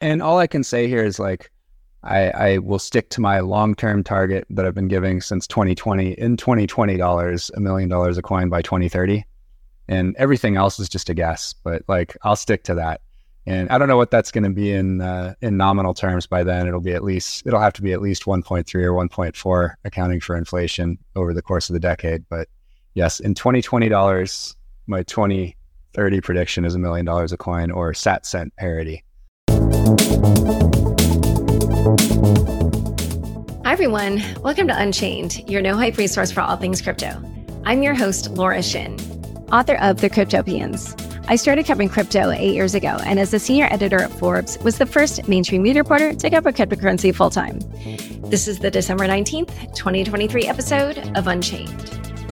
And 0.00 0.22
all 0.22 0.38
I 0.38 0.46
can 0.46 0.64
say 0.64 0.88
here 0.88 1.04
is 1.04 1.18
like, 1.18 1.50
I, 2.02 2.30
I 2.30 2.58
will 2.58 2.78
stick 2.78 3.10
to 3.10 3.20
my 3.20 3.40
long 3.40 3.74
term 3.74 4.02
target 4.02 4.46
that 4.50 4.64
I've 4.64 4.74
been 4.74 4.88
giving 4.88 5.20
since 5.20 5.46
2020. 5.46 6.12
In 6.12 6.36
2020 6.36 6.96
dollars, 6.96 7.50
a 7.54 7.60
million 7.60 7.88
dollars 7.88 8.16
a 8.16 8.22
coin 8.22 8.48
by 8.48 8.62
2030, 8.62 9.24
and 9.88 10.16
everything 10.16 10.56
else 10.56 10.80
is 10.80 10.88
just 10.88 11.10
a 11.10 11.14
guess. 11.14 11.52
But 11.52 11.82
like, 11.88 12.16
I'll 12.22 12.36
stick 12.36 12.64
to 12.64 12.74
that. 12.76 13.02
And 13.46 13.68
I 13.70 13.78
don't 13.78 13.88
know 13.88 13.96
what 13.96 14.10
that's 14.10 14.30
going 14.30 14.44
to 14.44 14.50
be 14.50 14.72
in 14.72 15.00
uh, 15.02 15.34
in 15.42 15.56
nominal 15.56 15.92
terms 15.92 16.26
by 16.26 16.42
then. 16.42 16.66
It'll 16.66 16.80
be 16.80 16.92
at 16.92 17.04
least 17.04 17.46
it'll 17.46 17.60
have 17.60 17.72
to 17.74 17.82
be 17.82 17.92
at 17.92 18.00
least 18.00 18.24
1.3 18.24 18.74
or 18.82 18.92
1.4, 18.92 19.74
accounting 19.84 20.20
for 20.20 20.36
inflation 20.36 20.98
over 21.16 21.34
the 21.34 21.42
course 21.42 21.68
of 21.68 21.74
the 21.74 21.80
decade. 21.80 22.24
But 22.30 22.48
yes, 22.94 23.20
in 23.20 23.34
2020 23.34 23.88
dollars, 23.90 24.56
my 24.86 25.02
2030 25.02 26.20
prediction 26.22 26.64
is 26.64 26.74
a 26.74 26.78
million 26.78 27.04
dollars 27.04 27.32
a 27.32 27.36
coin 27.36 27.70
or 27.70 27.92
sat 27.92 28.24
cent 28.24 28.54
parity. 28.56 29.04
Hi, 30.10 30.16
everyone. 33.64 34.20
Welcome 34.42 34.66
to 34.66 34.76
Unchained, 34.76 35.48
your 35.48 35.62
no 35.62 35.76
hype 35.76 35.98
resource 35.98 36.32
for 36.32 36.40
all 36.40 36.56
things 36.56 36.82
crypto. 36.82 37.22
I'm 37.64 37.80
your 37.84 37.94
host, 37.94 38.32
Laura 38.32 38.60
Shin, 38.60 38.98
author 39.52 39.76
of 39.76 40.00
The 40.00 40.10
Cryptopians. 40.10 41.00
I 41.28 41.36
started 41.36 41.64
covering 41.64 41.88
crypto 41.88 42.32
eight 42.32 42.54
years 42.54 42.74
ago, 42.74 42.98
and 43.06 43.20
as 43.20 43.30
the 43.30 43.38
senior 43.38 43.68
editor 43.70 44.02
at 44.02 44.10
Forbes, 44.10 44.58
was 44.64 44.78
the 44.78 44.86
first 44.86 45.28
mainstream 45.28 45.62
media 45.62 45.82
reporter 45.82 46.12
to 46.12 46.28
cover 46.30 46.50
cryptocurrency 46.50 47.14
full 47.14 47.30
time. 47.30 47.60
This 48.28 48.48
is 48.48 48.58
the 48.58 48.70
December 48.70 49.06
19th, 49.06 49.76
2023 49.76 50.48
episode 50.48 51.16
of 51.16 51.28
Unchained. 51.28 52.28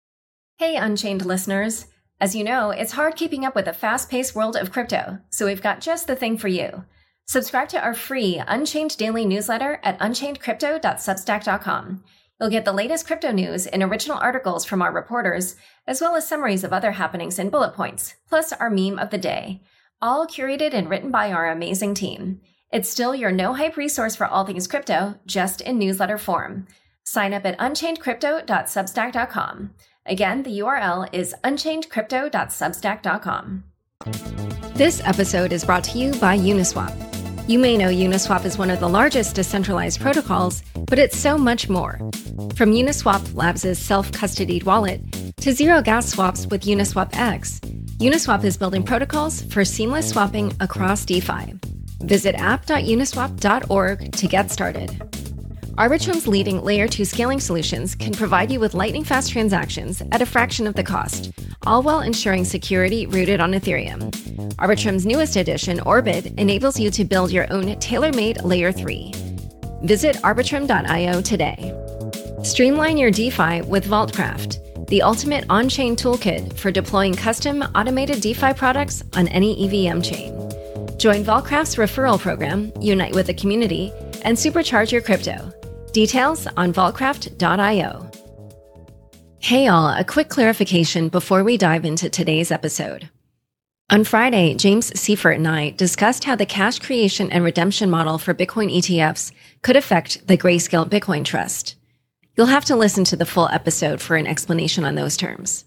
Hey, 0.60 0.78
Unchained 0.78 1.26
listeners. 1.26 1.88
As 2.22 2.34
you 2.36 2.46
know, 2.46 2.70
it's 2.70 2.94
hard 2.94 3.18
keeping 3.18 3.44
up 3.44 3.54
with 3.54 3.66
the 3.66 3.74
fast 3.74 4.10
paced 4.10 4.34
world 4.34 4.56
of 4.56 4.72
crypto, 4.72 5.20
so 5.30 5.46
we've 5.46 5.62
got 5.62 5.82
just 5.82 6.08
the 6.08 6.16
thing 6.16 6.38
for 6.38 6.48
you. 6.48 6.86
Subscribe 7.28 7.70
to 7.70 7.82
our 7.82 7.94
free 7.94 8.42
Unchained 8.48 8.98
daily 8.98 9.26
newsletter 9.26 9.80
at 9.84 10.00
unchainedcrypto.substack.com. 10.00 12.04
You'll 12.40 12.50
get 12.50 12.66
the 12.66 12.74
latest 12.74 13.08
crypto 13.08 13.32
news 13.32 13.66
and 13.66 13.82
original 13.82 14.18
articles 14.18 14.66
from 14.66 14.82
our 14.82 14.92
reporters, 14.92 15.56
as 15.88 16.02
well 16.02 16.16
as 16.16 16.28
summaries 16.28 16.64
of 16.64 16.74
other 16.74 16.92
happenings 16.92 17.40
and 17.40 17.50
bullet 17.50 17.74
points, 17.74 18.16
plus 18.28 18.52
our 18.54 18.70
meme 18.70 19.00
of 19.00 19.10
the 19.10 19.18
day, 19.18 19.64
all 20.02 20.28
curated 20.28 20.74
and 20.74 20.90
written 20.90 21.12
by 21.12 21.32
our 21.32 21.50
amazing 21.50 21.96
team. 21.96 22.42
It's 22.72 22.90
still 22.90 23.16
your 23.16 23.32
no 23.32 23.54
hype 23.54 23.78
resource 23.78 24.16
for 24.16 24.28
all 24.28 24.46
things 24.46 24.68
crypto, 24.68 25.16
just 25.26 25.62
in 25.62 25.80
newsletter 25.80 26.18
form. 26.18 26.68
Sign 27.04 27.34
up 27.34 27.46
at 27.46 27.58
unchainedcrypto.substack.com. 27.58 29.70
Again, 30.06 30.44
the 30.44 30.60
URL 30.60 31.08
is 31.14 31.34
unchainedcrypto.substack.com. 31.44 33.64
This 34.76 35.02
episode 35.06 35.54
is 35.54 35.64
brought 35.64 35.86
to 35.86 35.98
you 35.98 36.12
by 36.16 36.38
Uniswap. 36.38 37.25
You 37.48 37.60
may 37.60 37.78
know 37.78 37.90
Uniswap 37.90 38.44
is 38.44 38.58
one 38.58 38.72
of 38.72 38.80
the 38.80 38.90
largest 38.90 39.36
decentralized 39.36 40.02
protocols, 40.02 40.64
but 40.88 40.98
it's 40.98 41.16
so 41.16 41.38
much 41.38 41.70
more. 41.70 42.00
From 42.56 42.72
Uniswap 42.72 43.36
Labs' 43.36 43.78
self 43.78 44.12
custodied 44.12 44.64
wallet 44.64 45.00
to 45.42 45.54
zero 45.54 45.84
gas 45.84 46.08
swaps 46.08 46.48
with 46.48 46.64
Uniswap 46.64 47.16
X, 47.16 47.60
Uniswap 48.00 48.44
is 48.44 48.58
building 48.58 48.82
protocols 48.82 49.44
for 49.44 49.64
seamless 49.64 50.10
swapping 50.10 50.54
across 50.60 51.06
DeFi. 51.06 51.54
Visit 52.00 52.34
app.uniswap.org 52.34 54.12
to 54.12 54.28
get 54.28 54.50
started. 54.50 55.25
Arbitrum's 55.78 56.26
leading 56.26 56.64
layer 56.64 56.88
2 56.88 57.04
scaling 57.04 57.40
solutions 57.40 57.96
can 57.96 58.14
provide 58.14 58.50
you 58.50 58.62
with 58.62 58.74
lightning 58.74 59.04
fast 59.04 59.32
transactions 59.32 60.02
at 60.14 60.22
a 60.22 60.26
fraction 60.26 60.68
of 60.68 60.76
the 60.76 60.84
cost 60.84 61.32
all 61.66 61.82
while 61.82 62.02
ensuring 62.02 62.46
security 62.46 63.08
rooted 63.08 63.42
on 63.42 63.52
Ethereum. 63.52 64.54
Arbitrum's 64.60 65.06
newest 65.06 65.36
edition, 65.36 65.80
Orbit, 65.82 66.28
enables 66.38 66.80
you 66.80 66.90
to 66.92 67.04
build 67.04 67.32
your 67.32 67.52
own 67.52 67.78
tailor 67.80 68.12
made 68.14 68.42
Layer 68.44 68.72
3. 68.72 69.12
Visit 69.84 70.16
arbitrum.io 70.18 71.22
today. 71.22 71.74
Streamline 72.44 72.98
your 72.98 73.12
DeFi 73.12 73.64
with 73.64 73.86
Vaultcraft, 73.86 74.88
the 74.88 75.02
ultimate 75.02 75.46
on 75.50 75.68
chain 75.68 75.96
toolkit 75.96 76.54
for 76.54 76.72
deploying 76.72 77.16
custom 77.16 77.64
automated 77.74 78.22
DeFi 78.22 78.54
products 78.54 79.04
on 79.16 79.28
any 79.30 79.66
EVM 79.66 80.02
chain. 80.02 80.32
Join 80.98 81.24
Vaultcraft's 81.26 81.76
referral 81.76 82.20
program, 82.20 82.72
unite 82.80 83.14
with 83.14 83.28
the 83.28 83.34
community, 83.34 83.92
and 84.22 84.38
supercharge 84.38 84.92
your 84.92 85.02
crypto. 85.02 85.52
Details 85.96 86.46
on 86.58 86.74
vaultcraft.io. 86.74 88.12
Hey, 89.40 89.68
all, 89.70 89.88
a 89.88 90.04
quick 90.04 90.28
clarification 90.28 91.08
before 91.08 91.42
we 91.42 91.56
dive 91.56 91.86
into 91.86 92.10
today's 92.10 92.52
episode. 92.52 93.10
On 93.90 94.04
Friday, 94.04 94.56
James 94.56 94.92
Seyffart 94.92 95.36
and 95.36 95.48
I 95.48 95.70
discussed 95.70 96.26
how 96.26 96.36
the 96.36 96.46
cash 96.46 96.80
creation 96.80 97.32
and 97.32 97.46
redemption 97.46 97.90
model 97.90 98.18
for 98.18 98.34
Bitcoin 98.34 98.76
ETFs 98.76 99.32
could 99.62 99.78
affect 99.78 100.28
the 100.28 100.38
Grayscale 100.38 100.90
Bitcoin 100.90 101.24
Trust. 101.24 101.78
You'll 102.36 102.48
have 102.48 102.66
to 102.66 102.76
listen 102.76 103.06
to 103.06 103.16
the 103.16 103.26
full 103.26 103.48
episode 103.48 104.02
for 104.02 104.18
an 104.18 104.28
explanation 104.28 104.84
on 104.84 104.96
those 104.96 105.16
terms. 105.16 105.64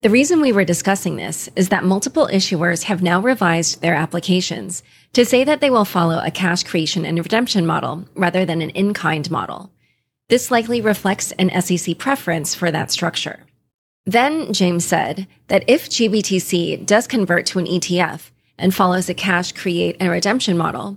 The 0.00 0.10
reason 0.10 0.40
we 0.40 0.52
were 0.52 0.64
discussing 0.64 1.16
this 1.16 1.48
is 1.56 1.70
that 1.70 1.82
multiple 1.82 2.28
issuers 2.32 2.84
have 2.84 3.02
now 3.02 3.20
revised 3.20 3.80
their 3.80 3.96
applications 3.96 4.84
to 5.12 5.24
say 5.24 5.42
that 5.42 5.60
they 5.60 5.70
will 5.70 5.84
follow 5.84 6.20
a 6.22 6.30
cash 6.30 6.62
creation 6.62 7.04
and 7.04 7.18
redemption 7.18 7.66
model 7.66 8.04
rather 8.14 8.44
than 8.44 8.62
an 8.62 8.70
in 8.70 8.94
kind 8.94 9.28
model. 9.28 9.72
This 10.28 10.52
likely 10.52 10.80
reflects 10.80 11.32
an 11.32 11.50
SEC 11.60 11.98
preference 11.98 12.54
for 12.54 12.70
that 12.70 12.92
structure. 12.92 13.44
Then 14.06 14.52
James 14.52 14.84
said 14.84 15.26
that 15.48 15.64
if 15.66 15.90
GBTC 15.90 16.86
does 16.86 17.08
convert 17.08 17.44
to 17.46 17.58
an 17.58 17.66
ETF 17.66 18.30
and 18.56 18.72
follows 18.72 19.08
a 19.08 19.14
cash 19.14 19.50
create 19.50 19.96
and 19.98 20.10
redemption 20.12 20.56
model, 20.56 20.96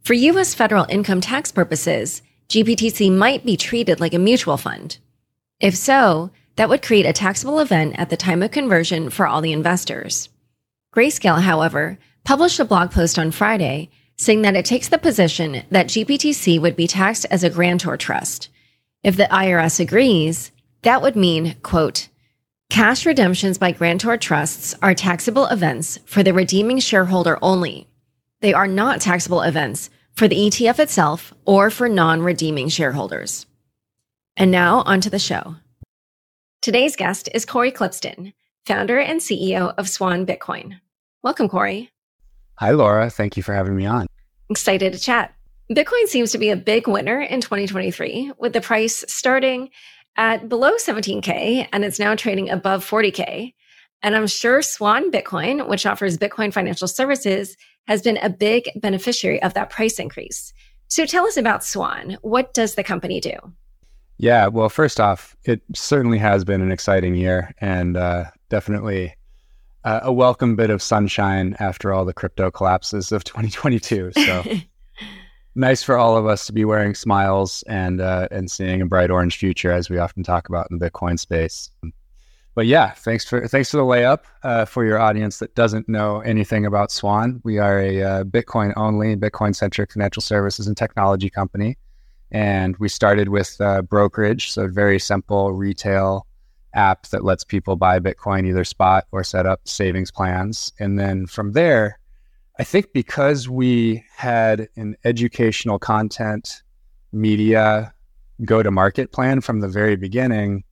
for 0.00 0.14
US 0.14 0.54
federal 0.54 0.86
income 0.88 1.20
tax 1.20 1.52
purposes, 1.52 2.22
GBTC 2.48 3.12
might 3.14 3.44
be 3.44 3.58
treated 3.58 4.00
like 4.00 4.14
a 4.14 4.18
mutual 4.18 4.56
fund. 4.56 4.96
If 5.60 5.76
so, 5.76 6.30
that 6.56 6.68
would 6.68 6.82
create 6.82 7.06
a 7.06 7.12
taxable 7.12 7.60
event 7.60 7.98
at 7.98 8.10
the 8.10 8.16
time 8.16 8.42
of 8.42 8.50
conversion 8.50 9.10
for 9.10 9.26
all 9.26 9.40
the 9.40 9.52
investors. 9.52 10.28
Grayscale, 10.94 11.40
however, 11.40 11.98
published 12.24 12.60
a 12.60 12.64
blog 12.64 12.90
post 12.90 13.18
on 13.18 13.30
Friday 13.30 13.90
saying 14.16 14.42
that 14.42 14.56
it 14.56 14.64
takes 14.64 14.88
the 14.88 14.98
position 14.98 15.62
that 15.70 15.88
GBTC 15.88 16.60
would 16.60 16.76
be 16.76 16.86
taxed 16.86 17.26
as 17.30 17.42
a 17.42 17.50
grantor 17.50 17.96
trust, 17.96 18.48
if 19.02 19.16
the 19.16 19.24
IRS 19.24 19.80
agrees, 19.80 20.52
that 20.82 21.02
would 21.02 21.16
mean, 21.16 21.56
quote, 21.62 22.08
cash 22.70 23.04
redemptions 23.04 23.58
by 23.58 23.72
grantor 23.72 24.16
trusts 24.16 24.74
are 24.80 24.94
taxable 24.94 25.46
events 25.46 25.98
for 26.04 26.22
the 26.22 26.32
redeeming 26.32 26.78
shareholder 26.78 27.38
only. 27.42 27.88
They 28.40 28.54
are 28.54 28.68
not 28.68 29.00
taxable 29.00 29.42
events 29.42 29.90
for 30.12 30.28
the 30.28 30.36
ETF 30.36 30.78
itself 30.78 31.34
or 31.44 31.70
for 31.70 31.88
non 31.88 32.22
redeeming 32.22 32.68
shareholders. 32.68 33.46
And 34.36 34.50
now 34.50 34.82
onto 34.82 35.10
the 35.10 35.18
show. 35.18 35.56
Today's 36.62 36.94
guest 36.94 37.28
is 37.34 37.44
Cory 37.44 37.72
Klippsten, 37.72 38.34
founder 38.66 38.96
and 38.96 39.18
CEO 39.18 39.74
of 39.78 39.88
Swan 39.88 40.24
Bitcoin. 40.24 40.78
Welcome, 41.24 41.48
Cory. 41.48 41.90
Hi, 42.60 42.70
Laura. 42.70 43.10
Thank 43.10 43.36
you 43.36 43.42
for 43.42 43.52
having 43.52 43.74
me 43.74 43.84
on. 43.84 44.06
Excited 44.48 44.92
to 44.92 44.98
chat. 45.00 45.34
Bitcoin 45.72 46.06
seems 46.06 46.30
to 46.30 46.38
be 46.38 46.50
a 46.50 46.56
big 46.56 46.86
winner 46.86 47.20
in 47.20 47.40
2023, 47.40 48.34
with 48.38 48.52
the 48.52 48.60
price 48.60 49.04
starting 49.08 49.70
at 50.16 50.48
below 50.48 50.76
17K 50.76 51.66
and 51.72 51.84
it's 51.84 51.98
now 51.98 52.14
trading 52.14 52.48
above 52.48 52.88
40K. 52.88 53.54
And 54.04 54.14
I'm 54.14 54.28
sure 54.28 54.62
Swan 54.62 55.10
Bitcoin, 55.10 55.68
which 55.68 55.84
offers 55.84 56.16
Bitcoin 56.16 56.52
financial 56.52 56.86
services, 56.86 57.56
has 57.88 58.02
been 58.02 58.18
a 58.18 58.30
big 58.30 58.70
beneficiary 58.76 59.42
of 59.42 59.54
that 59.54 59.70
price 59.70 59.98
increase. 59.98 60.52
So 60.86 61.06
tell 61.06 61.26
us 61.26 61.36
about 61.36 61.64
Swan. 61.64 62.18
What 62.22 62.54
does 62.54 62.76
the 62.76 62.84
company 62.84 63.18
do? 63.18 63.32
Yeah, 64.18 64.46
well, 64.46 64.68
first 64.68 65.00
off, 65.00 65.36
it 65.44 65.62
certainly 65.74 66.18
has 66.18 66.44
been 66.44 66.60
an 66.60 66.70
exciting 66.70 67.14
year 67.14 67.54
and 67.60 67.96
uh, 67.96 68.26
definitely 68.50 69.16
uh, 69.84 70.00
a 70.02 70.12
welcome 70.12 70.54
bit 70.54 70.70
of 70.70 70.80
sunshine 70.80 71.56
after 71.58 71.92
all 71.92 72.04
the 72.04 72.12
crypto 72.12 72.50
collapses 72.50 73.12
of 73.12 73.24
2022. 73.24 74.12
So 74.12 74.44
nice 75.54 75.82
for 75.82 75.96
all 75.96 76.16
of 76.16 76.26
us 76.26 76.46
to 76.46 76.52
be 76.52 76.64
wearing 76.64 76.94
smiles 76.94 77.62
and 77.66 78.00
uh, 78.00 78.28
and 78.30 78.50
seeing 78.50 78.80
a 78.80 78.86
bright 78.86 79.10
orange 79.10 79.36
future, 79.36 79.72
as 79.72 79.90
we 79.90 79.98
often 79.98 80.22
talk 80.22 80.48
about 80.48 80.68
in 80.70 80.78
the 80.78 80.90
Bitcoin 80.90 81.18
space. 81.18 81.70
But 82.54 82.66
yeah, 82.66 82.90
thanks 82.90 83.24
for 83.24 83.46
thanks 83.48 83.70
for 83.70 83.78
the 83.78 83.82
layup 83.82 84.20
uh, 84.42 84.66
for 84.66 84.84
your 84.84 84.98
audience 84.98 85.38
that 85.38 85.54
doesn't 85.54 85.88
know 85.88 86.20
anything 86.20 86.66
about 86.66 86.92
Swan. 86.92 87.40
We 87.44 87.58
are 87.58 87.80
a 87.80 88.02
uh, 88.02 88.24
Bitcoin 88.24 88.74
only, 88.76 89.16
Bitcoin 89.16 89.56
centric 89.56 89.92
financial 89.92 90.20
services 90.20 90.66
and 90.66 90.76
technology 90.76 91.30
company, 91.30 91.78
and 92.32 92.76
we 92.78 92.88
started 92.88 93.28
with 93.28 93.60
uh, 93.60 93.82
brokerage, 93.82 94.50
so 94.50 94.64
a 94.64 94.68
very 94.68 94.98
simple 94.98 95.52
retail 95.52 96.26
app 96.74 97.06
that 97.08 97.22
lets 97.22 97.44
people 97.44 97.76
buy 97.76 98.00
Bitcoin 98.00 98.46
either 98.46 98.64
spot 98.64 99.06
or 99.12 99.22
set 99.22 99.46
up 99.46 99.60
savings 99.68 100.10
plans, 100.10 100.72
and 100.80 100.98
then 100.98 101.26
from 101.26 101.52
there 101.52 101.98
I 102.58 102.64
think 102.64 102.92
because 102.92 103.48
we 103.48 104.04
had 104.14 104.68
an 104.76 104.96
educational 105.04 105.78
content 105.78 106.62
media 107.10 107.92
go 108.44 108.62
to 108.62 108.70
market 108.70 109.10
plan 109.12 109.40
from 109.40 109.60
the 109.60 109.68
very 109.68 109.96
beginning, 109.96 110.64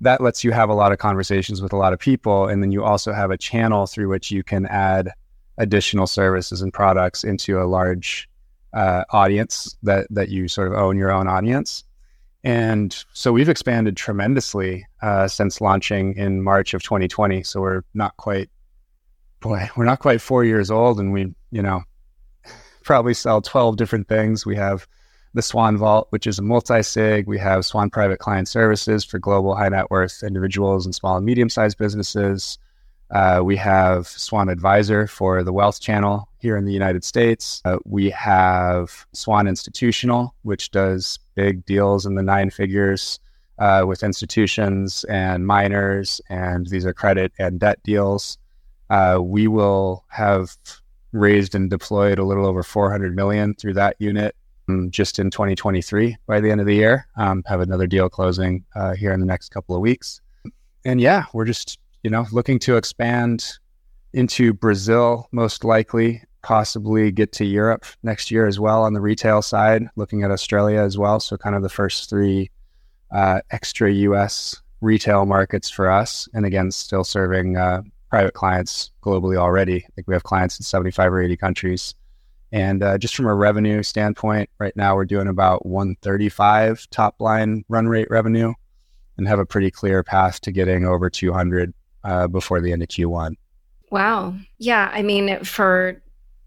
that 0.00 0.20
lets 0.20 0.44
you 0.44 0.52
have 0.52 0.68
a 0.68 0.74
lot 0.74 0.92
of 0.92 0.98
conversations 0.98 1.62
with 1.62 1.72
a 1.72 1.76
lot 1.76 1.92
of 1.92 1.98
people. 1.98 2.46
And 2.46 2.62
then 2.62 2.72
you 2.72 2.84
also 2.84 3.12
have 3.12 3.30
a 3.30 3.38
channel 3.38 3.86
through 3.86 4.08
which 4.08 4.30
you 4.30 4.42
can 4.42 4.66
add 4.66 5.10
additional 5.56 6.06
services 6.06 6.60
and 6.60 6.72
products 6.72 7.24
into 7.24 7.60
a 7.60 7.64
large 7.64 8.28
uh, 8.74 9.04
audience 9.10 9.76
that 9.82 10.06
that 10.10 10.28
you 10.28 10.48
sort 10.48 10.68
of 10.68 10.74
own 10.74 10.98
your 10.98 11.12
own 11.12 11.28
audience. 11.28 11.84
And 12.42 12.94
so 13.14 13.32
we've 13.32 13.48
expanded 13.48 13.96
tremendously 13.96 14.86
uh, 15.00 15.28
since 15.28 15.62
launching 15.62 16.14
in 16.16 16.42
March 16.42 16.74
of 16.74 16.82
2020. 16.82 17.42
So 17.42 17.62
we're 17.62 17.84
not 17.94 18.14
quite, 18.18 18.50
boy, 19.40 19.70
we're 19.76 19.86
not 19.86 20.00
quite 20.00 20.20
four 20.20 20.44
years 20.44 20.70
old, 20.70 21.00
and 21.00 21.10
we, 21.10 21.34
you 21.50 21.62
know, 21.62 21.82
probably 22.84 23.14
sell 23.14 23.40
12 23.40 23.78
different 23.78 24.08
things. 24.08 24.44
We 24.44 24.56
have 24.56 24.86
the 25.32 25.40
Swan 25.40 25.78
Vault, 25.78 26.08
which 26.10 26.26
is 26.26 26.38
a 26.38 26.42
multi 26.42 26.82
sig. 26.82 27.26
We 27.26 27.38
have 27.38 27.64
Swan 27.64 27.88
Private 27.88 28.18
Client 28.18 28.46
Services 28.46 29.06
for 29.06 29.18
global 29.18 29.56
high 29.56 29.70
net 29.70 29.90
worth 29.90 30.22
individuals 30.22 30.84
and 30.84 30.94
small 30.94 31.16
and 31.16 31.24
medium 31.24 31.48
sized 31.48 31.78
businesses. 31.78 32.58
Uh, 33.10 33.40
we 33.44 33.56
have 33.56 34.06
Swan 34.06 34.48
Advisor 34.48 35.06
for 35.06 35.42
the 35.42 35.52
wealth 35.52 35.80
channel 35.80 36.28
here 36.38 36.56
in 36.56 36.64
the 36.64 36.72
United 36.72 37.04
States. 37.04 37.60
Uh, 37.64 37.78
we 37.84 38.10
have 38.10 39.06
Swan 39.12 39.46
Institutional, 39.46 40.34
which 40.42 40.70
does 40.70 41.18
big 41.34 41.64
deals 41.66 42.06
in 42.06 42.14
the 42.14 42.22
nine 42.22 42.50
figures 42.50 43.20
uh, 43.58 43.84
with 43.86 44.02
institutions 44.02 45.04
and 45.04 45.46
miners, 45.46 46.20
and 46.28 46.66
these 46.66 46.84
are 46.86 46.94
credit 46.94 47.32
and 47.38 47.60
debt 47.60 47.82
deals. 47.84 48.38
Uh, 48.90 49.18
we 49.20 49.46
will 49.46 50.04
have 50.08 50.56
raised 51.12 51.54
and 51.54 51.70
deployed 51.70 52.18
a 52.18 52.24
little 52.24 52.46
over 52.46 52.62
400 52.62 53.14
million 53.14 53.54
through 53.54 53.74
that 53.74 53.96
unit 53.98 54.34
um, 54.68 54.90
just 54.90 55.18
in 55.18 55.30
2023 55.30 56.16
by 56.26 56.40
the 56.40 56.50
end 56.50 56.60
of 56.60 56.66
the 56.66 56.74
year. 56.74 57.06
Um, 57.16 57.42
have 57.46 57.60
another 57.60 57.86
deal 57.86 58.08
closing 58.08 58.64
uh, 58.74 58.94
here 58.94 59.12
in 59.12 59.20
the 59.20 59.26
next 59.26 59.50
couple 59.50 59.74
of 59.76 59.80
weeks. 59.80 60.20
And 60.84 61.00
yeah, 61.00 61.24
we're 61.32 61.44
just 61.44 61.78
you 62.04 62.10
know, 62.10 62.26
looking 62.30 62.58
to 62.60 62.76
expand 62.76 63.58
into 64.12 64.52
Brazil, 64.52 65.28
most 65.32 65.64
likely, 65.64 66.22
possibly 66.42 67.10
get 67.10 67.32
to 67.32 67.44
Europe 67.44 67.86
next 68.02 68.30
year 68.30 68.46
as 68.46 68.60
well 68.60 68.84
on 68.84 68.92
the 68.92 69.00
retail 69.00 69.42
side, 69.42 69.88
looking 69.96 70.22
at 70.22 70.30
Australia 70.30 70.80
as 70.80 70.96
well. 70.98 71.18
So, 71.18 71.36
kind 71.36 71.56
of 71.56 71.62
the 71.62 71.68
first 71.70 72.10
three 72.10 72.50
uh, 73.10 73.40
extra 73.50 73.90
US 73.90 74.62
retail 74.82 75.24
markets 75.24 75.70
for 75.70 75.90
us. 75.90 76.28
And 76.34 76.44
again, 76.44 76.70
still 76.70 77.04
serving 77.04 77.56
uh, 77.56 77.82
private 78.10 78.34
clients 78.34 78.90
globally 79.02 79.36
already. 79.36 79.76
I 79.76 79.88
think 79.94 80.06
we 80.06 80.14
have 80.14 80.24
clients 80.24 80.58
in 80.58 80.64
75 80.64 81.12
or 81.12 81.22
80 81.22 81.36
countries. 81.38 81.94
And 82.52 82.82
uh, 82.82 82.98
just 82.98 83.16
from 83.16 83.26
a 83.26 83.34
revenue 83.34 83.82
standpoint, 83.82 84.50
right 84.58 84.76
now 84.76 84.94
we're 84.94 85.06
doing 85.06 85.26
about 85.26 85.64
135 85.66 86.86
top 86.90 87.16
line 87.18 87.64
run 87.68 87.88
rate 87.88 88.08
revenue 88.10 88.52
and 89.16 89.26
have 89.26 89.38
a 89.38 89.46
pretty 89.46 89.70
clear 89.70 90.04
path 90.04 90.40
to 90.42 90.52
getting 90.52 90.84
over 90.84 91.08
200 91.08 91.72
uh, 92.04 92.28
before 92.28 92.60
the 92.60 92.72
end 92.72 92.82
of 92.82 92.88
Q1. 92.88 93.34
Wow. 93.90 94.34
Yeah. 94.58 94.90
I 94.92 95.02
mean, 95.02 95.42
for, 95.44 96.02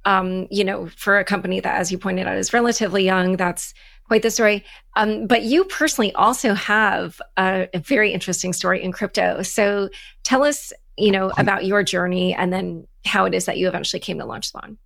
um, 0.05 0.47
you 0.49 0.63
know, 0.63 0.87
for 0.95 1.17
a 1.17 1.23
company 1.23 1.59
that, 1.59 1.75
as 1.75 1.91
you 1.91 1.97
pointed 1.97 2.27
out, 2.27 2.37
is 2.37 2.53
relatively 2.53 3.03
young, 3.03 3.37
that's 3.37 3.73
quite 4.07 4.21
the 4.21 4.31
story. 4.31 4.63
Um, 4.95 5.27
but 5.27 5.43
you 5.43 5.65
personally 5.65 6.13
also 6.13 6.53
have 6.53 7.21
a, 7.37 7.67
a, 7.73 7.79
very 7.79 8.13
interesting 8.13 8.53
story 8.53 8.81
in 8.81 8.91
crypto. 8.91 9.41
So 9.43 9.89
tell 10.23 10.43
us, 10.43 10.71
you 10.97 11.11
know, 11.11 11.31
about 11.37 11.65
your 11.65 11.83
journey 11.83 12.33
and 12.33 12.51
then 12.53 12.87
how 13.05 13.25
it 13.25 13.33
is 13.33 13.45
that 13.45 13.57
you 13.57 13.67
eventually 13.67 13.99
came 13.99 14.17
to 14.19 14.25
launch 14.25 14.49
Swan. 14.49 14.77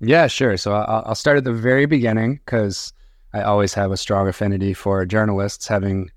Yeah, 0.00 0.26
sure. 0.26 0.56
So 0.56 0.72
I'll, 0.72 1.04
I'll 1.06 1.14
start 1.14 1.38
at 1.38 1.44
the 1.44 1.52
very 1.52 1.86
beginning 1.86 2.40
because 2.44 2.92
I 3.32 3.42
always 3.42 3.72
have 3.74 3.90
a 3.92 3.96
strong 3.96 4.28
affinity 4.28 4.74
for 4.74 5.04
journalists, 5.06 5.66
having 5.66 6.10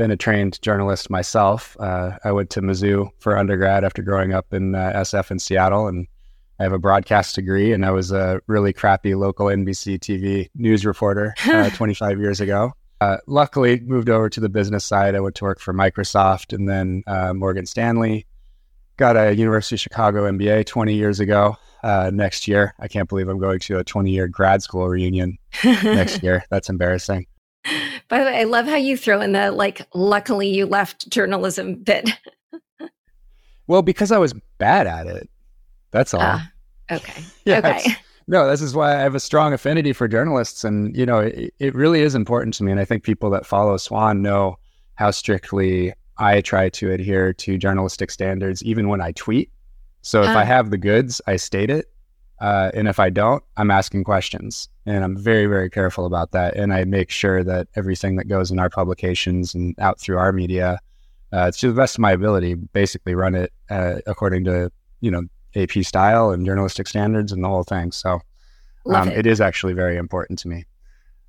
been 0.00 0.10
a 0.10 0.16
trained 0.16 0.58
journalist 0.62 1.10
myself. 1.10 1.76
Uh, 1.78 2.12
I 2.24 2.32
went 2.32 2.48
to 2.50 2.62
Mizzou 2.62 3.10
for 3.18 3.36
undergrad 3.36 3.84
after 3.84 4.00
growing 4.00 4.32
up 4.32 4.54
in 4.54 4.74
uh, 4.74 4.92
SF 4.94 5.30
in 5.30 5.38
Seattle, 5.38 5.88
and 5.88 6.06
I 6.58 6.62
have 6.62 6.72
a 6.72 6.78
broadcast 6.78 7.34
degree. 7.34 7.74
And 7.74 7.84
I 7.84 7.90
was 7.90 8.10
a 8.10 8.40
really 8.46 8.72
crappy 8.72 9.14
local 9.14 9.48
NBC 9.48 9.98
TV 9.98 10.48
news 10.54 10.86
reporter 10.86 11.34
uh, 11.46 11.68
25 11.68 12.18
years 12.18 12.40
ago. 12.40 12.72
Uh, 13.02 13.18
luckily, 13.26 13.80
moved 13.80 14.08
over 14.08 14.30
to 14.30 14.40
the 14.40 14.48
business 14.48 14.86
side. 14.86 15.14
I 15.14 15.20
went 15.20 15.34
to 15.34 15.44
work 15.44 15.60
for 15.60 15.74
Microsoft 15.74 16.54
and 16.54 16.66
then 16.66 17.02
uh, 17.06 17.34
Morgan 17.34 17.66
Stanley. 17.66 18.24
Got 18.96 19.18
a 19.18 19.36
University 19.36 19.74
of 19.74 19.80
Chicago 19.80 20.26
MBA 20.30 20.64
20 20.64 20.94
years 20.94 21.20
ago. 21.20 21.58
Uh, 21.82 22.10
next 22.10 22.48
year, 22.48 22.74
I 22.78 22.88
can't 22.88 23.06
believe 23.06 23.28
I'm 23.28 23.38
going 23.38 23.60
to 23.60 23.80
a 23.80 23.84
20 23.84 24.10
year 24.10 24.28
grad 24.28 24.62
school 24.62 24.88
reunion 24.88 25.36
next 25.64 26.22
year. 26.22 26.42
That's 26.48 26.70
embarrassing. 26.70 27.26
By 28.08 28.18
the 28.18 28.24
way, 28.24 28.40
I 28.40 28.44
love 28.44 28.66
how 28.66 28.76
you 28.76 28.96
throw 28.96 29.20
in 29.20 29.32
the 29.32 29.50
like, 29.50 29.86
luckily 29.94 30.48
you 30.48 30.66
left 30.66 31.08
journalism 31.10 31.76
bit. 31.76 32.10
well, 33.66 33.82
because 33.82 34.12
I 34.12 34.18
was 34.18 34.34
bad 34.58 34.86
at 34.86 35.06
it. 35.06 35.28
That's 35.90 36.14
all. 36.14 36.20
Uh, 36.20 36.40
okay. 36.90 37.22
yeah, 37.44 37.58
okay. 37.58 37.96
No, 38.26 38.48
this 38.48 38.62
is 38.62 38.74
why 38.74 38.96
I 38.96 39.00
have 39.00 39.14
a 39.14 39.20
strong 39.20 39.52
affinity 39.52 39.92
for 39.92 40.06
journalists. 40.06 40.64
And, 40.64 40.96
you 40.96 41.04
know, 41.04 41.18
it, 41.18 41.52
it 41.58 41.74
really 41.74 42.00
is 42.00 42.14
important 42.14 42.54
to 42.54 42.64
me. 42.64 42.70
And 42.70 42.80
I 42.80 42.84
think 42.84 43.02
people 43.02 43.30
that 43.30 43.44
follow 43.44 43.76
Swan 43.76 44.22
know 44.22 44.56
how 44.94 45.10
strictly 45.10 45.92
I 46.16 46.40
try 46.40 46.68
to 46.68 46.92
adhere 46.92 47.32
to 47.32 47.58
journalistic 47.58 48.10
standards, 48.10 48.62
even 48.62 48.88
when 48.88 49.00
I 49.00 49.12
tweet. 49.12 49.50
So 50.02 50.22
if 50.22 50.28
I 50.28 50.42
ah. 50.42 50.44
have 50.44 50.70
the 50.70 50.78
goods, 50.78 51.20
I 51.26 51.36
state 51.36 51.70
it. 51.70 51.86
Uh, 52.40 52.70
and 52.72 52.88
if 52.88 52.98
I 52.98 53.10
don't, 53.10 53.42
I'm 53.56 53.70
asking 53.70 54.04
questions. 54.04 54.68
And 54.86 55.04
I'm 55.04 55.16
very, 55.16 55.46
very 55.46 55.68
careful 55.68 56.06
about 56.06 56.32
that. 56.32 56.56
And 56.56 56.72
I 56.72 56.84
make 56.84 57.10
sure 57.10 57.44
that 57.44 57.68
everything 57.76 58.16
that 58.16 58.28
goes 58.28 58.50
in 58.50 58.58
our 58.58 58.70
publications 58.70 59.54
and 59.54 59.78
out 59.78 60.00
through 60.00 60.16
our 60.16 60.32
media, 60.32 60.78
uh, 61.32 61.46
it's 61.48 61.58
to 61.58 61.68
the 61.68 61.74
best 61.74 61.96
of 61.96 62.00
my 62.00 62.12
ability, 62.12 62.54
basically 62.54 63.14
run 63.14 63.34
it 63.34 63.52
uh, 63.68 63.96
according 64.06 64.44
to, 64.44 64.72
you 65.00 65.10
know, 65.10 65.22
AP 65.54 65.84
style 65.84 66.30
and 66.30 66.46
journalistic 66.46 66.86
standards 66.88 67.30
and 67.32 67.44
the 67.44 67.48
whole 67.48 67.64
thing. 67.64 67.92
So 67.92 68.20
um, 68.86 69.08
it. 69.08 69.18
it 69.18 69.26
is 69.26 69.40
actually 69.40 69.74
very 69.74 69.96
important 69.96 70.38
to 70.40 70.48
me. 70.48 70.64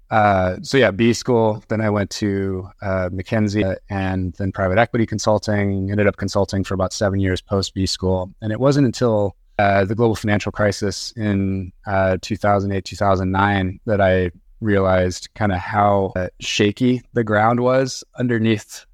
Uh, 0.10 0.58
so 0.62 0.78
yeah, 0.78 0.92
B 0.92 1.14
school. 1.14 1.64
Then 1.70 1.80
I 1.80 1.90
went 1.90 2.10
to 2.12 2.70
uh, 2.82 3.10
McKinsey 3.10 3.78
and 3.90 4.34
then 4.34 4.52
private 4.52 4.78
equity 4.78 5.06
consulting. 5.06 5.90
Ended 5.90 6.06
up 6.06 6.18
consulting 6.18 6.66
for 6.66 6.74
about 6.74 6.92
seven 6.92 7.20
years 7.22 7.42
post 7.42 7.74
B 7.74 7.86
school, 7.86 8.34
and 8.42 8.52
it 8.52 8.60
wasn't 8.60 8.86
until 8.86 9.38
uh, 9.62 9.86
the 9.86 9.94
global 9.94 10.16
financial 10.16 10.52
crisis 10.52 11.14
in 11.16 11.72
uh, 11.86 12.18
2008, 12.22 12.84
2009 12.84 13.80
that 13.86 14.02
I 14.02 14.32
realized 14.60 15.30
kind 15.36 15.52
of 15.52 15.60
how 15.60 16.14
uh, 16.16 16.30
shaky 16.40 17.02
the 17.14 17.24
ground 17.24 17.60
was 17.60 18.04
underneath 18.18 18.86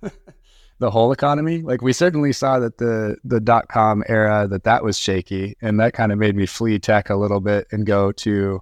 the 0.78 0.90
whole 0.92 1.10
economy. 1.10 1.62
Like 1.62 1.82
we 1.82 1.92
certainly 1.92 2.32
saw 2.32 2.60
that 2.60 2.78
the 2.78 3.16
the 3.24 3.40
dot 3.40 3.66
com 3.66 4.04
era 4.08 4.46
that 4.48 4.62
that 4.62 4.84
was 4.84 4.96
shaky, 4.96 5.56
and 5.60 5.80
that 5.80 5.92
kind 5.92 6.12
of 6.12 6.18
made 6.18 6.36
me 6.36 6.46
flee 6.46 6.78
tech 6.78 7.10
a 7.10 7.16
little 7.16 7.40
bit 7.40 7.66
and 7.72 7.84
go 7.84 8.12
to 8.12 8.60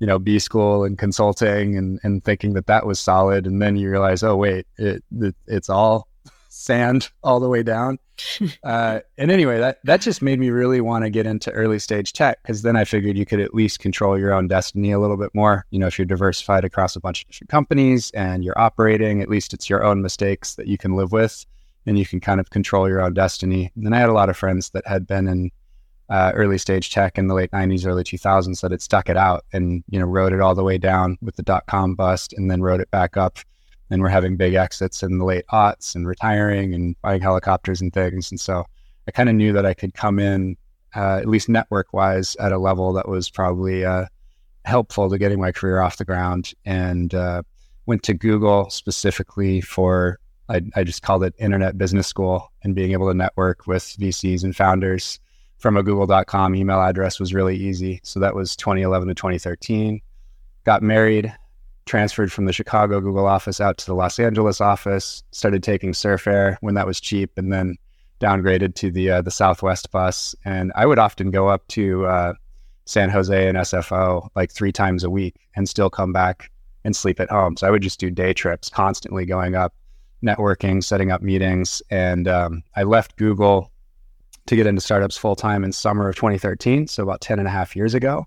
you 0.00 0.06
know 0.06 0.18
B 0.18 0.40
school 0.40 0.82
and 0.82 0.98
consulting 0.98 1.76
and 1.76 2.00
and 2.02 2.24
thinking 2.24 2.54
that 2.54 2.66
that 2.66 2.84
was 2.84 2.98
solid, 2.98 3.46
and 3.46 3.62
then 3.62 3.76
you 3.76 3.90
realize, 3.90 4.24
oh 4.24 4.34
wait, 4.34 4.66
it, 4.76 5.04
it 5.12 5.36
it's 5.46 5.70
all 5.70 6.08
sand 6.56 7.10
all 7.22 7.38
the 7.40 7.48
way 7.48 7.62
down. 7.62 7.98
Uh, 8.64 9.00
and 9.18 9.30
anyway, 9.30 9.58
that 9.58 9.78
that 9.84 10.00
just 10.00 10.22
made 10.22 10.40
me 10.40 10.48
really 10.48 10.80
want 10.80 11.04
to 11.04 11.10
get 11.10 11.26
into 11.26 11.50
early 11.52 11.78
stage 11.78 12.12
tech 12.12 12.42
because 12.42 12.62
then 12.62 12.74
I 12.74 12.84
figured 12.84 13.16
you 13.16 13.26
could 13.26 13.40
at 13.40 13.54
least 13.54 13.78
control 13.78 14.18
your 14.18 14.32
own 14.32 14.48
destiny 14.48 14.90
a 14.90 14.98
little 14.98 15.18
bit 15.18 15.30
more. 15.34 15.66
You 15.70 15.78
know, 15.78 15.86
if 15.86 15.98
you're 15.98 16.06
diversified 16.06 16.64
across 16.64 16.96
a 16.96 17.00
bunch 17.00 17.22
of 17.22 17.28
different 17.28 17.50
companies 17.50 18.10
and 18.12 18.42
you're 18.42 18.58
operating, 18.58 19.20
at 19.20 19.28
least 19.28 19.52
it's 19.52 19.68
your 19.68 19.84
own 19.84 20.02
mistakes 20.02 20.54
that 20.54 20.66
you 20.66 20.78
can 20.78 20.96
live 20.96 21.12
with, 21.12 21.44
and 21.84 21.98
you 21.98 22.06
can 22.06 22.18
kind 22.18 22.40
of 22.40 22.50
control 22.50 22.88
your 22.88 23.02
own 23.02 23.12
destiny. 23.12 23.70
And 23.76 23.94
I 23.94 23.98
had 23.98 24.08
a 24.08 24.14
lot 24.14 24.30
of 24.30 24.36
friends 24.36 24.70
that 24.70 24.86
had 24.86 25.06
been 25.06 25.28
in 25.28 25.50
uh, 26.08 26.32
early 26.34 26.58
stage 26.58 26.90
tech 26.90 27.18
in 27.18 27.28
the 27.28 27.34
late 27.34 27.50
90s, 27.50 27.86
early 27.86 28.04
2000s 28.04 28.60
that 28.62 28.70
had 28.70 28.82
stuck 28.82 29.08
it 29.10 29.16
out 29.16 29.44
and 29.52 29.84
you 29.88 29.98
know 29.98 30.06
rode 30.06 30.32
it 30.32 30.40
all 30.40 30.54
the 30.54 30.64
way 30.64 30.78
down 30.78 31.18
with 31.20 31.36
the 31.36 31.42
dot 31.42 31.64
com 31.66 31.94
bust, 31.94 32.32
and 32.32 32.50
then 32.50 32.62
rode 32.62 32.80
it 32.80 32.90
back 32.90 33.16
up 33.16 33.38
and 33.90 34.02
we're 34.02 34.08
having 34.08 34.36
big 34.36 34.54
exits 34.54 35.02
in 35.02 35.18
the 35.18 35.24
late 35.24 35.46
aughts 35.52 35.94
and 35.94 36.06
retiring 36.06 36.74
and 36.74 37.00
buying 37.02 37.20
helicopters 37.20 37.80
and 37.80 37.92
things. 37.92 38.30
And 38.30 38.40
so 38.40 38.64
I 39.06 39.10
kind 39.10 39.28
of 39.28 39.34
knew 39.34 39.52
that 39.52 39.66
I 39.66 39.74
could 39.74 39.94
come 39.94 40.18
in, 40.18 40.56
uh, 40.94 41.16
at 41.16 41.28
least 41.28 41.48
network 41.48 41.92
wise, 41.92 42.36
at 42.36 42.52
a 42.52 42.58
level 42.58 42.92
that 42.94 43.08
was 43.08 43.30
probably 43.30 43.84
uh, 43.84 44.06
helpful 44.64 45.08
to 45.08 45.18
getting 45.18 45.40
my 45.40 45.52
career 45.52 45.80
off 45.80 45.98
the 45.98 46.04
ground. 46.04 46.52
And 46.64 47.14
uh, 47.14 47.42
went 47.86 48.02
to 48.04 48.14
Google 48.14 48.68
specifically 48.70 49.60
for, 49.60 50.18
I, 50.48 50.62
I 50.74 50.82
just 50.82 51.02
called 51.02 51.22
it 51.22 51.34
Internet 51.38 51.78
Business 51.78 52.06
School 52.06 52.50
and 52.62 52.74
being 52.74 52.92
able 52.92 53.08
to 53.08 53.14
network 53.14 53.66
with 53.66 53.84
VCs 53.98 54.42
and 54.42 54.56
founders 54.56 55.20
from 55.58 55.76
a 55.76 55.82
google.com 55.82 56.54
email 56.54 56.80
address 56.80 57.18
was 57.18 57.32
really 57.32 57.56
easy. 57.56 58.00
So 58.02 58.20
that 58.20 58.34
was 58.34 58.56
2011 58.56 59.08
to 59.08 59.14
2013. 59.14 60.00
Got 60.64 60.82
married, 60.82 61.32
transferred 61.86 62.32
from 62.32 62.44
the 62.44 62.52
Chicago 62.52 63.00
Google 63.00 63.26
office 63.26 63.60
out 63.60 63.78
to 63.78 63.86
the 63.86 63.94
Los 63.94 64.18
Angeles 64.18 64.60
office, 64.60 65.22
started 65.30 65.62
taking 65.62 65.94
Surf 65.94 66.26
Air 66.26 66.58
when 66.60 66.74
that 66.74 66.86
was 66.86 67.00
cheap, 67.00 67.30
and 67.36 67.52
then 67.52 67.76
downgraded 68.20 68.74
to 68.74 68.90
the 68.90 69.10
uh, 69.10 69.22
the 69.22 69.30
Southwest 69.30 69.90
bus. 69.90 70.34
And 70.44 70.72
I 70.74 70.86
would 70.86 70.98
often 70.98 71.30
go 71.30 71.48
up 71.48 71.66
to 71.68 72.06
uh, 72.06 72.34
San 72.84 73.08
Jose 73.10 73.48
and 73.48 73.58
SFO 73.58 74.28
like 74.34 74.50
three 74.50 74.72
times 74.72 75.04
a 75.04 75.10
week 75.10 75.34
and 75.54 75.68
still 75.68 75.90
come 75.90 76.12
back 76.12 76.50
and 76.84 76.94
sleep 76.94 77.20
at 77.20 77.30
home. 77.30 77.56
So 77.56 77.66
I 77.66 77.70
would 77.70 77.82
just 77.82 77.98
do 77.98 78.10
day 78.10 78.32
trips, 78.32 78.68
constantly 78.68 79.26
going 79.26 79.54
up, 79.54 79.74
networking, 80.22 80.82
setting 80.82 81.10
up 81.10 81.20
meetings. 81.20 81.82
And 81.90 82.28
um, 82.28 82.62
I 82.76 82.84
left 82.84 83.16
Google 83.16 83.70
to 84.46 84.56
get 84.56 84.66
into 84.66 84.80
startups 84.80 85.16
full 85.16 85.34
time 85.34 85.64
in 85.64 85.72
summer 85.72 86.08
of 86.08 86.14
2013, 86.14 86.86
so 86.86 87.02
about 87.02 87.20
10 87.20 87.40
and 87.40 87.48
a 87.48 87.50
half 87.50 87.74
years 87.74 87.94
ago. 87.94 88.26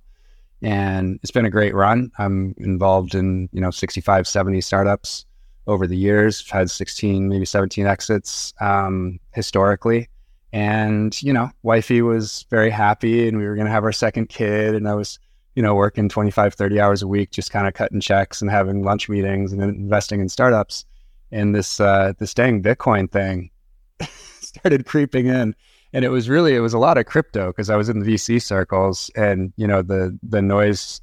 And 0.62 1.20
it's 1.22 1.32
been 1.32 1.46
a 1.46 1.50
great 1.50 1.74
run. 1.74 2.12
I'm 2.18 2.54
involved 2.58 3.16
in, 3.16 3.50
you 3.54 3.62
know, 3.62 3.72
65, 3.72 4.28
70 4.28 4.62
startups 4.62 5.26
over 5.68 5.88
the 5.88 5.96
years. 5.96 6.44
I've 6.48 6.60
had 6.60 6.72
16, 6.72 7.30
maybe 7.30 7.46
17 7.46 7.86
exits 7.86 8.54
um, 8.60 9.20
historically. 9.34 10.10
And, 10.52 11.22
you 11.22 11.32
know, 11.32 11.52
wifey 11.62 12.02
was 12.02 12.46
very 12.50 12.72
happy 12.72 13.28
and 13.28 13.38
we 13.38 13.46
were 13.46 13.56
going 13.56 13.68
to 13.68 13.72
have 13.72 13.84
our 13.84 13.92
second 13.92 14.30
kid. 14.30 14.76
And 14.76 14.88
I 14.88 14.96
was, 14.96 15.20
you 15.56 15.62
know, 15.62 15.76
working 15.76 16.10
25, 16.10 16.56
30 16.56 16.80
hours 16.80 17.02
a 17.04 17.08
week, 17.08 17.32
just 17.32 17.52
kind 17.52 17.68
of 17.68 17.74
cutting 17.74 18.02
checks 18.02 18.42
and 18.42 18.50
having 18.50 18.84
lunch 18.84 19.08
meetings 19.08 19.54
and 19.54 19.62
investing 19.62 20.22
in 20.22 20.28
startups. 20.28 20.86
And 21.32 21.54
this, 21.54 21.80
uh, 21.80 22.14
this 22.18 22.34
dang 22.34 22.64
Bitcoin 22.64 23.12
thing 23.12 23.52
started 24.42 24.88
creeping 24.88 25.28
in 25.28 25.56
and 25.94 26.06
it 26.06 26.10
was 26.10 26.30
really 26.30 26.56
it 26.56 26.60
was 26.60 26.74
a 26.74 26.80
lot 26.80 26.98
of 26.98 27.06
crypto 27.06 27.48
because 27.48 27.70
I 27.70 27.76
was 27.76 27.90
in 27.90 28.00
the 28.00 28.14
VC 28.14 28.42
circles, 28.42 29.10
and 29.16 29.54
you 29.58 29.68
know 29.68 29.82
the 29.82 30.18
the 30.24 30.42
noise 30.42 31.02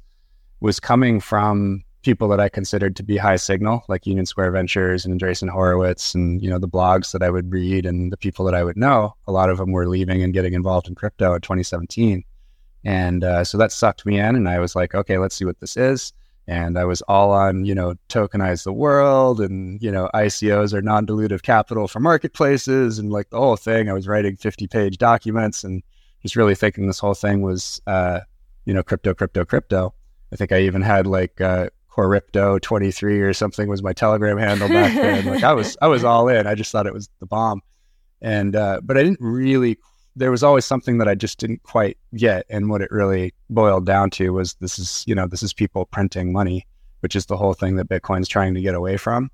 was 0.59 0.79
coming 0.79 1.19
from 1.19 1.83
people 2.03 2.27
that 2.29 2.39
I 2.39 2.47
considered 2.47 2.95
to 2.95 3.03
be 3.03 3.17
high 3.17 3.35
signal, 3.35 3.83
like 3.89 4.07
Union 4.07 4.25
Square 4.25 4.51
Ventures 4.51 5.05
and 5.05 5.19
Andreessen 5.19 5.49
Horowitz, 5.49 6.15
and 6.15 6.41
you 6.41 6.49
know 6.49 6.59
the 6.59 6.67
blogs 6.67 7.11
that 7.11 7.23
I 7.23 7.29
would 7.29 7.51
read 7.51 7.85
and 7.85 8.11
the 8.11 8.17
people 8.17 8.45
that 8.45 8.55
I 8.55 8.63
would 8.63 8.77
know. 8.77 9.15
A 9.27 9.31
lot 9.31 9.49
of 9.49 9.57
them 9.57 9.71
were 9.71 9.87
leaving 9.87 10.23
and 10.23 10.33
getting 10.33 10.53
involved 10.53 10.87
in 10.87 10.95
crypto 10.95 11.33
in 11.33 11.41
2017, 11.41 12.23
and 12.85 13.23
uh, 13.23 13.43
so 13.43 13.57
that 13.57 13.71
sucked 13.71 14.05
me 14.05 14.19
in, 14.19 14.35
and 14.35 14.47
I 14.47 14.59
was 14.59 14.75
like, 14.75 14.95
okay, 14.95 15.17
let's 15.17 15.35
see 15.35 15.45
what 15.45 15.59
this 15.59 15.77
is 15.77 16.13
and 16.47 16.79
I 16.79 16.85
was 16.85 17.01
all 17.03 17.31
on, 17.31 17.65
you 17.65 17.75
know, 17.75 17.95
tokenize 18.07 18.63
the 18.63 18.71
world 18.71 19.41
and, 19.41 19.81
you 19.83 19.91
know, 19.91 20.09
ICOs 20.13 20.73
are 20.73 20.81
non 20.81 21.05
dilutive 21.05 21.41
capital 21.41 21.87
for 21.87 21.99
marketplaces 21.99 22.99
and 22.99 23.11
like 23.11 23.29
the 23.29 23.37
whole 23.37 23.57
thing. 23.57 23.89
I 23.89 23.93
was 23.93 24.07
writing 24.07 24.37
50 24.37 24.67
page 24.67 24.97
documents 24.97 25.65
and 25.65 25.83
just 26.21 26.37
really 26.37 26.55
thinking 26.55 26.87
this 26.87 26.99
whole 26.99 27.13
thing 27.13 27.41
was, 27.41 27.81
uh, 27.85 28.21
you 28.63 28.73
know, 28.73 28.81
crypto, 28.81 29.13
crypto, 29.13 29.43
crypto. 29.43 29.93
I 30.31 30.37
think 30.37 30.53
I 30.53 30.61
even 30.61 30.81
had 30.81 31.05
like, 31.05 31.41
uh, 31.41 31.69
Corrypto 31.89 32.61
23 32.61 33.21
or 33.21 33.33
something 33.33 33.67
was 33.67 33.81
my 33.81 33.91
telegram 33.91 34.37
handle 34.37 34.69
back 34.69 34.93
then. 34.93 35.25
like 35.25 35.43
I 35.43 35.53
was, 35.53 35.75
I 35.81 35.87
was 35.87 36.03
all 36.03 36.29
in. 36.29 36.45
I 36.45 36.53
just 36.53 36.71
thought 36.71 36.85
it 36.85 36.93
was 36.93 37.09
the 37.19 37.25
bomb. 37.25 37.61
And, 38.21 38.55
uh, 38.55 38.81
but 38.83 38.97
I 38.97 39.03
didn't 39.03 39.19
really 39.19 39.79
there 40.17 40.31
was 40.31 40.43
always 40.43 40.65
something 40.65 40.97
that 40.97 41.07
I 41.07 41.13
just 41.13 41.37
didn't 41.37 41.61
quite 41.63 41.97
get. 42.15 42.45
And 42.49 42.69
what 42.69 42.81
it 42.81 42.91
really 42.91 43.33
boiled 43.49 43.85
down 43.85 44.09
to 44.11 44.33
was 44.33 44.55
this 44.55 44.79
is, 44.79 45.03
you 45.07 45.13
know, 45.13 45.27
this 45.27 45.43
is 45.43 45.53
people 45.53 45.85
printing 45.85 46.33
money, 46.33 46.65
which 47.01 47.15
is 47.15 47.27
the 47.27 47.37
whole 47.37 47.53
thing 47.53 47.75
that 47.75 47.87
Bitcoin's 47.87 48.27
trying 48.27 48.55
to 48.55 48.61
get 48.61 48.73
away 48.73 48.97
from. 48.97 49.29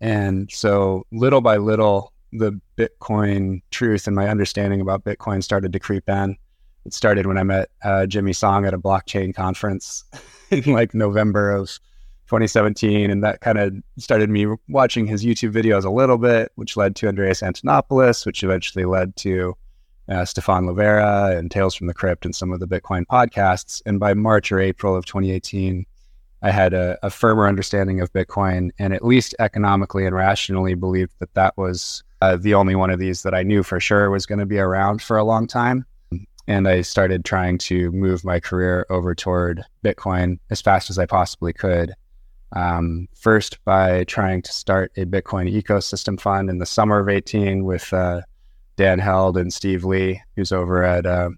And 0.00 0.50
so 0.50 1.04
little 1.12 1.42
by 1.42 1.58
little, 1.58 2.12
the 2.32 2.58
Bitcoin 2.76 3.62
truth 3.70 4.06
and 4.06 4.16
my 4.16 4.28
understanding 4.28 4.80
about 4.80 5.04
Bitcoin 5.04 5.42
started 5.42 5.72
to 5.74 5.78
creep 5.78 6.08
in. 6.08 6.36
It 6.86 6.94
started 6.94 7.26
when 7.26 7.38
I 7.38 7.42
met 7.42 7.68
uh, 7.82 8.06
Jimmy 8.06 8.32
Song 8.32 8.66
at 8.66 8.74
a 8.74 8.78
blockchain 8.78 9.34
conference 9.34 10.04
in 10.50 10.64
like 10.72 10.94
November 10.94 11.50
of 11.50 11.68
2017. 12.28 13.10
And 13.10 13.22
that 13.22 13.42
kind 13.42 13.58
of 13.58 13.74
started 13.98 14.30
me 14.30 14.46
watching 14.68 15.06
his 15.06 15.22
YouTube 15.22 15.52
videos 15.52 15.84
a 15.84 15.90
little 15.90 16.18
bit, 16.18 16.50
which 16.54 16.78
led 16.78 16.96
to 16.96 17.08
Andreas 17.08 17.42
Antonopoulos, 17.42 18.24
which 18.24 18.42
eventually 18.42 18.86
led 18.86 19.14
to 19.16 19.54
uh, 20.08 20.24
Stephan 20.24 20.66
Livera 20.66 21.36
and 21.36 21.50
Tales 21.50 21.74
from 21.74 21.86
the 21.86 21.94
Crypt 21.94 22.24
and 22.24 22.34
some 22.34 22.52
of 22.52 22.60
the 22.60 22.66
Bitcoin 22.66 23.06
podcasts. 23.06 23.82
And 23.86 23.98
by 23.98 24.14
March 24.14 24.52
or 24.52 24.60
April 24.60 24.96
of 24.96 25.06
2018, 25.06 25.86
I 26.42 26.50
had 26.50 26.74
a, 26.74 26.98
a, 27.02 27.08
firmer 27.08 27.48
understanding 27.48 28.02
of 28.02 28.12
Bitcoin 28.12 28.70
and 28.78 28.92
at 28.92 29.02
least 29.02 29.34
economically 29.38 30.04
and 30.04 30.14
rationally 30.14 30.74
believed 30.74 31.12
that 31.20 31.32
that 31.32 31.56
was 31.56 32.04
uh, 32.20 32.36
the 32.36 32.52
only 32.52 32.74
one 32.74 32.90
of 32.90 32.98
these 32.98 33.22
that 33.22 33.34
I 33.34 33.42
knew 33.42 33.62
for 33.62 33.80
sure 33.80 34.10
was 34.10 34.26
going 34.26 34.40
to 34.40 34.46
be 34.46 34.58
around 34.58 35.00
for 35.00 35.16
a 35.16 35.24
long 35.24 35.46
time. 35.46 35.86
And 36.46 36.68
I 36.68 36.82
started 36.82 37.24
trying 37.24 37.56
to 37.58 37.90
move 37.92 38.24
my 38.24 38.40
career 38.40 38.84
over 38.90 39.14
toward 39.14 39.64
Bitcoin 39.82 40.38
as 40.50 40.60
fast 40.60 40.90
as 40.90 40.98
I 40.98 41.06
possibly 41.06 41.54
could. 41.54 41.94
Um, 42.52 43.08
first, 43.14 43.58
by 43.64 44.04
trying 44.04 44.42
to 44.42 44.52
start 44.52 44.92
a 44.96 45.06
Bitcoin 45.06 45.50
ecosystem 45.50 46.20
fund 46.20 46.50
in 46.50 46.58
the 46.58 46.66
summer 46.66 47.00
of 47.00 47.08
18 47.08 47.64
with 47.64 47.90
uh, 47.92 48.20
Dan 48.76 48.98
Held 48.98 49.36
and 49.36 49.52
Steve 49.52 49.84
Lee, 49.84 50.20
who's 50.36 50.52
over 50.52 50.82
at 50.82 51.06
uh, 51.06 51.30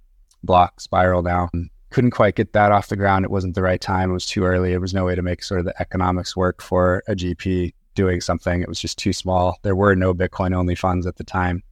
Block 0.43 0.81
Spiral 0.81 1.23
now. 1.23 1.51
Couldn't 1.91 2.11
quite 2.11 2.35
get 2.35 2.53
that 2.53 2.73
off 2.73 2.89
the 2.89 2.97
ground. 2.97 3.25
It 3.25 3.31
wasn't 3.31 3.55
the 3.55 3.63
right 3.63 3.81
time. 3.81 4.11
It 4.11 4.15
was 4.15 4.27
too 4.27 4.45
early. 4.45 4.71
There 4.71 4.81
was 4.81 4.95
no 4.95 5.05
way 5.05 5.15
to 5.15 5.23
make 5.23 5.43
sort 5.43 5.61
of 5.61 5.67
the 5.67 5.81
economics 5.81 6.37
work 6.37 6.63
for 6.63 7.03
a 7.09 7.15
GP 7.15 7.73
doing 7.95 8.21
something. 8.21 8.63
It 8.63 8.69
was 8.69 8.81
just 8.81 8.99
too 8.99 9.13
small. 9.13 9.59
There 9.63 9.77
were 9.77 9.95
no 9.95 10.15
Bitcoin 10.15 10.55
only 10.55 10.75
funds 10.75 11.07
at 11.07 11.17
the 11.17 11.25
time 11.25 11.63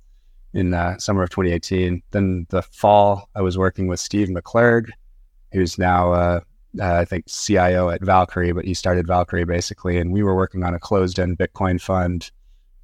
in 0.54 0.75
uh, 0.75 0.99
summer 0.99 1.23
of 1.23 1.30
2018. 1.30 2.02
Then 2.11 2.47
the 2.50 2.62
fall, 2.62 3.28
I 3.35 3.42
was 3.42 3.59
working 3.59 3.87
with 3.87 4.00
Steve 4.00 4.28
McClurg, 4.28 4.88
who's 5.52 5.78
now, 5.78 6.12
uh, 6.12 6.40
uh, 6.80 6.94
I 6.94 7.04
think, 7.04 7.26
CIO 7.26 7.90
at 7.90 8.02
Valkyrie, 8.02 8.52
but 8.52 8.64
he 8.64 8.75
started 8.75 9.06
Valkyrie 9.06 9.44
basically. 9.44 9.99
And 9.99 10.12
we 10.12 10.23
were 10.23 10.35
working 10.35 10.64
on 10.64 10.75
a 10.75 10.80
closed 10.80 11.18
end 11.18 11.38
Bitcoin 11.38 11.80
fund 11.80 12.30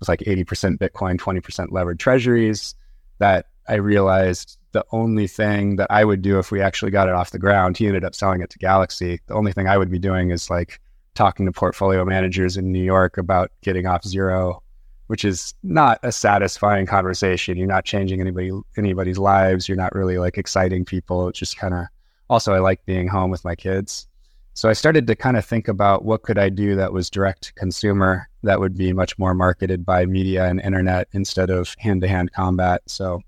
was 0.00 0.08
like 0.08 0.20
80% 0.20 0.78
Bitcoin, 0.78 1.18
20% 1.18 1.70
levered 1.70 2.00
treasuries 2.00 2.74
that 3.18 3.46
I 3.68 3.74
realized 3.74 4.58
the 4.72 4.84
only 4.92 5.26
thing 5.26 5.76
that 5.76 5.90
I 5.90 6.04
would 6.04 6.22
do 6.22 6.38
if 6.38 6.50
we 6.50 6.60
actually 6.60 6.90
got 6.90 7.08
it 7.08 7.14
off 7.14 7.30
the 7.30 7.38
ground, 7.38 7.76
he 7.76 7.86
ended 7.86 8.04
up 8.04 8.14
selling 8.14 8.40
it 8.40 8.50
to 8.50 8.58
Galaxy. 8.58 9.20
The 9.26 9.34
only 9.34 9.52
thing 9.52 9.68
I 9.68 9.78
would 9.78 9.90
be 9.90 9.98
doing 9.98 10.30
is 10.30 10.50
like 10.50 10.80
talking 11.14 11.46
to 11.46 11.52
portfolio 11.52 12.04
managers 12.04 12.56
in 12.56 12.72
New 12.72 12.82
York 12.82 13.18
about 13.18 13.50
getting 13.62 13.86
off 13.86 14.04
zero, 14.04 14.62
which 15.08 15.24
is 15.24 15.54
not 15.62 15.98
a 16.02 16.12
satisfying 16.12 16.86
conversation. 16.86 17.56
You're 17.56 17.66
not 17.66 17.84
changing 17.84 18.20
anybody 18.20 18.52
anybody's 18.76 19.18
lives. 19.18 19.68
You're 19.68 19.76
not 19.76 19.94
really 19.94 20.18
like 20.18 20.38
exciting 20.38 20.84
people. 20.84 21.28
It's 21.28 21.38
just 21.38 21.56
kind 21.56 21.74
of 21.74 21.86
also 22.28 22.54
I 22.54 22.60
like 22.60 22.84
being 22.86 23.08
home 23.08 23.30
with 23.30 23.44
my 23.44 23.56
kids. 23.56 24.06
So 24.54 24.68
I 24.68 24.72
started 24.74 25.06
to 25.06 25.14
kind 25.14 25.36
of 25.36 25.44
think 25.44 25.68
about 25.68 26.04
what 26.04 26.22
could 26.22 26.38
I 26.38 26.48
do 26.48 26.74
that 26.76 26.92
was 26.92 27.08
direct 27.08 27.42
to 27.44 27.54
consumer 27.54 28.28
that 28.42 28.60
would 28.60 28.76
be 28.76 28.92
much 28.92 29.18
more 29.18 29.34
marketed 29.34 29.86
by 29.86 30.06
media 30.06 30.46
and 30.46 30.60
internet 30.60 31.08
instead 31.12 31.50
of 31.50 31.74
hand-to-hand 31.78 32.32
combat. 32.32 32.82
So 32.86 33.20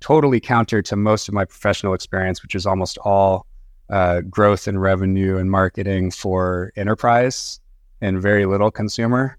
totally 0.00 0.40
counter 0.40 0.82
to 0.82 0.96
most 0.96 1.28
of 1.28 1.34
my 1.34 1.44
professional 1.44 1.94
experience, 1.94 2.42
which 2.42 2.54
is 2.54 2.66
almost 2.66 2.98
all 2.98 3.46
uh, 3.90 4.20
growth 4.22 4.66
and 4.66 4.80
revenue 4.80 5.36
and 5.36 5.50
marketing 5.50 6.10
for 6.10 6.72
enterprise 6.76 7.60
and 8.00 8.20
very 8.20 8.46
little 8.46 8.70
consumer. 8.70 9.36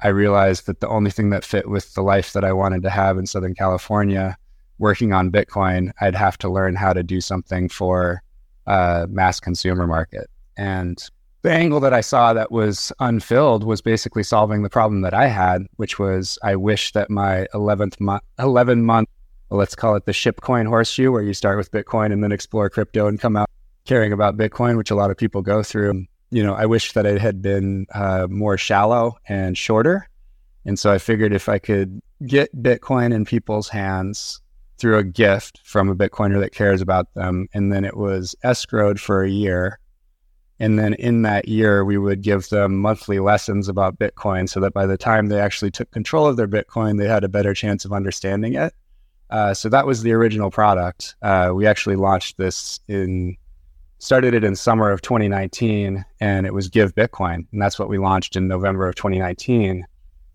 I 0.00 0.08
realized 0.08 0.66
that 0.66 0.80
the 0.80 0.88
only 0.88 1.10
thing 1.10 1.30
that 1.30 1.44
fit 1.44 1.68
with 1.68 1.94
the 1.94 2.02
life 2.02 2.32
that 2.32 2.44
I 2.44 2.52
wanted 2.52 2.82
to 2.82 2.90
have 2.90 3.16
in 3.16 3.26
Southern 3.26 3.54
California, 3.54 4.36
working 4.78 5.12
on 5.12 5.30
Bitcoin, 5.30 5.92
I'd 6.00 6.16
have 6.16 6.36
to 6.38 6.48
learn 6.48 6.74
how 6.74 6.92
to 6.92 7.02
do 7.02 7.20
something 7.20 7.68
for 7.68 8.22
uh, 8.66 9.06
mass 9.08 9.40
consumer 9.40 9.86
market. 9.86 10.28
And 10.56 11.02
the 11.42 11.52
angle 11.52 11.78
that 11.80 11.92
I 11.92 12.00
saw 12.00 12.32
that 12.32 12.50
was 12.50 12.90
unfilled 13.00 13.64
was 13.64 13.82
basically 13.82 14.22
solving 14.22 14.62
the 14.62 14.70
problem 14.70 15.02
that 15.02 15.12
I 15.12 15.26
had, 15.26 15.66
which 15.76 15.98
was 15.98 16.38
I 16.42 16.56
wish 16.56 16.92
that 16.92 17.10
my 17.10 17.46
11th 17.52 18.00
month, 18.00 18.22
11 18.38 18.82
month, 18.82 19.08
let's 19.50 19.74
call 19.74 19.94
it 19.94 20.06
the 20.06 20.12
shitcoin 20.12 20.66
horseshoe, 20.66 21.12
where 21.12 21.22
you 21.22 21.34
start 21.34 21.58
with 21.58 21.70
Bitcoin 21.70 22.12
and 22.12 22.24
then 22.24 22.32
explore 22.32 22.70
crypto 22.70 23.06
and 23.06 23.20
come 23.20 23.36
out 23.36 23.50
caring 23.84 24.12
about 24.12 24.38
Bitcoin, 24.38 24.78
which 24.78 24.90
a 24.90 24.94
lot 24.94 25.10
of 25.10 25.18
people 25.18 25.42
go 25.42 25.62
through. 25.62 26.06
You 26.30 26.42
know, 26.42 26.54
I 26.54 26.64
wish 26.64 26.92
that 26.92 27.04
it 27.04 27.20
had 27.20 27.42
been 27.42 27.86
uh, 27.94 28.26
more 28.30 28.56
shallow 28.56 29.18
and 29.28 29.56
shorter. 29.56 30.08
And 30.64 30.78
so 30.78 30.90
I 30.90 30.98
figured 30.98 31.34
if 31.34 31.48
I 31.48 31.58
could 31.58 32.00
get 32.26 32.56
Bitcoin 32.62 33.12
in 33.12 33.26
people's 33.26 33.68
hands 33.68 34.40
through 34.78 34.96
a 34.96 35.04
gift 35.04 35.60
from 35.62 35.90
a 35.90 35.94
Bitcoiner 35.94 36.40
that 36.40 36.52
cares 36.52 36.80
about 36.80 37.12
them, 37.14 37.48
and 37.52 37.72
then 37.72 37.84
it 37.84 37.96
was 37.96 38.34
escrowed 38.44 38.98
for 38.98 39.22
a 39.22 39.30
year 39.30 39.78
and 40.60 40.78
then 40.78 40.94
in 40.94 41.22
that 41.22 41.48
year, 41.48 41.84
we 41.84 41.98
would 41.98 42.22
give 42.22 42.48
them 42.48 42.80
monthly 42.80 43.18
lessons 43.18 43.68
about 43.68 43.98
Bitcoin 43.98 44.48
so 44.48 44.60
that 44.60 44.72
by 44.72 44.86
the 44.86 44.96
time 44.96 45.26
they 45.26 45.40
actually 45.40 45.70
took 45.70 45.90
control 45.90 46.26
of 46.26 46.36
their 46.36 46.46
Bitcoin, 46.46 46.98
they 46.98 47.08
had 47.08 47.24
a 47.24 47.28
better 47.28 47.54
chance 47.54 47.84
of 47.84 47.92
understanding 47.92 48.54
it. 48.54 48.72
Uh, 49.30 49.52
so 49.52 49.68
that 49.68 49.86
was 49.86 50.02
the 50.02 50.12
original 50.12 50.50
product. 50.50 51.16
Uh, 51.22 51.50
we 51.52 51.66
actually 51.66 51.96
launched 51.96 52.36
this 52.36 52.78
in, 52.86 53.36
started 53.98 54.32
it 54.32 54.44
in 54.44 54.54
summer 54.54 54.90
of 54.90 55.02
2019, 55.02 56.04
and 56.20 56.46
it 56.46 56.54
was 56.54 56.68
Give 56.68 56.94
Bitcoin. 56.94 57.46
And 57.50 57.60
that's 57.60 57.78
what 57.78 57.88
we 57.88 57.98
launched 57.98 58.36
in 58.36 58.46
November 58.46 58.86
of 58.86 58.94
2019. 58.94 59.84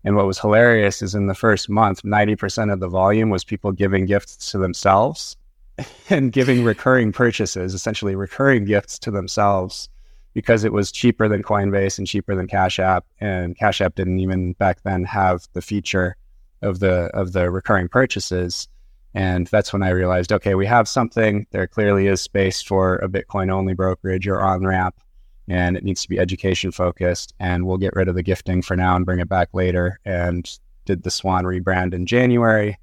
And 0.04 0.16
what 0.16 0.26
was 0.26 0.38
hilarious 0.38 1.00
is 1.00 1.14
in 1.14 1.28
the 1.28 1.34
first 1.34 1.70
month, 1.70 2.02
90% 2.02 2.70
of 2.70 2.80
the 2.80 2.88
volume 2.88 3.30
was 3.30 3.42
people 3.42 3.72
giving 3.72 4.04
gifts 4.04 4.50
to 4.50 4.58
themselves 4.58 5.36
and 6.10 6.30
giving 6.30 6.62
recurring 6.62 7.10
purchases, 7.10 7.72
essentially 7.72 8.14
recurring 8.14 8.66
gifts 8.66 8.98
to 8.98 9.10
themselves 9.10 9.88
because 10.34 10.64
it 10.64 10.72
was 10.72 10.92
cheaper 10.92 11.28
than 11.28 11.42
Coinbase 11.42 11.98
and 11.98 12.06
cheaper 12.06 12.34
than 12.34 12.46
Cash 12.46 12.78
App, 12.78 13.04
and 13.20 13.56
Cash 13.56 13.80
App 13.80 13.94
didn't 13.94 14.20
even 14.20 14.52
back 14.54 14.82
then 14.82 15.04
have 15.04 15.46
the 15.52 15.62
feature 15.62 16.16
of 16.62 16.80
the 16.80 17.06
of 17.14 17.32
the 17.32 17.50
recurring 17.50 17.88
purchases. 17.88 18.68
And 19.12 19.48
that's 19.48 19.72
when 19.72 19.82
I 19.82 19.90
realized, 19.90 20.32
okay, 20.32 20.54
we 20.54 20.66
have 20.66 20.86
something. 20.86 21.46
There 21.50 21.66
clearly 21.66 22.06
is 22.06 22.20
space 22.20 22.62
for 22.62 22.96
a 22.96 23.08
Bitcoin 23.08 23.50
only 23.50 23.74
brokerage 23.74 24.28
or 24.28 24.40
on 24.40 24.64
ramp, 24.64 25.00
and 25.48 25.76
it 25.76 25.82
needs 25.82 26.02
to 26.02 26.08
be 26.08 26.18
education 26.20 26.70
focused. 26.70 27.34
And 27.40 27.66
we'll 27.66 27.78
get 27.78 27.96
rid 27.96 28.06
of 28.08 28.14
the 28.14 28.22
gifting 28.22 28.62
for 28.62 28.76
now 28.76 28.94
and 28.94 29.04
bring 29.04 29.18
it 29.18 29.28
back 29.28 29.48
later. 29.52 29.98
And 30.04 30.48
did 30.84 31.02
the 31.02 31.10
Swan 31.10 31.44
rebrand 31.44 31.94
in 31.94 32.06
January. 32.06 32.78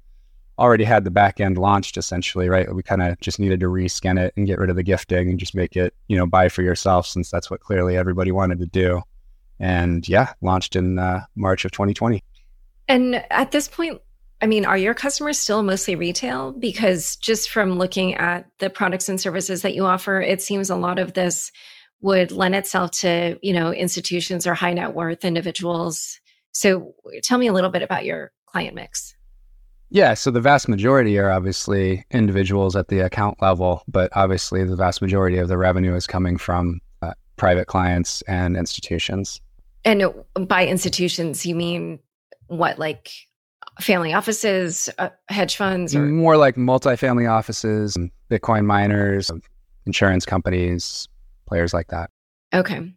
Already 0.58 0.84
had 0.84 1.04
the 1.04 1.10
back 1.10 1.40
end 1.40 1.56
launched 1.56 1.96
essentially, 1.96 2.48
right? 2.48 2.72
We 2.74 2.82
kind 2.82 3.02
of 3.02 3.18
just 3.20 3.38
needed 3.38 3.60
to 3.60 3.66
rescan 3.66 4.18
it 4.20 4.34
and 4.36 4.46
get 4.46 4.58
rid 4.58 4.70
of 4.70 4.76
the 4.76 4.82
gifting 4.82 5.30
and 5.30 5.38
just 5.38 5.54
make 5.54 5.76
it, 5.76 5.94
you 6.08 6.16
know, 6.16 6.26
buy 6.26 6.48
for 6.48 6.62
yourself 6.62 7.06
since 7.06 7.30
that's 7.30 7.50
what 7.50 7.60
clearly 7.60 7.96
everybody 7.96 8.32
wanted 8.32 8.58
to 8.60 8.66
do. 8.66 9.02
And 9.60 10.08
yeah, 10.08 10.32
launched 10.40 10.76
in 10.76 10.98
uh, 10.98 11.22
March 11.36 11.64
of 11.64 11.70
2020. 11.72 12.22
And 12.88 13.24
at 13.30 13.50
this 13.50 13.68
point, 13.68 14.00
I 14.40 14.46
mean, 14.46 14.64
are 14.64 14.78
your 14.78 14.94
customers 14.94 15.38
still 15.38 15.62
mostly 15.62 15.96
retail? 15.96 16.52
Because 16.52 17.16
just 17.16 17.50
from 17.50 17.78
looking 17.78 18.14
at 18.14 18.46
the 18.58 18.70
products 18.70 19.08
and 19.08 19.20
services 19.20 19.62
that 19.62 19.74
you 19.74 19.84
offer, 19.84 20.20
it 20.20 20.40
seems 20.40 20.70
a 20.70 20.76
lot 20.76 20.98
of 20.98 21.14
this 21.14 21.50
would 22.00 22.30
lend 22.30 22.54
itself 22.54 22.92
to, 22.92 23.38
you 23.42 23.52
know, 23.52 23.72
institutions 23.72 24.46
or 24.46 24.54
high 24.54 24.72
net 24.72 24.94
worth 24.94 25.24
individuals. 25.24 26.20
So 26.52 26.94
tell 27.22 27.38
me 27.38 27.48
a 27.48 27.52
little 27.52 27.70
bit 27.70 27.82
about 27.82 28.04
your 28.04 28.30
client 28.46 28.76
mix. 28.76 29.16
Yeah, 29.90 30.14
so 30.14 30.30
the 30.30 30.40
vast 30.40 30.68
majority 30.68 31.18
are 31.18 31.30
obviously 31.30 32.04
individuals 32.10 32.76
at 32.76 32.88
the 32.88 33.00
account 33.00 33.40
level, 33.40 33.82
but 33.88 34.10
obviously 34.14 34.64
the 34.64 34.76
vast 34.76 35.00
majority 35.00 35.38
of 35.38 35.48
the 35.48 35.56
revenue 35.56 35.94
is 35.94 36.06
coming 36.06 36.36
from 36.36 36.80
uh, 37.00 37.12
private 37.36 37.66
clients 37.66 38.22
and 38.22 38.56
institutions. 38.56 39.40
And 39.84 40.04
by 40.34 40.66
institutions, 40.66 41.46
you 41.46 41.54
mean 41.54 42.00
what, 42.48 42.78
like 42.78 43.10
family 43.80 44.12
offices, 44.12 44.90
uh, 44.98 45.08
hedge 45.28 45.56
funds, 45.56 45.94
or 45.96 46.04
more 46.04 46.36
like 46.36 46.56
multifamily 46.56 47.30
offices, 47.30 47.96
Bitcoin 48.30 48.66
miners, 48.66 49.30
insurance 49.86 50.26
companies, 50.26 51.08
players 51.46 51.72
like 51.72 51.88
that. 51.88 52.10
Okay. 52.52 52.92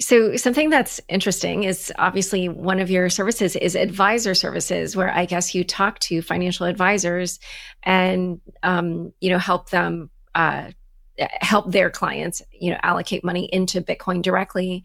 So, 0.00 0.36
something 0.36 0.70
that's 0.70 1.00
interesting 1.08 1.64
is 1.64 1.92
obviously 1.98 2.48
one 2.48 2.78
of 2.78 2.88
your 2.88 3.10
services 3.10 3.56
is 3.56 3.74
advisor 3.74 4.32
services, 4.32 4.94
where 4.94 5.12
I 5.12 5.24
guess 5.24 5.56
you 5.56 5.64
talk 5.64 5.98
to 6.00 6.22
financial 6.22 6.66
advisors 6.66 7.40
and 7.82 8.40
um, 8.62 9.12
you 9.20 9.30
know 9.30 9.38
help 9.38 9.70
them 9.70 10.10
uh, 10.36 10.70
help 11.40 11.72
their 11.72 11.90
clients 11.90 12.42
you 12.52 12.70
know 12.70 12.78
allocate 12.84 13.24
money 13.24 13.48
into 13.52 13.80
Bitcoin 13.80 14.22
directly. 14.22 14.84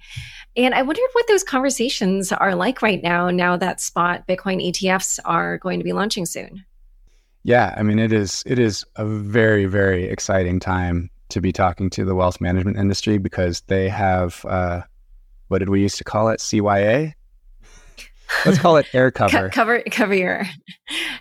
And 0.57 0.73
I 0.73 0.81
wondered 0.81 1.03
what 1.13 1.27
those 1.27 1.43
conversations 1.43 2.31
are 2.31 2.55
like 2.55 2.81
right 2.81 3.01
now. 3.01 3.29
Now 3.29 3.55
that 3.57 3.81
spot 3.81 4.25
Bitcoin 4.27 4.67
ETFs 4.67 5.19
are 5.25 5.59
going 5.59 5.79
to 5.79 5.83
be 5.83 5.93
launching 5.93 6.25
soon. 6.25 6.65
Yeah, 7.43 7.75
I 7.77 7.83
mean 7.83 7.99
it 7.99 8.11
is 8.11 8.41
it 8.47 8.57
is 8.57 8.83
a 8.95 9.05
very 9.05 9.65
very 9.65 10.05
exciting 10.05 10.59
time 10.59 11.11
to 11.29 11.39
be 11.39 11.51
talking 11.51 11.91
to 11.91 12.03
the 12.03 12.15
wealth 12.15 12.41
management 12.41 12.77
industry 12.77 13.19
because 13.19 13.61
they 13.67 13.89
have. 13.89 14.43
Uh, 14.45 14.81
what 15.47 15.59
did 15.59 15.69
we 15.69 15.81
used 15.81 15.97
to 15.97 16.03
call 16.03 16.29
it? 16.29 16.39
CYA. 16.39 17.13
Let's 18.45 18.57
call 18.57 18.77
it 18.77 18.87
air 18.93 19.11
cover. 19.11 19.49
Co- 19.49 19.49
cover 19.49 19.83
cover 19.91 20.15
your 20.15 20.43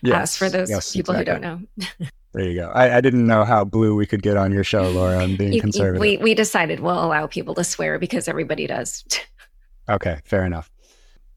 yes. 0.02 0.14
ass 0.14 0.36
for 0.36 0.48
those 0.48 0.70
yes, 0.70 0.92
people 0.92 1.14
exactly. 1.14 1.34
who 1.34 1.40
don't 1.42 1.78
know. 1.98 2.06
there 2.32 2.48
you 2.48 2.60
go. 2.60 2.68
I, 2.70 2.96
I, 2.96 3.00
didn't 3.00 3.26
know 3.26 3.44
how 3.44 3.64
blue 3.64 3.94
we 3.94 4.06
could 4.06 4.22
get 4.22 4.36
on 4.36 4.52
your 4.52 4.64
show, 4.64 4.90
Laura. 4.90 5.18
I'm 5.18 5.36
being 5.36 5.52
you, 5.52 5.60
conservative. 5.60 6.00
We 6.00 6.16
we 6.16 6.34
decided 6.34 6.80
we'll 6.80 7.04
allow 7.04 7.26
people 7.26 7.54
to 7.56 7.64
swear 7.64 7.98
because 7.98 8.28
everybody 8.28 8.66
does. 8.66 9.04
okay, 9.88 10.20
fair 10.24 10.44
enough. 10.44 10.70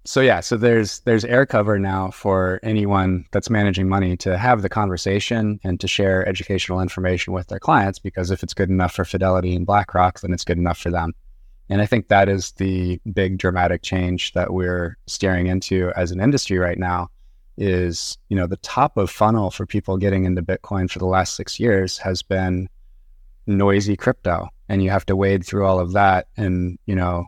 So 0.07 0.21
yeah, 0.21 0.39
so 0.39 0.55
there's 0.55 0.99
there's 0.99 1.25
air 1.25 1.45
cover 1.45 1.79
now 1.79 2.11
for 2.11 2.59
anyone 2.61 3.25
that's 3.31 3.49
managing 3.49 3.89
money 3.89 4.15
to 4.17 4.37
have 4.37 4.61
the 4.61 4.69
conversation 4.69 5.59
and 5.63 5.79
to 5.79 5.87
share 5.87 6.27
educational 6.27 6.79
information 6.79 7.33
with 7.33 7.47
their 7.47 7.59
clients 7.59 7.97
because 7.97 8.29
if 8.29 8.43
it's 8.43 8.53
good 8.53 8.69
enough 8.69 8.93
for 8.93 9.03
Fidelity 9.03 9.55
and 9.55 9.65
BlackRock, 9.65 10.21
then 10.21 10.31
it's 10.31 10.43
good 10.43 10.59
enough 10.59 10.77
for 10.77 10.91
them. 10.91 11.13
And 11.69 11.81
I 11.81 11.85
think 11.85 12.07
that 12.07 12.29
is 12.29 12.51
the 12.53 12.99
big 13.13 13.37
dramatic 13.37 13.81
change 13.81 14.33
that 14.33 14.53
we're 14.53 14.97
staring 15.07 15.47
into 15.47 15.91
as 15.95 16.11
an 16.11 16.21
industry 16.21 16.57
right 16.59 16.77
now 16.77 17.09
is, 17.57 18.17
you 18.29 18.35
know, 18.35 18.47
the 18.47 18.57
top 18.57 18.97
of 18.97 19.09
funnel 19.09 19.49
for 19.49 19.65
people 19.65 19.97
getting 19.97 20.25
into 20.25 20.43
Bitcoin 20.43 20.89
for 20.89 20.99
the 20.99 21.05
last 21.05 21.35
6 21.35 21.59
years 21.59 21.97
has 21.97 22.21
been 22.21 22.69
noisy 23.47 23.95
crypto. 23.95 24.49
And 24.69 24.83
you 24.83 24.89
have 24.89 25.05
to 25.07 25.15
wade 25.15 25.45
through 25.45 25.65
all 25.65 25.79
of 25.79 25.93
that. 25.93 26.27
And, 26.37 26.77
you 26.85 26.95
know, 26.95 27.27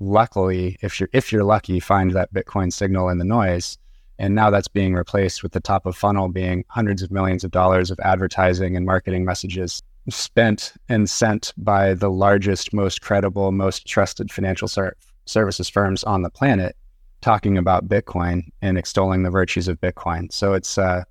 luckily 0.00 0.76
if 0.80 1.00
you're 1.00 1.08
if 1.12 1.32
you're 1.32 1.42
lucky 1.42 1.80
find 1.80 2.12
that 2.12 2.32
Bitcoin 2.32 2.72
signal 2.72 3.08
in 3.08 3.18
the 3.18 3.24
noise. 3.24 3.76
And 4.20 4.34
now 4.34 4.50
that's 4.50 4.68
being 4.68 4.94
replaced 4.94 5.42
with 5.42 5.52
the 5.52 5.60
top 5.60 5.86
of 5.86 5.96
funnel 5.96 6.28
being 6.28 6.64
hundreds 6.68 7.02
of 7.02 7.10
millions 7.10 7.44
of 7.44 7.50
dollars 7.50 7.90
of 7.90 8.00
advertising 8.00 8.76
and 8.76 8.84
marketing 8.84 9.24
messages 9.24 9.82
spent 10.08 10.72
and 10.88 11.08
sent 11.08 11.52
by 11.56 11.94
the 11.94 12.10
largest, 12.10 12.72
most 12.72 13.02
credible, 13.02 13.52
most 13.52 13.86
trusted 13.86 14.30
financial 14.30 14.68
ser- 14.68 14.96
services 15.26 15.68
firms 15.68 16.04
on 16.04 16.22
the 16.22 16.30
planet 16.30 16.76
talking 17.20 17.58
about 17.58 17.88
Bitcoin 17.88 18.42
and 18.62 18.78
extolling 18.78 19.22
the 19.22 19.30
virtues 19.30 19.68
of 19.68 19.80
Bitcoin. 19.80 20.32
So 20.32 20.54
it's 20.54 20.78
uh, 20.78 21.04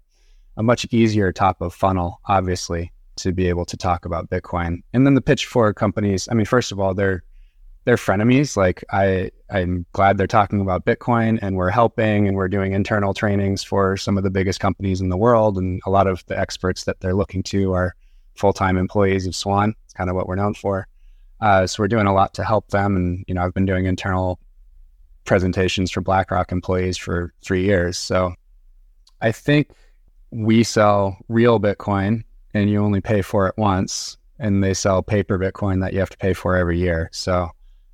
a 0.55 0.63
much 0.63 0.85
easier 0.91 1.31
top 1.31 1.61
of 1.61 1.73
funnel, 1.73 2.19
obviously, 2.25 2.91
to 3.17 3.31
be 3.31 3.47
able 3.49 3.65
to 3.65 3.77
talk 3.77 4.05
about 4.05 4.29
Bitcoin. 4.29 4.81
And 4.93 5.05
then 5.05 5.15
the 5.15 5.21
pitch 5.21 5.45
for 5.45 5.73
companies, 5.73 6.27
I 6.31 6.33
mean, 6.33 6.45
first 6.45 6.71
of 6.71 6.79
all, 6.79 6.93
they're 6.93 7.23
they're 7.85 7.95
frenemies. 7.95 8.57
Like 8.57 8.83
I, 8.91 9.31
I'm 9.49 9.85
glad 9.93 10.17
they're 10.17 10.27
talking 10.27 10.59
about 10.59 10.83
Bitcoin 10.83 11.39
and 11.41 11.55
we're 11.55 11.69
helping 11.69 12.27
and 12.27 12.35
we're 12.35 12.49
doing 12.49 12.73
internal 12.73 13.13
trainings 13.13 13.63
for 13.63 13.95
some 13.95 14.17
of 14.17 14.25
the 14.25 14.29
biggest 14.29 14.59
companies 14.59 14.99
in 14.99 15.07
the 15.07 15.15
world. 15.15 15.57
And 15.57 15.79
a 15.85 15.89
lot 15.89 16.05
of 16.05 16.25
the 16.25 16.37
experts 16.37 16.83
that 16.83 16.99
they're 16.99 17.13
looking 17.13 17.43
to 17.43 17.71
are 17.71 17.95
full 18.37 18.53
time 18.53 18.77
employees 18.77 19.27
of 19.27 19.35
Swan. 19.35 19.75
It's 19.85 19.93
kind 19.93 20.09
of 20.09 20.15
what 20.15 20.27
we're 20.27 20.35
known 20.35 20.53
for. 20.53 20.87
Uh, 21.39 21.67
so 21.67 21.83
we're 21.83 21.87
doing 21.87 22.07
a 22.07 22.13
lot 22.13 22.33
to 22.35 22.43
help 22.43 22.69
them. 22.69 22.95
And, 22.95 23.23
you 23.27 23.33
know, 23.33 23.43
I've 23.43 23.53
been 23.53 23.65
doing 23.65 23.85
internal 23.85 24.39
presentations 25.25 25.91
for 25.91 26.01
BlackRock 26.01 26.51
employees 26.51 26.97
for 26.97 27.33
three 27.41 27.63
years. 27.63 27.97
So 27.97 28.33
I 29.21 29.31
think 29.31 29.69
we 30.31 30.63
sell 30.63 31.17
real 31.29 31.59
Bitcoin 31.59 32.23
and 32.53 32.69
you 32.69 32.83
only 32.83 33.01
pay 33.01 33.21
for 33.21 33.47
it 33.47 33.55
once, 33.57 34.17
and 34.39 34.63
they 34.63 34.73
sell 34.73 35.03
paper 35.03 35.37
Bitcoin 35.37 35.81
that 35.81 35.93
you 35.93 35.99
have 35.99 36.09
to 36.09 36.17
pay 36.17 36.33
for 36.33 36.55
every 36.55 36.79
year. 36.79 37.09
So 37.11 37.49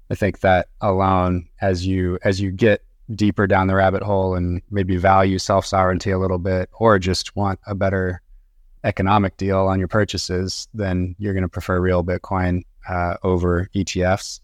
I 0.10 0.15
think 0.15 0.39
that 0.41 0.67
alone, 0.82 1.47
as 1.62 1.86
you 1.86 2.19
as 2.23 2.39
you 2.39 2.51
get 2.51 2.84
deeper 3.13 3.47
down 3.47 3.67
the 3.67 3.75
rabbit 3.75 4.03
hole 4.03 4.36
and 4.36 4.62
maybe 4.71 4.95
value 4.95 5.38
self 5.38 5.65
sovereignty 5.65 6.12
a 6.12 6.19
little 6.19 6.39
bit, 6.39 6.69
or 6.79 6.97
just 6.99 7.36
want 7.36 7.60
a 7.67 7.75
better 7.75 8.21
economic 8.84 9.38
deal 9.38 9.60
on 9.60 9.80
your 9.80 9.88
purchases, 9.88 10.67
then 10.74 11.15
you're 11.19 11.34
going 11.34 11.43
to 11.43 11.50
prefer 11.50 11.80
real 11.80 12.04
Bitcoin 12.04 12.63
uh, 12.88 13.15
over 13.24 13.69
ETFs. 13.76 14.39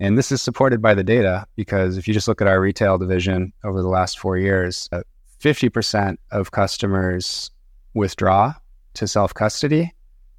And 0.00 0.16
this 0.16 0.30
is 0.30 0.40
supported 0.40 0.80
by 0.80 0.94
the 0.94 1.02
data 1.02 1.46
because 1.56 1.96
if 1.96 2.06
you 2.06 2.14
just 2.14 2.28
look 2.28 2.40
at 2.40 2.46
our 2.46 2.60
retail 2.60 2.98
division 2.98 3.52
over 3.64 3.82
the 3.82 3.88
last 3.88 4.18
four 4.18 4.36
years, 4.36 4.88
uh, 4.92 5.02
50% 5.40 6.16
of 6.30 6.50
customers 6.50 7.50
withdraw 7.94 8.54
to 8.94 9.08
self 9.08 9.34
custody, 9.34 9.92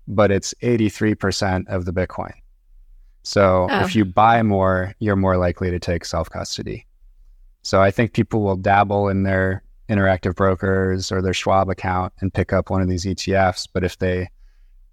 but 0.07 0.31
it's 0.31 0.53
83% 0.61 1.67
of 1.67 1.85
the 1.85 1.93
Bitcoin. 1.93 2.33
So 3.23 3.67
oh. 3.69 3.81
if 3.81 3.95
you 3.95 4.05
buy 4.05 4.41
more, 4.43 4.93
you're 4.99 5.15
more 5.15 5.37
likely 5.37 5.71
to 5.71 5.79
take 5.79 6.05
self 6.05 6.29
custody. 6.29 6.85
So 7.61 7.81
I 7.81 7.91
think 7.91 8.13
people 8.13 8.41
will 8.41 8.55
dabble 8.55 9.09
in 9.09 9.23
their 9.23 9.63
interactive 9.89 10.35
brokers 10.35 11.11
or 11.11 11.21
their 11.21 11.33
Schwab 11.33 11.69
account 11.69 12.13
and 12.21 12.33
pick 12.33 12.53
up 12.53 12.69
one 12.69 12.81
of 12.81 12.87
these 12.87 13.05
ETFs. 13.05 13.67
But 13.71 13.83
if 13.83 13.97
they 13.97 14.29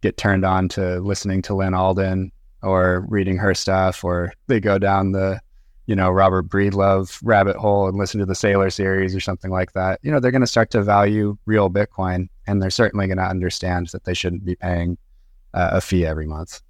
get 0.00 0.16
turned 0.16 0.44
on 0.44 0.68
to 0.70 1.00
listening 1.00 1.42
to 1.42 1.54
Lyn 1.54 1.74
Alden 1.74 2.32
or 2.62 3.04
reading 3.09 3.37
her 3.37 3.54
stuff, 3.54 4.02
or 4.02 4.32
they 4.46 4.61
go 4.61 4.78
down 4.78 5.12
the, 5.12 5.40
you 5.87 5.94
know, 5.94 6.11
Robert 6.11 6.48
Breedlove 6.48 7.20
rabbit 7.22 7.56
hole 7.56 7.88
and 7.88 7.96
listen 7.96 8.18
to 8.20 8.26
the 8.26 8.35
Saylor 8.35 8.72
series 8.72 9.14
or 9.14 9.20
something 9.20 9.50
like 9.50 9.72
that, 9.72 10.00
you 10.02 10.11
know, 10.11 10.18
they're 10.18 10.30
going 10.30 10.40
to 10.40 10.46
start 10.46 10.70
to 10.70 10.82
value 10.82 11.37
real 11.44 11.70
Bitcoin 11.70 12.28
and 12.46 12.62
they're 12.62 12.70
certainly 12.70 13.06
going 13.06 13.18
to 13.18 13.24
understand 13.24 13.88
that 13.88 14.04
they 14.04 14.14
shouldn't 14.14 14.44
be 14.44 14.56
paying 14.56 14.96
uh, 15.54 15.70
a 15.72 15.80
fee 15.80 16.06
every 16.06 16.26
month. 16.26 16.61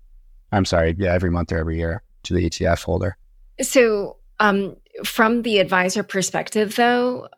I'm 0.52 0.64
sorry, 0.64 0.94
yeah, 0.98 1.12
every 1.12 1.30
month 1.30 1.52
or 1.52 1.58
every 1.58 1.76
year 1.76 2.02
to 2.24 2.34
the 2.34 2.48
ETF 2.48 2.82
holder. 2.82 3.16
So, 3.60 4.16
um, 4.38 4.76
from 5.04 5.42
the 5.42 5.58
advisor 5.58 6.02
perspective, 6.02 6.76
though, 6.76 7.28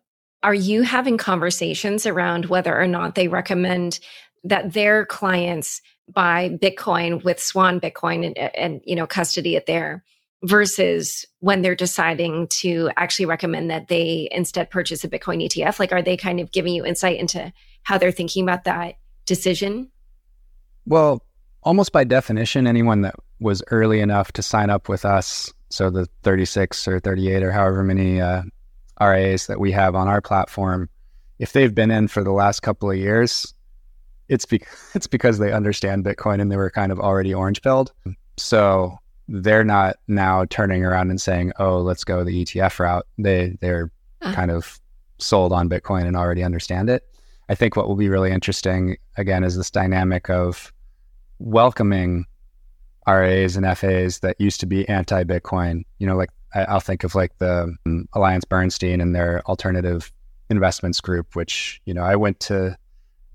are 0.43 0.55
you 0.55 0.83
having 0.83 1.19
conversations 1.19 2.07
around 2.07 2.47
whether 2.47 2.79
or 2.79 2.87
not 2.87 3.15
they 3.15 3.29
recommend 3.29 3.99
that 4.45 4.73
their 4.73 5.05
clients 5.05 5.83
buy 6.09 6.51
Bitcoin 6.63 7.23
with 7.25 7.41
Swan 7.41 7.81
Bitcoin 7.81 8.25
and, 8.27 8.39
and 8.57 8.81
you 8.85 8.97
know 8.97 9.07
custody 9.07 9.57
it 9.57 9.67
there 9.67 10.05
versus 10.45 11.27
when 11.41 11.63
they're 11.63 11.75
deciding 11.75 12.47
to 12.47 12.91
actually 12.97 13.27
recommend 13.27 13.71
that 13.71 13.89
they 13.89 14.29
instead 14.31 14.71
purchase 14.71 15.05
a 15.05 15.09
Bitcoin 15.09 15.45
ETF? 15.45 15.79
Like, 15.79 15.93
are 15.93 16.03
they 16.03 16.17
kind 16.17 16.41
of 16.41 16.53
giving 16.53 16.75
you 16.75 16.85
insight 16.85 17.19
into 17.19 17.53
how 17.83 17.99
they're 17.99 18.13
thinking 18.13 18.45
about 18.45 18.65
that 18.65 18.95
decision? 19.27 19.91
Well, 20.87 21.23
almost 21.63 21.93
by 21.93 22.05
definition, 22.05 22.67
anyone 22.67 23.03
that 23.03 23.17
was 23.41 23.63
early 23.71 24.01
enough 24.01 24.33
to 24.33 24.43
sign 24.43 24.71
up 24.71 24.89
with 24.89 25.05
us, 25.05 25.53
so 25.71 25.91
the 25.91 26.07
36 26.23 26.89
or 26.89 27.01
38 27.01 27.43
or 27.43 27.53
however 27.53 27.83
many 27.83 28.21
uh, 28.21 28.43
RAs 29.01 29.47
that 29.47 29.61
we 29.61 29.73
have 29.73 29.95
on 29.95 30.09
our 30.09 30.21
platform, 30.21 30.89
if 31.39 31.53
they've 31.53 31.75
been 31.75 31.91
in 31.91 32.09
for 32.09 32.25
the 32.25 32.33
last 32.33 32.61
couple 32.61 32.91
of 32.91 32.97
years, 32.97 33.55
it's 34.29 34.45
be- 34.45 34.63
it's 34.95 35.07
because 35.07 35.39
they 35.39 35.53
understand 35.53 36.05
Bitcoin 36.05 36.41
and 36.41 36.51
they 36.51 36.57
were 36.57 36.71
kind 36.71 36.93
of 36.93 37.01
already 37.01 37.35
orange 37.35 37.63
pilled. 37.63 37.93
So 38.37 38.99
they're 39.29 39.65
not 39.65 39.97
now 40.07 40.45
turning 40.47 40.85
around 40.85 41.11
and 41.11 41.21
saying, 41.21 41.53
"Oh, 41.59 41.79
let's 41.79 42.05
go 42.05 42.25
the 42.25 42.45
ETF 42.45 42.79
route." 42.79 43.07
They 43.19 43.57
they're 43.61 43.91
uh-huh. 44.21 44.35
kind 44.35 44.51
of 44.51 44.81
sold 45.19 45.53
on 45.53 45.69
Bitcoin 45.69 46.07
and 46.07 46.17
already 46.17 46.43
understand 46.43 46.89
it. 46.89 47.05
I 47.49 47.55
think 47.55 47.77
what 47.77 47.89
will 47.89 47.97
be 47.97 48.09
really 48.09 48.31
interesting 48.31 48.97
again 49.17 49.43
is 49.43 49.57
this 49.57 49.71
dynamic 49.71 50.29
of 50.31 50.73
welcoming 51.39 52.27
RAs 53.07 53.57
and 53.57 53.67
FAs 53.79 54.21
that 54.21 54.37
used 54.39 54.61
to 54.61 54.67
be 54.67 54.89
anti 54.89 55.25
Bitcoin. 55.25 55.85
You 55.99 56.07
know, 56.07 56.17
like 56.17 56.31
I, 56.55 56.73
will 56.73 56.81
think 56.81 57.05
of 57.05 57.15
like 57.15 57.37
the 57.39 57.75
um, 57.87 58.09
Alliance 58.13 58.45
Bernstein 58.45 59.01
and 59.01 59.15
their 59.15 59.43
alternative 59.47 60.13
investments 60.51 61.01
group, 61.01 61.35
which 61.37 61.81
you 61.85 61.95
know 61.95 62.03
I 62.03 62.17
went 62.17 62.41
to. 62.41 62.77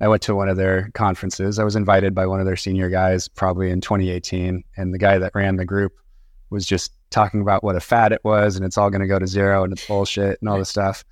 I 0.01 0.07
went 0.07 0.21
to 0.23 0.35
one 0.35 0.49
of 0.49 0.57
their 0.57 0.89
conferences. 0.95 1.59
I 1.59 1.63
was 1.63 1.77
invited 1.77 2.13
by 2.13 2.25
one 2.25 2.41
of 2.41 2.45
their 2.45 2.57
senior 2.57 2.89
guys, 2.89 3.29
probably 3.29 3.69
in 3.69 3.79
2018, 3.79 4.61
and 4.75 4.93
the 4.93 4.97
guy 4.97 5.17
that 5.17 5.31
ran 5.33 5.55
the 5.55 5.65
group 5.65 5.93
was 6.49 6.65
just 6.65 6.91
talking 7.09 7.39
about 7.39 7.63
what 7.63 7.75
a 7.75 7.79
fad 7.79 8.11
it 8.11 8.19
was, 8.23 8.57
and 8.57 8.65
it's 8.65 8.77
all 8.77 8.89
going 8.89 9.01
to 9.01 9.07
go 9.07 9.19
to 9.19 9.27
zero, 9.27 9.63
and 9.63 9.71
it's 9.71 9.87
bullshit, 9.87 10.39
and 10.41 10.49
all 10.49 10.57
this 10.57 10.69
stuff. 10.69 11.05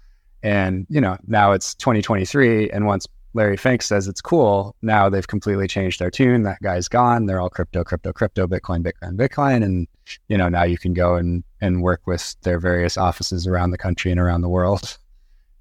And 0.43 0.87
you 0.89 0.99
know, 0.99 1.17
now 1.27 1.53
it's 1.53 1.73
2023, 1.75 2.71
and 2.71 2.85
once 2.85 3.07
Larry 3.33 3.57
Fink 3.57 3.81
says 3.81 4.07
it's 4.07 4.21
cool. 4.21 4.75
Now 4.81 5.09
they've 5.09 5.27
completely 5.27 5.67
changed 5.67 5.99
their 5.99 6.11
tune. 6.11 6.43
That 6.43 6.61
guy's 6.61 6.87
gone. 6.87 7.25
They're 7.25 7.39
all 7.39 7.49
crypto, 7.49 7.83
crypto, 7.83 8.11
crypto, 8.11 8.47
Bitcoin, 8.47 8.83
Bitcoin, 8.83 9.15
Bitcoin. 9.15 9.63
And, 9.63 9.87
you 10.27 10.37
know, 10.37 10.49
now 10.49 10.63
you 10.63 10.77
can 10.77 10.93
go 10.93 11.15
and, 11.15 11.43
and 11.61 11.83
work 11.83 12.01
with 12.05 12.35
their 12.41 12.59
various 12.59 12.97
offices 12.97 13.47
around 13.47 13.71
the 13.71 13.77
country 13.77 14.11
and 14.11 14.19
around 14.19 14.41
the 14.41 14.49
world 14.49 14.97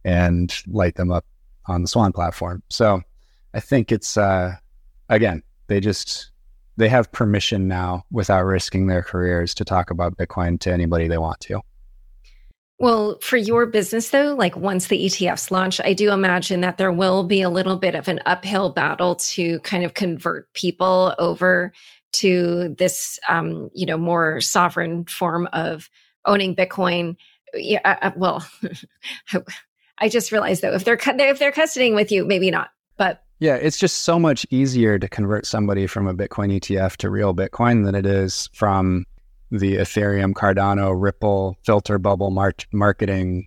and 0.05 0.63
light 0.67 0.97
them 0.97 1.13
up 1.13 1.27
on 1.67 1.83
the 1.83 1.89
Swan 1.89 2.13
platform. 2.13 2.63
So 2.71 3.03
I 3.55 3.61
think 3.61 3.93
it's, 3.93 4.17
uh, 4.17 4.57
again, 5.09 5.43
they 5.67 5.79
just, 5.81 6.31
they 6.77 6.89
have 6.89 7.13
permission 7.13 7.69
now 7.69 8.05
without 8.11 8.43
risking 8.43 8.87
their 8.87 9.03
careers 9.03 9.55
to 9.55 9.65
talk 9.65 9.91
about 9.91 10.17
Bitcoin 10.17 10.59
to 10.61 10.73
anybody 10.73 11.07
they 11.07 11.19
want 11.19 11.41
to. 11.41 11.61
Well, 12.79 13.19
for 13.21 13.37
your 13.37 13.67
business 13.67 14.09
though, 14.09 14.35
like 14.35 14.57
once 14.57 14.89
the 14.89 15.05
ETFs 15.05 15.51
launch, 15.51 15.83
I 15.85 15.93
do 15.93 16.11
imagine 16.13 16.63
that 16.63 16.79
there 16.79 16.91
will 16.91 17.25
be 17.25 17.43
a 17.43 17.51
little 17.51 17.77
bit 17.77 17.95
of 17.95 18.09
an 18.09 18.21
uphill 18.25 18.71
battle 18.71 19.17
to 19.17 19.61
kind 19.61 19.85
of 19.85 19.93
convert 19.93 20.51
people 20.55 21.15
over 21.19 21.75
to 22.13 22.75
this, 22.79 23.19
um, 23.29 23.71
you 23.75 23.87
know, 23.87 23.97
more 23.97 24.41
sovereign 24.41 25.05
form 25.05 25.49
of 25.53 25.89
owning 26.25 26.55
Bitcoin. 26.55 27.17
Yeah, 27.55 27.81
uh, 27.85 27.97
uh 28.03 28.11
well, 28.17 28.47
I 29.99 30.09
just 30.09 30.33
realized 30.33 30.63
though, 30.63 30.75
if 30.75 30.85
they're 30.85 30.99
if 31.01 31.39
they're 31.39 31.53
custodying 31.53 31.95
with 31.95 32.11
you, 32.11 32.25
maybe 32.25 32.51
not. 32.51 32.71
But 32.97 33.23
yeah, 33.39 33.55
it's 33.55 33.79
just 33.79 34.03
so 34.03 34.19
much 34.19 34.47
easier 34.51 34.99
to 34.99 35.09
convert 35.09 35.47
somebody 35.47 35.87
from 35.87 36.07
a 36.07 36.15
Bitcoin 36.15 36.59
ETF 36.59 36.97
to 36.99 37.11
real 37.11 37.35
Bitcoin 37.35 37.85
than 37.85 37.95
it 37.95 38.07
is 38.07 38.49
from 38.53 39.07
the 39.51 39.77
Ethereum, 39.77 40.33
Cardano, 40.33 40.95
Ripple 40.97 41.57
filter 41.65 41.99
bubble 41.99 42.31
mar- 42.31 42.55
marketing. 42.73 43.47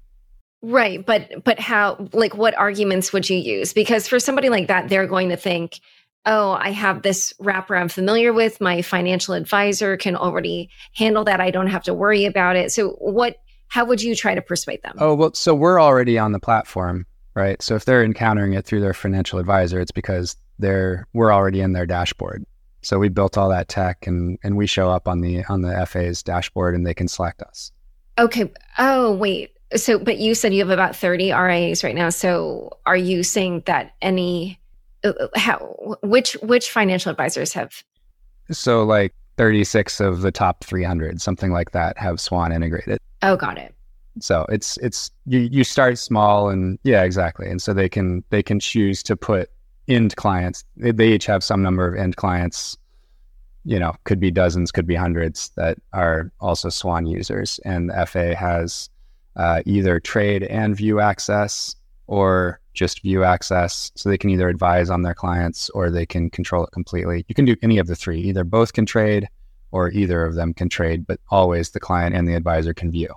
Right, 0.61 1.05
but 1.05 1.43
but 1.43 1.59
how 1.59 2.07
like 2.13 2.35
what 2.35 2.57
arguments 2.57 3.11
would 3.13 3.29
you 3.29 3.37
use? 3.37 3.73
Because 3.73 4.07
for 4.07 4.19
somebody 4.19 4.49
like 4.49 4.67
that, 4.67 4.89
they're 4.89 5.07
going 5.07 5.29
to 5.29 5.37
think, 5.37 5.79
"Oh, 6.25 6.51
I 6.51 6.71
have 6.71 7.01
this 7.01 7.33
wrapper 7.39 7.75
I'm 7.75 7.89
familiar 7.89 8.33
with. 8.33 8.61
My 8.61 8.81
financial 8.81 9.33
advisor 9.33 9.97
can 9.97 10.15
already 10.15 10.69
handle 10.95 11.23
that. 11.25 11.41
I 11.41 11.51
don't 11.51 11.67
have 11.67 11.83
to 11.83 11.93
worry 11.93 12.25
about 12.25 12.55
it." 12.55 12.71
So, 12.71 12.91
what? 12.99 13.37
How 13.67 13.85
would 13.85 14.03
you 14.03 14.13
try 14.13 14.35
to 14.35 14.41
persuade 14.41 14.83
them? 14.83 14.95
Oh 14.99 15.15
well, 15.15 15.33
so 15.33 15.55
we're 15.55 15.81
already 15.81 16.19
on 16.19 16.31
the 16.31 16.39
platform, 16.39 17.07
right? 17.33 17.59
So 17.61 17.75
if 17.75 17.85
they're 17.85 18.03
encountering 18.03 18.53
it 18.53 18.65
through 18.65 18.81
their 18.81 18.93
financial 18.93 19.39
advisor, 19.39 19.81
it's 19.81 19.91
because 19.91 20.37
they're 20.59 21.07
we're 21.13 21.33
already 21.33 21.61
in 21.61 21.73
their 21.73 21.85
dashboard. 21.85 22.45
So 22.83 22.99
we 22.99 23.09
built 23.09 23.37
all 23.37 23.49
that 23.49 23.69
tech 23.69 24.05
and 24.05 24.37
and 24.43 24.57
we 24.57 24.67
show 24.67 24.89
up 24.89 25.07
on 25.07 25.21
the 25.21 25.43
on 25.45 25.61
the 25.61 25.85
FA's 25.85 26.21
dashboard 26.21 26.75
and 26.75 26.85
they 26.85 26.93
can 26.93 27.07
select 27.07 27.41
us. 27.41 27.71
Okay. 28.19 28.51
Oh, 28.77 29.13
wait. 29.13 29.51
So 29.75 29.97
but 29.97 30.17
you 30.17 30.35
said 30.35 30.53
you 30.53 30.59
have 30.59 30.69
about 30.69 30.95
30 30.95 31.31
RIAs 31.31 31.83
right 31.83 31.95
now. 31.95 32.09
So 32.09 32.77
are 32.85 32.97
you 32.97 33.23
saying 33.23 33.63
that 33.65 33.93
any 34.01 34.59
how 35.35 35.97
which 36.01 36.33
which 36.41 36.71
financial 36.71 37.11
advisors 37.11 37.53
have 37.53 37.83
So 38.51 38.83
like 38.83 39.13
36 39.37 39.99
of 39.99 40.21
the 40.21 40.31
top 40.31 40.63
300, 40.63 41.21
something 41.21 41.51
like 41.51 41.71
that 41.71 41.97
have 41.97 42.19
Swan 42.19 42.51
integrated. 42.51 42.99
Oh, 43.21 43.35
got 43.35 43.57
it. 43.57 43.73
So 44.19 44.45
it's 44.49 44.77
it's 44.77 45.09
you 45.25 45.39
you 45.39 45.63
start 45.63 45.97
small 45.97 46.49
and 46.49 46.77
yeah, 46.83 47.03
exactly. 47.03 47.49
And 47.49 47.61
so 47.61 47.73
they 47.73 47.89
can 47.89 48.23
they 48.29 48.43
can 48.43 48.59
choose 48.59 49.01
to 49.03 49.15
put 49.15 49.49
end 49.87 50.15
clients. 50.15 50.63
They, 50.77 50.91
they 50.91 51.13
each 51.13 51.25
have 51.25 51.43
some 51.43 51.63
number 51.63 51.87
of 51.87 51.99
end 51.99 52.15
clients. 52.15 52.77
You 53.65 53.79
know, 53.79 53.95
could 54.03 54.19
be 54.19 54.29
dozens, 54.29 54.71
could 54.71 54.85
be 54.85 54.95
hundreds 54.95 55.49
that 55.55 55.79
are 55.93 56.31
also 56.41 56.69
Swan 56.69 57.05
users. 57.05 57.59
And 57.65 57.89
the 57.89 58.05
FA 58.05 58.35
has 58.35 58.89
uh, 59.35 59.63
either 59.65 59.99
trade 59.99 60.43
and 60.43 60.75
view 60.75 60.99
access 60.99 61.75
or 62.07 62.59
just 62.73 63.01
view 63.01 63.23
access. 63.23 63.91
So 63.95 64.09
they 64.09 64.17
can 64.17 64.29
either 64.29 64.49
advise 64.49 64.89
on 64.89 65.03
their 65.03 65.13
clients 65.13 65.69
or 65.71 65.89
they 65.89 66.05
can 66.05 66.29
control 66.29 66.65
it 66.65 66.71
completely. 66.71 67.25
You 67.27 67.35
can 67.35 67.45
do 67.45 67.55
any 67.61 67.77
of 67.77 67.87
the 67.87 67.95
three. 67.95 68.19
Either 68.21 68.43
both 68.43 68.73
can 68.73 68.85
trade 68.85 69.27
or 69.71 69.89
either 69.91 70.25
of 70.25 70.35
them 70.35 70.53
can 70.53 70.69
trade, 70.69 71.05
but 71.07 71.19
always 71.29 71.71
the 71.71 71.79
client 71.79 72.15
and 72.15 72.27
the 72.27 72.35
advisor 72.35 72.73
can 72.73 72.91
view. 72.91 73.09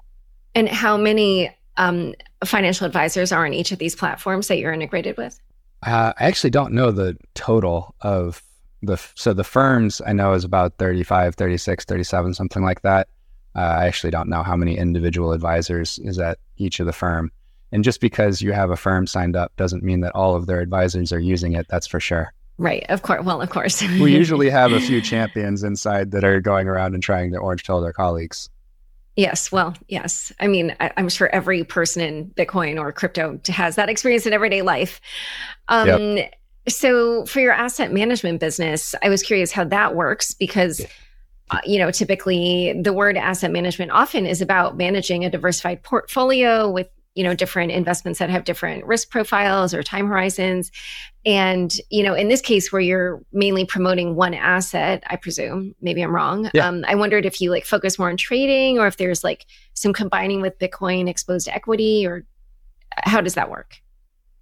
And 0.55 0.69
how 0.69 0.97
many 0.97 1.55
um, 1.77 2.15
financial 2.45 2.87
advisors 2.87 3.33
are 3.33 3.45
on 3.45 3.53
each 3.53 3.73
of 3.73 3.79
these 3.79 3.95
platforms 3.95 4.49
that 4.49 4.59
you're 4.59 4.73
integrated 4.73 5.17
with? 5.17 5.39
Uh, 5.83 6.13
I 6.19 6.25
actually 6.25 6.51
don't 6.51 6.73
know 6.73 6.91
the 6.91 7.17
total 7.35 7.95
of 8.01 8.43
the, 8.83 8.97
so 9.15 9.35
the 9.35 9.45
firms 9.45 10.01
I 10.07 10.13
know 10.13 10.33
is 10.33 10.45
about 10.45 10.77
35, 10.79 11.35
36, 11.35 11.85
37, 11.85 12.35
something 12.35 12.63
like 12.63 12.83
that. 12.83 13.09
Uh, 13.55 13.77
I 13.81 13.87
actually 13.87 14.11
don't 14.11 14.29
know 14.29 14.43
how 14.43 14.57
many 14.57 14.77
individual 14.77 15.33
advisors 15.33 15.99
is 16.01 16.19
at 16.19 16.39
each 16.57 16.81
of 16.81 16.87
the 16.87 16.93
firm. 16.93 17.31
And 17.73 17.85
just 17.85 18.01
because 18.01 18.41
you 18.43 18.53
have 18.53 18.71
a 18.71 18.77
firm 18.77 19.07
signed 19.07 19.37
up 19.37 19.55
doesn't 19.57 19.83
mean 19.83 20.01
that 20.01 20.15
all 20.15 20.35
of 20.35 20.47
their 20.47 20.61
advisors 20.61 21.13
are 21.13 21.21
using 21.21 21.55
it. 21.55 21.67
That's 21.69 21.87
for 21.87 22.01
sure. 22.01 22.33
Right. 22.59 22.87
Of 22.89 23.03
course. 23.03 23.25
Well, 23.25 23.43
of 23.43 23.51
course. 23.51 23.83
we 24.01 24.15
usually 24.15 24.49
have 24.51 24.73
a 24.73 24.81
few 24.81 25.01
champions 25.03 25.63
inside 25.63 26.13
that 26.13 26.25
are 26.25 26.41
going 26.41 26.69
around 26.69 26.95
and 26.95 27.03
trying 27.03 27.33
to 27.33 27.39
orange 27.39 27.65
pill 27.65 27.81
their 27.81 27.93
colleagues. 27.93 28.49
Yes. 29.17 29.51
Well, 29.51 29.75
yes. 29.89 30.33
I 30.41 30.47
mean, 30.47 30.77
I, 30.79 30.93
am 30.97 31.09
sure 31.09 31.29
every 31.29 31.65
person 31.65 32.03
in 32.03 32.31
Bitcoin 32.31 32.79
or 32.79 32.93
crypto 32.93 33.41
has 33.49 33.77
that 33.77 33.89
experience 33.89 34.27
in 34.27 34.33
everyday 34.33 34.63
life. 34.63 35.01
Um, 35.69 35.89
yep. 35.89 36.35
So, 36.69 37.25
for 37.27 37.41
your 37.41 37.53
asset 37.53 37.93
management 37.93 38.41
business, 38.41 38.95
I 39.03 39.09
was 39.09 39.23
curious 39.23 39.53
how 39.53 39.65
that 39.65 39.95
works 39.95 40.35
because, 40.35 40.85
uh, 41.51 41.61
you 41.65 41.79
know, 41.79 41.93
typically 41.93 42.79
the 42.83 42.93
word 42.93 43.17
asset 43.17 43.53
management 43.53 43.93
often 43.93 44.27
is 44.27 44.43
about 44.43 44.77
managing 44.77 45.25
a 45.25 45.31
diversified 45.31 45.83
portfolio 45.83 46.69
with 46.69 46.89
you 47.17 47.25
know 47.25 47.35
different 47.35 47.73
investments 47.73 48.21
that 48.21 48.31
have 48.31 48.45
different 48.45 48.85
risk 48.85 49.11
profiles 49.11 49.75
or 49.75 49.83
time 49.83 50.07
horizons. 50.07 50.71
And 51.25 51.75
you 51.91 52.05
know 52.05 52.15
in 52.15 52.29
this 52.29 52.41
case 52.41 52.71
where 52.71 52.81
you're 52.81 53.21
mainly 53.33 53.65
promoting 53.65 54.15
one 54.15 54.33
asset 54.33 55.03
i 55.09 55.17
presume 55.17 55.75
maybe 55.81 56.03
i'm 56.03 56.15
wrong 56.15 56.49
yeah. 56.55 56.69
um, 56.69 56.85
i 56.87 56.95
wondered 56.95 57.27
if 57.27 57.41
you 57.41 57.51
like 57.51 57.65
focus 57.65 57.99
more 57.99 58.09
on 58.09 58.17
trading 58.17 58.79
or 58.79 58.87
if 58.87 58.97
there's 58.97 59.25
like 59.25 59.47
some 59.75 59.93
combining 59.93 60.41
with 60.41 60.57
bitcoin 60.61 61.09
exposed 61.09 61.49
equity 61.49 62.07
or 62.07 62.25
how 63.05 63.21
does 63.21 63.35
that 63.35 63.51
work? 63.51 63.81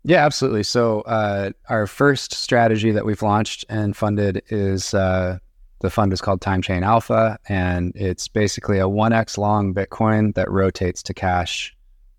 Yeah 0.04 0.24
absolutely. 0.24 0.62
So 0.62 1.00
uh, 1.02 1.52
our 1.68 1.86
first 1.86 2.34
strategy 2.34 2.90
that 2.90 3.04
we've 3.04 3.22
launched 3.22 3.64
and 3.68 3.96
funded 3.96 4.42
is 4.48 4.92
uh, 4.92 5.38
the 5.80 5.90
fund 5.90 6.12
is 6.12 6.20
called 6.20 6.40
time 6.40 6.62
chain 6.62 6.82
alpha 6.82 7.38
and 7.48 7.92
it's 7.94 8.28
basically 8.28 8.78
a 8.78 8.84
1x 8.84 9.38
long 9.38 9.74
bitcoin 9.74 10.34
that 10.34 10.50
rotates 10.50 11.02
to 11.04 11.14
cash 11.14 11.74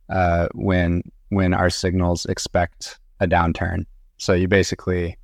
uh, 0.09 0.47
when 0.53 1.03
when 1.29 1.53
our 1.53 1.69
signals 1.69 2.25
expect 2.25 2.99
a 3.19 3.27
downturn. 3.27 3.85
So 4.17 4.33
you 4.33 4.47
basically 4.47 5.17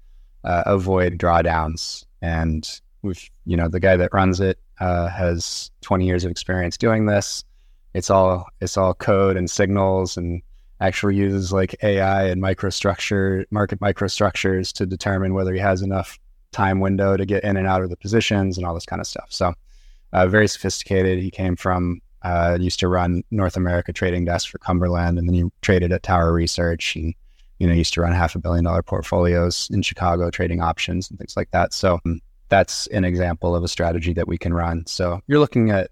uh, 0.43 0.63
avoid 0.65 1.17
drawdowns, 1.17 2.05
and 2.21 2.67
we've 3.01 3.29
you 3.45 3.57
know 3.57 3.67
the 3.67 3.79
guy 3.79 3.95
that 3.97 4.13
runs 4.13 4.39
it 4.39 4.59
uh, 4.79 5.07
has 5.09 5.71
20 5.81 6.05
years 6.05 6.25
of 6.25 6.31
experience 6.31 6.77
doing 6.77 7.05
this. 7.05 7.43
It's 7.93 8.09
all 8.09 8.47
it's 8.59 8.77
all 8.77 8.93
code 8.93 9.37
and 9.37 9.49
signals, 9.49 10.17
and 10.17 10.41
actually 10.79 11.15
uses 11.15 11.53
like 11.53 11.75
AI 11.83 12.25
and 12.25 12.41
microstructure 12.41 13.45
market 13.51 13.79
microstructures 13.79 14.73
to 14.73 14.85
determine 14.85 15.33
whether 15.33 15.53
he 15.53 15.59
has 15.59 15.81
enough 15.81 16.19
time 16.51 16.79
window 16.79 17.15
to 17.15 17.25
get 17.25 17.43
in 17.43 17.55
and 17.55 17.67
out 17.67 17.83
of 17.83 17.89
the 17.89 17.95
positions 17.95 18.57
and 18.57 18.65
all 18.65 18.73
this 18.73 18.85
kind 18.85 18.99
of 18.99 19.07
stuff. 19.07 19.27
So 19.29 19.53
uh, 20.11 20.27
very 20.27 20.47
sophisticated. 20.47 21.19
He 21.19 21.31
came 21.31 21.55
from 21.55 22.01
uh, 22.23 22.57
used 22.59 22.79
to 22.79 22.87
run 22.87 23.23
North 23.31 23.57
America 23.57 23.91
trading 23.93 24.25
desk 24.25 24.49
for 24.49 24.57
Cumberland, 24.59 25.17
and 25.17 25.27
then 25.27 25.33
he 25.33 25.45
traded 25.61 25.91
at 25.91 26.03
Tower 26.03 26.33
Research. 26.33 26.95
And 26.95 27.13
you 27.61 27.67
know, 27.67 27.73
used 27.73 27.93
to 27.93 28.01
run 28.01 28.11
half 28.11 28.33
a 28.33 28.39
billion 28.39 28.63
dollar 28.63 28.81
portfolios 28.81 29.69
in 29.71 29.83
Chicago, 29.83 30.31
trading 30.31 30.61
options 30.61 31.11
and 31.11 31.19
things 31.19 31.37
like 31.37 31.51
that. 31.51 31.75
So 31.75 31.99
um, 32.07 32.19
that's 32.49 32.87
an 32.87 33.05
example 33.05 33.55
of 33.55 33.63
a 33.63 33.67
strategy 33.67 34.13
that 34.13 34.27
we 34.27 34.35
can 34.35 34.51
run. 34.51 34.83
So 34.87 35.21
you're 35.27 35.37
looking 35.37 35.69
at, 35.69 35.91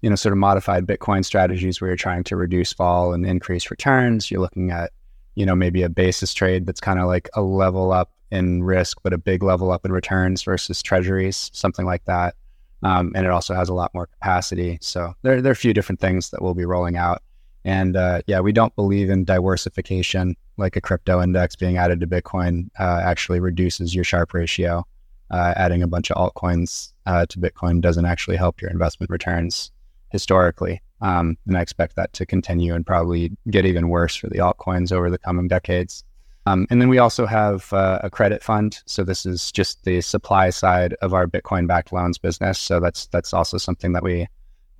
you 0.00 0.08
know, 0.08 0.16
sort 0.16 0.32
of 0.32 0.38
modified 0.38 0.86
Bitcoin 0.86 1.22
strategies 1.22 1.82
where 1.82 1.90
you're 1.90 1.98
trying 1.98 2.24
to 2.24 2.36
reduce 2.36 2.72
fall 2.72 3.12
and 3.12 3.26
increase 3.26 3.70
returns. 3.70 4.30
You're 4.30 4.40
looking 4.40 4.70
at, 4.70 4.92
you 5.34 5.44
know, 5.44 5.54
maybe 5.54 5.82
a 5.82 5.90
basis 5.90 6.32
trade 6.32 6.64
that's 6.64 6.80
kind 6.80 6.98
of 6.98 7.08
like 7.08 7.28
a 7.34 7.42
level 7.42 7.92
up 7.92 8.10
in 8.30 8.62
risk, 8.62 8.98
but 9.02 9.12
a 9.12 9.18
big 9.18 9.42
level 9.42 9.70
up 9.70 9.84
in 9.84 9.92
returns 9.92 10.42
versus 10.42 10.82
treasuries, 10.82 11.50
something 11.52 11.84
like 11.84 12.06
that. 12.06 12.36
Um, 12.82 13.12
and 13.14 13.24
it 13.24 13.30
also 13.30 13.54
has 13.54 13.68
a 13.68 13.74
lot 13.74 13.92
more 13.94 14.06
capacity. 14.06 14.78
So 14.80 15.14
there, 15.22 15.40
there 15.40 15.50
are 15.50 15.52
a 15.52 15.56
few 15.56 15.72
different 15.72 16.00
things 16.00 16.30
that 16.30 16.42
we'll 16.42 16.54
be 16.54 16.64
rolling 16.64 16.96
out. 16.96 17.22
And 17.64 17.96
uh, 17.96 18.22
yeah, 18.26 18.40
we 18.40 18.52
don't 18.52 18.74
believe 18.74 19.08
in 19.08 19.24
diversification 19.24 20.36
like 20.56 20.76
a 20.76 20.80
crypto 20.80 21.22
index 21.22 21.56
being 21.56 21.76
added 21.76 22.00
to 22.00 22.06
Bitcoin 22.06 22.68
uh, 22.78 23.00
actually 23.04 23.40
reduces 23.40 23.94
your 23.94 24.04
Sharpe 24.04 24.34
ratio. 24.34 24.84
Uh, 25.30 25.54
adding 25.56 25.82
a 25.82 25.86
bunch 25.86 26.10
of 26.10 26.16
altcoins 26.18 26.92
uh, 27.06 27.24
to 27.26 27.38
Bitcoin 27.38 27.80
doesn't 27.80 28.04
actually 28.04 28.36
help 28.36 28.60
your 28.60 28.70
investment 28.70 29.08
returns 29.10 29.70
historically. 30.10 30.82
Um, 31.00 31.38
and 31.46 31.56
I 31.56 31.62
expect 31.62 31.96
that 31.96 32.12
to 32.14 32.26
continue 32.26 32.74
and 32.74 32.86
probably 32.86 33.32
get 33.50 33.64
even 33.64 33.88
worse 33.88 34.14
for 34.14 34.28
the 34.28 34.38
altcoins 34.38 34.92
over 34.92 35.10
the 35.10 35.18
coming 35.18 35.48
decades. 35.48 36.04
Um, 36.46 36.66
and 36.70 36.80
then 36.80 36.88
we 36.88 36.98
also 36.98 37.24
have 37.26 37.72
uh, 37.72 38.00
a 38.02 38.10
credit 38.10 38.42
fund. 38.42 38.80
So 38.86 39.04
this 39.04 39.24
is 39.24 39.52
just 39.52 39.84
the 39.84 40.00
supply 40.00 40.50
side 40.50 40.94
of 41.00 41.14
our 41.14 41.26
Bitcoin 41.26 41.68
backed 41.68 41.92
loans 41.92 42.18
business. 42.18 42.58
So 42.58 42.80
that's 42.80 43.06
that's 43.06 43.32
also 43.32 43.58
something 43.58 43.92
that 43.92 44.02
we 44.02 44.26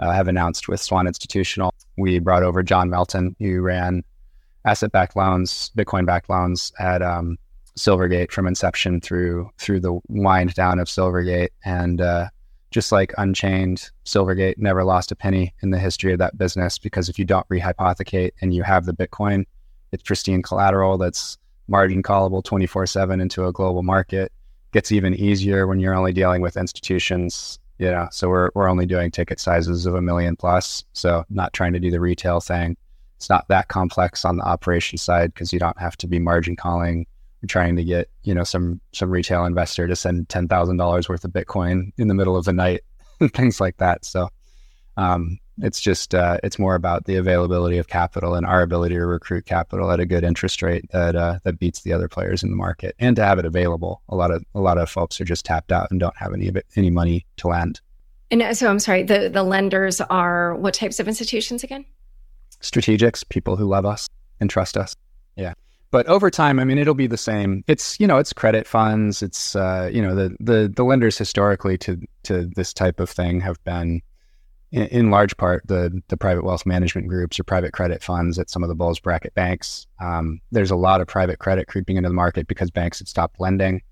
uh, 0.01 0.11
have 0.11 0.29
announced 0.29 0.68
with 0.68 0.81
Swan 0.81 1.07
Institutional. 1.07 1.72
We 1.96 2.18
brought 2.18 2.42
over 2.42 2.62
John 2.62 2.90
Melton, 2.90 3.37
who 3.38 3.61
ran 3.61 4.03
asset 4.64 4.92
backed 4.92 5.16
loans, 5.16 5.70
Bitcoin 5.77 6.07
backed 6.07 6.29
loans 6.29 6.72
at 6.79 7.03
um, 7.03 7.38
Silvergate 7.77 8.33
from 8.33 8.46
inception 8.46 9.01
through 9.01 9.51
through 9.59 9.81
the 9.81 10.01
wind 10.09 10.55
down 10.55 10.81
of 10.81 10.88
Silvergate. 10.88 11.51
And 11.64 12.01
uh, 12.01 12.29
just 12.70 12.90
like 12.90 13.12
Unchained, 13.18 13.90
Silvergate 14.05 14.59
never 14.59 14.83
lost 14.83 15.12
a 15.12 15.16
penny 15.16 15.55
in 15.62 15.70
the 15.70 15.79
history 15.79 16.12
of 16.12 16.18
that 16.18 16.38
business 16.38 16.79
because 16.79 17.09
if 17.09 17.18
you 17.18 17.25
don't 17.25 17.48
rehypothecate 17.48 18.33
and 18.40 18.53
you 18.53 18.64
have 18.64 18.85
the 18.87 18.92
Bitcoin, 18.92 19.44
it's 19.92 20.03
pristine 20.03 20.42
collateral 20.42 20.98
that's 20.98 21.38
margin 21.68 22.03
callable 22.03 22.42
24 22.42 22.87
7 22.87 23.20
into 23.20 23.46
a 23.46 23.53
global 23.53 23.83
market. 23.83 24.33
Gets 24.72 24.92
even 24.92 25.14
easier 25.14 25.66
when 25.66 25.81
you're 25.81 25.94
only 25.94 26.12
dealing 26.12 26.40
with 26.42 26.57
institutions 26.57 27.59
you 27.79 27.90
know 27.90 28.07
so 28.12 28.29
we're, 28.29 28.51
we're 28.55 28.68
only 28.68 28.85
doing 28.85 29.11
ticket 29.11 29.40
sizes 29.40 29.87
of 29.87 29.94
a 29.94 30.03
million 30.03 30.37
plus 30.37 30.85
so 30.92 31.25
not 31.31 31.53
trying 31.55 31.72
to 31.72 31.81
do 31.81 31.90
the 31.90 31.98
retail 32.01 32.38
thing 32.38 32.77
it's 33.22 33.31
not 33.31 33.46
that 33.46 33.68
complex 33.68 34.25
on 34.25 34.37
the 34.37 34.42
operation 34.42 34.98
side 34.98 35.33
because 35.33 35.53
you 35.53 35.59
don't 35.61 35.79
have 35.79 35.96
to 35.96 36.09
be 36.09 36.18
margin 36.18 36.57
calling 36.57 37.07
or 37.40 37.46
trying 37.46 37.77
to 37.77 37.85
get 37.85 38.11
you 38.25 38.35
know 38.35 38.42
some 38.42 38.81
some 38.92 39.11
retail 39.11 39.44
investor 39.44 39.87
to 39.87 39.94
send 39.94 40.29
ten 40.29 40.48
thousand 40.48 40.77
dollars 40.77 41.09
worth 41.09 41.25
of 41.25 41.31
Bitcoin 41.31 41.92
in 41.98 42.09
the 42.09 42.14
middle 42.14 42.37
of 42.37 42.44
the 42.44 42.53
night 42.53 42.81
and 43.20 43.33
things 43.35 43.61
like 43.61 43.77
that. 43.77 44.05
So 44.05 44.29
um, 44.96 45.38
it's 45.61 45.81
just 45.81 46.15
uh, 46.15 46.38
it's 46.43 46.59
more 46.59 46.75
about 46.75 47.05
the 47.05 47.17
availability 47.17 47.79
of 47.79 47.88
capital 47.88 48.35
and 48.35 48.47
our 48.47 48.62
ability 48.62 48.95
to 48.95 49.07
recruit 49.07 49.47
capital 49.47 49.91
at 49.91 50.01
a 50.01 50.07
good 50.07 50.25
interest 50.25 50.62
rate 50.62 50.91
that 50.93 51.17
uh, 51.17 51.38
that 51.45 51.59
beats 51.59 51.83
the 51.83 51.93
other 51.93 52.09
players 52.09 52.43
in 52.43 52.51
the 52.51 52.57
market, 52.57 52.95
and 52.99 53.17
to 53.17 53.25
have 53.25 53.38
it 53.38 53.45
available. 53.45 54.03
A 54.09 54.17
lot 54.17 54.31
of 54.31 54.45
a 54.55 54.61
lot 54.61 54.79
of 54.79 54.88
folks 54.88 55.21
are 55.21 55.25
just 55.25 55.45
tapped 55.45 55.73
out 55.73 55.91
and 55.91 56.01
don't 56.01 56.17
have 56.17 56.33
any 56.33 56.49
of 56.49 56.57
it, 56.57 56.67
any 56.77 56.91
money 56.91 57.27
to 57.38 57.49
lend. 57.49 57.81
And 58.31 58.43
uh, 58.43 58.55
so 58.55 58.69
I'm 58.69 58.79
sorry, 58.79 59.03
the 59.03 59.29
the 59.29 59.43
lenders 59.43 60.01
are 60.01 60.55
what 60.57 60.75
types 60.75 61.01
of 61.01 61.09
institutions 61.09 61.62
again? 61.62 61.85
strategics, 62.62 63.29
people 63.29 63.57
who 63.57 63.67
love 63.67 63.85
us 63.85 64.09
and 64.41 64.49
trust 64.49 64.77
us. 64.77 64.95
Yeah. 65.37 65.55
But 65.91 66.07
over 66.07 66.31
time, 66.31 66.59
I 66.59 66.65
mean, 66.65 66.79
it'll 66.79 66.95
be 66.95 67.07
the 67.07 67.19
same. 67.19 67.65
It's 67.67 68.01
you 68.01 68.07
know, 68.07 68.17
it's 68.17 68.33
credit 68.33 68.67
funds. 68.67 69.23
It's 69.23 69.55
uh, 69.55 69.91
you 69.93 70.01
know, 70.01 70.15
the 70.15 70.35
the 70.41 70.73
the 70.75 70.85
lenders 70.85 71.19
historically 71.19 71.77
to 71.79 72.01
to 72.23 72.51
this 72.57 72.73
type 72.73 72.99
of 72.99 73.11
thing 73.11 73.41
have 73.41 73.62
been, 73.65 74.01
in, 74.73 74.87
in 74.87 75.11
large 75.11 75.37
part, 75.37 75.67
the 75.67 76.03
the 76.09 76.17
private 76.17 76.45
wealth 76.45 76.67
management 76.67 77.09
groups 77.09 77.39
or 77.39 77.45
private 77.45 77.73
credit 77.73 78.03
funds 78.03 78.39
at 78.39 78.51
some 78.51 78.63
of 78.63 78.69
the 78.69 78.75
bulge 78.75 79.03
bracket 79.03 79.35
banks. 79.35 79.87
Um, 80.01 80.41
there's 80.51 80.71
a 80.71 80.77
lot 80.77 81.01
of 81.01 81.07
private 81.07 81.39
credit 81.39 81.69
creeping 81.69 81.97
into 81.97 82.09
the 82.09 82.15
market 82.15 82.49
because 82.49 82.71
banks 82.71 82.99
had 82.99 83.09
stopped 83.09 83.39
lending. 83.39 83.83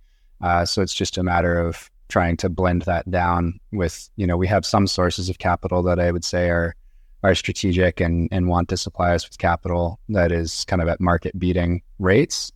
Uh, 0.40 0.64
so 0.64 0.82
it's 0.82 0.94
just 0.94 1.18
a 1.18 1.22
matter 1.22 1.60
of 1.60 1.90
trying 2.08 2.36
to 2.38 2.48
blend 2.48 2.82
that 2.82 3.08
down 3.10 3.60
with 3.72 4.10
you 4.16 4.26
know 4.26 4.36
we 4.36 4.48
have 4.48 4.66
some 4.66 4.86
sources 4.86 5.28
of 5.28 5.38
capital 5.38 5.82
that 5.82 6.00
I 6.00 6.10
would 6.10 6.24
say 6.24 6.50
are 6.50 6.74
are 7.22 7.34
strategic 7.34 8.00
and, 8.00 8.28
and 8.32 8.48
want 8.48 8.68
to 8.70 8.76
supply 8.76 9.14
us 9.14 9.28
with 9.28 9.36
capital 9.36 10.00
that 10.08 10.32
is 10.32 10.64
kind 10.64 10.80
of 10.80 10.88
at 10.88 11.00
market 11.00 11.38
beating 11.38 11.82
rates. 11.98 12.50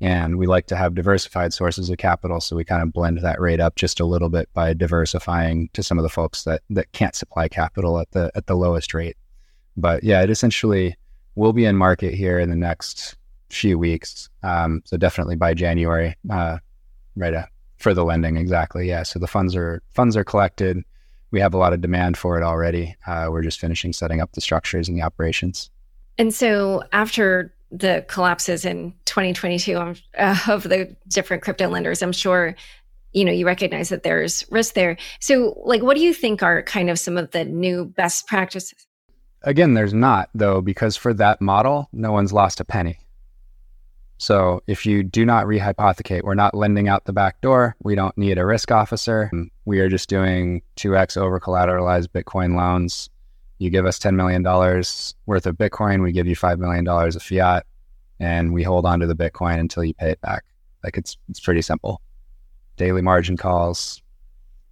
And 0.00 0.38
we 0.38 0.46
like 0.46 0.66
to 0.68 0.76
have 0.76 0.94
diversified 0.94 1.52
sources 1.52 1.90
of 1.90 1.98
capital. 1.98 2.40
So 2.40 2.54
we 2.54 2.64
kind 2.64 2.82
of 2.82 2.92
blend 2.92 3.18
that 3.18 3.40
rate 3.40 3.58
up 3.58 3.74
just 3.74 3.98
a 3.98 4.04
little 4.04 4.28
bit 4.28 4.48
by 4.54 4.72
diversifying 4.72 5.70
to 5.72 5.82
some 5.82 5.98
of 5.98 6.04
the 6.04 6.08
folks 6.08 6.44
that, 6.44 6.62
that 6.70 6.92
can't 6.92 7.16
supply 7.16 7.48
capital 7.48 7.98
at 7.98 8.10
the 8.12 8.30
at 8.34 8.46
the 8.46 8.54
lowest 8.54 8.94
rate. 8.94 9.16
But 9.76 10.04
yeah, 10.04 10.22
it 10.22 10.30
essentially 10.30 10.96
will 11.34 11.52
be 11.52 11.64
in 11.64 11.76
market 11.76 12.14
here 12.14 12.38
in 12.38 12.50
the 12.50 12.56
next 12.56 13.16
few 13.50 13.78
weeks. 13.78 14.28
Um, 14.42 14.82
so 14.84 14.96
definitely 14.96 15.36
by 15.36 15.54
January, 15.54 16.14
uh, 16.30 16.58
right 17.16 17.34
uh, 17.34 17.46
for 17.78 17.92
the 17.92 18.04
lending. 18.04 18.36
Exactly. 18.36 18.88
Yeah. 18.88 19.02
So 19.02 19.18
the 19.18 19.26
funds 19.26 19.56
are 19.56 19.82
funds 19.94 20.16
are 20.16 20.24
collected 20.24 20.84
we 21.30 21.40
have 21.40 21.54
a 21.54 21.58
lot 21.58 21.72
of 21.72 21.80
demand 21.80 22.16
for 22.16 22.38
it 22.38 22.42
already. 22.42 22.96
Uh, 23.06 23.28
we're 23.30 23.42
just 23.42 23.60
finishing 23.60 23.92
setting 23.92 24.20
up 24.20 24.32
the 24.32 24.40
structures 24.40 24.88
and 24.88 24.96
the 24.96 25.02
operations. 25.02 25.70
And 26.16 26.34
so 26.34 26.82
after 26.92 27.54
the 27.70 28.04
collapses 28.08 28.64
in 28.64 28.92
2022 29.04 29.76
um, 29.76 29.94
uh, 30.16 30.38
of 30.48 30.62
the 30.64 30.94
different 31.08 31.42
crypto 31.42 31.68
lenders, 31.68 32.02
I'm 32.02 32.12
sure 32.12 32.54
you 33.12 33.24
know 33.24 33.32
you 33.32 33.46
recognize 33.46 33.88
that 33.88 34.02
there's 34.02 34.44
risk 34.50 34.74
there. 34.74 34.96
So, 35.20 35.60
like, 35.64 35.82
what 35.82 35.96
do 35.96 36.02
you 36.02 36.14
think 36.14 36.42
are 36.42 36.62
kind 36.62 36.90
of 36.90 36.98
some 36.98 37.16
of 37.16 37.30
the 37.30 37.44
new 37.44 37.84
best 37.84 38.26
practices? 38.26 38.86
Again, 39.42 39.74
there's 39.74 39.94
not 39.94 40.30
though, 40.34 40.60
because 40.60 40.96
for 40.96 41.14
that 41.14 41.40
model, 41.40 41.88
no 41.92 42.12
one's 42.12 42.32
lost 42.32 42.60
a 42.60 42.64
penny. 42.64 42.98
So 44.18 44.62
if 44.66 44.84
you 44.84 45.04
do 45.04 45.24
not 45.24 45.46
rehypothecate, 45.46 46.22
we're 46.24 46.34
not 46.34 46.54
lending 46.54 46.88
out 46.88 47.04
the 47.04 47.12
back 47.12 47.40
door. 47.40 47.76
We 47.82 47.94
don't 47.94 48.18
need 48.18 48.36
a 48.36 48.44
risk 48.44 48.72
officer. 48.72 49.30
We 49.64 49.78
are 49.78 49.88
just 49.88 50.08
doing 50.08 50.62
2x 50.76 51.16
over 51.16 51.38
collateralized 51.38 52.08
Bitcoin 52.08 52.56
loans. 52.56 53.10
You 53.58 53.70
give 53.70 53.86
us 53.86 53.98
$10 53.98 54.14
million 54.14 54.42
worth 55.26 55.46
of 55.46 55.56
Bitcoin, 55.56 56.02
we 56.02 56.12
give 56.12 56.26
you 56.26 56.36
$5 56.36 56.58
million 56.58 56.86
of 56.86 57.22
fiat, 57.22 57.66
and 58.20 58.52
we 58.52 58.62
hold 58.62 58.86
on 58.86 59.00
to 59.00 59.06
the 59.06 59.16
Bitcoin 59.16 59.58
until 59.58 59.84
you 59.84 59.94
pay 59.94 60.10
it 60.10 60.20
back. 60.20 60.44
Like 60.84 60.96
it's, 60.96 61.16
it's 61.28 61.40
pretty 61.40 61.62
simple. 61.62 62.00
Daily 62.76 63.02
margin 63.02 63.36
calls, 63.36 64.00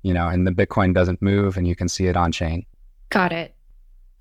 you 0.03 0.15
know, 0.15 0.29
and 0.29 0.47
the 0.47 0.53
Bitcoin 0.53 0.95
doesn't 0.95 1.21
move 1.21 1.57
and 1.57 1.67
you 1.67 1.75
can 1.75 1.89
see 1.89 2.07
it 2.07 2.17
on 2.17 2.31
chain. 2.31 2.65
Got 3.11 3.33
it. 3.33 3.57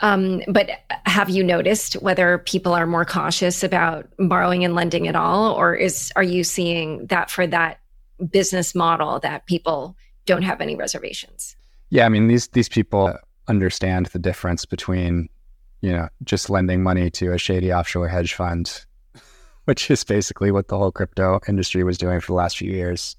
Um, 0.01 0.41
but 0.47 0.69
have 1.05 1.29
you 1.29 1.43
noticed 1.43 1.93
whether 1.95 2.39
people 2.39 2.73
are 2.73 2.85
more 2.85 3.05
cautious 3.05 3.63
about 3.63 4.07
borrowing 4.19 4.65
and 4.65 4.75
lending 4.75 5.07
at 5.07 5.15
all, 5.15 5.53
or 5.53 5.73
is 5.73 6.11
are 6.15 6.23
you 6.23 6.43
seeing 6.43 7.05
that 7.07 7.31
for 7.31 7.47
that 7.47 7.79
business 8.29 8.75
model 8.75 9.19
that 9.21 9.45
people 9.45 9.95
don't 10.25 10.41
have 10.41 10.59
any 10.59 10.75
reservations? 10.75 11.55
Yeah, 11.91 12.05
I 12.05 12.09
mean 12.09 12.27
these 12.27 12.49
these 12.49 12.67
people 12.67 13.15
understand 13.47 14.07
the 14.07 14.19
difference 14.19 14.65
between 14.65 15.29
you 15.81 15.91
know 15.91 16.07
just 16.23 16.49
lending 16.49 16.81
money 16.83 17.09
to 17.11 17.33
a 17.33 17.37
shady 17.37 17.73
offshore 17.73 18.07
hedge 18.07 18.33
fund, 18.33 18.85
which 19.65 19.89
is 19.91 20.03
basically 20.03 20.51
what 20.51 20.67
the 20.67 20.77
whole 20.77 20.91
crypto 20.91 21.39
industry 21.47 21.83
was 21.83 21.97
doing 21.97 22.19
for 22.19 22.27
the 22.27 22.37
last 22.37 22.57
few 22.57 22.71
years 22.71 23.15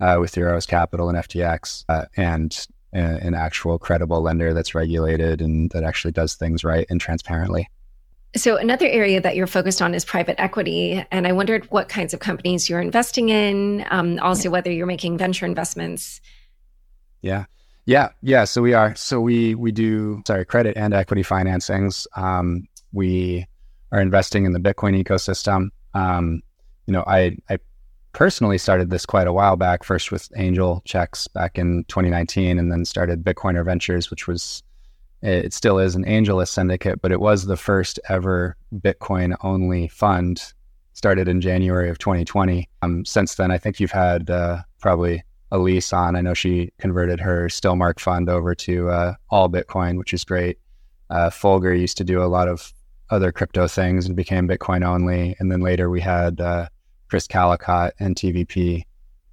uh, 0.00 0.16
with 0.20 0.34
Euros 0.34 0.66
Capital 0.66 1.08
and 1.08 1.18
FTX, 1.18 1.84
uh, 1.88 2.06
and 2.16 2.66
an 2.92 3.34
actual 3.34 3.78
credible 3.78 4.22
lender 4.22 4.54
that's 4.54 4.74
regulated 4.74 5.42
and 5.42 5.70
that 5.72 5.84
actually 5.84 6.12
does 6.12 6.34
things 6.34 6.64
right 6.64 6.86
and 6.88 7.00
transparently. 7.00 7.68
So, 8.36 8.56
another 8.56 8.86
area 8.86 9.20
that 9.20 9.36
you're 9.36 9.46
focused 9.46 9.80
on 9.80 9.94
is 9.94 10.04
private 10.04 10.40
equity. 10.40 11.04
And 11.10 11.26
I 11.26 11.32
wondered 11.32 11.64
what 11.70 11.88
kinds 11.88 12.12
of 12.12 12.20
companies 12.20 12.68
you're 12.68 12.80
investing 12.80 13.30
in, 13.30 13.86
um, 13.90 14.18
also 14.20 14.50
whether 14.50 14.70
you're 14.70 14.86
making 14.86 15.16
venture 15.16 15.46
investments. 15.46 16.20
Yeah. 17.22 17.46
Yeah. 17.88 18.10
Yeah. 18.20 18.44
So, 18.44 18.60
we 18.60 18.74
are. 18.74 18.94
So, 18.96 19.18
we, 19.18 19.54
we 19.54 19.72
do, 19.72 20.22
sorry, 20.26 20.44
credit 20.44 20.76
and 20.76 20.92
equity 20.92 21.22
financings. 21.22 22.06
Um, 22.18 22.68
we 22.92 23.46
are 23.92 23.98
investing 23.98 24.44
in 24.44 24.52
the 24.52 24.60
Bitcoin 24.60 25.02
ecosystem. 25.02 25.70
Um, 25.94 26.42
you 26.84 26.92
know, 26.92 27.02
I, 27.06 27.38
I 27.48 27.56
personally 28.12 28.58
started 28.58 28.90
this 28.90 29.06
quite 29.06 29.26
a 29.26 29.32
while 29.32 29.56
back, 29.56 29.84
first 29.84 30.12
with 30.12 30.28
Angel 30.36 30.82
Checks 30.84 31.28
back 31.28 31.56
in 31.56 31.84
2019, 31.88 32.58
and 32.58 32.70
then 32.70 32.84
started 32.84 33.24
Bitcoiner 33.24 33.64
Ventures, 33.64 34.10
which 34.10 34.28
was, 34.28 34.62
it 35.22 35.54
still 35.54 35.78
is 35.78 35.96
an 35.96 36.04
AngelList 36.04 36.48
syndicate, 36.48 37.00
but 37.00 37.10
it 37.10 37.20
was 37.20 37.46
the 37.46 37.56
first 37.56 37.98
ever 38.10 38.54
Bitcoin 38.70 39.34
only 39.40 39.88
fund 39.88 40.52
started 40.92 41.26
in 41.26 41.40
January 41.40 41.88
of 41.88 41.96
2020. 41.96 42.68
Um, 42.82 43.06
since 43.06 43.36
then, 43.36 43.50
I 43.50 43.56
think 43.56 43.80
you've 43.80 43.90
had 43.92 44.28
uh, 44.28 44.58
probably 44.78 45.22
Alyse 45.52 45.92
on. 45.92 46.16
I 46.16 46.20
know 46.20 46.34
she 46.34 46.72
converted 46.78 47.20
her 47.20 47.48
Stillmark 47.48 48.00
fund 48.00 48.28
over 48.28 48.54
to 48.54 48.90
uh, 48.90 49.14
all 49.30 49.48
Bitcoin, 49.48 49.98
which 49.98 50.12
is 50.12 50.24
great. 50.24 50.58
Uh, 51.10 51.30
Fulgur 51.30 51.78
used 51.78 51.96
to 51.98 52.04
do 52.04 52.22
a 52.22 52.26
lot 52.26 52.48
of 52.48 52.72
other 53.10 53.32
crypto 53.32 53.66
things 53.66 54.06
and 54.06 54.16
became 54.16 54.48
Bitcoin 54.48 54.84
only. 54.84 55.34
And 55.38 55.50
then 55.50 55.60
later 55.60 55.88
we 55.88 56.00
had 56.00 56.40
uh, 56.40 56.68
Chris 57.08 57.26
Calicott 57.26 57.92
and 57.98 58.14
TVP, 58.14 58.84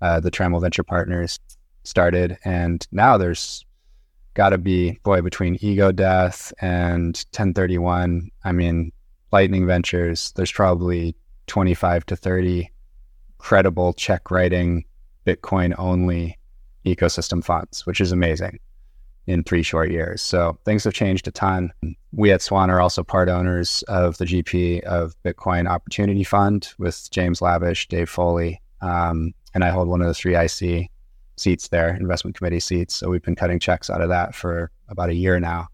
uh, 0.01 0.19
the 0.19 0.32
Trammell 0.32 0.62
Venture 0.62 0.84
Partners, 0.84 1.39
started. 1.84 2.38
And 2.45 2.86
now 2.91 3.17
there's 3.17 3.65
got 4.34 4.49
to 4.49 4.58
be, 4.58 4.99
boy, 5.04 5.21
between 5.21 5.58
Ego 5.62 5.91
Death 5.91 6.54
and 6.62 7.15
1031, 7.32 8.30
I 8.43 8.51
mean, 8.51 8.91
Lightning 9.32 9.67
Ventures, 9.67 10.32
there's 10.36 10.51
probably 10.51 11.15
25 11.47 12.06
to 12.08 12.15
30 12.15 12.71
credible 13.38 13.93
check 13.93 14.32
writing, 14.32 14.86
Bitcoin 15.26 15.74
only 15.78 16.38
ecosystem 16.86 17.44
funds, 17.44 17.86
which 17.86 18.00
is 18.00 18.12
amazing. 18.12 18.60
in 19.28 19.44
three 19.44 19.64
short 19.64 19.90
years. 19.92 20.22
So 20.22 20.58
things 20.66 20.84
have 20.84 20.94
changed 20.94 21.28
a 21.28 21.32
ton. 21.32 21.72
We 22.12 22.32
at 22.32 22.42
Swan 22.42 22.70
are 22.70 22.80
also 22.80 23.04
part 23.04 23.28
owners 23.28 23.84
of 23.88 24.18
the 24.20 24.26
GP 24.26 24.82
of 24.82 25.16
Bitcoin 25.24 25.68
Opportunity 25.68 26.24
Fund 26.24 26.70
with 26.78 27.10
James 27.10 27.42
Lavish, 27.42 27.88
Dave 27.88 28.10
Foley, 28.10 28.62
um, 28.82 29.34
and 29.54 29.64
I 29.64 29.70
hold 29.70 29.88
one 29.88 30.02
of 30.02 30.08
the 30.08 30.14
three 30.14 30.36
IC 30.36 30.90
seats 31.38 31.70
there, 31.70 31.96
investment 31.96 32.38
committee 32.38 32.60
seats. 32.60 32.96
So 32.96 33.10
we've 33.10 33.24
been 33.24 33.36
cutting 33.36 33.60
checks 33.60 33.90
out 33.90 34.02
of 34.02 34.10
that 34.10 34.36
for 34.36 34.70
about 34.90 35.10
a 35.10 35.16
year 35.16 35.40
now. 35.40 35.68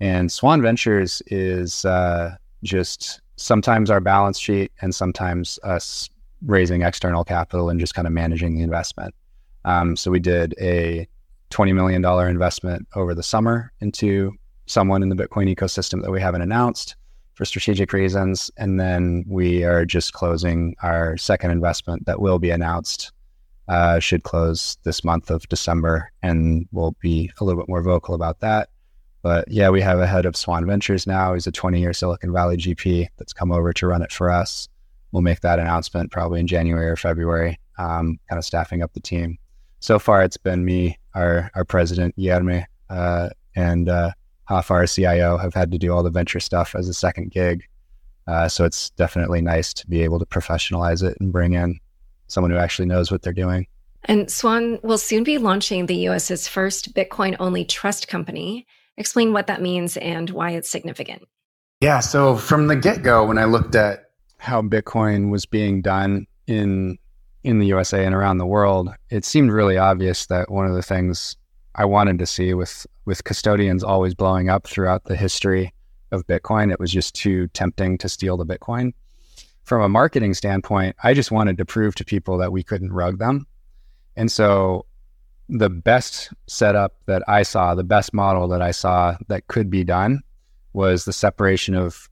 And 0.00 0.30
Swan 0.30 0.62
Ventures 0.62 1.22
is 1.26 1.84
uh, 1.84 2.36
just 2.62 3.20
sometimes 3.36 3.90
our 3.90 4.00
balance 4.00 4.38
sheet 4.38 4.72
and 4.80 4.94
sometimes 4.94 5.58
us 5.62 6.08
raising 6.44 6.82
external 6.82 7.24
capital 7.24 7.68
and 7.68 7.80
just 7.80 7.94
kind 7.94 8.06
of 8.06 8.12
managing 8.12 8.56
the 8.56 8.62
investment. 8.62 9.14
Um, 9.64 9.96
so 9.96 10.10
we 10.10 10.20
did 10.20 10.54
a 10.60 11.08
$20 11.50 11.74
million 11.74 12.04
investment 12.28 12.86
over 12.94 13.14
the 13.14 13.22
summer 13.22 13.72
into 13.80 14.32
someone 14.66 15.02
in 15.02 15.08
the 15.08 15.16
Bitcoin 15.16 15.52
ecosystem 15.54 16.02
that 16.02 16.10
we 16.10 16.20
haven't 16.20 16.42
announced 16.42 16.96
for 17.34 17.44
strategic 17.44 17.92
reasons. 17.92 18.50
And 18.56 18.78
then 18.78 19.24
we 19.26 19.64
are 19.64 19.84
just 19.84 20.12
closing 20.12 20.74
our 20.82 21.16
second 21.16 21.50
investment 21.50 22.06
that 22.06 22.20
will 22.20 22.38
be 22.38 22.50
announced, 22.50 23.12
uh, 23.68 23.98
should 24.00 24.24
close 24.24 24.76
this 24.82 25.04
month 25.04 25.30
of 25.30 25.48
December. 25.48 26.10
And 26.22 26.68
we'll 26.72 26.96
be 27.00 27.30
a 27.40 27.44
little 27.44 27.60
bit 27.60 27.68
more 27.68 27.82
vocal 27.82 28.14
about 28.14 28.40
that. 28.40 28.68
But 29.22 29.50
yeah, 29.50 29.70
we 29.70 29.80
have 29.80 29.98
a 29.98 30.06
head 30.06 30.26
of 30.26 30.36
Swan 30.36 30.66
Ventures 30.66 31.06
now. 31.06 31.34
He's 31.34 31.46
a 31.46 31.52
20 31.52 31.80
year 31.80 31.92
Silicon 31.92 32.32
Valley 32.32 32.56
GP 32.56 33.08
that's 33.16 33.32
come 33.32 33.52
over 33.52 33.72
to 33.72 33.86
run 33.86 34.02
it 34.02 34.12
for 34.12 34.30
us. 34.30 34.68
We'll 35.12 35.22
make 35.22 35.40
that 35.40 35.58
announcement 35.58 36.10
probably 36.10 36.40
in 36.40 36.46
January 36.46 36.88
or 36.88 36.96
February, 36.96 37.58
um, 37.78 38.18
kind 38.28 38.38
of 38.38 38.44
staffing 38.44 38.82
up 38.82 38.92
the 38.92 39.00
team. 39.00 39.38
So 39.80 39.98
far, 39.98 40.22
it's 40.22 40.36
been 40.36 40.64
me, 40.64 40.98
our, 41.14 41.50
our 41.54 41.64
president, 41.64 42.16
Yerme, 42.16 42.64
uh, 42.90 43.28
and 43.54 43.88
uh, 43.88 44.10
Rafa, 44.50 44.72
our 44.72 44.86
CIO, 44.86 45.36
have 45.38 45.54
had 45.54 45.70
to 45.72 45.78
do 45.78 45.92
all 45.92 46.02
the 46.02 46.10
venture 46.10 46.40
stuff 46.40 46.74
as 46.74 46.88
a 46.88 46.94
second 46.94 47.30
gig. 47.30 47.64
Uh, 48.26 48.48
so 48.48 48.64
it's 48.64 48.90
definitely 48.90 49.40
nice 49.40 49.72
to 49.72 49.86
be 49.86 50.02
able 50.02 50.18
to 50.18 50.26
professionalize 50.26 51.02
it 51.02 51.16
and 51.20 51.32
bring 51.32 51.54
in 51.54 51.78
someone 52.26 52.50
who 52.50 52.58
actually 52.58 52.86
knows 52.86 53.10
what 53.10 53.22
they're 53.22 53.32
doing. 53.32 53.66
And 54.04 54.30
Swan 54.30 54.78
will 54.82 54.98
soon 54.98 55.24
be 55.24 55.38
launching 55.38 55.86
the 55.86 56.08
US's 56.08 56.46
first 56.46 56.94
Bitcoin 56.94 57.36
only 57.40 57.64
trust 57.64 58.08
company. 58.08 58.66
Explain 58.96 59.32
what 59.32 59.46
that 59.46 59.62
means 59.62 59.96
and 59.96 60.30
why 60.30 60.50
it's 60.52 60.70
significant. 60.70 61.22
Yeah. 61.80 62.00
So 62.00 62.36
from 62.36 62.66
the 62.66 62.76
get 62.76 63.02
go, 63.02 63.24
when 63.24 63.38
I 63.38 63.44
looked 63.44 63.74
at 63.74 64.07
how 64.38 64.62
Bitcoin 64.62 65.30
was 65.30 65.46
being 65.46 65.82
done 65.82 66.26
in 66.46 66.98
in 67.44 67.60
the 67.60 67.66
USA 67.66 68.04
and 68.04 68.14
around 68.14 68.38
the 68.38 68.46
world, 68.46 68.90
it 69.10 69.24
seemed 69.24 69.52
really 69.52 69.78
obvious 69.78 70.26
that 70.26 70.50
one 70.50 70.66
of 70.66 70.74
the 70.74 70.82
things 70.82 71.36
I 71.74 71.84
wanted 71.84 72.18
to 72.18 72.26
see 72.26 72.54
with 72.54 72.86
with 73.04 73.24
custodians 73.24 73.84
always 73.84 74.14
blowing 74.14 74.48
up 74.48 74.66
throughout 74.66 75.04
the 75.04 75.16
history 75.16 75.72
of 76.10 76.26
Bitcoin, 76.26 76.72
it 76.72 76.80
was 76.80 76.90
just 76.90 77.14
too 77.14 77.48
tempting 77.48 77.98
to 77.98 78.08
steal 78.08 78.36
the 78.36 78.46
Bitcoin. 78.46 78.92
From 79.64 79.82
a 79.82 79.88
marketing 79.88 80.34
standpoint, 80.34 80.96
I 81.02 81.12
just 81.12 81.30
wanted 81.30 81.58
to 81.58 81.64
prove 81.64 81.94
to 81.96 82.04
people 82.04 82.38
that 82.38 82.52
we 82.52 82.62
couldn't 82.62 82.92
rug 82.92 83.18
them. 83.18 83.46
And 84.16 84.32
so 84.32 84.86
the 85.48 85.70
best 85.70 86.32
setup 86.46 86.96
that 87.06 87.22
I 87.28 87.42
saw, 87.42 87.74
the 87.74 87.84
best 87.84 88.12
model 88.14 88.48
that 88.48 88.62
I 88.62 88.70
saw 88.70 89.16
that 89.28 89.46
could 89.48 89.70
be 89.70 89.84
done 89.84 90.22
was 90.72 91.04
the 91.04 91.12
separation 91.12 91.74
of 91.74 92.08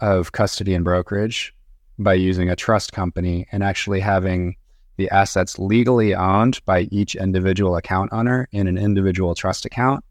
of 0.00 0.32
custody 0.32 0.74
and 0.74 0.84
brokerage 0.84 1.54
by 1.98 2.14
using 2.14 2.48
a 2.48 2.56
trust 2.56 2.92
company 2.92 3.46
and 3.52 3.62
actually 3.62 4.00
having 4.00 4.56
the 4.96 5.10
assets 5.10 5.58
legally 5.58 6.14
owned 6.14 6.64
by 6.64 6.82
each 6.90 7.14
individual 7.14 7.76
account 7.76 8.12
owner 8.12 8.48
in 8.52 8.66
an 8.66 8.76
individual 8.76 9.34
trust 9.34 9.64
account 9.64 10.04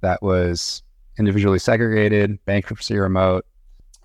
that 0.00 0.22
was 0.22 0.82
individually 1.18 1.58
segregated, 1.58 2.44
bankruptcy 2.44 2.96
remote. 2.98 3.46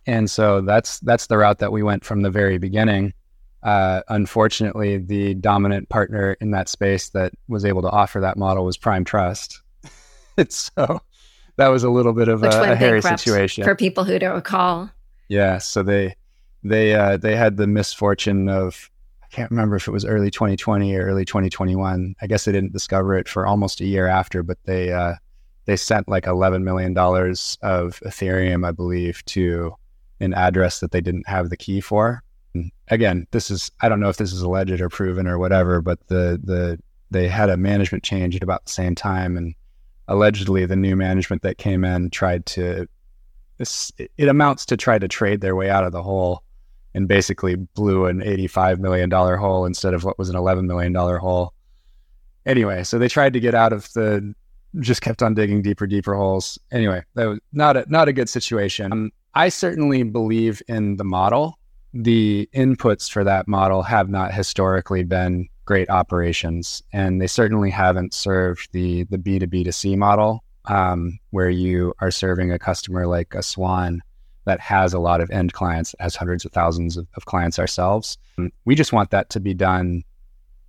And 0.06 0.30
so 0.30 0.62
that's 0.62 1.00
that's 1.02 1.28
the 1.28 1.38
route 1.38 1.60
that 1.60 1.72
we 1.72 1.84
went 1.84 2.06
from 2.06 2.22
the 2.22 2.30
very 2.30 2.58
beginning. 2.58 3.14
Uh, 3.64 4.02
unfortunately, 4.08 4.98
the 4.98 5.34
dominant 5.34 5.90
partner 5.90 6.38
in 6.40 6.52
that 6.52 6.70
space 6.70 7.10
that 7.10 7.34
was 7.48 7.66
able 7.66 7.82
to 7.82 7.90
offer 7.90 8.22
that 8.22 8.38
model 8.38 8.64
was 8.64 8.78
Prime 8.78 9.04
Trust. 9.04 9.62
so 10.50 11.02
that 11.58 11.68
was 11.68 11.84
a 11.84 11.90
little 11.90 12.14
bit 12.14 12.28
of 12.30 12.44
a, 12.44 12.72
a 12.72 12.76
hairy 12.76 13.02
situation 13.02 13.64
for 13.64 13.76
people 13.76 14.04
who 14.04 14.18
don't 14.20 14.36
recall. 14.36 14.90
Yeah, 15.28 15.58
so 15.58 15.84
they 15.84 16.16
they 16.68 16.96
uh, 16.96 17.18
they 17.18 17.36
had 17.36 17.58
the 17.58 17.68
misfortune 17.68 18.50
of 18.50 18.90
I 19.24 19.28
can't 19.28 19.52
remember 19.52 19.76
if 19.76 19.88
it 19.88 19.92
was 19.92 20.06
early 20.06 20.32
2020 20.32 20.96
or 20.96 21.06
early 21.06 21.26
2021. 21.26 22.16
I 22.22 22.28
guess 22.28 22.46
they 22.46 22.52
didn't 22.52 22.74
discover 22.74 23.18
it 23.18 23.28
for 23.28 23.46
almost 23.46 23.82
a 23.82 23.86
year 23.86 24.08
after, 24.08 24.44
but 24.44 24.58
they 24.64 24.92
uh, 24.92 25.16
they 25.66 25.76
sent 25.76 26.08
like 26.08 26.28
11 26.28 26.64
million 26.64 26.94
dollars 26.94 27.58
of 27.62 28.00
Ethereum, 28.06 28.66
I 28.66 28.72
believe, 28.72 29.24
to 29.26 29.76
an 30.20 30.34
address 30.34 30.80
that 30.80 30.92
they 30.92 31.02
didn't 31.02 31.28
have 31.28 31.50
the 31.50 31.58
key 31.58 31.82
for 31.82 32.24
again, 32.90 33.28
this 33.32 33.52
is 33.52 33.72
I 33.82 33.90
don't 33.90 34.00
know 34.00 34.10
if 34.10 34.18
this 34.18 34.34
is 34.34 34.42
alleged 34.42 34.82
or 34.82 34.90
proven 34.90 35.28
or 35.28 35.38
whatever, 35.38 35.82
but 35.82 36.06
the 36.08 36.40
the 36.44 36.80
they 37.10 37.28
had 37.28 37.50
a 37.50 37.58
management 37.58 38.04
change 38.04 38.36
at 38.36 38.44
about 38.44 38.66
the 38.66 38.72
same 38.72 38.96
time, 38.96 39.38
and 39.38 39.56
allegedly 40.08 40.66
the 40.66 40.76
new 40.76 40.96
management 40.96 41.42
that 41.42 41.58
came 41.58 41.84
in 41.84 42.10
tried 42.10 42.46
to 42.48 42.88
it 43.60 44.28
amounts 44.28 44.66
to 44.68 44.78
try 44.78 45.00
to 45.00 45.08
trade 45.08 45.42
their 45.42 45.56
way 45.56 45.70
out 45.70 45.84
of 45.84 45.92
the 45.92 46.04
hole 46.04 46.44
and 46.98 47.08
basically 47.08 47.56
blew 47.56 48.06
an 48.08 48.20
$85 48.20 48.80
million 48.80 49.10
hole 49.12 49.66
instead 49.66 49.94
of 49.94 50.04
what 50.04 50.18
was 50.18 50.30
an 50.30 50.36
$11 50.36 50.66
million 50.66 50.94
hole. 50.94 51.54
Anyway, 52.46 52.84
so 52.84 52.98
they 52.98 53.08
tried 53.08 53.34
to 53.34 53.40
get 53.40 53.54
out 53.54 53.72
of 53.72 53.92
the, 53.94 54.34
just 54.80 55.02
kept 55.02 55.22
on 55.22 55.34
digging 55.34 55.62
deeper, 55.62 55.86
deeper 55.88 56.16
holes. 56.16 56.58
Anyway, 56.72 57.04
that 57.14 57.26
was 57.26 57.40
not 57.54 57.78
a, 57.78 57.86
not 57.88 58.08
a 58.08 58.14
good 58.14 58.28
situation. 58.28 58.92
Um, 58.92 59.12
I 59.36 59.50
certainly 59.50 60.04
believe 60.04 60.62
in 60.68 60.98
the 60.98 61.04
model 61.04 61.58
the 61.94 62.50
inputs 62.54 63.10
for 63.10 63.24
that 63.24 63.48
model 63.48 63.82
have 63.82 64.10
not 64.10 64.34
historically 64.34 65.04
been 65.04 65.48
great 65.66 65.90
operations, 65.90 66.84
and 66.94 67.22
they 67.22 67.28
certainly 67.28 67.70
haven't 67.70 68.14
served 68.14 68.70
the 68.72 69.04
the 69.06 69.18
B 69.18 69.40
two 69.40 69.48
B 69.48 69.64
to 69.64 69.72
C 69.72 69.96
model, 69.96 70.44
um, 70.66 71.18
where 71.32 71.50
you 71.50 71.94
are 72.00 72.12
serving 72.12 72.52
a 72.52 72.60
customer 72.60 73.08
like 73.08 73.34
a 73.34 73.42
Swan 73.42 74.02
that 74.48 74.60
has 74.60 74.94
a 74.94 75.00
lot 75.00 75.22
of 75.22 75.30
end 75.30 75.54
clients, 75.54 75.94
has 76.00 76.16
hundreds 76.16 76.44
of 76.44 76.52
thousands 76.52 76.98
of, 76.98 77.08
of 77.16 77.26
clients 77.26 77.60
ourselves. 77.60 78.18
We 78.66 78.76
just 78.76 78.92
want 78.92 79.12
that 79.12 79.30
to 79.30 79.40
be 79.40 79.54
done 79.54 80.04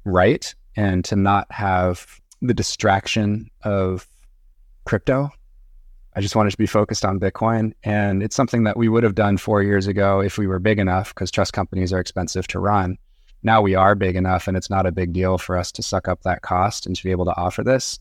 right 0.04 0.54
and 0.76 1.04
to 1.06 1.16
not 1.16 1.50
have 1.50 2.20
the 2.42 2.54
distraction 2.54 3.50
of 3.64 4.06
crypto 4.84 5.30
I 6.18 6.20
just 6.20 6.34
wanted 6.34 6.50
to 6.50 6.58
be 6.58 6.66
focused 6.66 7.04
on 7.04 7.20
Bitcoin. 7.20 7.74
And 7.84 8.24
it's 8.24 8.34
something 8.34 8.64
that 8.64 8.76
we 8.76 8.88
would 8.88 9.04
have 9.04 9.14
done 9.14 9.36
four 9.36 9.62
years 9.62 9.86
ago 9.86 10.20
if 10.20 10.36
we 10.36 10.48
were 10.48 10.58
big 10.58 10.80
enough, 10.80 11.14
because 11.14 11.30
trust 11.30 11.52
companies 11.52 11.92
are 11.92 12.00
expensive 12.00 12.48
to 12.48 12.58
run. 12.58 12.98
Now 13.44 13.62
we 13.62 13.76
are 13.76 13.94
big 13.94 14.16
enough, 14.16 14.48
and 14.48 14.56
it's 14.56 14.68
not 14.68 14.84
a 14.84 14.90
big 14.90 15.12
deal 15.12 15.38
for 15.38 15.56
us 15.56 15.70
to 15.70 15.82
suck 15.82 16.08
up 16.08 16.22
that 16.22 16.42
cost 16.42 16.86
and 16.86 16.96
to 16.96 17.04
be 17.04 17.12
able 17.12 17.26
to 17.26 17.36
offer 17.36 17.62
this. 17.62 18.00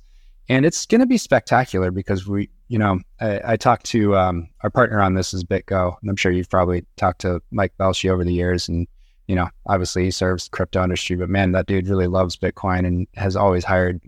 And 0.50 0.66
it's 0.66 0.86
going 0.86 1.02
to 1.02 1.08
be 1.08 1.18
spectacular 1.18 1.92
because 1.92 2.26
we, 2.26 2.50
you 2.70 2.80
know, 2.80 3.00
I, 3.20 3.42
I 3.54 3.58
talked 3.58 3.86
to 3.88 4.16
um, 4.16 4.48
our 4.62 4.70
partner 4.70 5.02
on 5.02 5.14
this 5.14 5.34
is 5.34 5.44
BitGo, 5.44 5.96
and 6.02 6.10
I'm 6.10 6.16
sure 6.16 6.32
you've 6.32 6.50
probably 6.50 6.86
talked 6.96 7.22
to 7.22 7.42
Mike 7.52 7.74
Belshe 7.78 8.10
over 8.10 8.24
the 8.24 8.34
years. 8.34 8.70
And, 8.70 8.88
you 9.28 9.36
know, 9.36 9.50
obviously 9.66 10.06
he 10.06 10.12
serves 10.12 10.46
the 10.46 10.52
crypto 10.52 10.84
industry, 10.84 11.18
but 11.18 11.30
man, 11.30 11.52
that 11.52 11.66
dude 11.66 11.90
really 11.90 12.08
loves 12.08 12.38
Bitcoin 12.38 12.86
and 12.88 13.08
has 13.16 13.36
always 13.36 13.66
hired 13.66 14.02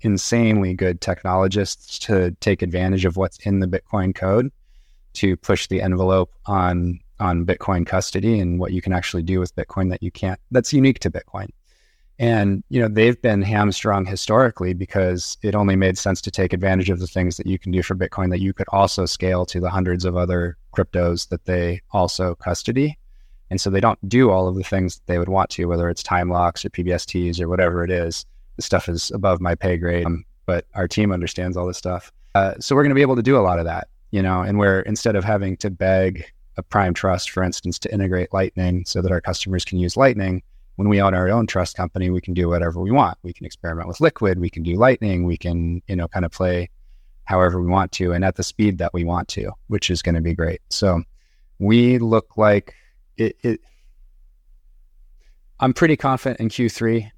insanely 0.00 0.74
good 0.74 1.00
technologists 1.00 1.98
to 1.98 2.30
take 2.40 2.62
advantage 2.62 3.04
of 3.04 3.16
what's 3.16 3.38
in 3.38 3.60
the 3.60 3.66
Bitcoin 3.66 4.14
code 4.14 4.52
to 5.14 5.36
push 5.36 5.66
the 5.66 5.80
envelope 5.80 6.32
on 6.46 7.00
on 7.20 7.46
Bitcoin 7.46 7.86
custody 7.86 8.40
and 8.40 8.58
what 8.58 8.72
you 8.72 8.82
can 8.82 8.92
actually 8.92 9.22
do 9.22 9.38
with 9.38 9.54
Bitcoin 9.54 9.88
that 9.90 10.02
you 10.02 10.10
can't 10.10 10.38
that's 10.50 10.72
unique 10.72 10.98
to 10.98 11.10
Bitcoin. 11.10 11.48
And 12.18 12.62
you 12.68 12.80
know, 12.80 12.88
they've 12.88 13.20
been 13.20 13.42
hamstrung 13.42 14.06
historically 14.06 14.72
because 14.72 15.36
it 15.42 15.54
only 15.54 15.74
made 15.74 15.98
sense 15.98 16.20
to 16.22 16.30
take 16.30 16.52
advantage 16.52 16.90
of 16.90 17.00
the 17.00 17.08
things 17.08 17.36
that 17.36 17.46
you 17.46 17.58
can 17.58 17.72
do 17.72 17.82
for 17.82 17.94
Bitcoin 17.96 18.30
that 18.30 18.40
you 18.40 18.52
could 18.52 18.68
also 18.70 19.04
scale 19.04 19.44
to 19.46 19.60
the 19.60 19.70
hundreds 19.70 20.04
of 20.04 20.16
other 20.16 20.56
cryptos 20.76 21.28
that 21.30 21.44
they 21.44 21.80
also 21.90 22.34
custody. 22.36 22.96
And 23.50 23.60
so 23.60 23.68
they 23.68 23.80
don't 23.80 24.08
do 24.08 24.30
all 24.30 24.48
of 24.48 24.54
the 24.54 24.62
things 24.62 24.96
that 24.96 25.06
they 25.06 25.18
would 25.18 25.28
want 25.28 25.50
to, 25.50 25.66
whether 25.66 25.90
it's 25.90 26.02
time 26.02 26.30
locks 26.30 26.64
or 26.64 26.70
PSBTs 26.70 27.40
or 27.40 27.48
whatever 27.48 27.84
it 27.84 27.90
is 27.90 28.24
this 28.56 28.66
stuff 28.66 28.88
is 28.88 29.10
above 29.10 29.40
my 29.40 29.54
pay 29.54 29.76
grade, 29.76 30.06
um, 30.06 30.24
but 30.46 30.66
our 30.74 30.88
team 30.88 31.12
understands 31.12 31.56
all 31.56 31.66
this 31.66 31.78
stuff. 31.78 32.12
Uh, 32.34 32.54
so 32.60 32.74
we're 32.74 32.82
going 32.82 32.90
to 32.90 32.94
be 32.94 33.02
able 33.02 33.16
to 33.16 33.22
do 33.22 33.36
a 33.36 33.40
lot 33.40 33.58
of 33.58 33.64
that, 33.64 33.88
you 34.10 34.22
know, 34.22 34.42
and 34.42 34.58
where 34.58 34.80
instead 34.80 35.16
of 35.16 35.24
having 35.24 35.56
to 35.58 35.70
beg 35.70 36.24
a 36.56 36.62
prime 36.62 36.94
trust, 36.94 37.30
for 37.30 37.42
instance, 37.42 37.78
to 37.80 37.92
integrate 37.92 38.32
Lightning 38.32 38.84
so 38.86 39.02
that 39.02 39.10
our 39.10 39.20
customers 39.20 39.64
can 39.64 39.78
use 39.78 39.96
Lightning, 39.96 40.42
when 40.76 40.88
we 40.88 41.00
own 41.00 41.14
our 41.14 41.28
own 41.30 41.46
trust 41.46 41.76
company, 41.76 42.10
we 42.10 42.20
can 42.20 42.34
do 42.34 42.48
whatever 42.48 42.80
we 42.80 42.90
want. 42.90 43.18
We 43.22 43.32
can 43.32 43.46
experiment 43.46 43.88
with 43.88 44.00
Liquid, 44.00 44.38
we 44.38 44.50
can 44.50 44.62
do 44.62 44.76
Lightning, 44.76 45.24
we 45.24 45.36
can, 45.36 45.82
you 45.86 45.96
know, 45.96 46.08
kind 46.08 46.24
of 46.24 46.32
play 46.32 46.70
however 47.24 47.60
we 47.60 47.68
want 47.68 47.90
to 47.92 48.12
and 48.12 48.24
at 48.24 48.36
the 48.36 48.42
speed 48.42 48.78
that 48.78 48.92
we 48.92 49.04
want 49.04 49.28
to, 49.28 49.50
which 49.68 49.90
is 49.90 50.02
going 50.02 50.14
to 50.14 50.20
be 50.20 50.34
great. 50.34 50.60
So 50.70 51.02
we 51.58 51.98
look 51.98 52.36
like 52.36 52.74
it, 53.16 53.36
it 53.42 53.60
I'm 55.60 55.72
pretty 55.72 55.96
confident 55.96 56.40
in 56.40 56.48
Q3 56.48 57.10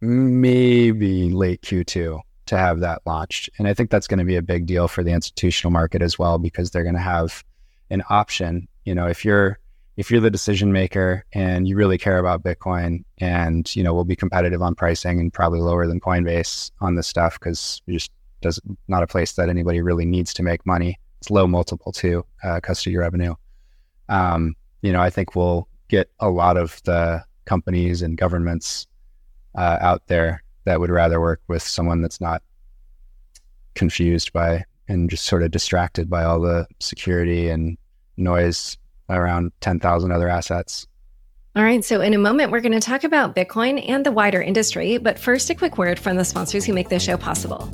maybe 0.00 1.30
late 1.30 1.62
Q2 1.62 2.20
to 2.46 2.58
have 2.58 2.80
that 2.80 3.02
launched. 3.06 3.48
And 3.58 3.66
I 3.66 3.74
think 3.74 3.90
that's 3.90 4.06
going 4.06 4.18
to 4.18 4.24
be 4.24 4.36
a 4.36 4.42
big 4.42 4.66
deal 4.66 4.88
for 4.88 5.02
the 5.02 5.12
institutional 5.12 5.70
market 5.70 6.02
as 6.02 6.18
well 6.18 6.38
because 6.38 6.70
they're 6.70 6.82
going 6.82 6.94
to 6.94 7.00
have 7.00 7.42
an 7.90 8.02
option. 8.10 8.68
You 8.84 8.94
know, 8.94 9.06
if 9.06 9.24
you're 9.24 9.58
if 9.96 10.10
you're 10.10 10.20
the 10.20 10.30
decision 10.30 10.72
maker 10.72 11.24
and 11.32 11.68
you 11.68 11.76
really 11.76 11.98
care 11.98 12.18
about 12.18 12.42
Bitcoin 12.42 13.04
and 13.18 13.74
you 13.76 13.82
know 13.82 13.94
we'll 13.94 14.04
be 14.04 14.16
competitive 14.16 14.62
on 14.62 14.74
pricing 14.74 15.20
and 15.20 15.32
probably 15.32 15.60
lower 15.60 15.86
than 15.86 16.00
Coinbase 16.00 16.70
on 16.80 16.96
this 16.96 17.06
stuff 17.06 17.38
because 17.38 17.80
just 17.88 18.10
does 18.40 18.60
not 18.88 19.02
a 19.02 19.06
place 19.06 19.32
that 19.32 19.48
anybody 19.48 19.80
really 19.80 20.04
needs 20.04 20.34
to 20.34 20.42
make 20.42 20.64
money. 20.66 20.98
It's 21.20 21.30
low 21.30 21.46
multiple 21.46 21.92
too, 21.92 22.24
uh, 22.42 22.60
custody 22.60 22.96
revenue. 22.96 23.34
Um, 24.08 24.54
you 24.82 24.92
know, 24.92 25.00
I 25.00 25.08
think 25.08 25.34
we'll 25.34 25.66
get 25.88 26.10
a 26.20 26.28
lot 26.28 26.56
of 26.56 26.82
the 26.84 27.24
companies 27.46 28.02
and 28.02 28.18
governments 28.18 28.86
uh, 29.54 29.78
out 29.80 30.06
there 30.08 30.42
that 30.64 30.80
would 30.80 30.90
rather 30.90 31.20
work 31.20 31.40
with 31.48 31.62
someone 31.62 32.02
that's 32.02 32.20
not 32.20 32.42
confused 33.74 34.32
by 34.32 34.64
and 34.88 35.08
just 35.08 35.24
sort 35.24 35.42
of 35.42 35.50
distracted 35.50 36.10
by 36.10 36.24
all 36.24 36.40
the 36.40 36.66
security 36.80 37.48
and 37.48 37.78
noise 38.16 38.76
around 39.08 39.52
10,000 39.60 40.12
other 40.12 40.28
assets. 40.28 40.86
All 41.56 41.62
right. 41.62 41.84
So, 41.84 42.00
in 42.00 42.14
a 42.14 42.18
moment, 42.18 42.50
we're 42.50 42.60
going 42.60 42.72
to 42.72 42.80
talk 42.80 43.04
about 43.04 43.36
Bitcoin 43.36 43.88
and 43.88 44.04
the 44.04 44.10
wider 44.10 44.42
industry. 44.42 44.98
But 44.98 45.20
first, 45.20 45.50
a 45.50 45.54
quick 45.54 45.78
word 45.78 46.00
from 46.00 46.16
the 46.16 46.24
sponsors 46.24 46.64
who 46.64 46.72
make 46.72 46.88
this 46.88 47.04
show 47.04 47.16
possible. 47.16 47.70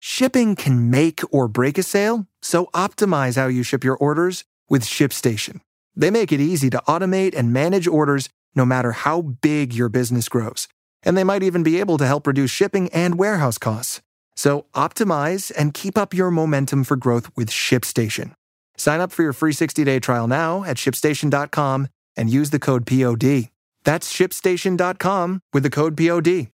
Shipping 0.00 0.54
can 0.54 0.90
make 0.90 1.22
or 1.30 1.48
break 1.48 1.78
a 1.78 1.82
sale, 1.82 2.26
so 2.42 2.66
optimize 2.74 3.36
how 3.36 3.46
you 3.46 3.62
ship 3.62 3.84
your 3.84 3.96
orders 3.96 4.44
with 4.68 4.82
ShipStation. 4.82 5.60
They 5.96 6.10
make 6.10 6.30
it 6.30 6.40
easy 6.40 6.68
to 6.70 6.82
automate 6.86 7.34
and 7.34 7.54
manage 7.54 7.86
orders 7.86 8.28
no 8.54 8.66
matter 8.66 8.92
how 8.92 9.22
big 9.22 9.72
your 9.72 9.88
business 9.88 10.28
grows. 10.28 10.68
And 11.02 11.16
they 11.16 11.24
might 11.24 11.42
even 11.42 11.62
be 11.62 11.80
able 11.80 11.96
to 11.98 12.06
help 12.06 12.26
reduce 12.26 12.50
shipping 12.50 12.90
and 12.90 13.18
warehouse 13.18 13.56
costs. 13.56 14.02
So 14.36 14.66
optimize 14.74 15.50
and 15.56 15.72
keep 15.72 15.96
up 15.96 16.12
your 16.12 16.30
momentum 16.30 16.84
for 16.84 16.96
growth 16.96 17.30
with 17.34 17.48
ShipStation. 17.48 18.34
Sign 18.76 19.00
up 19.00 19.12
for 19.12 19.22
your 19.22 19.32
free 19.32 19.52
60-day 19.52 20.00
trial 20.00 20.26
now 20.26 20.64
at 20.64 20.76
shipstation.com 20.76 21.88
and 22.16 22.30
use 22.30 22.50
the 22.50 22.58
code 22.58 22.86
POD. 22.86 23.50
That's 23.84 24.12
shipstation.com 24.12 25.40
with 25.52 25.62
the 25.62 25.70
code 25.70 25.96
POD. 25.96 26.48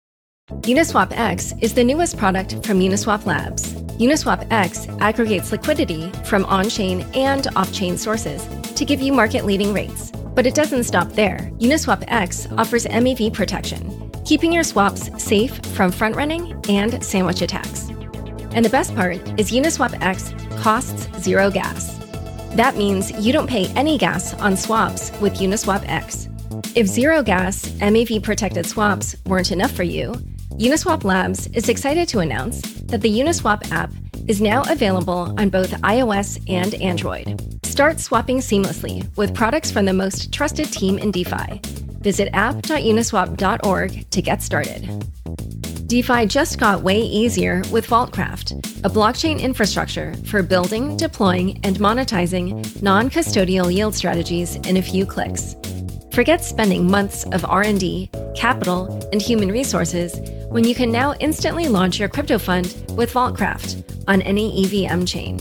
Uniswap 0.62 1.12
X 1.12 1.54
is 1.62 1.76
the 1.76 1.84
newest 1.84 2.18
product 2.18 2.66
from 2.66 2.80
Uniswap 2.80 3.26
Labs. 3.28 3.74
Uniswap 4.00 4.48
X 4.50 4.88
aggregates 5.00 5.52
liquidity 5.52 6.10
from 6.26 6.44
on-chain 6.46 7.02
and 7.14 7.48
off-chain 7.56 7.98
sources 7.98 8.48
to 8.74 8.84
give 8.84 9.00
you 9.00 9.14
market-leading 9.14 9.74
rates. 9.74 10.12
But 10.12 10.48
it 10.48 10.56
doesn't 10.56 10.86
stop 10.86 11.10
there. 11.12 11.52
Uniswap 11.60 12.04
X 12.08 12.48
offers 12.58 12.86
MEV 12.86 13.32
protection, 13.32 14.12
keeping 14.26 14.52
your 14.52 14.64
swaps 14.64 15.12
safe 15.24 15.64
from 15.76 15.92
front 15.92 16.16
running 16.16 16.60
and 16.68 17.04
sandwich 17.04 17.44
attacks. 17.44 17.90
And 18.52 18.66
the 18.66 18.70
best 18.70 18.96
part 18.96 19.18
is 19.40 19.52
Uniswap 19.52 20.02
X 20.02 20.34
costs 20.62 21.08
zero 21.22 21.52
gas. 21.52 21.89
That 22.60 22.76
means 22.76 23.12
you 23.12 23.32
don't 23.32 23.48
pay 23.48 23.68
any 23.68 23.98
gas 23.98 24.34
on 24.34 24.58
swaps 24.58 25.14
with 25.22 25.36
Uniswap 25.36 25.88
X. 25.88 26.28
If 26.76 26.88
zero 26.88 27.24
gas, 27.24 27.70
MEV 27.80 28.22
protected 28.22 28.66
swaps 28.66 29.16
weren't 29.26 29.54
enough 29.54 29.72
for 29.72 29.84
you, 29.84 30.12
Uniswap 30.58 31.06
Labs 31.06 31.48
is 31.54 31.70
excited 31.70 32.10
to 32.10 32.20
announce 32.20 32.60
that 32.88 33.00
the 33.00 33.08
Uniswap 33.10 33.72
app 33.72 33.94
is 34.28 34.42
now 34.42 34.64
available 34.70 35.34
on 35.40 35.48
both 35.48 35.72
iOS 35.84 36.38
and 36.50 36.74
Android. 36.82 37.40
Start 37.66 37.98
swapping 37.98 38.40
seamlessly 38.40 39.08
with 39.16 39.34
products 39.34 39.72
from 39.72 39.86
the 39.86 39.94
most 39.94 40.34
trusted 40.34 40.70
team 40.70 41.00
in 41.00 41.12
DeFi. 41.12 41.62
Visit 42.02 42.28
app.uniswap.org 42.34 44.10
to 44.10 44.22
get 44.22 44.42
started. 44.42 45.06
DeFi 45.90 46.28
just 46.28 46.60
got 46.60 46.84
way 46.84 47.00
easier 47.00 47.64
with 47.72 47.88
Vaultcraft, 47.88 48.52
a 48.86 48.90
blockchain 48.92 49.42
infrastructure 49.42 50.14
for 50.24 50.44
building, 50.44 50.96
deploying, 50.98 51.60
and 51.64 51.78
monetizing 51.78 52.80
non-custodial 52.84 53.74
yield 53.74 53.96
strategies 53.96 54.58
in 54.58 54.78
a 54.78 54.84
few 54.84 55.04
clicks. 55.04 55.56
Forget 56.14 56.46
spending 56.46 56.86
months 56.86 57.24
of 57.32 57.44
R&D, 57.44 58.12
capital, 58.36 59.10
and 59.12 59.20
human 59.20 59.52
resources 59.52 60.20
when 60.50 60.64
you 60.64 60.76
can 60.76 60.92
now 60.92 61.16
instantly 61.16 61.68
launch 61.68 61.98
your 61.98 62.08
crypto 62.08 62.38
fund 62.38 62.68
with 62.92 63.12
Vaultcraft 63.12 63.84
on 64.08 64.22
any 64.22 64.64
EVM 64.64 65.06
chain. 65.06 65.40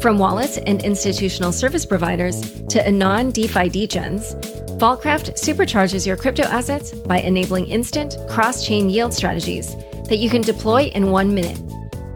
From 0.00 0.18
wallets 0.18 0.56
and 0.56 0.82
institutional 0.82 1.52
service 1.52 1.84
providers 1.84 2.40
to 2.70 2.86
anon 2.86 3.32
DeFi 3.32 3.68
degens, 3.68 4.67
Vaultcraft 4.78 5.34
supercharges 5.34 6.06
your 6.06 6.16
crypto 6.16 6.44
assets 6.44 6.92
by 6.92 7.18
enabling 7.18 7.66
instant 7.66 8.16
cross 8.28 8.64
chain 8.64 8.88
yield 8.88 9.12
strategies 9.12 9.74
that 10.04 10.18
you 10.18 10.30
can 10.30 10.40
deploy 10.40 10.82
in 10.94 11.10
one 11.10 11.34
minute. 11.34 11.60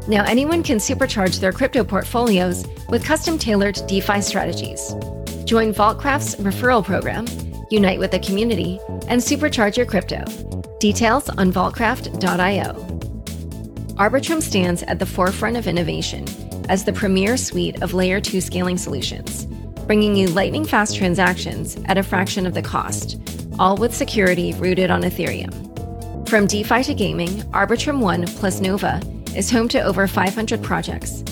Now, 0.07 0.23
anyone 0.23 0.63
can 0.63 0.79
supercharge 0.79 1.41
their 1.41 1.51
crypto 1.51 1.83
portfolios 1.83 2.65
with 2.89 3.05
custom 3.05 3.37
tailored 3.37 3.81
DeFi 3.89 4.21
strategies. 4.21 4.95
Join 5.45 5.75
Vaultcraft's 5.75 6.37
referral 6.37 6.85
program, 6.85 7.27
unite 7.69 7.99
with 7.99 8.13
the 8.13 8.21
community, 8.21 8.79
and 9.09 9.21
supercharge 9.21 9.77
your 9.77 9.87
crypto. 9.87 10.23
Details 10.79 11.29
on 11.31 11.53
vaultcraft.io. 11.53 12.75
Arbitrum 13.97 14.41
stands 14.41 14.85
at 14.85 15.01
the 15.01 15.07
forefront 15.07 15.57
of 15.57 15.67
innovation 15.67 16.27
as 16.69 16.85
the 16.85 16.93
premier 16.93 17.37
suite 17.37 17.83
of 17.83 17.93
layer 17.93 18.21
2 18.21 18.41
scaling 18.41 18.79
solutions 18.79 19.49
bringing 19.87 20.17
you 20.17 20.29
lightning 20.29 20.65
fast 20.65 20.97
transactions 20.97 21.77
at 21.87 21.99
a 21.99 22.03
fraction 22.03 22.47
of 22.47 22.55
the 22.55 22.63
cost, 22.63 23.19
all 23.59 23.77
with 23.77 23.95
security 23.95 24.53
rooted 24.55 24.91
on 24.91 25.03
Ethereum. 25.03 25.53
From 26.29 26.47
DeFi 26.47 26.83
to 26.85 26.95
gaming, 26.95 27.43
Arbitrum 27.53 28.01
One 28.01 28.27
plus 28.27 28.61
Nova 28.61 29.01
is 29.37 29.51
home 29.51 29.69
to 29.69 29.83
over 29.83 30.07
500 30.07 30.63
projects. 30.63 31.23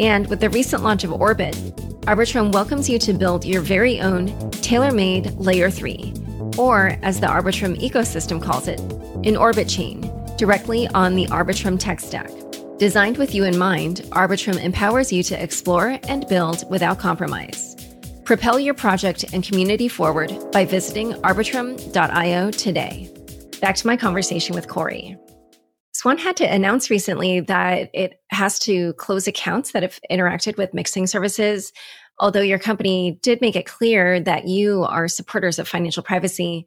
And 0.00 0.28
with 0.28 0.40
the 0.40 0.50
recent 0.50 0.82
launch 0.82 1.04
of 1.04 1.12
Orbit, 1.12 1.54
Arbitrum 2.02 2.52
welcomes 2.52 2.88
you 2.88 2.98
to 3.00 3.12
build 3.12 3.44
your 3.44 3.60
very 3.60 4.00
own 4.00 4.50
tailor 4.50 4.92
made 4.92 5.32
Layer 5.34 5.70
3, 5.70 6.14
or 6.56 6.98
as 7.02 7.20
the 7.20 7.26
Arbitrum 7.26 7.78
ecosystem 7.80 8.42
calls 8.42 8.66
it, 8.66 8.80
an 9.24 9.36
Orbit 9.36 9.68
chain, 9.68 10.10
directly 10.36 10.88
on 10.88 11.14
the 11.14 11.26
Arbitrum 11.26 11.78
tech 11.78 12.00
stack. 12.00 12.30
Designed 12.78 13.18
with 13.18 13.34
you 13.34 13.44
in 13.44 13.58
mind, 13.58 14.02
Arbitrum 14.10 14.62
empowers 14.62 15.12
you 15.12 15.22
to 15.24 15.42
explore 15.42 15.98
and 16.08 16.26
build 16.28 16.68
without 16.70 16.98
compromise. 16.98 17.74
Propel 18.28 18.60
your 18.60 18.74
project 18.74 19.24
and 19.32 19.42
community 19.42 19.88
forward 19.88 20.30
by 20.52 20.66
visiting 20.66 21.14
arbitrum.io 21.22 22.50
today. 22.50 23.10
Back 23.62 23.74
to 23.76 23.86
my 23.86 23.96
conversation 23.96 24.54
with 24.54 24.68
Cory. 24.68 25.16
Swan 25.92 26.18
had 26.18 26.36
to 26.36 26.44
announce 26.44 26.90
recently 26.90 27.40
that 27.40 27.88
it 27.94 28.20
has 28.28 28.58
to 28.58 28.92
close 28.98 29.26
accounts 29.26 29.72
that 29.72 29.82
have 29.82 29.98
interacted 30.10 30.58
with 30.58 30.74
mixing 30.74 31.06
services. 31.06 31.72
Although 32.20 32.42
your 32.42 32.58
company 32.58 33.18
did 33.22 33.40
make 33.40 33.56
it 33.56 33.64
clear 33.64 34.20
that 34.20 34.46
you 34.46 34.82
are 34.82 35.08
supporters 35.08 35.58
of 35.58 35.66
financial 35.66 36.02
privacy. 36.02 36.66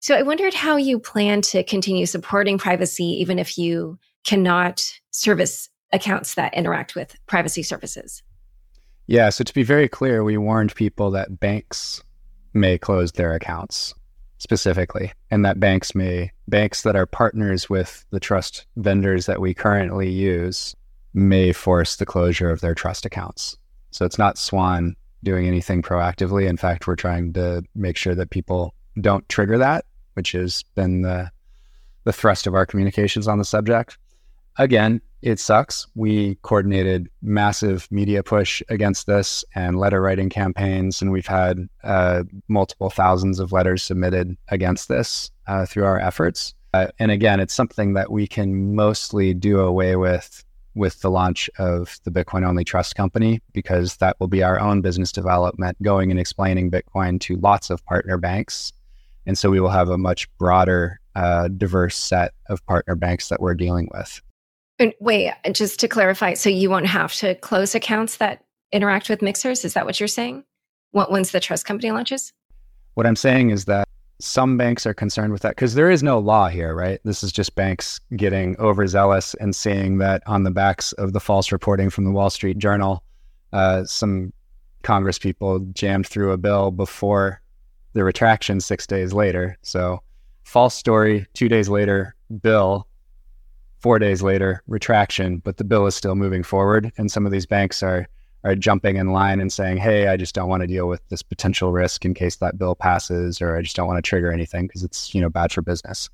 So 0.00 0.16
I 0.16 0.22
wondered 0.22 0.54
how 0.54 0.76
you 0.76 0.98
plan 0.98 1.40
to 1.42 1.62
continue 1.62 2.06
supporting 2.06 2.58
privacy 2.58 3.04
even 3.20 3.38
if 3.38 3.56
you 3.56 4.00
cannot 4.24 4.84
service 5.12 5.68
accounts 5.92 6.34
that 6.34 6.54
interact 6.54 6.96
with 6.96 7.14
privacy 7.28 7.62
services. 7.62 8.24
Yeah. 9.06 9.30
So 9.30 9.44
to 9.44 9.54
be 9.54 9.62
very 9.62 9.88
clear, 9.88 10.24
we 10.24 10.36
warned 10.36 10.74
people 10.74 11.10
that 11.12 11.40
banks 11.40 12.02
may 12.54 12.78
close 12.78 13.12
their 13.12 13.34
accounts 13.34 13.94
specifically, 14.38 15.12
and 15.30 15.44
that 15.44 15.60
banks 15.60 15.94
may, 15.94 16.30
banks 16.48 16.82
that 16.82 16.96
are 16.96 17.06
partners 17.06 17.70
with 17.70 18.04
the 18.10 18.20
trust 18.20 18.66
vendors 18.76 19.26
that 19.26 19.40
we 19.40 19.54
currently 19.54 20.10
use 20.10 20.74
may 21.14 21.52
force 21.52 21.96
the 21.96 22.06
closure 22.06 22.50
of 22.50 22.60
their 22.60 22.74
trust 22.74 23.06
accounts. 23.06 23.56
So 23.90 24.04
it's 24.04 24.18
not 24.18 24.36
Swan 24.36 24.94
doing 25.22 25.46
anything 25.46 25.82
proactively. 25.82 26.46
In 26.46 26.56
fact, 26.56 26.86
we're 26.86 26.96
trying 26.96 27.32
to 27.32 27.64
make 27.74 27.96
sure 27.96 28.14
that 28.14 28.30
people 28.30 28.74
don't 29.00 29.26
trigger 29.28 29.58
that, 29.58 29.86
which 30.14 30.32
has 30.32 30.62
been 30.74 31.02
the 31.02 31.30
the 32.04 32.12
thrust 32.12 32.46
of 32.46 32.54
our 32.54 32.64
communications 32.64 33.26
on 33.26 33.38
the 33.38 33.44
subject. 33.44 33.98
Again, 34.58 35.00
it 35.26 35.40
sucks. 35.40 35.88
We 35.96 36.36
coordinated 36.42 37.10
massive 37.20 37.88
media 37.90 38.22
push 38.22 38.62
against 38.68 39.08
this 39.08 39.44
and 39.56 39.76
letter 39.76 40.00
writing 40.00 40.30
campaigns, 40.30 41.02
and 41.02 41.10
we've 41.10 41.26
had 41.26 41.68
uh, 41.82 42.22
multiple 42.46 42.90
thousands 42.90 43.40
of 43.40 43.50
letters 43.50 43.82
submitted 43.82 44.36
against 44.48 44.88
this 44.88 45.32
uh, 45.48 45.66
through 45.66 45.84
our 45.84 45.98
efforts. 45.98 46.54
Uh, 46.72 46.86
and 47.00 47.10
again, 47.10 47.40
it's 47.40 47.54
something 47.54 47.94
that 47.94 48.12
we 48.12 48.28
can 48.28 48.76
mostly 48.76 49.34
do 49.34 49.58
away 49.58 49.96
with 49.96 50.44
with 50.76 51.00
the 51.00 51.10
launch 51.10 51.50
of 51.58 51.98
the 52.04 52.10
Bitcoin 52.10 52.46
only 52.46 52.62
trust 52.62 52.94
company 52.94 53.40
because 53.52 53.96
that 53.96 54.14
will 54.20 54.28
be 54.28 54.44
our 54.44 54.60
own 54.60 54.80
business 54.80 55.10
development 55.10 55.76
going 55.82 56.10
and 56.12 56.20
explaining 56.20 56.70
Bitcoin 56.70 57.18
to 57.18 57.34
lots 57.36 57.70
of 57.70 57.84
partner 57.86 58.18
banks. 58.18 58.72
And 59.24 59.36
so 59.36 59.50
we 59.50 59.58
will 59.58 59.70
have 59.70 59.88
a 59.88 59.98
much 59.98 60.28
broader, 60.38 61.00
uh, 61.16 61.48
diverse 61.48 61.96
set 61.96 62.34
of 62.48 62.64
partner 62.66 62.94
banks 62.94 63.28
that 63.30 63.40
we're 63.40 63.54
dealing 63.54 63.88
with. 63.92 64.20
And 64.78 64.92
wait, 65.00 65.32
just 65.52 65.80
to 65.80 65.88
clarify, 65.88 66.34
so 66.34 66.50
you 66.50 66.68
won't 66.68 66.86
have 66.86 67.14
to 67.14 67.34
close 67.36 67.74
accounts 67.74 68.18
that 68.18 68.44
interact 68.72 69.08
with 69.08 69.22
mixers? 69.22 69.64
Is 69.64 69.74
that 69.74 69.86
what 69.86 69.98
you're 69.98 70.06
saying? 70.06 70.44
What 70.90 71.10
once 71.10 71.30
the 71.30 71.40
trust 71.40 71.64
company 71.64 71.90
launches? 71.90 72.32
What 72.94 73.06
I'm 73.06 73.16
saying 73.16 73.50
is 73.50 73.64
that 73.66 73.88
some 74.18 74.56
banks 74.56 74.86
are 74.86 74.94
concerned 74.94 75.32
with 75.32 75.42
that 75.42 75.50
because 75.50 75.74
there 75.74 75.90
is 75.90 76.02
no 76.02 76.18
law 76.18 76.48
here, 76.48 76.74
right? 76.74 77.00
This 77.04 77.22
is 77.22 77.32
just 77.32 77.54
banks 77.54 78.00
getting 78.16 78.56
overzealous 78.58 79.34
and 79.34 79.54
seeing 79.54 79.98
that 79.98 80.22
on 80.26 80.44
the 80.44 80.50
backs 80.50 80.92
of 80.92 81.12
the 81.12 81.20
false 81.20 81.52
reporting 81.52 81.90
from 81.90 82.04
the 82.04 82.10
Wall 82.10 82.30
Street 82.30 82.58
Journal, 82.58 83.02
uh, 83.52 83.84
some 83.84 84.32
Congress 84.82 85.18
people 85.18 85.60
jammed 85.72 86.06
through 86.06 86.32
a 86.32 86.38
bill 86.38 86.70
before 86.70 87.42
the 87.92 88.04
retraction 88.04 88.60
six 88.60 88.86
days 88.86 89.12
later. 89.12 89.56
So, 89.62 90.00
false 90.44 90.74
story, 90.74 91.26
two 91.34 91.48
days 91.48 91.68
later, 91.68 92.14
bill, 92.40 92.85
four 93.80 93.98
days 93.98 94.22
later, 94.22 94.62
retraction, 94.66 95.38
but 95.38 95.56
the 95.56 95.64
bill 95.64 95.86
is 95.86 95.94
still 95.94 96.14
moving 96.14 96.42
forward. 96.42 96.92
And 96.98 97.10
some 97.10 97.26
of 97.26 97.32
these 97.32 97.46
banks 97.46 97.82
are 97.82 98.08
are 98.44 98.54
jumping 98.54 98.96
in 98.96 99.12
line 99.12 99.40
and 99.40 99.52
saying, 99.52 99.78
"Hey, 99.78 100.06
I 100.06 100.16
just 100.16 100.34
don't 100.34 100.48
want 100.48 100.60
to 100.60 100.68
deal 100.68 100.86
with 100.86 101.00
this 101.08 101.22
potential 101.22 101.72
risk 101.72 102.04
in 102.04 102.14
case 102.14 102.36
that 102.36 102.58
bill 102.58 102.76
passes, 102.76 103.42
or 103.42 103.56
I 103.56 103.62
just 103.62 103.74
don't 103.74 103.88
want 103.88 103.98
to 103.98 104.08
trigger 104.08 104.30
anything 104.30 104.66
because 104.66 104.84
it's 104.84 105.14
you 105.14 105.20
know 105.20 105.28
bad 105.28 105.52
for 105.52 105.62
business." 105.62 106.08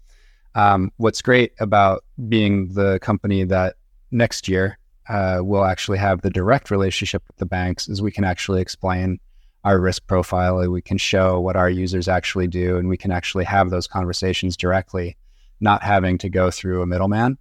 Um, 0.54 0.90
what's 0.96 1.22
great 1.22 1.52
about 1.60 2.04
being 2.28 2.72
the 2.72 2.98
company 3.00 3.44
that 3.44 3.76
next 4.10 4.48
year 4.48 4.78
uh, 5.08 5.40
will 5.42 5.64
actually 5.64 5.98
have 5.98 6.22
the 6.22 6.30
direct 6.30 6.70
relationship 6.70 7.22
with 7.26 7.36
the 7.36 7.46
banks 7.46 7.88
is 7.88 8.02
we 8.02 8.12
can 8.12 8.24
actually 8.24 8.60
explain 8.60 9.18
our 9.64 9.80
risk 9.80 10.06
profile. 10.06 10.58
and 10.58 10.72
We 10.72 10.82
can 10.82 10.98
show 10.98 11.40
what 11.40 11.56
our 11.56 11.70
users 11.70 12.08
actually 12.08 12.48
do, 12.48 12.76
and 12.76 12.88
we 12.88 12.96
can 12.96 13.10
actually 13.10 13.44
have 13.44 13.70
those 13.70 13.86
conversations 13.86 14.56
directly, 14.56 15.16
not 15.60 15.82
having 15.82 16.18
to 16.18 16.28
go 16.28 16.50
through 16.50 16.82
a 16.82 16.86
middleman 16.86 17.38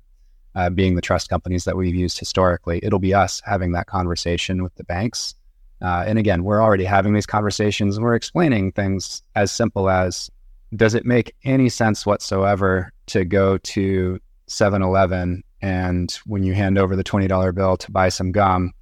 uh, 0.56 0.70
being 0.70 0.96
the 0.96 1.02
trust 1.02 1.30
companies 1.30 1.66
that 1.66 1.78
we've 1.78 1.96
used 1.96 2.20
historically. 2.20 2.80
It'll 2.84 3.00
be 3.00 3.14
us 3.14 3.42
having 3.46 3.72
that 3.74 3.88
conversation 3.88 4.64
with 4.64 4.76
the 4.76 4.84
banks. 4.84 5.36
Uh, 5.82 6.04
and 6.06 6.20
again, 6.20 6.44
we're 6.44 6.62
already 6.62 6.86
having 6.86 7.14
these 7.14 7.26
conversations 7.26 8.00
we're 8.00 8.16
explaining 8.16 8.72
things 8.72 9.24
as 9.36 9.52
simple 9.52 9.90
as 9.90 10.30
does 10.76 10.94
it 10.94 11.06
make 11.06 11.36
any 11.44 11.70
sense 11.70 12.06
whatsoever 12.06 12.92
to 13.08 13.26
go 13.26 13.58
to 13.58 14.20
7 14.48 14.82
Eleven 14.82 15.44
and 15.62 16.12
when 16.26 16.44
you 16.44 16.54
hand 16.54 16.78
over 16.78 16.96
the 16.96 17.04
$20 17.04 17.54
bill 17.54 17.78
to 17.78 17.92
buy 17.92 18.10
some 18.10 18.32
gum, 18.32 18.74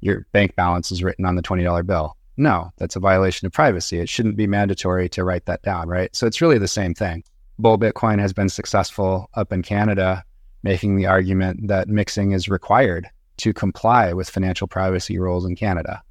your 0.00 0.26
bank 0.32 0.56
balance 0.56 0.90
is 0.90 1.02
written 1.02 1.24
on 1.24 1.36
the 1.36 1.42
$20 1.42 1.86
bill? 1.86 2.16
No, 2.36 2.72
that's 2.78 2.96
a 2.96 3.00
violation 3.00 3.46
of 3.46 3.52
privacy. 3.52 4.00
It 4.00 4.08
shouldn't 4.08 4.36
be 4.36 4.46
mandatory 4.46 5.08
to 5.10 5.22
write 5.22 5.46
that 5.46 5.62
down, 5.62 5.88
right? 5.88 6.14
So 6.14 6.26
it's 6.26 6.40
really 6.40 6.58
the 6.58 6.66
same 6.66 6.94
thing. 6.94 7.22
Bull 7.58 7.78
Bitcoin 7.78 8.18
has 8.18 8.32
been 8.32 8.48
successful 8.48 9.30
up 9.34 9.52
in 9.52 9.62
Canada 9.62 10.24
making 10.64 10.96
the 10.96 11.06
argument 11.06 11.68
that 11.68 11.88
mixing 11.88 12.32
is 12.32 12.48
required 12.48 13.08
to 13.36 13.52
comply 13.52 14.12
with 14.14 14.30
financial 14.30 14.66
privacy 14.66 15.18
rules 15.18 15.44
in 15.44 15.54
Canada, 15.54 16.02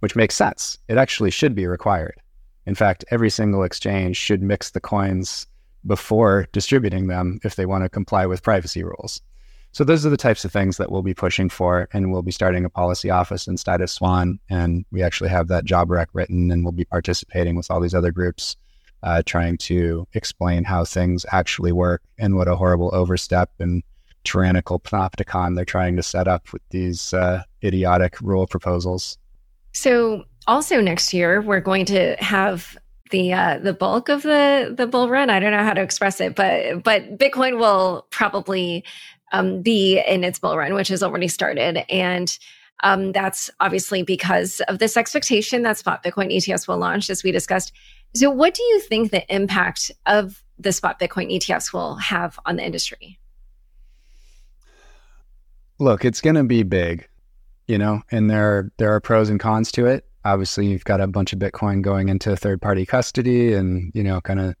which 0.00 0.16
makes 0.16 0.34
sense. 0.34 0.78
It 0.88 0.96
actually 0.96 1.30
should 1.30 1.54
be 1.54 1.66
required. 1.66 2.20
In 2.66 2.74
fact, 2.74 3.04
every 3.10 3.28
single 3.28 3.62
exchange 3.62 4.16
should 4.16 4.42
mix 4.42 4.70
the 4.70 4.80
coins 4.80 5.46
before 5.86 6.48
distributing 6.52 7.08
them 7.08 7.40
if 7.44 7.56
they 7.56 7.66
want 7.66 7.84
to 7.84 7.90
comply 7.90 8.24
with 8.24 8.42
privacy 8.42 8.82
rules. 8.82 9.20
So 9.72 9.84
those 9.84 10.06
are 10.06 10.10
the 10.10 10.16
types 10.16 10.46
of 10.46 10.52
things 10.52 10.78
that 10.78 10.90
we'll 10.90 11.02
be 11.02 11.12
pushing 11.12 11.50
for, 11.50 11.88
and 11.92 12.10
we'll 12.10 12.22
be 12.22 12.32
starting 12.32 12.64
a 12.64 12.70
policy 12.70 13.10
office 13.10 13.46
inside 13.46 13.82
of 13.82 13.90
Swan, 13.90 14.38
and 14.48 14.86
we 14.92 15.02
actually 15.02 15.30
have 15.30 15.48
that 15.48 15.66
job 15.66 15.90
rec 15.90 16.08
written, 16.14 16.50
and 16.50 16.64
we'll 16.64 16.72
be 16.72 16.86
participating 16.86 17.54
with 17.54 17.70
all 17.70 17.80
these 17.80 17.94
other 17.94 18.12
groups 18.12 18.56
uh, 19.04 19.22
trying 19.24 19.58
to 19.58 20.08
explain 20.14 20.64
how 20.64 20.84
things 20.84 21.24
actually 21.30 21.72
work 21.72 22.02
and 22.18 22.34
what 22.34 22.48
a 22.48 22.56
horrible 22.56 22.90
overstep 22.92 23.50
and 23.60 23.82
tyrannical 24.24 24.80
panopticon 24.80 25.54
they're 25.54 25.64
trying 25.64 25.94
to 25.96 26.02
set 26.02 26.26
up 26.26 26.52
with 26.52 26.62
these 26.70 27.12
uh, 27.12 27.42
idiotic 27.62 28.20
rule 28.20 28.46
proposals. 28.46 29.18
So, 29.72 30.24
also 30.46 30.80
next 30.80 31.12
year, 31.12 31.40
we're 31.42 31.60
going 31.60 31.84
to 31.86 32.16
have 32.18 32.76
the 33.10 33.32
uh, 33.32 33.58
the 33.58 33.74
bulk 33.74 34.08
of 34.08 34.22
the 34.22 34.72
the 34.74 34.86
bull 34.86 35.10
run. 35.10 35.28
I 35.30 35.38
don't 35.38 35.52
know 35.52 35.62
how 35.62 35.74
to 35.74 35.82
express 35.82 36.20
it, 36.20 36.34
but 36.34 36.82
but 36.82 37.18
Bitcoin 37.18 37.58
will 37.58 38.06
probably 38.10 38.84
um, 39.32 39.62
be 39.62 40.00
in 40.06 40.24
its 40.24 40.38
bull 40.38 40.56
run, 40.56 40.74
which 40.74 40.88
has 40.88 41.02
already 41.02 41.28
started, 41.28 41.84
and 41.90 42.38
um, 42.82 43.12
that's 43.12 43.50
obviously 43.60 44.02
because 44.02 44.60
of 44.68 44.78
this 44.78 44.96
expectation 44.96 45.62
that 45.62 45.78
spot 45.78 46.02
Bitcoin 46.02 46.34
ETFs 46.34 46.66
will 46.66 46.78
launch, 46.78 47.10
as 47.10 47.22
we 47.22 47.32
discussed. 47.32 47.72
So, 48.16 48.30
what 48.30 48.54
do 48.54 48.62
you 48.62 48.80
think 48.80 49.10
the 49.10 49.34
impact 49.34 49.90
of 50.06 50.42
the 50.58 50.72
spot 50.72 51.00
Bitcoin 51.00 51.34
ETFs 51.34 51.72
will 51.72 51.96
have 51.96 52.38
on 52.46 52.56
the 52.56 52.64
industry? 52.64 53.18
Look, 55.80 56.04
it's 56.04 56.20
going 56.20 56.36
to 56.36 56.44
be 56.44 56.62
big, 56.62 57.08
you 57.66 57.76
know, 57.76 58.02
and 58.12 58.30
there 58.30 58.70
there 58.76 58.94
are 58.94 59.00
pros 59.00 59.30
and 59.30 59.40
cons 59.40 59.72
to 59.72 59.86
it. 59.86 60.06
Obviously, 60.24 60.66
you've 60.66 60.84
got 60.84 61.00
a 61.00 61.08
bunch 61.08 61.32
of 61.32 61.40
Bitcoin 61.40 61.82
going 61.82 62.08
into 62.08 62.36
third 62.36 62.62
party 62.62 62.86
custody, 62.86 63.52
and 63.52 63.90
you 63.94 64.04
know, 64.04 64.20
kind 64.20 64.40
of 64.40 64.54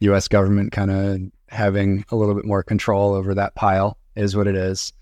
U.S. 0.00 0.26
government 0.26 0.72
kind 0.72 0.90
of 0.90 1.20
having 1.48 2.06
a 2.10 2.16
little 2.16 2.34
bit 2.34 2.46
more 2.46 2.62
control 2.62 3.12
over 3.12 3.34
that 3.34 3.54
pile 3.54 3.98
is 4.14 4.34
what 4.34 4.46
it 4.46 4.56
is. 4.56 4.94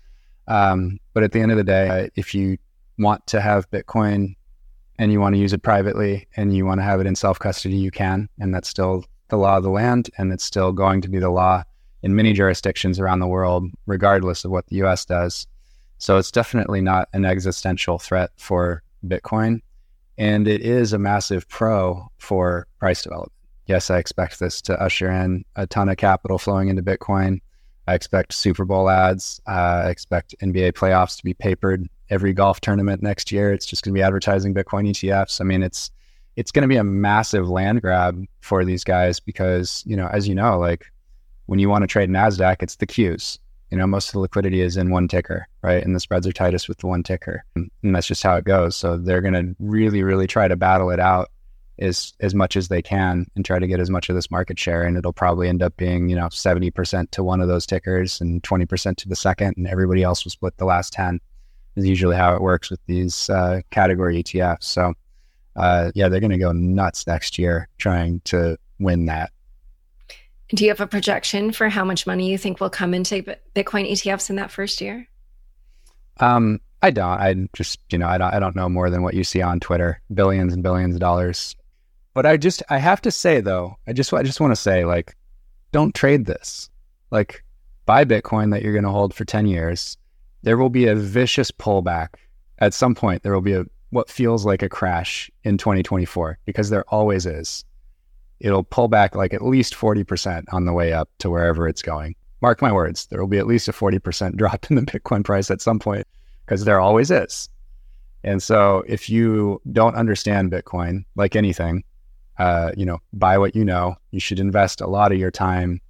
Um, 0.47 0.99
but 1.13 1.23
at 1.23 1.31
the 1.31 1.39
end 1.39 1.51
of 1.51 1.57
the 1.57 1.63
day, 1.63 2.09
if 2.15 2.35
you 2.35 2.57
want 2.99 3.25
to 3.27 3.39
have 3.39 3.69
Bitcoin 3.71 4.35
and 4.97 5.11
you 5.11 5.19
want 5.19 5.35
to 5.35 5.39
use 5.39 5.53
it 5.53 5.61
privately 5.61 6.27
and 6.35 6.55
you 6.55 6.65
want 6.65 6.79
to 6.79 6.83
have 6.83 6.99
it 6.99 7.07
in 7.07 7.15
self 7.15 7.39
custody, 7.39 7.75
you 7.75 7.91
can. 7.91 8.29
And 8.39 8.53
that's 8.53 8.69
still 8.69 9.05
the 9.29 9.37
law 9.37 9.57
of 9.57 9.63
the 9.63 9.69
land. 9.69 10.09
And 10.17 10.31
it's 10.31 10.43
still 10.43 10.71
going 10.71 11.01
to 11.01 11.09
be 11.09 11.19
the 11.19 11.29
law 11.29 11.63
in 12.03 12.15
many 12.15 12.33
jurisdictions 12.33 12.99
around 12.99 13.19
the 13.19 13.27
world, 13.27 13.65
regardless 13.85 14.45
of 14.45 14.51
what 14.51 14.67
the 14.67 14.77
US 14.83 15.05
does. 15.05 15.47
So 15.97 16.17
it's 16.17 16.31
definitely 16.31 16.81
not 16.81 17.09
an 17.13 17.25
existential 17.25 17.97
threat 17.97 18.31
for 18.37 18.83
Bitcoin. 19.05 19.61
And 20.17 20.47
it 20.47 20.61
is 20.61 20.93
a 20.93 20.99
massive 20.99 21.47
pro 21.49 22.07
for 22.17 22.67
price 22.79 23.01
development. 23.01 23.31
Yes, 23.67 23.89
I 23.89 23.97
expect 23.97 24.39
this 24.39 24.61
to 24.63 24.79
usher 24.79 25.09
in 25.09 25.43
a 25.55 25.65
ton 25.65 25.89
of 25.89 25.97
capital 25.97 26.37
flowing 26.37 26.69
into 26.69 26.83
Bitcoin. 26.83 27.41
I 27.87 27.95
expect 27.95 28.33
Super 28.33 28.65
Bowl 28.65 28.89
ads. 28.89 29.41
Uh, 29.47 29.83
I 29.85 29.89
expect 29.89 30.35
NBA 30.41 30.73
playoffs 30.73 31.17
to 31.17 31.23
be 31.23 31.33
papered 31.33 31.87
every 32.09 32.33
golf 32.33 32.61
tournament 32.61 33.01
next 33.01 33.31
year. 33.31 33.51
It's 33.51 33.65
just 33.65 33.83
going 33.83 33.93
to 33.93 33.97
be 33.97 34.03
advertising 34.03 34.53
Bitcoin 34.53 34.89
ETFs. 34.89 35.41
I 35.41 35.43
mean, 35.43 35.63
it's 35.63 35.91
it's 36.35 36.51
going 36.51 36.63
to 36.63 36.67
be 36.67 36.77
a 36.77 36.83
massive 36.83 37.47
land 37.49 37.81
grab 37.81 38.25
for 38.41 38.65
these 38.65 38.83
guys 38.83 39.19
because 39.19 39.83
you 39.85 39.95
know, 39.95 40.07
as 40.07 40.27
you 40.27 40.35
know, 40.35 40.59
like 40.59 40.91
when 41.45 41.59
you 41.59 41.69
want 41.69 41.83
to 41.83 41.87
trade 41.87 42.09
Nasdaq, 42.09 42.57
it's 42.61 42.77
the 42.77 42.85
queues. 42.85 43.39
You 43.71 43.77
know, 43.77 43.87
most 43.87 44.09
of 44.09 44.13
the 44.13 44.19
liquidity 44.19 44.61
is 44.61 44.77
in 44.77 44.91
one 44.91 45.07
ticker, 45.07 45.47
right? 45.63 45.83
And 45.83 45.95
the 45.95 45.99
spreads 45.99 46.27
are 46.27 46.31
tightest 46.31 46.69
with 46.69 46.77
the 46.77 46.87
one 46.87 47.03
ticker, 47.03 47.43
and 47.55 47.69
that's 47.83 48.07
just 48.07 48.23
how 48.23 48.35
it 48.35 48.45
goes. 48.45 48.75
So 48.75 48.97
they're 48.97 49.21
going 49.21 49.33
to 49.33 49.55
really, 49.59 50.03
really 50.03 50.27
try 50.27 50.47
to 50.47 50.55
battle 50.55 50.91
it 50.91 50.99
out 50.99 51.31
as 51.79 52.13
as 52.21 52.33
much 52.33 52.55
as 52.55 52.67
they 52.67 52.81
can 52.81 53.25
and 53.35 53.43
try 53.43 53.59
to 53.59 53.67
get 53.67 53.79
as 53.79 53.89
much 53.89 54.09
of 54.09 54.15
this 54.15 54.31
market 54.31 54.59
share. 54.59 54.83
And 54.83 54.97
it'll 54.97 55.13
probably 55.13 55.49
end 55.49 55.63
up 55.63 55.75
being, 55.77 56.09
you 56.09 56.15
know, 56.15 56.27
70% 56.27 57.11
to 57.11 57.23
one 57.23 57.41
of 57.41 57.47
those 57.47 57.65
tickers 57.65 58.21
and 58.21 58.41
20% 58.43 58.95
to 58.97 59.09
the 59.09 59.15
second, 59.15 59.55
and 59.57 59.67
everybody 59.67 60.03
else 60.03 60.23
will 60.23 60.31
split 60.31 60.55
the 60.57 60.65
last 60.65 60.93
10 60.93 61.19
is 61.75 61.85
usually 61.85 62.15
how 62.15 62.35
it 62.35 62.41
works 62.41 62.69
with 62.69 62.79
these 62.85 63.29
uh, 63.29 63.61
category 63.71 64.23
ETFs. 64.23 64.63
So 64.63 64.93
uh, 65.55 65.91
yeah, 65.95 66.09
they're 66.09 66.19
going 66.19 66.31
to 66.31 66.37
go 66.37 66.51
nuts 66.51 67.07
next 67.07 67.37
year 67.37 67.67
trying 67.77 68.21
to 68.25 68.57
win 68.79 69.05
that. 69.05 69.31
Do 70.49 70.63
you 70.63 70.69
have 70.69 70.81
a 70.81 70.87
projection 70.87 71.51
for 71.51 71.69
how 71.69 71.83
much 71.83 72.05
money 72.05 72.29
you 72.29 72.37
think 72.37 72.59
will 72.59 72.69
come 72.69 72.93
into 72.93 73.23
Bitcoin 73.55 73.89
ETFs 73.89 74.29
in 74.29 74.35
that 74.35 74.51
first 74.51 74.79
year? 74.79 75.07
Um, 76.19 76.59
I 76.81 76.91
don't. 76.91 77.19
I 77.19 77.35
just, 77.53 77.79
you 77.89 77.97
know, 77.97 78.07
I 78.07 78.17
don't, 78.17 78.33
I 78.33 78.39
don't 78.39 78.55
know 78.55 78.69
more 78.69 78.89
than 78.89 79.01
what 79.01 79.15
you 79.15 79.23
see 79.23 79.41
on 79.41 79.59
Twitter, 79.59 80.01
billions 80.13 80.53
and 80.53 80.61
billions 80.61 80.93
of 80.93 81.01
dollars. 81.01 81.55
But 82.13 82.25
I 82.25 82.37
just 82.37 82.63
I 82.69 82.77
have 82.77 83.01
to 83.01 83.11
say 83.11 83.41
though, 83.41 83.75
I 83.87 83.93
just 83.93 84.13
I 84.13 84.23
just 84.23 84.39
want 84.39 84.51
to 84.51 84.61
say 84.61 84.85
like 84.85 85.15
don't 85.71 85.93
trade 85.93 86.25
this. 86.25 86.69
Like 87.11 87.43
buy 87.85 88.05
Bitcoin 88.05 88.51
that 88.51 88.61
you're 88.61 88.73
going 88.73 88.85
to 88.85 88.91
hold 88.91 89.13
for 89.13 89.25
10 89.25 89.47
years. 89.47 89.97
There 90.45 90.59
will 90.59 90.69
be 90.69 90.85
a 90.85 90.95
vicious 90.95 91.49
pullback 91.49 92.09
at 92.59 92.75
some 92.75 92.93
point. 92.93 93.23
There 93.23 93.33
will 93.33 93.41
be 93.41 93.53
a 93.53 93.65
what 93.89 94.11
feels 94.11 94.45
like 94.45 94.61
a 94.61 94.69
crash 94.69 95.31
in 95.43 95.57
2024 95.57 96.37
because 96.45 96.69
there 96.69 96.85
always 96.89 97.25
is. 97.25 97.65
It'll 98.39 98.63
pull 98.63 98.87
back 98.87 99.15
like 99.15 99.33
at 99.33 99.43
least 99.43 99.73
40% 99.73 100.43
on 100.51 100.65
the 100.65 100.73
way 100.73 100.93
up 100.93 101.09
to 101.19 101.31
wherever 101.31 101.67
it's 101.67 101.81
going. 101.81 102.13
Mark 102.41 102.61
my 102.61 102.71
words, 102.71 103.07
there 103.07 103.19
will 103.19 103.27
be 103.27 103.39
at 103.39 103.47
least 103.47 103.67
a 103.67 103.71
40% 103.71 104.35
drop 104.37 104.69
in 104.69 104.75
the 104.75 104.83
Bitcoin 104.83 105.23
price 105.23 105.49
at 105.49 105.61
some 105.61 105.79
point 105.79 106.05
because 106.45 106.63
there 106.63 106.79
always 106.79 107.09
is. 107.09 107.49
And 108.23 108.43
so 108.43 108.83
if 108.87 109.09
you 109.09 109.59
don't 109.71 109.95
understand 109.95 110.51
Bitcoin, 110.51 111.05
like 111.15 111.35
anything, 111.35 111.83
uh, 112.37 112.69
you 112.77 112.85
know, 112.85 112.99
buy 113.13 113.39
what 113.39 113.55
you 113.55 113.65
know. 113.65 113.95
You 114.11 114.19
should 114.19 114.39
invest 114.39 114.79
a 114.79 114.87
lot 114.87 115.11
of 115.11 115.17
your 115.17 115.31
time 115.31 115.81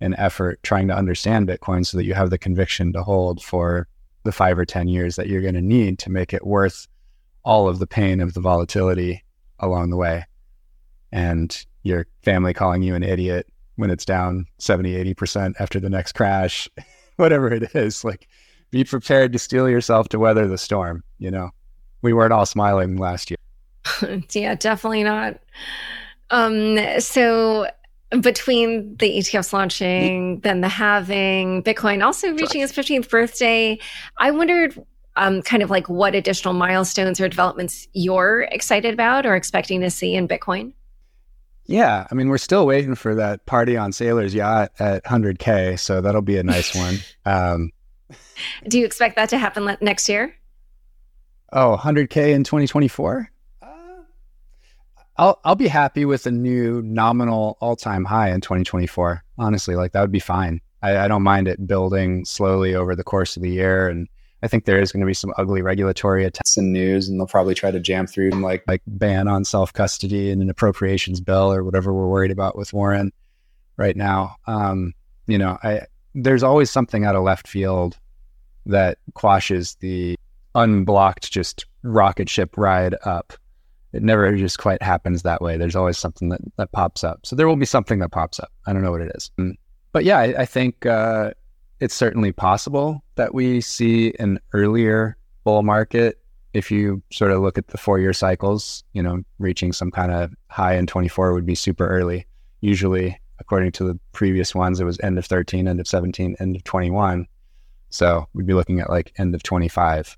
and 0.00 0.14
effort 0.18 0.62
trying 0.62 0.86
to 0.86 0.94
understand 0.94 1.48
Bitcoin 1.48 1.84
so 1.84 1.96
that 1.96 2.04
you 2.04 2.14
have 2.14 2.30
the 2.30 2.38
conviction 2.38 2.92
to 2.92 3.02
hold 3.02 3.42
for 3.42 3.88
the 4.24 4.32
five 4.32 4.58
or 4.58 4.64
10 4.64 4.88
years 4.88 5.16
that 5.16 5.28
you're 5.28 5.42
going 5.42 5.54
to 5.54 5.62
need 5.62 5.98
to 6.00 6.10
make 6.10 6.32
it 6.32 6.46
worth 6.46 6.88
all 7.44 7.68
of 7.68 7.78
the 7.78 7.86
pain 7.86 8.20
of 8.20 8.34
the 8.34 8.40
volatility 8.40 9.22
along 9.60 9.90
the 9.90 9.96
way. 9.96 10.24
And 11.12 11.64
your 11.82 12.06
family 12.22 12.52
calling 12.52 12.82
you 12.82 12.94
an 12.94 13.02
idiot 13.02 13.46
when 13.76 13.90
it's 13.90 14.04
down 14.04 14.46
70, 14.58 15.14
80% 15.14 15.54
after 15.60 15.78
the 15.78 15.90
next 15.90 16.12
crash, 16.12 16.68
whatever 17.16 17.52
it 17.52 17.74
is. 17.74 18.04
Like, 18.04 18.28
be 18.70 18.82
prepared 18.82 19.32
to 19.32 19.38
steel 19.38 19.68
yourself 19.68 20.08
to 20.08 20.18
weather 20.18 20.48
the 20.48 20.58
storm. 20.58 21.04
You 21.18 21.30
know, 21.30 21.50
we 22.02 22.12
weren't 22.12 22.32
all 22.32 22.46
smiling 22.46 22.96
last 22.96 23.30
year. 23.30 24.22
yeah, 24.32 24.54
definitely 24.54 25.04
not 25.04 25.38
Um, 26.30 26.78
so 26.98 27.68
between 28.20 28.96
the 28.96 29.18
ETFs 29.18 29.52
launching, 29.52 30.40
then 30.40 30.60
the 30.60 30.68
halving, 30.68 31.62
Bitcoin 31.62 32.04
also 32.04 32.32
reaching 32.32 32.60
its 32.60 32.72
15th 32.72 33.08
birthday, 33.08 33.78
I 34.18 34.30
wondered 34.30 34.84
um, 35.16 35.42
kind 35.42 35.62
of 35.62 35.70
like 35.70 35.88
what 35.88 36.14
additional 36.14 36.54
milestones 36.54 37.20
or 37.20 37.28
developments 37.28 37.88
you're 37.92 38.42
excited 38.52 38.94
about 38.94 39.26
or 39.26 39.34
expecting 39.34 39.80
to 39.80 39.90
see 39.90 40.14
in 40.14 40.28
Bitcoin. 40.28 40.72
Yeah, 41.66 42.06
I 42.10 42.14
mean, 42.14 42.28
we're 42.28 42.38
still 42.38 42.66
waiting 42.66 42.94
for 42.94 43.14
that 43.14 43.46
party 43.46 43.76
on 43.76 43.90
Saylor's 43.90 44.34
yacht 44.34 44.72
at 44.78 45.02
100K, 45.04 45.78
so 45.78 46.00
that'll 46.00 46.20
be 46.20 46.36
a 46.36 46.42
nice 46.42 46.74
one. 46.76 46.98
Um, 47.24 47.70
Do 48.68 48.78
you 48.78 48.84
expect 48.84 49.16
that 49.16 49.30
to 49.30 49.38
happen 49.38 49.76
next 49.80 50.08
year? 50.08 50.34
Oh, 51.52 51.78
100K 51.80 52.34
in 52.34 52.44
2024? 52.44 53.30
I'll 55.16 55.40
I'll 55.44 55.54
be 55.54 55.68
happy 55.68 56.04
with 56.04 56.26
a 56.26 56.30
new 56.30 56.82
nominal 56.82 57.56
all 57.60 57.76
time 57.76 58.04
high 58.04 58.30
in 58.30 58.40
2024. 58.40 59.22
Honestly, 59.38 59.76
like 59.76 59.92
that 59.92 60.00
would 60.00 60.12
be 60.12 60.20
fine. 60.20 60.60
I, 60.82 60.98
I 60.98 61.08
don't 61.08 61.22
mind 61.22 61.48
it 61.48 61.66
building 61.66 62.24
slowly 62.24 62.74
over 62.74 62.96
the 62.96 63.04
course 63.04 63.36
of 63.36 63.42
the 63.42 63.50
year, 63.50 63.88
and 63.88 64.08
I 64.42 64.48
think 64.48 64.64
there 64.64 64.80
is 64.80 64.92
going 64.92 65.00
to 65.00 65.06
be 65.06 65.14
some 65.14 65.32
ugly 65.38 65.62
regulatory 65.62 66.24
attacks 66.24 66.56
and 66.56 66.72
news, 66.72 67.08
and 67.08 67.18
they'll 67.18 67.26
probably 67.26 67.54
try 67.54 67.70
to 67.70 67.80
jam 67.80 68.06
through 68.06 68.30
like 68.30 68.64
like 68.66 68.82
ban 68.86 69.28
on 69.28 69.44
self 69.44 69.72
custody 69.72 70.30
and 70.30 70.42
an 70.42 70.50
appropriations 70.50 71.20
bill 71.20 71.52
or 71.52 71.64
whatever 71.64 71.92
we're 71.92 72.08
worried 72.08 72.32
about 72.32 72.56
with 72.56 72.72
Warren 72.72 73.12
right 73.76 73.96
now. 73.96 74.36
Um, 74.46 74.94
you 75.26 75.38
know, 75.38 75.58
I 75.62 75.82
there's 76.14 76.42
always 76.42 76.70
something 76.70 77.04
out 77.04 77.16
of 77.16 77.22
left 77.22 77.46
field 77.46 77.98
that 78.66 78.98
quashes 79.14 79.76
the 79.76 80.16
unblocked 80.54 81.30
just 81.30 81.66
rocket 81.82 82.28
ship 82.28 82.56
ride 82.56 82.94
up. 83.04 83.32
It 83.94 84.02
never 84.02 84.36
just 84.36 84.58
quite 84.58 84.82
happens 84.82 85.22
that 85.22 85.40
way. 85.40 85.56
There's 85.56 85.76
always 85.76 85.98
something 85.98 86.28
that, 86.30 86.40
that 86.56 86.72
pops 86.72 87.04
up. 87.04 87.24
So 87.24 87.36
there 87.36 87.46
will 87.46 87.56
be 87.56 87.66
something 87.66 88.00
that 88.00 88.10
pops 88.10 88.40
up. 88.40 88.50
I 88.66 88.72
don't 88.72 88.82
know 88.82 88.90
what 88.90 89.00
it 89.00 89.12
is. 89.14 89.30
Mm. 89.38 89.56
But 89.92 90.04
yeah, 90.04 90.18
I, 90.18 90.34
I 90.40 90.44
think 90.46 90.84
uh, 90.84 91.30
it's 91.80 91.94
certainly 91.94 92.32
possible 92.32 93.04
that 93.14 93.34
we 93.34 93.60
see 93.60 94.12
an 94.18 94.40
earlier 94.52 95.16
bull 95.44 95.62
market 95.62 96.18
if 96.54 96.70
you 96.70 97.02
sort 97.10 97.32
of 97.32 97.40
look 97.42 97.58
at 97.58 97.68
the 97.68 97.78
four 97.78 97.98
year 97.98 98.12
cycles, 98.12 98.84
you 98.92 99.02
know, 99.02 99.22
reaching 99.38 99.72
some 99.72 99.90
kind 99.90 100.12
of 100.12 100.32
high 100.48 100.76
in 100.76 100.86
24 100.86 101.32
would 101.32 101.44
be 101.44 101.56
super 101.56 101.86
early. 101.86 102.26
Usually, 102.60 103.20
according 103.40 103.72
to 103.72 103.84
the 103.84 103.98
previous 104.12 104.54
ones, 104.54 104.80
it 104.80 104.84
was 104.84 104.98
end 105.00 105.18
of 105.18 105.26
13, 105.26 105.66
end 105.66 105.80
of 105.80 105.88
17, 105.88 106.36
end 106.38 106.56
of 106.56 106.64
21. 106.64 107.26
So 107.90 108.28
we'd 108.32 108.46
be 108.46 108.54
looking 108.54 108.80
at 108.80 108.88
like 108.88 109.12
end 109.18 109.34
of 109.34 109.42
25 109.42 110.16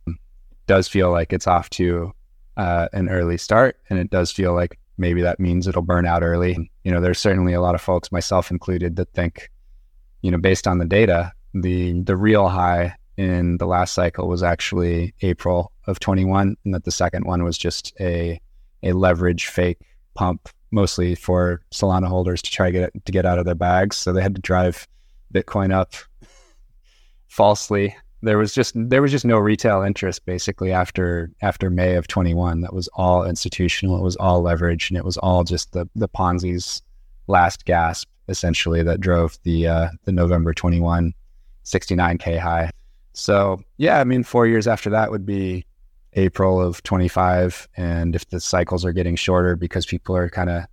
does 0.67 0.89
feel 0.89 1.11
like 1.11 1.33
it's 1.33 1.47
off 1.47 1.71
to 1.71 2.13
uh, 2.57 2.89
an 2.93 3.09
early 3.09 3.39
start, 3.39 3.79
and 3.91 3.99
it 3.99 4.11
does 4.11 4.31
feel 4.31 4.55
like 4.55 4.79
maybe 4.99 5.23
that 5.23 5.41
means 5.41 5.67
it'll 5.67 5.83
burn 5.83 6.07
out 6.07 6.23
early. 6.23 6.71
You 6.85 6.93
know, 6.93 7.01
there's 7.01 7.19
certainly 7.19 7.53
a 7.53 7.61
lot 7.61 7.75
of 7.75 7.81
folks, 7.81 8.11
myself 8.11 8.51
included, 8.51 8.97
that 8.97 9.13
think, 9.13 9.51
you 10.23 10.31
know, 10.31 10.39
based 10.39 10.67
on 10.67 10.79
the 10.79 10.85
data, 10.85 11.33
the 11.55 12.01
the 12.03 12.17
real 12.17 12.49
high 12.49 12.95
in 13.17 13.57
the 13.59 13.67
last 13.67 13.95
cycle 13.95 14.29
was 14.29 14.43
actually 14.43 15.15
April 15.23 15.73
of 15.87 16.01
21, 16.01 16.57
and 16.65 16.75
that 16.75 16.85
the 16.85 16.91
second 16.91 17.25
one 17.27 17.45
was 17.45 17.59
just 17.59 17.95
a 18.01 18.41
a 18.83 18.93
leverage 18.93 19.47
fake 19.47 19.81
pump, 20.15 20.49
mostly 20.71 21.15
for 21.15 21.61
Solana 21.73 22.07
holders 22.07 22.43
to 22.43 22.51
try 22.51 22.71
to 22.71 22.73
get 22.73 23.05
to 23.05 23.13
get 23.13 23.27
out 23.27 23.39
of 23.39 23.45
their 23.45 23.55
bags. 23.55 23.97
So 23.97 24.13
they 24.13 24.23
had 24.23 24.35
to 24.35 24.43
drive 24.43 24.87
Bitcoin 25.35 25.73
up 25.73 25.95
falsely 27.29 27.95
there 28.27 28.39
was 28.39 28.53
just 28.53 28.75
there 28.75 29.01
was 29.01 29.13
just 29.13 29.25
no 29.25 29.39
retail 29.39 29.83
interest 29.83 30.27
basically 30.27 30.73
after 30.73 31.31
after 31.43 31.71
May 31.71 31.95
of 31.95 32.09
21 32.09 32.61
that 32.61 32.75
was 32.75 32.89
all 32.95 33.25
institutional. 33.25 33.97
It 33.97 34.03
was 34.03 34.17
all 34.17 34.43
leverage 34.43 34.91
and 34.91 34.99
it 34.99 35.05
was 35.05 35.17
all 35.19 35.45
just 35.45 35.73
the 35.73 35.89
the 35.95 36.09
Ponzi's 36.09 36.83
last 37.29 37.65
gasp 37.65 38.09
essentially 38.29 38.83
that 38.83 39.01
drove 39.01 39.39
the 39.45 39.69
uh, 39.69 39.89
the 40.05 40.13
November 40.13 40.53
21 40.53 41.15
69k 41.65 42.39
high. 42.39 42.71
So 43.13 43.61
yeah 43.77 44.01
I 44.01 44.05
mean 44.05 44.25
4 44.25 44.47
years 44.47 44.67
after 44.67 44.91
that 44.91 45.11
would 45.11 45.25
be 45.25 45.65
April 46.15 46.61
of 46.61 46.83
25 46.83 47.69
and 47.77 48.17
if 48.17 48.29
the 48.29 48.41
cycles 48.41 48.85
are 48.85 48.93
getting 48.93 49.17
shorter 49.17 49.55
because 49.55 49.87
people 49.87 50.17
are 50.17 50.29
kind 50.29 50.51
of 50.51 50.65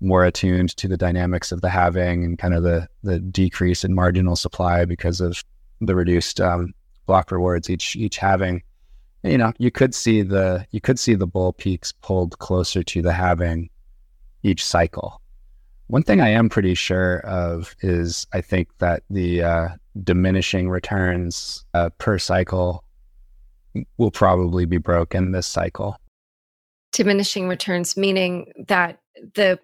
more 0.00 0.24
attuned 0.24 0.76
to 0.76 0.88
the 0.88 0.96
dynamics 0.96 1.52
of 1.52 1.60
the 1.60 1.68
halving 1.68 2.24
and 2.24 2.38
kind 2.38 2.54
of 2.54 2.62
the 2.62 2.88
the 3.02 3.18
decrease 3.18 3.84
in 3.84 3.94
marginal 3.94 4.36
supply 4.36 4.84
because 4.84 5.20
of 5.20 5.42
the 5.80 5.94
reduced 5.94 6.40
um, 6.40 6.72
block 7.10 7.32
rewards 7.32 7.68
each 7.68 7.96
each 7.96 8.18
halving. 8.18 8.62
you 9.24 9.36
know 9.36 9.52
you 9.58 9.68
could 9.68 9.96
see 9.96 10.22
the 10.22 10.64
you 10.70 10.80
could 10.80 10.96
see 10.96 11.16
the 11.16 11.26
bull 11.26 11.52
peaks 11.52 11.90
pulled 11.90 12.38
closer 12.38 12.84
to 12.84 13.02
the 13.02 13.12
halving 13.12 13.68
each 14.44 14.64
cycle 14.64 15.20
one 15.88 16.04
thing 16.04 16.20
i 16.20 16.28
am 16.28 16.48
pretty 16.48 16.72
sure 16.72 17.18
of 17.26 17.74
is 17.80 18.28
i 18.32 18.40
think 18.40 18.68
that 18.78 19.02
the 19.10 19.42
uh, 19.42 19.68
diminishing 20.04 20.70
returns 20.70 21.64
uh, 21.74 21.90
per 21.98 22.16
cycle 22.16 22.84
will 23.98 24.12
probably 24.12 24.64
be 24.64 24.78
broken 24.78 25.32
this 25.32 25.48
cycle 25.48 25.98
diminishing 26.92 27.48
returns 27.48 27.96
meaning 27.96 28.52
that 28.68 29.00
the 29.34 29.58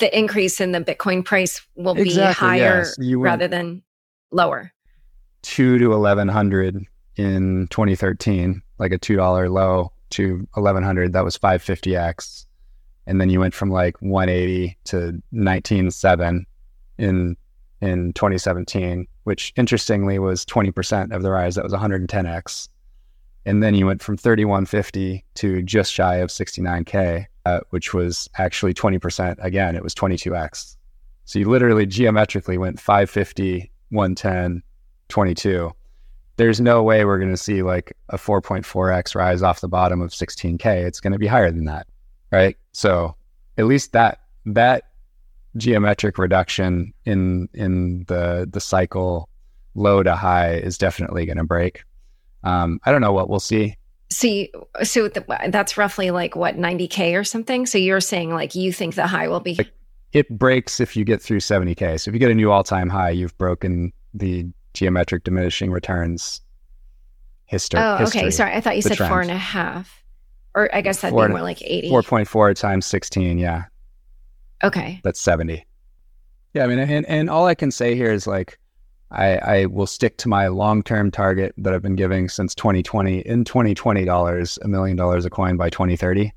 the 0.00 0.18
increase 0.18 0.60
in 0.60 0.72
the 0.72 0.80
bitcoin 0.80 1.24
price 1.24 1.64
will 1.76 1.96
exactly, 1.96 2.26
be 2.26 2.34
higher 2.34 2.78
yes. 2.78 2.98
rather 3.14 3.46
than 3.46 3.84
lower 4.32 4.72
two 5.42 5.78
to 5.78 5.92
eleven 5.92 6.28
hundred 6.28 6.84
in 7.16 7.66
2013, 7.70 8.62
like 8.78 8.92
a 8.92 8.98
two 8.98 9.16
dollar 9.16 9.48
low 9.48 9.92
to 10.10 10.46
eleven 10.56 10.82
hundred. 10.82 11.12
That 11.12 11.24
was 11.24 11.36
five 11.36 11.62
fifty 11.62 11.96
x, 11.96 12.46
and 13.06 13.20
then 13.20 13.30
you 13.30 13.40
went 13.40 13.54
from 13.54 13.70
like 13.70 14.00
one 14.00 14.28
eighty 14.28 14.76
to 14.84 15.20
nineteen 15.32 15.90
seven 15.90 16.46
in 16.98 17.36
in 17.80 18.12
2017, 18.14 19.06
which 19.24 19.52
interestingly 19.56 20.18
was 20.18 20.44
20% 20.44 21.12
of 21.12 21.22
the 21.22 21.30
rise. 21.30 21.54
That 21.54 21.64
was 21.64 21.72
110x. 21.72 22.68
And 23.46 23.62
then 23.62 23.74
you 23.74 23.86
went 23.86 24.02
from 24.02 24.16
3150 24.16 25.24
to 25.34 25.62
just 25.62 25.92
shy 25.92 26.16
of 26.16 26.28
69K, 26.30 27.26
uh, 27.46 27.60
which 27.70 27.94
was 27.94 28.28
actually 28.36 28.74
20%. 28.74 29.36
Again, 29.42 29.76
it 29.76 29.82
was 29.82 29.94
22x. 29.94 30.76
So 31.24 31.38
you 31.38 31.48
literally 31.48 31.86
geometrically 31.86 32.58
went 32.58 32.80
550, 32.80 33.70
110, 33.90 34.62
22, 35.08 35.72
there's 36.36 36.60
no 36.60 36.82
way 36.82 37.04
we're 37.04 37.18
going 37.18 37.30
to 37.30 37.36
see 37.36 37.62
like 37.62 37.96
a 38.10 38.16
4.4x 38.16 39.14
rise 39.14 39.42
off 39.42 39.60
the 39.60 39.68
bottom 39.68 40.00
of 40.00 40.10
16k. 40.10 40.64
It's 40.84 41.00
going 41.00 41.12
to 41.12 41.18
be 41.18 41.26
higher 41.26 41.50
than 41.50 41.64
that, 41.64 41.86
right? 42.30 42.56
So 42.72 43.14
at 43.56 43.66
least 43.66 43.92
that 43.92 44.20
that 44.46 44.84
geometric 45.56 46.18
reduction 46.18 46.94
in 47.04 47.48
in 47.52 48.04
the 48.06 48.48
the 48.50 48.60
cycle 48.60 49.28
low 49.74 50.02
to 50.02 50.14
high 50.14 50.54
is 50.54 50.78
definitely 50.78 51.26
going 51.26 51.38
to 51.38 51.44
break. 51.44 51.84
Um, 52.44 52.80
I 52.84 52.92
don't 52.92 53.00
know 53.00 53.12
what 53.12 53.28
we'll 53.28 53.40
see. 53.40 53.76
See, 54.10 54.50
so 54.82 55.08
the, 55.08 55.24
that's 55.50 55.76
roughly 55.76 56.10
like 56.10 56.34
what 56.34 56.56
90k 56.56 57.18
or 57.18 57.24
something. 57.24 57.66
So 57.66 57.76
you're 57.78 58.00
saying 58.00 58.32
like 58.32 58.54
you 58.54 58.72
think 58.72 58.94
the 58.94 59.06
high 59.06 59.28
will 59.28 59.40
be. 59.40 59.56
Like 59.56 59.72
it 60.12 60.28
breaks 60.30 60.80
if 60.80 60.96
you 60.96 61.04
get 61.04 61.20
through 61.20 61.40
70k. 61.40 62.00
So 62.00 62.10
if 62.10 62.14
you 62.14 62.18
get 62.18 62.30
a 62.30 62.34
new 62.34 62.50
all 62.50 62.64
time 62.64 62.88
high, 62.88 63.10
you've 63.10 63.36
broken 63.38 63.92
the 64.14 64.46
geometric 64.74 65.24
diminishing 65.24 65.70
returns 65.70 66.40
history. 67.46 67.80
Oh, 67.80 68.04
okay. 68.04 68.30
Sorry, 68.30 68.52
I 68.52 68.60
thought 68.60 68.76
you 68.76 68.82
said 68.82 68.96
trend. 68.96 69.10
four 69.10 69.20
and 69.20 69.30
a 69.30 69.36
half, 69.36 70.04
or 70.54 70.74
I 70.74 70.80
guess 70.80 71.00
that'd 71.00 71.12
four, 71.12 71.26
be 71.26 71.32
more 71.32 71.42
like 71.42 71.62
eighty. 71.62 71.88
Four 71.88 72.02
point 72.02 72.28
four 72.28 72.52
times 72.54 72.86
sixteen. 72.86 73.38
Yeah. 73.38 73.64
Okay. 74.62 75.00
That's 75.02 75.20
seventy. 75.20 75.66
Yeah, 76.54 76.64
I 76.64 76.66
mean, 76.66 76.78
and 76.78 77.06
and 77.06 77.30
all 77.30 77.46
I 77.46 77.54
can 77.54 77.70
say 77.70 77.94
here 77.94 78.12
is 78.12 78.26
like, 78.26 78.58
I 79.10 79.38
I 79.38 79.66
will 79.66 79.86
stick 79.86 80.16
to 80.18 80.28
my 80.28 80.48
long 80.48 80.82
term 80.82 81.10
target 81.10 81.54
that 81.58 81.74
I've 81.74 81.82
been 81.82 81.96
giving 81.96 82.28
since 82.28 82.54
2020. 82.54 83.20
In 83.20 83.44
2020 83.44 84.04
dollars, 84.04 84.58
a 84.62 84.68
million 84.68 84.96
dollars 84.96 85.24
a 85.24 85.30
coin 85.30 85.56
by 85.56 85.70
2030, 85.70 86.32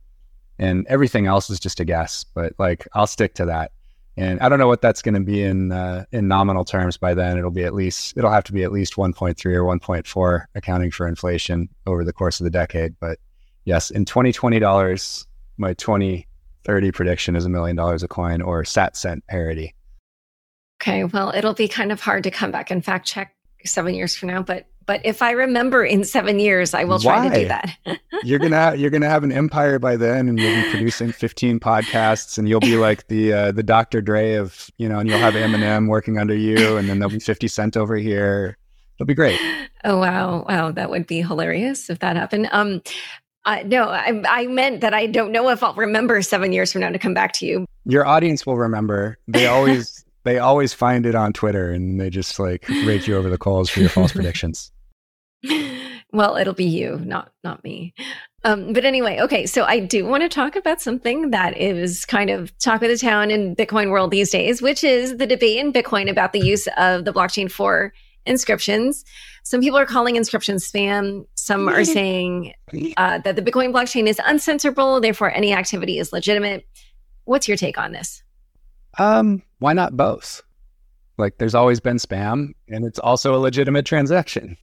and 0.60 0.86
everything 0.88 1.28
else 1.28 1.50
is 1.50 1.60
just 1.60 1.80
a 1.80 1.86
guess. 1.86 2.26
But 2.34 2.54
like, 2.58 2.88
I'll 2.94 3.08
stick 3.08 3.36
to 3.36 3.46
that. 3.46 3.72
And 4.18 4.40
I 4.42 4.50
don't 4.50 4.60
know 4.60 4.68
what 4.68 4.82
that's 4.82 5.02
going 5.02 5.16
to 5.16 5.22
be 5.22 5.42
in 5.42 5.72
uh, 5.72 6.06
in 6.12 6.28
nominal 6.28 6.66
terms 6.66 6.98
by 6.98 7.14
then. 7.14 7.38
It'll 7.38 7.50
be 7.50 7.64
at 7.64 7.74
least 7.74 8.18
it'll 8.18 8.32
have 8.32 8.44
to 8.46 8.54
be 8.54 8.64
at 8.64 8.72
least 8.72 8.96
1.3 8.96 9.46
or 9.56 9.64
1.4 9.64 10.46
accounting 10.54 10.92
for 10.92 11.08
inflation 11.08 11.70
over 11.88 12.04
the 12.04 12.14
course 12.14 12.40
of 12.40 12.44
the 12.44 12.50
decade. 12.50 12.96
But 13.00 13.20
yes, 13.64 13.90
in 13.90 14.06
2020 14.06 14.60
dollars, 14.60 15.26
my 15.58 15.74
2030 15.76 16.92
prediction 16.92 17.36
is 17.36 17.46
a 17.46 17.50
million 17.50 17.76
dollars 17.76 18.04
a 18.04 18.08
coin 18.08 18.42
or 18.42 18.66
sat 18.66 18.98
cent 18.98 19.26
parity. 19.28 19.74
Okay, 20.82 21.06
well, 21.06 21.32
it'll 21.36 21.54
be 21.54 21.68
kind 21.68 21.92
of 21.92 22.02
hard 22.02 22.24
to 22.24 22.32
come 22.32 22.52
back 22.52 22.72
and 22.72 22.84
fact 22.84 23.08
check 23.08 23.36
seven 23.64 23.94
years 23.94 24.16
from 24.16 24.30
now, 24.30 24.42
but 24.42 24.66
but 24.86 25.02
if 25.04 25.22
I 25.22 25.32
remember 25.32 25.84
in 25.86 26.04
seven 26.04 26.40
years, 26.40 26.74
I 26.74 26.84
will 26.84 27.00
try 27.00 27.26
Why? 27.26 27.30
to 27.30 27.42
do 27.42 27.48
that. 27.48 27.78
you're 28.24 28.40
gonna 28.40 28.76
you're 28.76 28.90
gonna 28.90 29.10
have 29.10 29.24
an 29.24 29.32
empire 29.32 29.80
by 29.80 29.96
then, 29.96 30.28
and 30.28 30.40
you'll 30.40 30.64
be 30.64 30.70
producing 30.70 31.12
15 31.12 31.60
podcasts, 31.60 32.38
and 32.38 32.48
you'll 32.50 32.60
be 32.60 32.78
like 32.78 33.08
the 33.08 33.34
uh, 33.34 33.52
the 33.52 33.64
Dr. 33.64 34.02
Dre 34.02 34.34
of 34.34 34.70
you 34.78 34.90
know, 34.90 35.00
and 35.00 35.10
you'll 35.10 35.20
have 35.20 35.34
Eminem 35.36 35.88
working 35.88 36.18
under 36.18 36.36
you, 36.36 36.78
and 36.78 36.90
then 36.90 37.00
there'll 37.00 37.12
be 37.12 37.20
50 37.20 37.48
Cent 37.48 37.78
over 37.78 37.96
here. 37.96 38.58
It'll 38.98 39.08
be 39.08 39.14
great. 39.14 39.40
Oh 39.84 39.98
wow, 39.98 40.46
wow, 40.48 40.72
that 40.72 40.90
would 40.90 41.08
be 41.08 41.22
hilarious 41.22 41.90
if 41.90 42.00
that 42.00 42.16
happened. 42.16 42.50
Um, 42.52 42.82
Uh, 43.44 43.64
no, 43.66 43.86
I, 43.86 44.22
I 44.30 44.46
meant 44.46 44.82
that 44.82 44.94
I 44.94 45.08
don't 45.08 45.32
know 45.32 45.50
if 45.50 45.64
I'll 45.64 45.74
remember 45.74 46.22
seven 46.22 46.54
years 46.54 46.72
from 46.72 46.82
now 46.82 46.90
to 46.90 47.00
come 47.00 47.16
back 47.16 47.34
to 47.34 47.46
you. 47.48 47.66
Your 47.86 48.06
audience 48.06 48.46
will 48.46 48.58
remember. 48.58 49.18
They 49.28 49.48
always 49.48 50.01
they 50.24 50.40
always 50.40 50.74
find 50.74 51.06
it 51.06 51.16
on 51.16 51.34
Twitter 51.34 51.72
and 51.72 52.00
they 52.00 52.10
just 52.10 52.40
like 52.40 52.68
rake 52.86 53.08
you 53.08 53.18
over 53.18 53.30
the 53.30 53.38
coals 53.38 53.70
for 53.70 53.80
your 53.80 53.90
false 53.90 54.12
predictions. 54.14 54.72
Well, 56.14 56.36
it'll 56.36 56.54
be 56.54 56.66
you, 56.66 57.00
not 57.04 57.32
not 57.44 57.64
me. 57.64 57.94
Um, 58.44 58.74
but 58.74 58.86
anyway, 58.86 59.20
okay. 59.20 59.46
So 59.46 59.64
I 59.64 59.80
do 59.80 60.06
want 60.06 60.24
to 60.24 60.30
talk 60.30 60.56
about 60.56 60.82
something 60.82 61.30
that 61.30 61.58
is 61.58 62.06
kind 62.06 62.30
of 62.30 62.58
talk 62.60 62.82
of 62.82 62.90
the 62.90 62.98
town 62.98 63.32
in 63.32 63.56
Bitcoin 63.56 63.92
world 63.92 64.12
these 64.12 64.32
days, 64.32 64.62
which 64.62 64.84
is 64.84 65.18
the 65.18 65.28
debate 65.28 65.58
in 65.58 65.72
Bitcoin 65.72 66.10
about 66.10 66.34
the 66.34 66.40
use 66.40 66.68
of 66.78 67.06
the 67.06 67.14
blockchain 67.14 67.50
for 67.50 67.94
inscriptions. 68.26 69.06
Some 69.44 69.62
people 69.62 69.78
are 69.78 69.86
calling 69.86 70.16
inscriptions 70.16 70.70
spam. 70.70 71.26
Some 71.36 71.70
are 71.70 71.86
saying 71.86 72.54
uh, 72.98 73.20
that 73.20 73.36
the 73.36 73.42
Bitcoin 73.42 73.72
blockchain 73.72 74.08
is 74.08 74.18
uncensorable, 74.18 75.02
therefore 75.02 75.32
any 75.32 75.54
activity 75.54 75.98
is 75.98 76.12
legitimate. 76.12 76.68
What's 77.26 77.48
your 77.48 77.58
take 77.58 77.78
on 77.78 77.92
this? 77.92 78.24
Um, 78.98 79.44
why 79.62 79.74
not 79.74 79.96
both? 79.96 80.42
Like, 81.18 81.38
there's 81.38 81.54
always 81.54 81.80
been 81.80 81.98
spam, 81.98 82.54
and 82.68 82.84
it's 82.84 82.98
also 82.98 83.36
a 83.36 83.38
legitimate 83.38 83.86
transaction. 83.86 84.58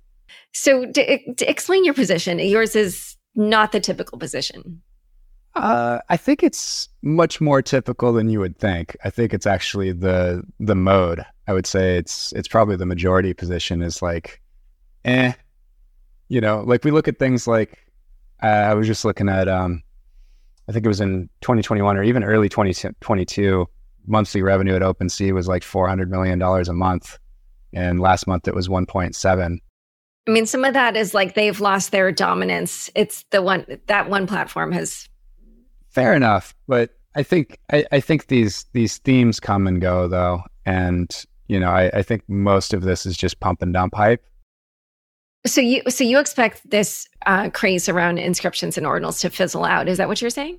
So, 0.52 0.90
to, 0.90 1.34
to 1.34 1.48
explain 1.48 1.84
your 1.84 1.94
position, 1.94 2.40
yours 2.40 2.74
is 2.74 3.16
not 3.36 3.70
the 3.70 3.78
typical 3.78 4.18
position. 4.18 4.82
Uh, 5.54 6.00
I 6.08 6.16
think 6.16 6.42
it's 6.42 6.88
much 7.02 7.40
more 7.40 7.62
typical 7.62 8.12
than 8.12 8.28
you 8.28 8.40
would 8.40 8.58
think. 8.58 8.96
I 9.04 9.10
think 9.10 9.32
it's 9.32 9.46
actually 9.46 9.92
the 9.92 10.42
the 10.58 10.74
mode. 10.74 11.24
I 11.46 11.52
would 11.52 11.66
say 11.66 11.96
it's 11.96 12.32
it's 12.32 12.48
probably 12.48 12.76
the 12.76 12.86
majority 12.86 13.34
position 13.34 13.82
is 13.82 14.02
like, 14.02 14.40
eh, 15.04 15.32
you 16.28 16.40
know, 16.40 16.62
like 16.66 16.84
we 16.84 16.90
look 16.90 17.08
at 17.08 17.18
things 17.18 17.46
like 17.46 17.78
uh, 18.42 18.46
I 18.46 18.74
was 18.74 18.86
just 18.86 19.04
looking 19.04 19.28
at 19.28 19.48
um, 19.48 19.82
I 20.68 20.72
think 20.72 20.84
it 20.84 20.88
was 20.88 21.00
in 21.00 21.28
2021 21.40 21.96
or 21.96 22.02
even 22.02 22.24
early 22.24 22.48
2022 22.48 23.66
monthly 24.08 24.42
revenue 24.42 24.74
at 24.74 24.82
OpenSea 24.82 25.32
was 25.32 25.48
like 25.48 25.62
400 25.62 26.10
million 26.10 26.38
dollars 26.38 26.68
a 26.68 26.72
month, 26.72 27.18
and 27.72 28.00
last 28.00 28.26
month 28.26 28.48
it 28.48 28.54
was 28.54 28.68
1.7. 28.68 29.58
I 30.26 30.30
mean, 30.30 30.46
some 30.46 30.64
of 30.64 30.74
that 30.74 30.96
is 30.96 31.14
like 31.14 31.34
they've 31.34 31.60
lost 31.60 31.90
their 31.90 32.12
dominance. 32.12 32.90
It's 32.94 33.24
the 33.30 33.40
one 33.40 33.64
that 33.86 34.10
one 34.10 34.26
platform 34.26 34.72
has. 34.72 35.08
Fair 35.88 36.12
enough, 36.14 36.54
but 36.66 36.90
I 37.14 37.22
think 37.22 37.58
I, 37.72 37.84
I 37.90 38.00
think 38.00 38.26
these 38.26 38.66
these 38.74 38.98
themes 38.98 39.40
come 39.40 39.66
and 39.66 39.80
go 39.80 40.06
though, 40.06 40.42
and 40.66 41.24
you 41.46 41.58
know 41.58 41.70
I, 41.70 41.90
I 41.94 42.02
think 42.02 42.22
most 42.28 42.74
of 42.74 42.82
this 42.82 43.06
is 43.06 43.16
just 43.16 43.40
pump 43.40 43.62
and 43.62 43.72
dump 43.72 43.94
hype. 43.94 44.24
So 45.46 45.60
you 45.62 45.82
so 45.88 46.04
you 46.04 46.18
expect 46.18 46.68
this 46.68 47.08
uh, 47.26 47.48
craze 47.50 47.88
around 47.88 48.18
inscriptions 48.18 48.76
and 48.76 48.86
ordinals 48.86 49.20
to 49.20 49.30
fizzle 49.30 49.64
out? 49.64 49.88
Is 49.88 49.96
that 49.96 50.08
what 50.08 50.20
you're 50.20 50.30
saying? 50.30 50.58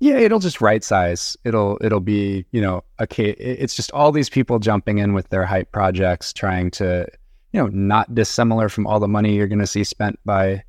Yeah, 0.00 0.16
it'll 0.16 0.38
just 0.38 0.60
right 0.60 0.82
size. 0.82 1.36
It'll 1.44 1.78
it'll 1.80 2.00
be 2.00 2.44
you 2.50 2.60
know 2.60 2.82
okay. 3.00 3.30
It's 3.30 3.74
just 3.74 3.92
all 3.92 4.12
these 4.12 4.28
people 4.28 4.58
jumping 4.58 4.98
in 4.98 5.14
with 5.14 5.28
their 5.28 5.44
hype 5.44 5.70
projects, 5.72 6.32
trying 6.32 6.70
to 6.72 7.06
you 7.52 7.60
know, 7.60 7.68
not 7.68 8.14
dissimilar 8.14 8.68
from 8.68 8.86
all 8.86 9.00
the 9.00 9.08
money 9.08 9.34
you're 9.34 9.48
going 9.48 9.58
to 9.58 9.66
see 9.66 9.84
spent 9.84 10.18
by 10.24 10.62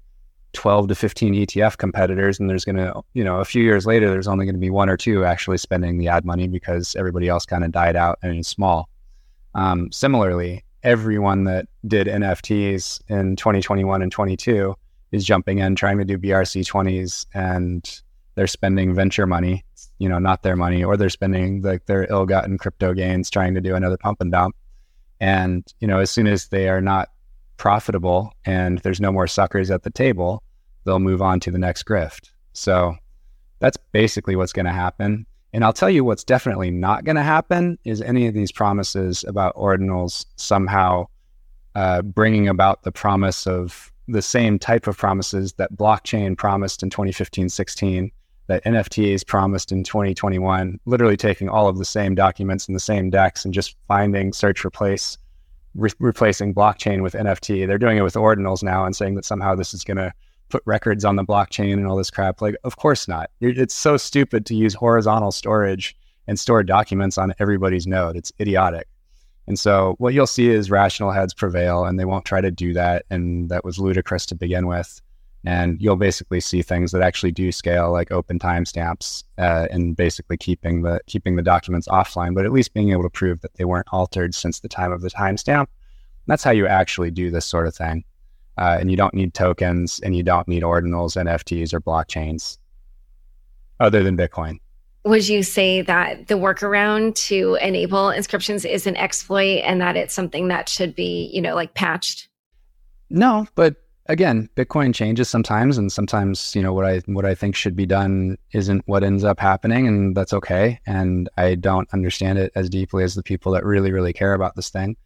12 0.53 0.89
to 0.89 0.95
15 0.95 1.33
ETF 1.33 1.77
competitors. 1.77 2.39
And 2.39 2.49
there's 2.49 2.65
going 2.65 2.77
to, 2.77 3.01
you 3.13 3.23
know, 3.23 3.39
a 3.39 3.45
few 3.45 3.63
years 3.63 3.85
later, 3.85 4.09
there's 4.09 4.27
only 4.27 4.45
going 4.45 4.55
to 4.55 4.59
be 4.59 4.69
one 4.69 4.89
or 4.89 4.97
two 4.97 5.23
actually 5.23 5.57
spending 5.57 5.97
the 5.97 6.07
ad 6.07 6.25
money 6.25 6.47
because 6.47 6.95
everybody 6.95 7.29
else 7.29 7.45
kind 7.45 7.63
of 7.63 7.71
died 7.71 7.95
out 7.95 8.19
and 8.23 8.39
is 8.39 8.47
small. 8.47 8.89
Um, 9.53 9.91
similarly, 9.91 10.63
everyone 10.83 11.43
that 11.43 11.67
did 11.87 12.07
NFTs 12.07 13.01
in 13.09 13.35
2021 13.35 14.01
and 14.01 14.11
22 14.11 14.75
is 15.11 15.23
jumping 15.23 15.59
in, 15.59 15.75
trying 15.75 15.97
to 15.99 16.05
do 16.05 16.17
BRC20s, 16.17 17.25
and 17.33 18.00
they're 18.35 18.47
spending 18.47 18.93
venture 18.93 19.27
money, 19.27 19.63
you 19.99 20.09
know, 20.09 20.19
not 20.19 20.43
their 20.43 20.55
money, 20.55 20.83
or 20.83 20.97
they're 20.97 21.09
spending 21.09 21.61
like 21.61 21.85
their 21.85 22.09
ill-gotten 22.09 22.57
crypto 22.57 22.93
gains 22.93 23.29
trying 23.29 23.53
to 23.53 23.61
do 23.61 23.75
another 23.75 23.97
pump 23.97 24.21
and 24.21 24.31
dump. 24.31 24.55
And, 25.19 25.71
you 25.79 25.87
know, 25.87 25.99
as 25.99 26.09
soon 26.09 26.27
as 26.27 26.47
they 26.47 26.69
are 26.69 26.81
not 26.81 27.09
profitable 27.57 28.33
and 28.45 28.79
there's 28.79 29.01
no 29.01 29.11
more 29.11 29.27
suckers 29.27 29.69
at 29.69 29.83
the 29.83 29.91
table, 29.91 30.41
they'll 30.83 30.99
move 30.99 31.21
on 31.21 31.39
to 31.41 31.51
the 31.51 31.59
next 31.59 31.83
grift. 31.85 32.31
So 32.53 32.95
that's 33.59 33.77
basically 33.91 34.35
what's 34.35 34.53
going 34.53 34.65
to 34.65 34.71
happen. 34.71 35.25
And 35.53 35.63
I'll 35.63 35.73
tell 35.73 35.89
you 35.89 36.03
what's 36.03 36.23
definitely 36.23 36.71
not 36.71 37.03
going 37.03 37.17
to 37.17 37.23
happen 37.23 37.77
is 37.83 38.01
any 38.01 38.25
of 38.27 38.33
these 38.33 38.51
promises 38.51 39.23
about 39.27 39.55
ordinals 39.55 40.25
somehow 40.37 41.07
uh, 41.75 42.01
bringing 42.01 42.47
about 42.47 42.83
the 42.83 42.91
promise 42.91 43.45
of 43.45 43.91
the 44.07 44.21
same 44.21 44.57
type 44.57 44.87
of 44.87 44.97
promises 44.97 45.53
that 45.53 45.73
blockchain 45.73 46.37
promised 46.37 46.83
in 46.83 46.89
2015 46.89 47.49
16 47.49 48.11
that 48.47 48.63
NFTs 48.65 49.25
promised 49.25 49.71
in 49.71 49.83
2021, 49.83 50.79
literally 50.85 51.17
taking 51.17 51.49
all 51.49 51.67
of 51.67 51.77
the 51.77 51.85
same 51.85 52.15
documents 52.15 52.67
in 52.67 52.73
the 52.73 52.79
same 52.79 53.09
DEX 53.09 53.45
and 53.45 53.53
just 53.53 53.75
finding 53.87 54.33
search 54.33 54.65
replace, 54.65 55.17
re- 55.75 55.91
replacing 55.99 56.53
blockchain 56.53 57.01
with 57.01 57.13
NFT. 57.13 57.65
They're 57.67 57.77
doing 57.77 57.97
it 57.97 58.03
with 58.03 58.15
ordinals 58.15 58.63
now 58.63 58.85
and 58.85 58.95
saying 58.95 59.15
that 59.15 59.25
somehow 59.25 59.55
this 59.55 59.73
is 59.73 59.83
going 59.83 59.97
to 59.97 60.11
put 60.49 60.63
records 60.65 61.05
on 61.05 61.15
the 61.15 61.23
blockchain 61.23 61.73
and 61.73 61.87
all 61.87 61.95
this 61.95 62.11
crap. 62.11 62.41
Like, 62.41 62.55
of 62.63 62.75
course 62.77 63.07
not. 63.07 63.31
It's 63.39 63.73
so 63.73 63.97
stupid 63.97 64.45
to 64.47 64.55
use 64.55 64.73
horizontal 64.73 65.31
storage 65.31 65.95
and 66.27 66.39
store 66.39 66.63
documents 66.63 67.17
on 67.17 67.33
everybody's 67.39 67.87
node. 67.87 68.15
It's 68.15 68.31
idiotic. 68.39 68.87
And 69.47 69.57
so 69.57 69.95
what 69.97 70.13
you'll 70.13 70.27
see 70.27 70.49
is 70.49 70.69
rational 70.69 71.11
heads 71.11 71.33
prevail 71.33 71.85
and 71.85 71.99
they 71.99 72.05
won't 72.05 72.25
try 72.25 72.41
to 72.41 72.51
do 72.51 72.73
that. 72.73 73.05
And 73.09 73.49
that 73.49 73.65
was 73.65 73.79
ludicrous 73.79 74.25
to 74.27 74.35
begin 74.35 74.67
with 74.67 75.01
and 75.43 75.81
you'll 75.81 75.95
basically 75.95 76.39
see 76.39 76.61
things 76.61 76.91
that 76.91 77.01
actually 77.01 77.31
do 77.31 77.51
scale 77.51 77.91
like 77.91 78.09
OpenTimestamps 78.09 79.23
uh, 79.39 79.67
and 79.71 79.95
basically 79.95 80.37
keeping 80.37 80.83
the 80.83 80.99
keeping 81.07 81.35
the 81.35 81.41
documents 81.41 81.87
offline 81.87 82.35
but 82.35 82.45
at 82.45 82.51
least 82.51 82.73
being 82.73 82.91
able 82.91 83.03
to 83.03 83.09
prove 83.09 83.41
that 83.41 83.53
they 83.55 83.65
weren't 83.65 83.87
altered 83.91 84.35
since 84.35 84.59
the 84.59 84.69
time 84.69 84.91
of 84.91 85.01
the 85.01 85.09
timestamp. 85.09 85.67
That's 86.27 86.43
how 86.43 86.51
you 86.51 86.67
actually 86.67 87.11
do 87.11 87.31
this 87.31 87.45
sort 87.45 87.67
of 87.67 87.75
thing. 87.75 88.03
Uh, 88.57 88.77
and 88.79 88.91
you 88.91 88.97
don't 88.97 89.13
need 89.13 89.33
tokens 89.33 89.99
and 90.01 90.15
you 90.15 90.21
don't 90.21 90.47
need 90.47 90.61
ordinals 90.61 91.15
nfts 91.15 91.73
or 91.73 91.81
blockchains 91.81 92.57
other 93.79 94.03
than 94.03 94.15
bitcoin. 94.15 94.59
Would 95.03 95.27
you 95.27 95.41
say 95.41 95.81
that 95.81 96.27
the 96.27 96.35
workaround 96.35 97.15
to 97.27 97.55
enable 97.55 98.11
inscriptions 98.11 98.65
is 98.65 98.85
an 98.85 98.95
exploit 98.97 99.61
and 99.63 99.81
that 99.81 99.97
it's 99.97 100.13
something 100.13 100.49
that 100.49 100.69
should 100.69 100.93
be 100.93 101.31
you 101.33 101.41
know 101.41 101.55
like 101.55 101.73
patched? 101.73 102.27
No 103.09 103.47
but 103.55 103.77
again, 104.11 104.49
Bitcoin 104.55 104.93
changes 104.93 105.29
sometimes, 105.29 105.77
and 105.77 105.91
sometimes 105.91 106.53
you 106.55 106.61
know 106.61 106.73
what 106.73 106.85
I 106.85 106.99
what 107.05 107.25
I 107.25 107.33
think 107.33 107.55
should 107.55 107.75
be 107.75 107.85
done 107.85 108.37
isn't 108.51 108.83
what 108.85 109.03
ends 109.03 109.23
up 109.23 109.39
happening, 109.39 109.87
and 109.87 110.15
that's 110.15 110.33
okay. 110.33 110.79
And 110.85 111.29
I 111.37 111.55
don't 111.55 111.91
understand 111.93 112.37
it 112.37 112.51
as 112.53 112.69
deeply 112.69 113.03
as 113.03 113.15
the 113.15 113.23
people 113.23 113.51
that 113.53 113.65
really 113.65 113.91
really 113.91 114.13
care 114.13 114.33
about 114.33 114.55
this 114.55 114.69
thing. 114.69 114.97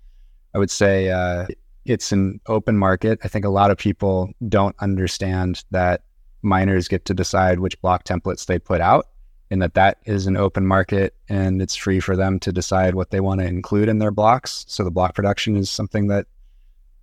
I 0.53 0.57
would 0.57 0.71
say 0.71 1.09
uh, 1.09 1.45
it's 1.85 2.11
an 2.11 2.41
open 2.47 2.77
market. 2.77 3.19
I 3.23 3.27
think 3.27 3.45
a 3.45 3.49
lot 3.49 3.71
of 3.71 3.77
people 3.77 4.31
don't 4.49 4.75
understand 4.79 5.63
that 5.71 6.01
miners 6.41 6.87
get 6.87 7.05
to 7.05 7.13
decide 7.13 7.59
which 7.59 7.79
block 7.81 8.03
templates 8.03 8.47
they 8.47 8.57
put 8.57 8.81
out, 8.81 9.07
and 9.51 9.61
that 9.61 9.75
that 9.75 9.99
is 10.05 10.25
an 10.25 10.35
open 10.35 10.65
market, 10.65 11.13
and 11.29 11.61
it's 11.61 11.75
free 11.75 11.99
for 11.99 12.15
them 12.15 12.39
to 12.39 12.51
decide 12.51 12.95
what 12.95 13.11
they 13.11 13.19
want 13.19 13.39
to 13.41 13.47
include 13.47 13.87
in 13.87 13.99
their 13.99 14.11
blocks. 14.11 14.65
So 14.67 14.83
the 14.83 14.91
block 14.91 15.13
production 15.13 15.55
is 15.55 15.69
something 15.69 16.07
that 16.07 16.25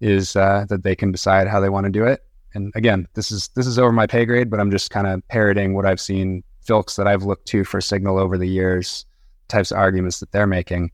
is 0.03 0.37
uh, 0.37 0.67
that 0.69 0.83
they 0.83 0.95
can 0.95 1.13
decide 1.13 1.47
how 1.47 1.61
they 1.61 1.71
want 1.71 1.85
to 1.85 1.91
do 1.91 2.05
it. 2.05 2.25
And 2.55 2.73
again, 2.75 3.09
this 3.15 3.31
is 3.31 3.49
this 3.55 3.67
is 3.67 3.79
over 3.79 3.93
my 3.93 4.07
pay 4.07 4.27
grade, 4.27 4.51
but 4.51 4.61
I'm 4.61 4.71
just 4.71 4.91
kind 4.91 5.07
of 5.07 5.27
parroting 5.29 5.75
what 5.75 5.87
I've 5.87 6.01
seen 6.01 6.43
folks 6.61 6.97
that 6.97 7.07
I've 7.07 7.23
looked 7.23 7.47
to 7.49 7.65
for 7.65 7.81
signal 7.81 8.19
over 8.19 8.37
the 8.37 8.49
years, 8.49 9.07
types 9.49 9.71
of 9.71 9.79
arguments 9.79 10.21
that 10.21 10.33
they're 10.33 10.47
making. 10.47 10.91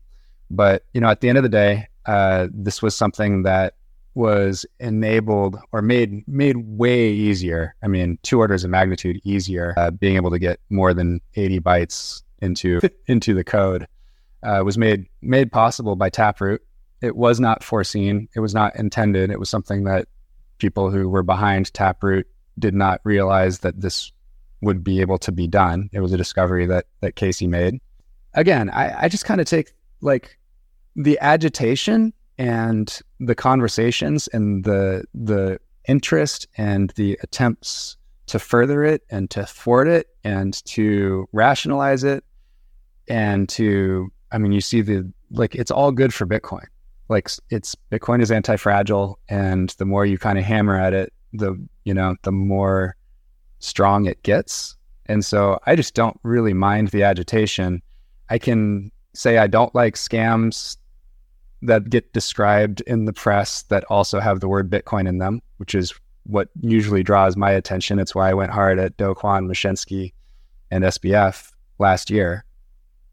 But 0.49 0.85
you 0.93 1.01
know, 1.01 1.09
at 1.09 1.19
the 1.19 1.27
end 1.27 1.37
of 1.37 1.43
the 1.43 1.49
day, 1.49 1.87
uh, 2.05 2.47
this 2.53 2.81
was 2.81 2.95
something 2.95 3.43
that 3.43 3.73
was 4.13 4.65
enabled 4.79 5.57
or 5.71 5.81
made 5.81 6.25
made 6.27 6.57
way 6.57 7.09
easier. 7.11 7.75
I 7.83 7.87
mean, 7.87 8.19
two 8.23 8.39
orders 8.39 8.63
of 8.63 8.69
magnitude 8.69 9.19
easier. 9.23 9.73
Uh, 9.75 9.91
being 9.91 10.15
able 10.15 10.31
to 10.31 10.39
get 10.39 10.59
more 10.69 10.93
than 10.93 11.19
80 11.35 11.59
bytes 11.59 12.21
into 12.41 12.79
into 13.07 13.33
the 13.33 13.43
code 13.43 13.87
uh, 14.43 14.61
was 14.63 14.77
made 14.77 15.07
made 15.21 15.51
possible 15.51 15.95
by 15.95 16.09
Taproot, 16.09 16.61
it 17.01 17.15
was 17.15 17.39
not 17.39 17.63
foreseen. 17.63 18.27
It 18.35 18.39
was 18.39 18.53
not 18.53 18.75
intended. 18.75 19.31
It 19.31 19.39
was 19.39 19.49
something 19.49 19.85
that 19.85 20.07
people 20.57 20.91
who 20.91 21.07
were 21.09 21.23
behind 21.23 21.73
Taproot 21.73 22.27
did 22.57 22.73
not 22.73 22.99
realize 23.03 23.59
that 23.59 23.79
this 23.79 24.11
would 24.61 24.83
be 24.83 24.99
able 25.01 25.17
to 25.19 25.31
be 25.31 25.47
done. 25.47 25.89
It 25.93 26.01
was 26.01 26.11
a 26.11 26.17
discovery 26.17 26.65
that 26.65 26.85
that 27.01 27.15
Casey 27.15 27.47
made. 27.47 27.79
Again, 28.33 28.69
I, 28.69 29.05
I 29.05 29.07
just 29.07 29.25
kind 29.25 29.39
of 29.39 29.47
take 29.47 29.73
like 30.01 30.37
the 30.95 31.17
agitation 31.21 32.13
and 32.37 32.99
the 33.19 33.35
conversations 33.35 34.27
and 34.29 34.63
the 34.63 35.05
the 35.13 35.59
interest 35.87 36.47
and 36.57 36.91
the 36.91 37.17
attempts 37.23 37.97
to 38.27 38.37
further 38.37 38.83
it 38.83 39.03
and 39.09 39.29
to 39.31 39.45
thwart 39.45 39.87
it 39.87 40.07
and 40.23 40.63
to 40.65 41.27
rationalize 41.31 42.03
it 42.03 42.23
and 43.07 43.49
to 43.49 44.11
I 44.31 44.37
mean 44.37 44.51
you 44.51 44.61
see 44.61 44.81
the 44.81 45.11
like 45.31 45.55
it's 45.55 45.71
all 45.71 45.91
good 45.91 46.13
for 46.13 46.27
Bitcoin 46.27 46.65
like 47.09 47.29
it's 47.49 47.75
Bitcoin 47.91 48.21
is 48.21 48.31
anti-fragile, 48.31 49.19
and 49.27 49.69
the 49.77 49.85
more 49.85 50.05
you 50.05 50.17
kind 50.17 50.37
of 50.37 50.45
hammer 50.45 50.79
at 50.79 50.93
it, 50.93 51.11
the 51.33 51.55
you 51.83 51.93
know 51.93 52.15
the 52.23 52.31
more 52.31 52.95
strong 53.59 54.05
it 54.05 54.21
gets. 54.23 54.75
And 55.07 55.25
so 55.25 55.59
I 55.65 55.75
just 55.75 55.95
don't 55.95 56.19
really 56.23 56.53
mind 56.53 56.89
the 56.89 57.03
agitation. 57.03 57.81
I 58.29 58.37
can 58.37 58.91
say 59.13 59.39
I 59.39 59.47
don't 59.47 59.73
like 59.73 59.95
scams 59.95 60.77
that 61.63 61.89
get 61.89 62.13
described 62.13 62.81
in 62.81 63.05
the 63.05 63.13
press 63.13 63.63
that 63.63 63.83
also 63.85 64.19
have 64.19 64.39
the 64.39 64.47
word 64.47 64.69
Bitcoin 64.69 65.07
in 65.07 65.17
them, 65.17 65.41
which 65.57 65.75
is 65.75 65.93
what 66.23 66.49
usually 66.61 67.03
draws 67.03 67.35
my 67.35 67.51
attention. 67.51 67.99
It's 67.99 68.15
why 68.15 68.29
I 68.29 68.33
went 68.33 68.51
hard 68.51 68.79
at 68.79 68.95
Do 68.97 69.15
Kwon, 69.15 69.47
Mashinsky, 69.47 70.13
and 70.71 70.83
SBF 70.83 71.51
last 71.79 72.09
year. 72.09 72.45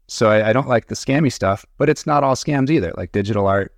So 0.07 0.29
I, 0.29 0.49
I, 0.49 0.53
don't 0.53 0.69
like 0.69 0.87
the 0.87 0.95
scammy 0.95 1.31
stuff, 1.31 1.65
but 1.77 1.89
it's 1.89 2.05
not 2.05 2.23
all 2.23 2.35
scams 2.35 2.69
either. 2.69 2.93
Like 2.95 3.11
digital 3.11 3.47
art 3.47 3.73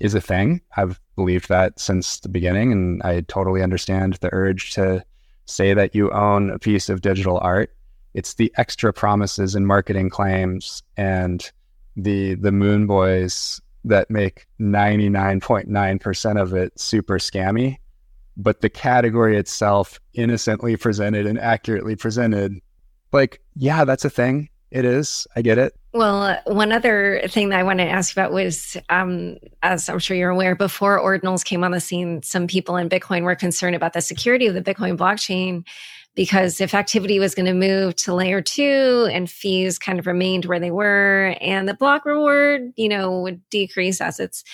is 0.00 0.14
a 0.14 0.20
thing. 0.20 0.60
I've 0.76 1.00
believed 1.16 1.48
that 1.48 1.78
since 1.78 2.20
the 2.20 2.28
beginning, 2.28 2.72
and 2.72 3.02
I 3.02 3.20
totally 3.22 3.62
understand 3.62 4.14
the 4.14 4.30
urge 4.32 4.72
to 4.74 5.04
say 5.46 5.74
that 5.74 5.94
you 5.94 6.10
own 6.10 6.50
a 6.50 6.58
piece 6.58 6.88
of 6.88 7.00
digital 7.00 7.38
art. 7.42 7.74
It's 8.14 8.34
the 8.34 8.52
extra 8.56 8.92
promises 8.92 9.54
and 9.54 9.66
marketing 9.66 10.10
claims 10.10 10.82
and 10.96 11.50
the 11.96 12.34
the 12.34 12.52
moon 12.52 12.86
boys 12.86 13.60
that 13.84 14.10
make 14.10 14.46
99.9% 14.60 16.40
of 16.40 16.54
it 16.54 16.78
super 16.78 17.18
scammy 17.18 17.78
but 18.38 18.60
the 18.60 18.70
category 18.70 19.36
itself 19.36 19.98
innocently 20.14 20.76
presented 20.76 21.26
and 21.26 21.38
accurately 21.38 21.96
presented 21.96 22.60
like 23.12 23.40
yeah 23.56 23.84
that's 23.84 24.04
a 24.04 24.10
thing 24.10 24.48
it 24.70 24.84
is. 24.84 25.26
I 25.34 25.42
get 25.42 25.58
it. 25.58 25.74
Well 25.94 26.22
uh, 26.22 26.40
one 26.46 26.70
other 26.70 27.22
thing 27.28 27.48
that 27.48 27.58
i 27.58 27.62
want 27.62 27.78
to 27.78 27.88
ask 27.88 28.12
about 28.12 28.30
was 28.30 28.76
um, 28.90 29.36
as 29.62 29.88
i'm 29.88 29.98
sure 29.98 30.16
you're 30.16 30.30
aware 30.30 30.54
before 30.54 31.00
ordinals 31.00 31.44
came 31.44 31.64
on 31.64 31.72
the 31.72 31.80
scene 31.80 32.22
some 32.22 32.46
people 32.46 32.76
in 32.76 32.88
bitcoin 32.88 33.22
were 33.22 33.34
concerned 33.34 33.74
about 33.74 33.94
the 33.94 34.00
security 34.00 34.46
of 34.46 34.54
the 34.54 34.62
bitcoin 34.62 34.96
blockchain 34.96 35.66
because 36.14 36.60
if 36.60 36.74
activity 36.74 37.18
was 37.18 37.34
going 37.34 37.46
to 37.46 37.54
move 37.54 37.96
to 37.96 38.14
layer 38.14 38.42
two 38.42 39.08
and 39.10 39.30
fees 39.30 39.78
kind 39.78 39.98
of 39.98 40.06
remained 40.06 40.44
where 40.44 40.60
they 40.60 40.70
were 40.70 41.34
and 41.40 41.68
the 41.68 41.74
block 41.74 42.04
reward 42.04 42.70
you 42.76 42.88
know 42.88 43.20
would 43.22 43.40
decrease 43.48 44.00
as 44.00 44.20
it's 44.20 44.44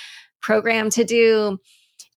programmed 0.41 0.93
to 0.93 1.05
do 1.05 1.59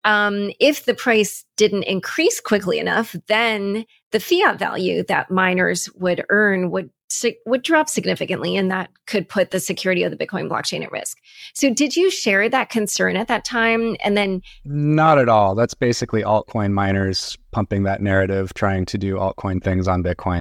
um, 0.04 0.52
if 0.60 0.86
the 0.86 0.94
price 0.94 1.46
didn't 1.58 1.84
increase 1.84 2.40
quickly 2.40 2.78
enough, 2.78 3.16
then 3.28 3.86
the 4.12 4.20
fiat 4.20 4.60
value 4.60 5.04
that 5.08 5.32
miners 5.32 5.90
would 5.96 6.24
earn 6.30 6.70
would 6.70 6.92
would 7.46 7.62
drop 7.62 7.90
significantly, 7.90 8.56
and 8.56 8.72
that 8.72 8.90
could 9.06 9.30
put 9.30 9.52
the 9.52 9.60
security 9.60 10.04
of 10.04 10.12
the 10.12 10.18
Bitcoin 10.18 10.50
blockchain 10.50 10.84
at 10.84 10.92
risk. 10.92 11.18
So, 11.54 11.74
did 11.74 11.96
you 11.96 12.10
share 12.10 12.50
that 12.50 12.70
concern 12.70 13.16
at 13.16 13.28
that 13.28 13.46
time? 13.46 13.96
And 14.04 14.18
then, 14.18 14.42
not 14.64 15.18
at 15.18 15.30
all. 15.30 15.56
That's 15.56 15.74
basically 15.74 16.24
altcoin 16.24 16.72
miners 16.72 17.38
pumping 17.52 17.84
that 17.84 18.02
narrative, 18.02 18.54
trying 18.54 18.86
to 18.86 18.98
do 18.98 19.16
altcoin 19.16 19.64
things 19.64 19.88
on 19.88 20.04
Bitcoin. 20.04 20.40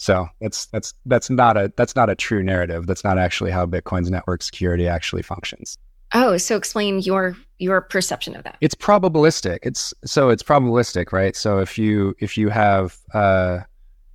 So 0.00 0.26
that's 0.40 0.64
that's 0.66 0.94
that's 1.04 1.28
not 1.28 1.58
a 1.58 1.70
that's 1.76 1.94
not 1.94 2.08
a 2.08 2.14
true 2.14 2.42
narrative. 2.42 2.86
That's 2.86 3.04
not 3.04 3.18
actually 3.18 3.50
how 3.50 3.66
Bitcoin's 3.66 4.10
network 4.10 4.42
security 4.42 4.88
actually 4.88 5.20
functions. 5.20 5.76
Oh, 6.14 6.38
so 6.38 6.56
explain 6.56 7.00
your 7.00 7.36
your 7.58 7.82
perception 7.82 8.34
of 8.34 8.42
that. 8.44 8.56
It's 8.62 8.74
probabilistic. 8.74 9.58
It's 9.62 9.92
so 10.06 10.30
it's 10.30 10.42
probabilistic, 10.42 11.12
right? 11.12 11.36
So 11.36 11.58
if 11.58 11.76
you 11.76 12.14
if 12.18 12.38
you 12.38 12.48
have 12.48 12.96
uh, 13.12 13.60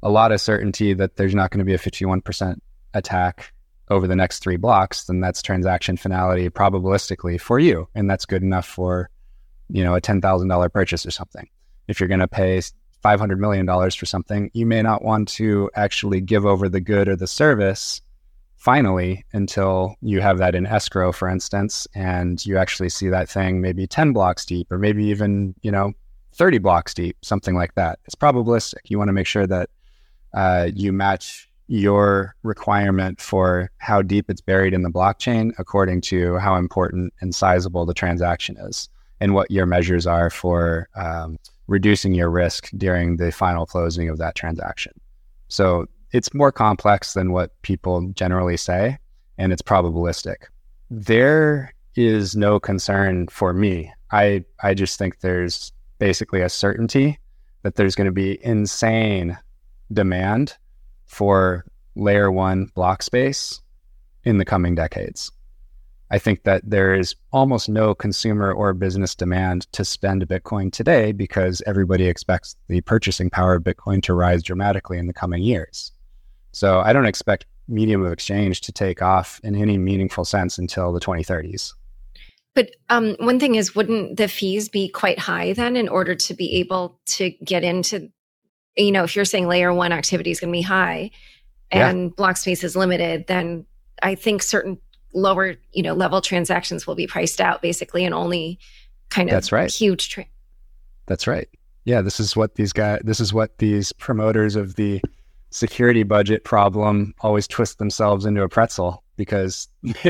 a 0.05 0.09
lot 0.09 0.31
of 0.31 0.39
certainty 0.39 0.93
that 0.93 1.15
there's 1.15 1.33
not 1.33 1.49
going 1.49 1.59
to 1.59 1.65
be 1.65 1.73
a 1.73 1.79
51% 1.79 2.59
attack 2.93 3.51
over 3.89 4.07
the 4.07 4.15
next 4.15 4.39
three 4.39 4.55
blocks, 4.55 5.05
then 5.05 5.19
that's 5.19 5.41
transaction 5.41 5.97
finality 5.97 6.47
probabilistically 6.49 7.41
for 7.41 7.57
you, 7.57 7.87
and 7.95 8.09
that's 8.09 8.25
good 8.25 8.43
enough 8.43 8.65
for 8.65 9.09
you 9.69 9.83
know 9.83 9.95
a 9.95 10.01
ten 10.01 10.21
thousand 10.21 10.47
dollar 10.47 10.69
purchase 10.69 11.05
or 11.05 11.11
something. 11.11 11.47
If 11.87 11.99
you're 11.99 12.07
going 12.09 12.19
to 12.19 12.27
pay 12.27 12.61
five 13.01 13.19
hundred 13.19 13.39
million 13.39 13.65
dollars 13.65 13.95
for 13.95 14.05
something, 14.05 14.49
you 14.53 14.65
may 14.65 14.81
not 14.81 15.03
want 15.03 15.27
to 15.29 15.69
actually 15.75 16.21
give 16.21 16.45
over 16.45 16.69
the 16.69 16.81
good 16.81 17.07
or 17.07 17.15
the 17.15 17.27
service 17.27 18.01
finally 18.57 19.23
until 19.33 19.95
you 20.01 20.21
have 20.21 20.37
that 20.37 20.55
in 20.55 20.65
escrow, 20.65 21.11
for 21.11 21.27
instance, 21.27 21.87
and 21.93 22.43
you 22.45 22.57
actually 22.57 22.89
see 22.89 23.09
that 23.09 23.29
thing 23.29 23.61
maybe 23.61 23.85
10 23.85 24.13
blocks 24.13 24.45
deep 24.45 24.71
or 24.71 24.79
maybe 24.79 25.05
even, 25.05 25.53
you 25.61 25.69
know, 25.71 25.93
30 26.33 26.57
blocks 26.57 26.93
deep, 26.93 27.15
something 27.21 27.53
like 27.53 27.75
that. 27.75 27.99
It's 28.05 28.15
probabilistic. 28.15 28.79
You 28.85 28.97
want 28.97 29.09
to 29.09 29.13
make 29.13 29.27
sure 29.27 29.45
that 29.45 29.69
uh, 30.35 30.69
you 30.73 30.93
match 30.93 31.49
your 31.67 32.35
requirement 32.43 33.19
for 33.19 33.71
how 33.79 34.01
deep 34.01 34.29
it's 34.29 34.41
buried 34.41 34.73
in 34.73 34.83
the 34.83 34.89
blockchain 34.89 35.51
according 35.57 36.01
to 36.01 36.37
how 36.37 36.55
important 36.55 37.11
and 37.21 37.33
sizable 37.33 37.85
the 37.85 37.93
transaction 37.93 38.55
is 38.57 38.87
and 39.19 39.33
what 39.33 39.49
your 39.49 39.65
measures 39.65 40.05
are 40.05 40.29
for 40.29 40.87
um, 40.95 41.37
reducing 41.67 42.13
your 42.13 42.29
risk 42.29 42.69
during 42.77 43.17
the 43.17 43.31
final 43.31 43.65
closing 43.65 44.09
of 44.09 44.19
that 44.19 44.35
transaction. 44.35 44.91
So 45.47 45.87
it's 46.11 46.33
more 46.33 46.51
complex 46.51 47.13
than 47.13 47.31
what 47.31 47.59
people 47.63 48.07
generally 48.09 48.57
say, 48.57 48.97
and 49.37 49.51
it's 49.51 49.61
probabilistic. 49.61 50.35
There 50.91 51.73
is 51.95 52.35
no 52.35 52.59
concern 52.59 53.27
for 53.29 53.53
me. 53.53 53.91
I 54.11 54.43
I 54.61 54.73
just 54.73 54.99
think 54.99 55.21
there's 55.21 55.71
basically 55.97 56.41
a 56.41 56.49
certainty 56.49 57.17
that 57.63 57.75
there's 57.75 57.95
going 57.95 58.05
to 58.05 58.11
be 58.11 58.43
insane 58.45 59.37
demand 59.91 60.57
for 61.05 61.65
layer 61.95 62.31
one 62.31 62.65
block 62.75 63.01
space 63.01 63.61
in 64.23 64.37
the 64.37 64.45
coming 64.45 64.75
decades. 64.75 65.31
I 66.11 66.19
think 66.19 66.43
that 66.43 66.61
there 66.63 66.93
is 66.93 67.15
almost 67.33 67.67
no 67.67 67.95
consumer 67.95 68.51
or 68.51 68.73
business 68.73 69.15
demand 69.15 69.71
to 69.73 69.83
spend 69.83 70.27
Bitcoin 70.27 70.71
today 70.71 71.11
because 71.11 71.63
everybody 71.65 72.07
expects 72.07 72.55
the 72.67 72.81
purchasing 72.81 73.29
power 73.29 73.55
of 73.55 73.63
Bitcoin 73.63 74.03
to 74.03 74.13
rise 74.13 74.43
dramatically 74.43 74.99
in 74.99 75.07
the 75.07 75.13
coming 75.13 75.41
years. 75.41 75.91
So 76.51 76.79
I 76.79 76.93
don't 76.93 77.07
expect 77.07 77.45
medium 77.67 78.05
of 78.05 78.11
exchange 78.11 78.61
to 78.61 78.71
take 78.71 79.01
off 79.01 79.41
in 79.43 79.55
any 79.55 79.77
meaningful 79.77 80.25
sense 80.25 80.57
until 80.57 80.93
the 80.93 80.99
2030s. 80.99 81.73
But 82.53 82.71
um, 82.89 83.17
one 83.19 83.39
thing 83.39 83.55
is, 83.55 83.75
wouldn't 83.75 84.15
the 84.15 84.29
fees 84.29 84.69
be 84.69 84.87
quite 84.87 85.19
high 85.19 85.53
then 85.53 85.75
in 85.75 85.89
order 85.89 86.15
to 86.15 86.33
be 86.33 86.55
able 86.55 86.97
to 87.07 87.31
get 87.43 87.63
into, 87.63 88.09
you 88.75 88.91
know, 88.91 89.03
if 89.03 89.15
you're 89.15 89.25
saying 89.25 89.47
layer 89.47 89.73
one 89.73 89.91
activity 89.91 90.31
is 90.31 90.39
going 90.39 90.51
to 90.51 90.57
be 90.57 90.61
high 90.61 91.11
and 91.71 92.03
yeah. 92.03 92.09
block 92.15 92.37
space 92.37 92.63
is 92.63 92.75
limited, 92.75 93.27
then 93.27 93.65
I 94.03 94.15
think 94.15 94.43
certain 94.43 94.77
lower, 95.13 95.55
you 95.71 95.81
know, 95.81 95.93
level 95.93 96.21
transactions 96.21 96.85
will 96.85 96.95
be 96.95 97.07
priced 97.07 97.39
out 97.39 97.61
basically 97.61 98.03
and 98.05 98.13
only 98.13 98.59
kind 99.09 99.29
of 99.29 99.33
That's 99.33 99.51
right. 99.51 99.71
huge. 99.71 100.09
Tra- 100.09 100.25
That's 101.05 101.27
right. 101.27 101.47
Yeah, 101.85 102.01
this 102.01 102.19
is 102.19 102.35
what 102.35 102.55
these 102.55 102.73
guys, 102.73 103.01
this 103.03 103.19
is 103.19 103.33
what 103.33 103.57
these 103.59 103.93
promoters 103.93 104.55
of 104.55 104.75
the 104.75 105.01
security 105.51 106.03
budget 106.03 106.43
problem 106.43 107.13
always 107.21 107.47
twist 107.47 107.77
themselves 107.77 108.25
into 108.25 108.43
a 108.43 108.49
pretzel 108.49 109.03
because 109.15 109.69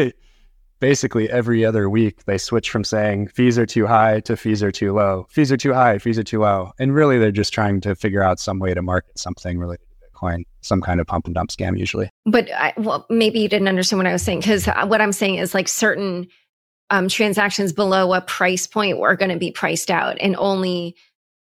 basically 0.80 1.30
every 1.30 1.65
other 1.65 1.89
week 1.89 2.26
they 2.26 2.38
switch 2.38 2.69
from 2.69 2.84
saying 2.84 3.28
fees 3.30 3.57
are 3.57 3.65
too 3.65 3.88
high 3.88 4.19
to 4.21 4.36
fees 4.36 4.61
are 4.61 4.71
too 4.71 4.93
low. 4.93 5.26
Fees 5.30 5.51
are 5.51 5.57
too 5.57 5.73
high, 5.73 5.97
fees 5.97 6.19
are 6.19 6.23
too 6.23 6.41
low. 6.41 6.71
And 6.80 6.93
really 6.93 7.17
they're 7.17 7.32
just 7.32 7.53
trying 7.53 7.82
to 7.82 7.95
figure 7.95 8.23
out 8.23 8.39
some 8.39 8.59
way 8.59 8.73
to 8.73 8.82
market 8.82 9.17
something 9.17 9.57
related 9.57 9.86
to 9.89 10.09
Bitcoin, 10.09 10.43
some 10.61 10.82
kind 10.82 10.99
of 10.99 11.07
pump 11.07 11.26
and 11.26 11.36
dump 11.36 11.49
scam 11.49 11.78
usually. 11.78 12.09
But 12.26 12.51
I, 12.51 12.73
well, 12.78 13.05
maybe 13.09 13.39
you 13.39 13.49
didn't 13.49 13.67
understand 13.67 13.99
what 13.99 14.07
I 14.07 14.13
was 14.13 14.21
saying 14.21 14.39
because 14.39 14.65
what 14.65 15.01
I'm 15.01 15.13
saying 15.13 15.36
is 15.36 15.53
like 15.53 15.67
certain 15.67 16.28
um, 16.89 17.07
transactions 17.07 17.73
below 17.73 18.13
a 18.13 18.21
price 18.21 18.67
point 18.67 18.99
are 18.99 19.15
going 19.15 19.32
to 19.32 19.38
be 19.38 19.51
priced 19.51 19.89
out 19.89 20.17
and 20.19 20.36
only 20.38 20.95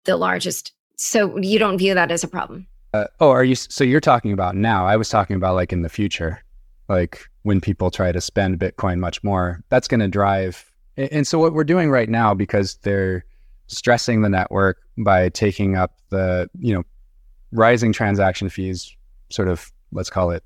the 0.04 0.16
largest. 0.16 0.72
So 0.96 1.36
you 1.38 1.58
don't 1.58 1.78
view 1.78 1.94
that 1.94 2.10
as 2.10 2.24
a 2.24 2.28
problem. 2.28 2.66
Uh, 2.94 3.06
oh, 3.20 3.30
are 3.30 3.44
you? 3.44 3.54
So 3.54 3.84
you're 3.84 4.00
talking 4.00 4.32
about 4.32 4.56
now? 4.56 4.86
I 4.86 4.96
was 4.96 5.10
talking 5.10 5.36
about 5.36 5.54
like 5.54 5.72
in 5.72 5.82
the 5.82 5.88
future, 5.88 6.42
like 6.88 7.28
when 7.42 7.60
people 7.60 7.90
try 7.90 8.12
to 8.12 8.20
spend 8.20 8.58
Bitcoin 8.58 8.98
much 8.98 9.22
more. 9.22 9.62
That's 9.68 9.88
going 9.88 10.00
to 10.00 10.08
drive. 10.08 10.70
And 10.96 11.26
so 11.26 11.38
what 11.38 11.52
we're 11.52 11.64
doing 11.64 11.90
right 11.90 12.08
now, 12.08 12.34
because 12.34 12.76
they're 12.82 13.24
stressing 13.68 14.22
the 14.22 14.28
network 14.28 14.78
by 14.98 15.28
taking 15.28 15.76
up 15.76 15.98
the 16.10 16.48
you 16.58 16.72
know 16.72 16.84
rising 17.52 17.92
transaction 17.92 18.48
fees, 18.48 18.94
sort 19.30 19.48
of 19.48 19.72
let's 19.92 20.10
call 20.10 20.30
it 20.30 20.44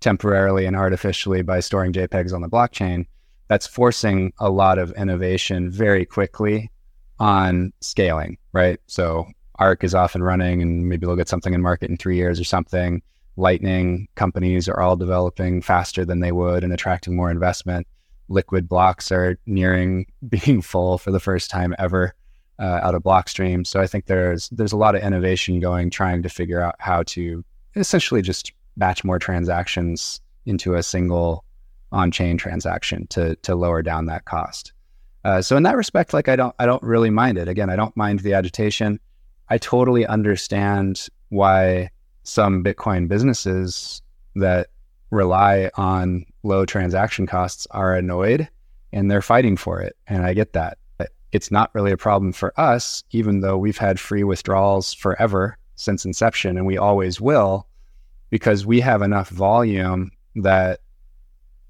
temporarily 0.00 0.66
and 0.66 0.76
artificially 0.76 1.42
by 1.42 1.60
storing 1.60 1.92
JPEGs 1.92 2.32
on 2.34 2.42
the 2.42 2.48
blockchain. 2.48 3.06
That's 3.48 3.66
forcing 3.66 4.32
a 4.38 4.50
lot 4.50 4.78
of 4.78 4.92
innovation 4.92 5.70
very 5.70 6.04
quickly 6.04 6.70
on 7.18 7.72
scaling, 7.80 8.38
right? 8.52 8.80
So 8.86 9.26
Ark 9.56 9.84
is 9.84 9.94
off 9.94 10.14
and 10.14 10.24
running, 10.24 10.62
and 10.62 10.88
maybe 10.88 11.06
they'll 11.06 11.16
get 11.16 11.28
something 11.28 11.54
in 11.54 11.60
market 11.60 11.90
in 11.90 11.96
three 11.96 12.16
years 12.16 12.40
or 12.40 12.44
something. 12.44 13.02
Lightning 13.36 14.08
companies 14.14 14.68
are 14.68 14.80
all 14.80 14.96
developing 14.96 15.62
faster 15.62 16.04
than 16.04 16.20
they 16.20 16.32
would 16.32 16.64
and 16.64 16.72
attracting 16.72 17.16
more 17.16 17.30
investment. 17.30 17.86
Liquid 18.28 18.68
blocks 18.68 19.10
are 19.10 19.38
nearing 19.46 20.06
being 20.28 20.62
full 20.62 20.98
for 20.98 21.10
the 21.10 21.20
first 21.20 21.50
time 21.50 21.74
ever 21.78 22.14
uh, 22.58 22.80
out 22.82 22.94
of 22.94 23.02
Blockstream. 23.02 23.66
So 23.66 23.80
I 23.80 23.86
think 23.86 24.06
there's 24.06 24.48
there's 24.50 24.72
a 24.72 24.76
lot 24.76 24.94
of 24.94 25.02
innovation 25.02 25.60
going, 25.60 25.90
trying 25.90 26.22
to 26.22 26.28
figure 26.28 26.60
out 26.60 26.76
how 26.78 27.02
to 27.04 27.44
essentially 27.74 28.22
just 28.22 28.52
batch 28.76 29.04
more 29.04 29.18
transactions 29.18 30.20
into 30.46 30.74
a 30.74 30.82
single 30.82 31.44
on-chain 31.90 32.36
transaction 32.36 33.06
to 33.08 33.36
to 33.36 33.54
lower 33.54 33.82
down 33.82 34.06
that 34.06 34.24
cost. 34.24 34.72
Uh, 35.24 35.40
so 35.40 35.56
in 35.56 35.62
that 35.62 35.76
respect, 35.76 36.12
like 36.12 36.28
I 36.28 36.36
don't 36.36 36.54
I 36.58 36.66
don't 36.66 36.82
really 36.82 37.10
mind 37.10 37.38
it. 37.38 37.48
Again, 37.48 37.70
I 37.70 37.76
don't 37.76 37.96
mind 37.96 38.20
the 38.20 38.34
agitation. 38.34 39.00
I 39.48 39.58
totally 39.58 40.06
understand 40.06 41.08
why 41.28 41.90
some 42.22 42.62
Bitcoin 42.62 43.08
businesses 43.08 44.02
that 44.36 44.68
rely 45.10 45.70
on 45.76 46.24
low 46.42 46.64
transaction 46.64 47.26
costs 47.26 47.66
are 47.70 47.94
annoyed 47.94 48.48
and 48.92 49.10
they're 49.10 49.22
fighting 49.22 49.56
for 49.56 49.80
it. 49.80 49.96
And 50.06 50.24
I 50.24 50.34
get 50.34 50.52
that. 50.52 50.78
It's 51.32 51.50
not 51.50 51.74
really 51.74 51.92
a 51.92 51.96
problem 51.96 52.32
for 52.32 52.52
us, 52.60 53.02
even 53.12 53.40
though 53.40 53.56
we've 53.56 53.78
had 53.78 53.98
free 53.98 54.22
withdrawals 54.22 54.92
forever 54.92 55.56
since 55.76 56.04
inception 56.04 56.58
and 56.58 56.66
we 56.66 56.76
always 56.76 57.20
will, 57.20 57.66
because 58.28 58.66
we 58.66 58.80
have 58.80 59.00
enough 59.00 59.30
volume 59.30 60.10
that 60.36 60.80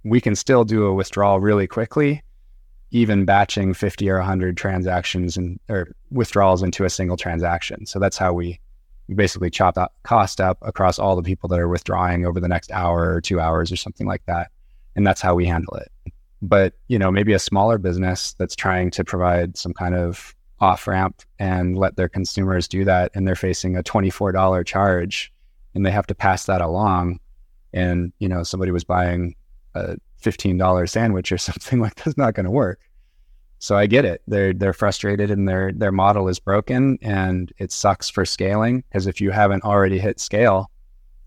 we 0.05 0.21
can 0.21 0.35
still 0.35 0.65
do 0.65 0.85
a 0.85 0.95
withdrawal 0.95 1.39
really 1.39 1.69
quickly, 1.69 2.23
even 2.91 3.25
batching 3.25 3.73
50 3.73 4.11
or 4.11 4.19
100 4.19 4.57
transactions 4.57 5.37
and 5.37 5.61
or 5.69 5.89
withdrawals 6.11 6.63
into 6.63 6.85
a 6.85 6.91
single 6.91 7.17
transaction. 7.17 7.87
So 7.87 8.01
that's 8.01 8.19
how 8.19 8.33
we 8.33 8.59
basically 9.17 9.51
chop 9.51 9.75
that 9.75 9.93
cost 10.03 10.41
up 10.41 10.59
across 10.63 10.99
all 10.99 11.17
the 11.17 11.23
people 11.23 11.49
that 11.49 11.59
are 11.59 11.69
withdrawing 11.69 12.27
over 12.27 12.41
the 12.41 12.49
next 12.49 12.71
hour 12.73 13.15
or 13.15 13.21
two 13.21 13.41
hours 13.41 13.71
or 13.73 13.77
something 13.77 14.07
like 14.07 14.25
that. 14.27 14.51
And 14.97 15.07
that's 15.07 15.21
how 15.21 15.35
we 15.35 15.47
handle 15.47 15.75
it. 15.75 15.91
But, 16.41 16.75
you 16.89 16.99
know, 16.99 17.11
maybe 17.11 17.33
a 17.33 17.39
smaller 17.39 17.79
business 17.79 18.35
that's 18.35 18.57
trying 18.57 18.91
to 18.93 19.05
provide 19.05 19.57
some 19.57 19.73
kind 19.73 19.95
of 19.95 20.35
off 20.61 20.87
ramp 20.87 21.23
and 21.39 21.77
let 21.77 21.97
their 21.97 22.09
consumers 22.09 22.69
do 22.69 22.85
that 22.85 23.11
and 23.15 23.27
they're 23.27 23.35
facing 23.35 23.77
a 23.77 23.83
$24 23.83 24.65
charge 24.65 25.33
and 25.75 25.85
they 25.85 25.91
have 25.91 26.07
to 26.07 26.15
pass 26.15 26.47
that 26.47 26.61
along 26.61 27.19
and 27.73 28.13
you 28.21 28.29
know 28.29 28.43
somebody 28.45 28.71
was 28.71 28.85
buying 28.85 29.35
a 29.75 29.97
$15 30.23 30.89
sandwich 30.89 31.33
or 31.33 31.39
something 31.39 31.81
like 31.81 31.97
that's 31.97 32.17
not 32.17 32.35
going 32.35 32.45
to 32.45 32.51
work 32.51 32.81
so 33.63 33.77
i 33.77 33.87
get 33.87 34.05
it. 34.05 34.21
They're 34.27 34.53
they're 34.53 34.73
frustrated 34.73 35.31
and 35.31 35.49
their 35.49 35.71
their 35.73 35.93
model 35.93 36.29
is 36.29 36.41
broken 36.41 36.99
and 37.01 37.53
it 37.59 37.71
sucks 37.71 38.11
for 38.11 38.25
scaling 38.25 38.83
because 38.89 39.07
if 39.07 39.21
you 39.21 39.31
haven't 39.31 39.63
already 39.63 40.01
hit 40.01 40.19
scale 40.19 40.69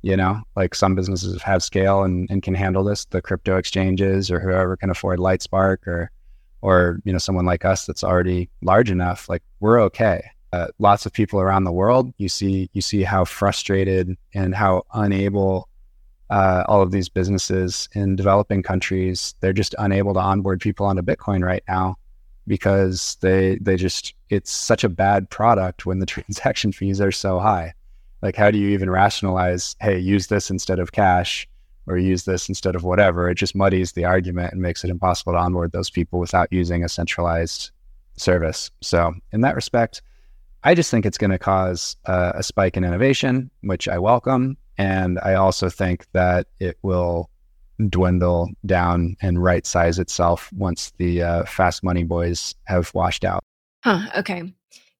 you 0.01 0.17
know 0.17 0.41
like 0.57 0.75
some 0.75 0.95
businesses 0.95 1.41
have 1.41 1.63
scale 1.63 2.03
and, 2.03 2.29
and 2.29 2.43
can 2.43 2.53
handle 2.53 2.83
this 2.83 3.05
the 3.05 3.21
crypto 3.21 3.55
exchanges 3.55 4.29
or 4.29 4.41
whoever 4.41 4.75
can 4.75 4.89
afford 4.89 5.17
lightspark 5.17 5.87
or 5.87 6.11
or 6.61 6.99
you 7.05 7.13
know 7.13 7.19
someone 7.19 7.45
like 7.45 7.63
us 7.63 7.85
that's 7.85 8.03
already 8.03 8.49
large 8.61 8.91
enough 8.91 9.29
like 9.29 9.41
we're 9.61 9.79
okay. 9.79 10.21
Uh, 10.51 10.67
lots 10.79 11.05
of 11.05 11.11
people 11.11 11.39
around 11.39 11.63
the 11.63 11.71
world 11.71 12.13
you 12.17 12.27
see 12.27 12.69
you 12.73 12.81
see 12.81 13.03
how 13.03 13.23
frustrated 13.23 14.15
and 14.33 14.53
how 14.53 14.83
unable 14.93 15.69
uh, 16.29 16.63
all 16.67 16.81
of 16.81 16.91
these 16.91 17.07
businesses 17.07 17.87
in 17.93 18.15
developing 18.15 18.63
countries, 18.63 19.35
they're 19.41 19.53
just 19.53 19.75
unable 19.77 20.11
to 20.11 20.19
onboard 20.19 20.59
people 20.59 20.85
onto 20.85 21.03
Bitcoin 21.03 21.43
right 21.43 21.63
now 21.67 21.95
because 22.47 23.17
they 23.21 23.57
they 23.61 23.75
just 23.75 24.13
it's 24.29 24.51
such 24.51 24.83
a 24.83 24.89
bad 24.89 25.29
product 25.29 25.85
when 25.85 25.99
the 25.99 26.05
transaction 26.13 26.71
fees 26.71 27.01
are 27.01 27.11
so 27.11 27.39
high. 27.39 27.73
Like, 28.21 28.35
how 28.35 28.49
do 28.49 28.57
you 28.57 28.69
even 28.69 28.89
rationalize, 28.89 29.75
hey, 29.79 29.99
use 29.99 30.27
this 30.27 30.49
instead 30.49 30.79
of 30.79 30.91
cash 30.91 31.47
or 31.85 31.97
use 31.97 32.23
this 32.23 32.49
instead 32.49 32.75
of 32.75 32.83
whatever? 32.83 33.29
It 33.29 33.35
just 33.35 33.55
muddies 33.55 33.91
the 33.91 34.05
argument 34.05 34.51
and 34.51 34.61
makes 34.61 34.83
it 34.83 34.89
impossible 34.89 35.33
to 35.33 35.39
onboard 35.39 35.73
those 35.73 35.89
people 35.89 36.19
without 36.19 36.51
using 36.51 36.83
a 36.83 36.89
centralized 36.89 37.71
service. 38.17 38.71
So, 38.81 39.13
in 39.31 39.41
that 39.41 39.55
respect, 39.55 40.01
I 40.63 40.73
just 40.73 40.89
think 40.89 41.05
it's 41.05 41.19
going 41.19 41.31
to 41.31 41.37
cause 41.37 41.97
uh, 42.05 42.31
a 42.35 42.41
spike 42.41 42.77
in 42.77 42.83
innovation, 42.83 43.51
which 43.61 43.87
I 43.87 43.99
welcome. 43.99 44.57
And 44.77 45.19
I 45.19 45.35
also 45.35 45.69
think 45.69 46.07
that 46.13 46.47
it 46.59 46.77
will 46.81 47.29
dwindle 47.89 48.49
down 48.65 49.15
and 49.21 49.43
right 49.43 49.65
size 49.65 49.99
itself 49.99 50.51
once 50.53 50.91
the 50.97 51.21
uh, 51.21 51.45
fast 51.45 51.83
money 51.83 52.03
boys 52.03 52.55
have 52.65 52.93
washed 52.93 53.23
out. 53.25 53.43
Huh. 53.83 54.07
Okay. 54.17 54.53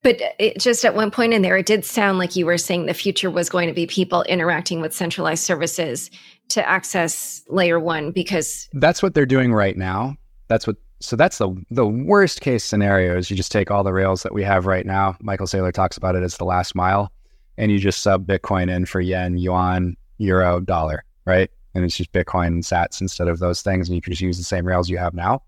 But 0.03 0.21
it, 0.37 0.59
just 0.59 0.85
at 0.85 0.93
one 0.93 1.09
point 1.09 1.33
in 1.33 1.41
there, 1.41 1.57
it 1.57 1.65
did 1.65 1.83
sound 1.83 2.19
like 2.19 2.35
you 2.35 2.45
were 2.45 2.59
saying 2.59 2.85
the 2.85 2.93
future 2.93 3.31
was 3.31 3.49
going 3.49 3.67
to 3.67 3.73
be 3.73 3.87
people 3.87 4.21
interacting 4.23 4.79
with 4.79 4.93
centralized 4.93 5.43
services 5.43 6.11
to 6.49 6.67
access 6.67 7.41
layer 7.49 7.79
one 7.79 8.11
because 8.11 8.69
that's 8.73 9.01
what 9.01 9.15
they're 9.15 9.25
doing 9.25 9.51
right 9.51 9.75
now. 9.75 10.15
That's 10.47 10.67
what. 10.67 10.75
So 11.01 11.15
that's 11.15 11.39
the 11.39 11.53
the 11.71 11.87
worst 11.87 12.41
case 12.41 12.63
scenario 12.63 13.17
is 13.17 13.29
you 13.29 13.35
just 13.35 13.51
take 13.51 13.69
all 13.71 13.83
the 13.83 13.93
rails 13.93 14.23
that 14.23 14.33
we 14.33 14.43
have 14.43 14.65
right 14.65 14.85
now. 14.85 15.17
Michael 15.21 15.47
Saylor 15.47 15.73
talks 15.73 15.97
about 15.97 16.15
it 16.15 16.23
as 16.23 16.37
the 16.37 16.45
last 16.45 16.75
mile 16.75 17.11
and 17.57 17.71
you 17.71 17.79
just 17.79 18.01
sub 18.01 18.25
Bitcoin 18.25 18.69
in 18.69 18.85
for 18.85 19.01
yen, 19.01 19.37
yuan, 19.37 19.95
euro, 20.17 20.59
dollar, 20.59 21.03
right? 21.25 21.49
And 21.75 21.83
it's 21.83 21.97
just 21.97 22.11
Bitcoin 22.13 22.47
and 22.47 22.63
sats 22.63 23.01
instead 23.01 23.27
of 23.27 23.39
those 23.39 23.61
things. 23.61 23.87
And 23.87 23.95
you 23.95 24.01
can 24.01 24.13
just 24.13 24.21
use 24.21 24.37
the 24.37 24.43
same 24.43 24.65
rails 24.65 24.89
you 24.89 24.97
have 24.97 25.13
now. 25.13 25.43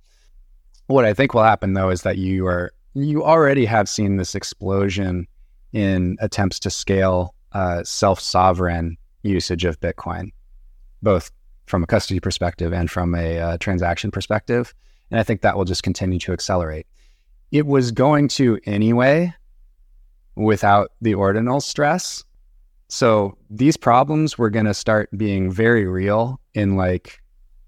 What 0.88 1.05
I 1.05 1.13
think 1.13 1.34
will 1.34 1.43
happen 1.43 1.73
though 1.73 1.89
is 1.89 2.03
that 2.03 2.17
you 2.17 2.45
are 2.45 2.71
you 2.93 3.23
already 3.23 3.65
have 3.65 3.88
seen 3.88 4.17
this 4.17 4.36
explosion 4.36 5.28
in 5.73 6.17
attempts 6.19 6.59
to 6.59 6.69
scale 6.69 7.34
uh, 7.53 7.84
self-sovereign 7.84 8.97
usage 9.23 9.65
of 9.65 9.80
Bitcoin, 9.80 10.32
both 11.01 11.32
from 11.65 11.84
a 11.84 11.88
custody 11.88 12.19
perspective 12.19 12.73
and 12.73 12.89
from 12.89 13.13
a 13.13 13.39
uh, 13.39 13.57
transaction 13.57 14.11
perspective. 14.11 14.73
And 15.11 15.19
I 15.19 15.23
think 15.23 15.41
that 15.41 15.55
will 15.55 15.65
just 15.65 15.84
continue 15.84 16.19
to 16.19 16.34
accelerate. 16.34 16.88
It 17.51 17.65
was 17.65 17.91
going 17.91 18.28
to 18.30 18.59
anyway 18.65 19.34
without 20.36 20.91
the 21.01 21.13
ordinal 21.13 21.61
stress. 21.61 22.23
So 22.89 23.38
these 23.49 23.77
problems 23.77 24.38
were 24.38 24.49
going 24.49 24.65
to 24.65 24.73
start 24.73 25.09
being 25.17 25.51
very 25.51 25.85
real 25.85 26.39
in 26.53 26.77
like 26.77 27.21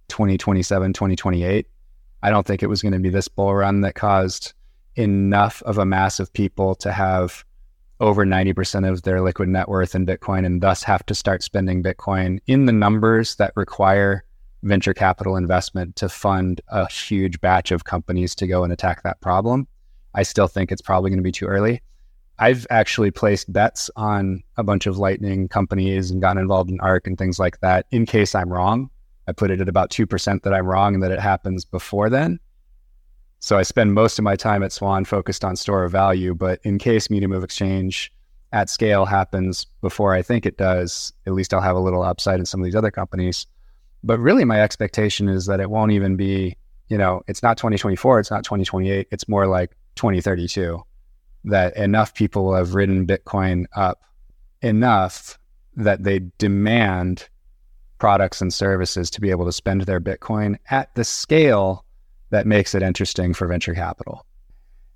2027, 0.07 0.93
2028. 0.93 1.67
I 2.21 2.29
don't 2.29 2.45
think 2.45 2.63
it 2.63 2.67
was 2.67 2.81
going 2.81 2.93
to 2.93 2.99
be 2.99 3.09
this 3.09 3.27
bull 3.27 3.53
run 3.53 3.81
that 3.81 3.95
caused 3.95 4.53
enough 4.95 5.61
of 5.63 5.77
a 5.77 5.85
mass 5.85 6.19
of 6.19 6.31
people 6.33 6.75
to 6.75 6.91
have 6.91 7.45
over 7.99 8.25
90% 8.25 8.89
of 8.89 9.01
their 9.03 9.21
liquid 9.21 9.49
net 9.49 9.67
worth 9.67 9.93
in 9.93 10.05
Bitcoin 10.05 10.45
and 10.45 10.61
thus 10.61 10.83
have 10.83 11.05
to 11.05 11.15
start 11.15 11.43
spending 11.43 11.83
Bitcoin 11.83 12.39
in 12.47 12.65
the 12.65 12.71
numbers 12.71 13.35
that 13.35 13.51
require 13.55 14.23
venture 14.63 14.93
capital 14.93 15.35
investment 15.35 15.95
to 15.97 16.09
fund 16.09 16.61
a 16.69 16.89
huge 16.89 17.39
batch 17.41 17.71
of 17.71 17.85
companies 17.85 18.35
to 18.35 18.47
go 18.47 18.63
and 18.63 18.71
attack 18.71 19.03
that 19.03 19.19
problem. 19.21 19.67
I 20.13 20.23
still 20.23 20.47
think 20.47 20.71
it's 20.71 20.81
probably 20.81 21.09
going 21.09 21.19
to 21.19 21.23
be 21.23 21.31
too 21.31 21.45
early. 21.45 21.81
I've 22.39 22.65
actually 22.69 23.11
placed 23.11 23.51
bets 23.51 23.91
on 23.97 24.43
a 24.55 24.63
bunch 24.63 24.87
of 24.87 24.97
Lightning 24.97 25.49
companies 25.49 26.09
and 26.09 26.21
gotten 26.21 26.41
involved 26.41 26.71
in 26.71 26.79
ARK 26.79 27.05
and 27.05 27.17
things 27.17 27.37
like 27.37 27.59
that 27.59 27.85
in 27.91 28.05
case 28.05 28.33
I'm 28.33 28.51
wrong. 28.51 28.89
I 29.27 29.33
put 29.33 29.51
it 29.51 29.59
at 29.59 29.67
about 29.67 29.91
2% 29.91 30.41
that 30.43 30.53
I'm 30.53 30.65
wrong 30.65 30.93
and 30.93 31.03
that 31.03 31.11
it 31.11 31.19
happens 31.19 31.65
before 31.65 32.09
then. 32.09 32.39
So 33.41 33.57
I 33.57 33.63
spend 33.63 33.93
most 33.93 34.17
of 34.19 34.23
my 34.23 34.37
time 34.37 34.63
at 34.63 34.71
Swan 34.71 35.03
focused 35.03 35.43
on 35.43 35.57
store 35.57 35.83
of 35.83 35.91
value, 35.91 36.33
but 36.33 36.61
in 36.63 36.77
case 36.77 37.09
medium 37.09 37.33
of 37.33 37.43
exchange 37.43 38.11
at 38.53 38.69
scale 38.69 39.05
happens 39.05 39.65
before 39.81 40.13
I 40.13 40.21
think 40.21 40.45
it 40.45 40.57
does, 40.57 41.11
at 41.27 41.33
least 41.33 41.53
I'll 41.53 41.61
have 41.61 41.75
a 41.75 41.81
little 41.81 42.03
upside 42.03 42.39
in 42.39 42.45
some 42.45 42.61
of 42.61 42.65
these 42.65 42.75
other 42.75 42.91
companies. 42.91 43.47
But 44.01 44.17
really, 44.19 44.45
my 44.45 44.61
expectation 44.61 45.27
is 45.27 45.45
that 45.47 45.59
it 45.59 45.69
won't 45.69 45.91
even 45.91 46.15
be, 46.15 46.55
you 46.87 46.97
know, 46.97 47.21
it's 47.27 47.43
not 47.43 47.57
2024, 47.57 48.21
it's 48.21 48.31
not 48.31 48.45
2028, 48.45 49.07
it's 49.11 49.27
more 49.27 49.45
like 49.45 49.71
2032 49.95 50.81
that 51.45 51.75
enough 51.77 52.13
people 52.13 52.53
have 52.53 52.75
ridden 52.75 53.07
Bitcoin 53.07 53.65
up 53.75 54.01
enough 54.61 55.39
that 55.75 56.03
they 56.03 56.21
demand 56.37 57.29
products 57.97 58.41
and 58.41 58.53
services 58.53 59.09
to 59.09 59.21
be 59.21 59.29
able 59.29 59.45
to 59.45 59.51
spend 59.51 59.81
their 59.81 60.01
Bitcoin 60.01 60.57
at 60.69 60.93
the 60.95 61.03
scale 61.03 61.85
that 62.29 62.47
makes 62.47 62.75
it 62.75 62.81
interesting 62.83 63.33
for 63.33 63.47
venture 63.47 63.73
capital. 63.73 64.25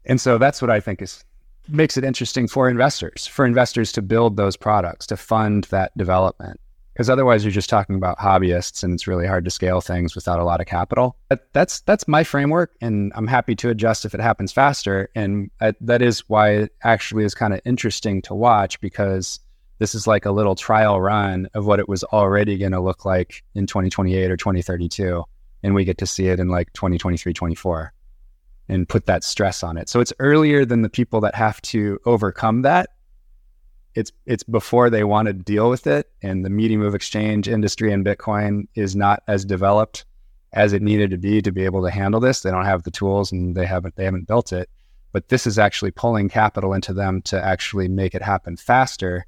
And 0.05 0.19
so 0.19 0.37
that's 0.37 0.61
what 0.61 0.71
I 0.71 0.79
think 0.79 1.01
is 1.01 1.23
makes 1.69 1.95
it 1.95 2.03
interesting 2.03 2.47
for 2.47 2.69
investors, 2.69 3.25
for 3.25 3.45
investors 3.45 3.91
to 3.93 4.01
build 4.01 4.35
those 4.35 4.57
products, 4.57 5.07
to 5.07 5.15
fund 5.15 5.63
that 5.65 5.97
development 5.97 6.59
because 6.93 7.09
otherwise 7.09 7.43
you're 7.43 7.51
just 7.51 7.69
talking 7.69 7.95
about 7.95 8.19
hobbyists 8.19 8.83
and 8.83 8.93
it's 8.93 9.07
really 9.07 9.25
hard 9.25 9.43
to 9.45 9.51
scale 9.51 9.81
things 9.81 10.15
without 10.15 10.39
a 10.39 10.43
lot 10.43 10.61
of 10.61 10.67
capital. 10.67 11.17
But 11.27 11.47
that's 11.53 11.81
that's 11.81 12.07
my 12.07 12.23
framework 12.23 12.75
and 12.81 13.11
i'm 13.15 13.27
happy 13.27 13.55
to 13.55 13.69
adjust 13.69 14.05
if 14.05 14.13
it 14.13 14.19
happens 14.19 14.51
faster. 14.51 15.09
And 15.15 15.49
I, 15.59 15.73
that 15.81 16.01
is 16.01 16.21
why 16.29 16.51
it 16.51 16.75
actually 16.83 17.25
is 17.25 17.33
kind 17.33 17.53
of 17.53 17.61
interesting 17.65 18.21
to 18.23 18.35
watch 18.35 18.79
because 18.79 19.39
this 19.79 19.95
is 19.95 20.07
like 20.07 20.25
a 20.25 20.31
little 20.31 20.55
trial 20.55 21.01
run 21.01 21.49
of 21.55 21.65
what 21.65 21.79
it 21.79 21.89
was 21.89 22.03
already 22.05 22.57
going 22.57 22.71
to 22.71 22.79
look 22.79 23.05
like 23.05 23.43
in 23.55 23.65
2028 23.65 24.29
or 24.31 24.37
2032 24.37 25.23
and 25.63 25.73
we 25.73 25.83
get 25.83 25.97
to 25.97 26.05
see 26.05 26.27
it 26.27 26.39
in 26.39 26.49
like 26.49 26.71
2023 26.73 27.33
24 27.33 27.93
and 28.69 28.87
put 28.87 29.07
that 29.07 29.25
stress 29.25 29.61
on 29.61 29.77
it. 29.77 29.89
So 29.89 29.99
it's 29.99 30.13
earlier 30.19 30.63
than 30.63 30.83
the 30.83 30.89
people 30.89 31.19
that 31.21 31.35
have 31.35 31.61
to 31.63 31.99
overcome 32.05 32.61
that 32.61 32.91
it's 33.95 34.11
it's 34.25 34.43
before 34.43 34.89
they 34.89 35.03
want 35.03 35.27
to 35.27 35.33
deal 35.33 35.69
with 35.69 35.87
it. 35.87 36.09
And 36.21 36.43
the 36.43 36.49
medium 36.49 36.81
of 36.81 36.95
exchange 36.95 37.47
industry 37.47 37.91
in 37.91 38.03
bitcoin 38.03 38.67
is 38.75 38.95
not 38.95 39.23
as 39.27 39.45
developed 39.45 40.05
as 40.53 40.73
it 40.73 40.81
needed 40.81 41.09
to 41.11 41.17
be 41.17 41.41
to 41.41 41.51
be 41.51 41.65
able 41.65 41.83
to 41.83 41.91
handle 41.91 42.19
this. 42.19 42.41
They 42.41 42.51
don't 42.51 42.65
have 42.65 42.83
the 42.83 42.91
tools 42.91 43.31
and 43.31 43.55
they 43.55 43.65
haven't 43.65 43.95
they 43.95 44.05
haven't 44.05 44.27
built 44.27 44.53
it. 44.53 44.69
But 45.11 45.29
this 45.29 45.45
is 45.45 45.59
actually 45.59 45.91
pulling 45.91 46.29
capital 46.29 46.73
into 46.73 46.93
them 46.93 47.21
to 47.23 47.43
actually 47.43 47.87
make 47.87 48.15
it 48.15 48.21
happen 48.21 48.57
faster. 48.57 49.25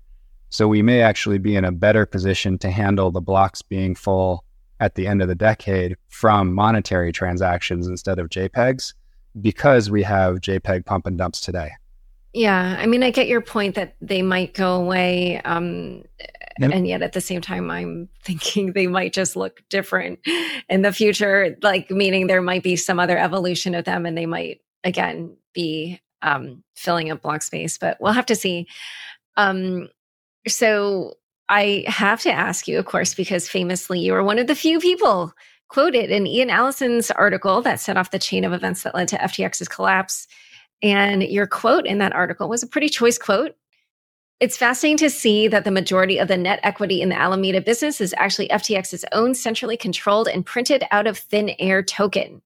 So 0.49 0.67
we 0.67 0.81
may 0.81 1.01
actually 1.01 1.37
be 1.37 1.55
in 1.55 1.65
a 1.65 1.71
better 1.71 2.05
position 2.05 2.57
to 2.59 2.71
handle 2.71 3.11
the 3.11 3.21
blocks 3.21 3.61
being 3.61 3.93
full 3.93 4.43
at 4.79 4.95
the 4.95 5.07
end 5.07 5.21
of 5.21 5.27
the 5.27 5.35
decade 5.35 5.95
from 6.07 6.53
monetary 6.53 7.11
transactions 7.11 7.87
instead 7.87 8.19
of 8.19 8.29
jpegs 8.29 8.93
because 9.41 9.89
we 9.89 10.03
have 10.03 10.35
jpeg 10.41 10.85
pump 10.85 11.07
and 11.07 11.17
dumps 11.17 11.39
today 11.39 11.71
Yeah, 12.35 12.75
I 12.77 12.85
mean, 12.85 13.01
I 13.01 13.11
get 13.11 13.29
your 13.29 13.39
point 13.39 13.75
that 13.75 13.95
they 14.01 14.21
might 14.21 14.53
go 14.53 14.75
away, 14.75 15.39
um, 15.45 16.03
yep. 16.59 16.71
and 16.73 16.85
yet 16.85 17.01
at 17.01 17.13
the 17.13 17.21
same 17.21 17.39
time, 17.39 17.71
I'm 17.71 18.09
thinking 18.25 18.73
they 18.73 18.87
might 18.87 19.13
just 19.13 19.37
look 19.37 19.63
different 19.69 20.19
in 20.69 20.81
the 20.81 20.91
future. 20.91 21.55
Like, 21.61 21.89
meaning 21.89 22.27
there 22.27 22.41
might 22.41 22.61
be 22.61 22.75
some 22.75 22.99
other 22.99 23.17
evolution 23.17 23.73
of 23.73 23.85
them, 23.85 24.05
and 24.05 24.17
they 24.17 24.25
might 24.25 24.59
again 24.83 25.37
be 25.53 26.01
um, 26.21 26.61
filling 26.75 27.09
up 27.09 27.21
block 27.21 27.41
space. 27.41 27.77
But 27.77 27.95
we'll 28.01 28.11
have 28.11 28.25
to 28.25 28.35
see. 28.35 28.67
Um, 29.37 29.87
so 30.45 31.13
I 31.47 31.85
have 31.87 32.19
to 32.23 32.33
ask 32.33 32.67
you, 32.67 32.79
of 32.79 32.85
course, 32.85 33.13
because 33.13 33.47
famously 33.47 34.01
you 34.01 34.11
were 34.11 34.25
one 34.25 34.39
of 34.39 34.47
the 34.47 34.55
few 34.55 34.81
people 34.81 35.31
quoted 35.69 36.11
in 36.11 36.27
Ian 36.27 36.49
Allison's 36.49 37.11
article 37.11 37.61
that 37.61 37.79
set 37.79 37.95
off 37.95 38.11
the 38.11 38.19
chain 38.19 38.43
of 38.43 38.51
events 38.51 38.83
that 38.83 38.93
led 38.93 39.07
to 39.07 39.17
FTX's 39.17 39.69
collapse. 39.69 40.27
And 40.81 41.23
your 41.23 41.47
quote 41.47 41.85
in 41.85 41.99
that 41.99 42.13
article 42.13 42.49
was 42.49 42.63
a 42.63 42.67
pretty 42.67 42.89
choice 42.89 43.17
quote. 43.17 43.55
It's 44.39 44.57
fascinating 44.57 44.97
to 44.97 45.09
see 45.09 45.47
that 45.47 45.63
the 45.63 45.71
majority 45.71 46.17
of 46.17 46.27
the 46.27 46.37
net 46.37 46.59
equity 46.61 47.01
in 47.01 47.09
the 47.09 47.17
Alameda 47.17 47.61
business 47.61 48.01
is 48.01 48.13
actually 48.17 48.49
FTX's 48.49 49.05
own 49.13 49.33
centrally 49.33 49.77
controlled 49.77 50.27
and 50.27 50.45
printed 50.45 50.83
out 50.91 51.07
of 51.07 51.17
thin 51.17 51.51
air 51.57 51.81
token. 51.81 52.41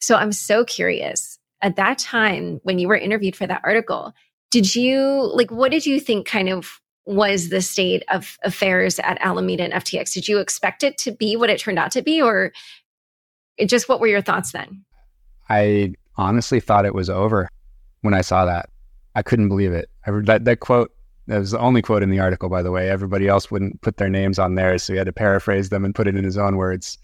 So 0.00 0.16
I'm 0.16 0.32
so 0.32 0.64
curious. 0.64 1.38
At 1.62 1.76
that 1.76 1.98
time, 1.98 2.60
when 2.62 2.78
you 2.78 2.88
were 2.88 2.96
interviewed 2.96 3.36
for 3.36 3.46
that 3.46 3.62
article, 3.64 4.12
did 4.50 4.74
you 4.74 5.30
like 5.34 5.50
what 5.50 5.70
did 5.70 5.86
you 5.86 5.98
think 5.98 6.26
kind 6.26 6.50
of 6.50 6.80
was 7.06 7.48
the 7.48 7.62
state 7.62 8.02
of 8.08 8.38
affairs 8.42 8.98
at 8.98 9.18
Alameda 9.20 9.64
and 9.64 9.72
FTX? 9.72 10.12
Did 10.12 10.28
you 10.28 10.38
expect 10.38 10.82
it 10.82 10.98
to 10.98 11.10
be 11.10 11.36
what 11.36 11.50
it 11.50 11.58
turned 11.58 11.78
out 11.78 11.90
to 11.92 12.02
be, 12.02 12.20
or 12.20 12.52
just 13.66 13.88
what 13.88 14.00
were 14.00 14.06
your 14.06 14.22
thoughts 14.22 14.52
then? 14.52 14.84
I 15.48 15.94
honestly 16.16 16.60
thought 16.60 16.86
it 16.86 16.94
was 16.94 17.10
over 17.10 17.48
when 18.02 18.14
I 18.14 18.20
saw 18.20 18.44
that. 18.44 18.68
I 19.14 19.22
couldn't 19.22 19.48
believe 19.48 19.72
it. 19.72 19.88
I, 20.06 20.10
that 20.24 20.44
that 20.44 20.60
quote 20.60 20.92
that 21.26 21.38
was 21.38 21.52
the 21.52 21.58
only 21.58 21.82
quote 21.82 22.02
in 22.02 22.10
the 22.10 22.20
article, 22.20 22.48
by 22.48 22.62
the 22.62 22.70
way. 22.70 22.90
Everybody 22.90 23.28
else 23.28 23.50
wouldn't 23.50 23.80
put 23.80 23.96
their 23.96 24.10
names 24.10 24.38
on 24.38 24.56
there, 24.56 24.76
so 24.78 24.92
he 24.92 24.98
had 24.98 25.06
to 25.06 25.12
paraphrase 25.12 25.70
them 25.70 25.84
and 25.84 25.94
put 25.94 26.06
it 26.06 26.16
in 26.16 26.24
his 26.24 26.36
own 26.36 26.56
words. 26.56 26.98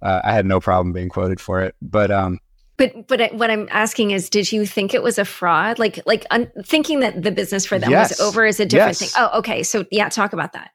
Uh, 0.00 0.20
I 0.24 0.32
had 0.32 0.46
no 0.46 0.60
problem 0.60 0.92
being 0.92 1.08
quoted 1.08 1.40
for 1.40 1.60
it, 1.60 1.74
but 1.82 2.10
um, 2.10 2.38
but 2.78 3.08
but 3.08 3.34
what 3.34 3.50
I'm 3.50 3.68
asking 3.70 4.12
is, 4.12 4.30
did 4.30 4.50
you 4.52 4.64
think 4.64 4.94
it 4.94 5.02
was 5.02 5.18
a 5.18 5.24
fraud? 5.24 5.78
Like 5.78 6.00
like 6.06 6.24
un- 6.30 6.50
thinking 6.64 7.00
that 7.00 7.22
the 7.22 7.32
business 7.32 7.66
for 7.66 7.78
them 7.78 7.90
yes. 7.90 8.10
was 8.10 8.20
over 8.20 8.46
is 8.46 8.60
a 8.60 8.64
different 8.64 9.00
yes. 9.00 9.12
thing. 9.12 9.22
Oh, 9.22 9.38
okay. 9.40 9.62
So 9.62 9.84
yeah, 9.90 10.08
talk 10.08 10.32
about 10.32 10.52
that. 10.52 10.70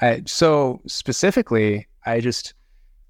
I, 0.00 0.22
so 0.24 0.80
specifically, 0.86 1.86
I 2.06 2.20
just 2.20 2.54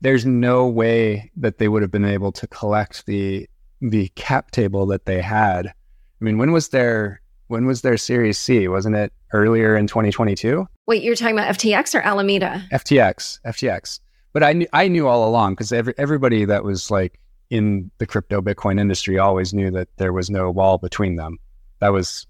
there's 0.01 0.25
no 0.25 0.67
way 0.67 1.31
that 1.37 1.59
they 1.59 1.69
would 1.69 1.83
have 1.83 1.91
been 1.91 2.07
able 2.07 2.33
to 2.33 2.47
collect 2.47 3.05
the 3.05 3.49
the 3.81 4.09
cap 4.15 4.51
table 4.51 4.87
that 4.87 5.07
they 5.07 5.21
had. 5.21 5.67
I 5.69 6.25
mean, 6.25 6.39
when 6.39 6.53
was 6.53 6.69
their 6.69 7.21
when 7.49 7.67
was 7.67 7.83
their 7.83 7.97
Series 7.97 8.39
C? 8.39 8.69
Wasn't 8.69 8.95
it 8.95 9.13
earlier 9.33 9.77
in 9.77 9.87
2022? 9.87 10.67
Wait, 10.87 11.03
you're 11.03 11.15
talking 11.15 11.39
about 11.39 11.55
FTX 11.55 11.95
or 11.95 12.01
Alameda? 12.01 12.63
FTX, 12.73 13.41
FTX. 13.47 14.01
But 14.33 14.43
I 14.43 14.53
knew 14.53 14.67
I 14.73 14.89
knew 14.89 15.09
all 15.09 15.29
along 15.29 15.55
because 15.55 15.73
every, 15.73 15.95
everybody 15.99 16.45
that 16.45 16.65
was 16.65 16.91
like 16.91 17.19
in 17.51 17.91
the 17.99 18.07
crypto 18.07 18.41
Bitcoin 18.41 18.79
industry 18.79 19.19
always 19.19 19.55
knew 19.55 19.71
that 19.71 19.89
there 19.97 20.13
was 20.13 20.31
no 20.31 20.51
wall 20.51 20.79
between 20.79 21.17
them. 21.17 21.39
That 21.81 21.93
was 21.93 22.27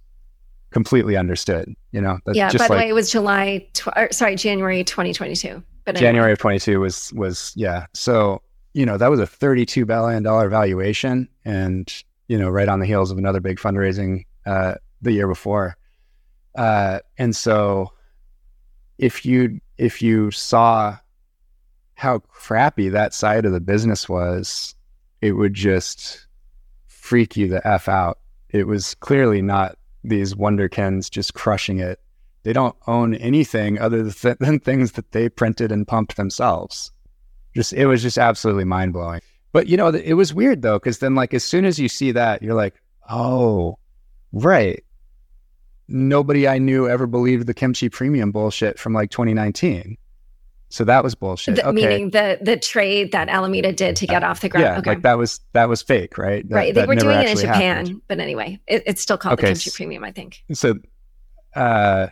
completely 0.70 1.16
understood. 1.16 1.74
You 1.92 2.00
know, 2.00 2.18
That's 2.24 2.36
yeah. 2.36 2.52
By 2.52 2.52
the 2.52 2.58
like, 2.58 2.70
way, 2.70 2.88
it 2.88 2.94
was 2.94 3.10
July, 3.10 3.66
tw- 3.72 3.96
or, 3.96 4.08
sorry, 4.12 4.36
January 4.36 4.84
2022. 4.84 5.62
But 5.84 5.96
anyway. 5.96 6.08
January 6.08 6.32
of 6.32 6.38
22 6.38 6.80
was 6.80 7.12
was 7.14 7.52
yeah. 7.56 7.86
So 7.94 8.42
you 8.78 8.86
know 8.86 8.96
that 8.96 9.10
was 9.10 9.18
a 9.18 9.26
32 9.26 9.84
billion 9.86 10.22
dollar 10.22 10.48
valuation, 10.48 11.28
and 11.44 11.92
you 12.28 12.38
know 12.38 12.48
right 12.48 12.68
on 12.68 12.78
the 12.78 12.86
heels 12.86 13.10
of 13.10 13.18
another 13.18 13.40
big 13.40 13.58
fundraising 13.58 14.24
uh, 14.46 14.74
the 15.02 15.10
year 15.10 15.26
before. 15.26 15.76
Uh, 16.54 17.00
and 17.18 17.34
so 17.34 17.92
if 18.96 19.26
you 19.26 19.60
if 19.78 20.00
you 20.00 20.30
saw 20.30 20.96
how 21.94 22.20
crappy 22.20 22.88
that 22.88 23.12
side 23.12 23.44
of 23.44 23.50
the 23.50 23.60
business 23.60 24.08
was 24.08 24.76
it 25.22 25.32
would 25.32 25.54
just 25.54 26.28
freak 26.86 27.36
you 27.36 27.48
the 27.48 27.66
F 27.66 27.88
out. 27.88 28.20
It 28.50 28.68
was 28.68 28.94
clearly 28.94 29.42
not 29.42 29.76
these 30.04 30.34
wonderkins 30.34 31.10
just 31.10 31.34
crushing 31.34 31.80
it. 31.80 32.00
They 32.44 32.52
don't 32.52 32.76
own 32.86 33.16
anything 33.16 33.80
other 33.80 34.04
than 34.04 34.60
things 34.60 34.92
that 34.92 35.10
they 35.10 35.28
printed 35.28 35.72
and 35.72 35.88
pumped 35.88 36.16
themselves. 36.16 36.92
Just 37.58 37.72
it 37.72 37.86
was 37.86 38.02
just 38.02 38.18
absolutely 38.18 38.62
mind 38.62 38.92
blowing. 38.92 39.20
But 39.50 39.66
you 39.66 39.76
know, 39.76 39.88
it 39.88 40.14
was 40.14 40.32
weird 40.32 40.62
though, 40.62 40.78
because 40.78 41.00
then 41.00 41.16
like 41.16 41.34
as 41.34 41.42
soon 41.42 41.64
as 41.64 41.76
you 41.76 41.88
see 41.88 42.12
that, 42.12 42.40
you're 42.40 42.54
like, 42.54 42.80
oh, 43.10 43.80
right. 44.32 44.84
Nobody 45.88 46.46
I 46.46 46.58
knew 46.58 46.88
ever 46.88 47.08
believed 47.08 47.48
the 47.48 47.54
kimchi 47.54 47.88
premium 47.88 48.30
bullshit 48.30 48.78
from 48.78 48.92
like 48.92 49.10
2019. 49.10 49.98
So 50.68 50.84
that 50.84 51.02
was 51.02 51.16
bullshit. 51.16 51.56
The, 51.56 51.66
okay. 51.66 51.74
Meaning 51.74 52.10
the 52.10 52.38
the 52.40 52.56
trade 52.56 53.10
that 53.10 53.28
Alameda 53.28 53.72
did 53.72 53.96
to 53.96 54.06
get 54.06 54.22
off 54.22 54.40
the 54.40 54.48
ground. 54.48 54.64
Yeah, 54.64 54.78
okay. 54.78 54.90
like 54.90 55.02
that 55.02 55.18
was 55.18 55.40
that 55.52 55.68
was 55.68 55.82
fake, 55.82 56.16
right? 56.16 56.48
That, 56.48 56.54
right. 56.54 56.72
They 56.72 56.86
were 56.86 56.94
doing 56.94 57.18
it 57.18 57.28
in 57.28 57.36
Japan, 57.38 57.86
happened. 57.86 58.02
but 58.06 58.20
anyway, 58.20 58.60
it, 58.68 58.84
it's 58.86 59.02
still 59.02 59.18
called 59.18 59.40
okay. 59.40 59.48
the 59.48 59.54
kimchi 59.54 59.70
premium, 59.72 60.04
I 60.04 60.12
think. 60.12 60.44
So, 60.52 60.74
uh, 61.56 62.06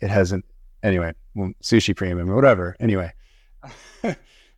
it 0.00 0.10
hasn't. 0.10 0.44
Anyway, 0.82 1.12
well, 1.36 1.52
sushi 1.62 1.94
premium 1.94 2.28
or 2.28 2.34
whatever. 2.34 2.74
Anyway, 2.80 3.12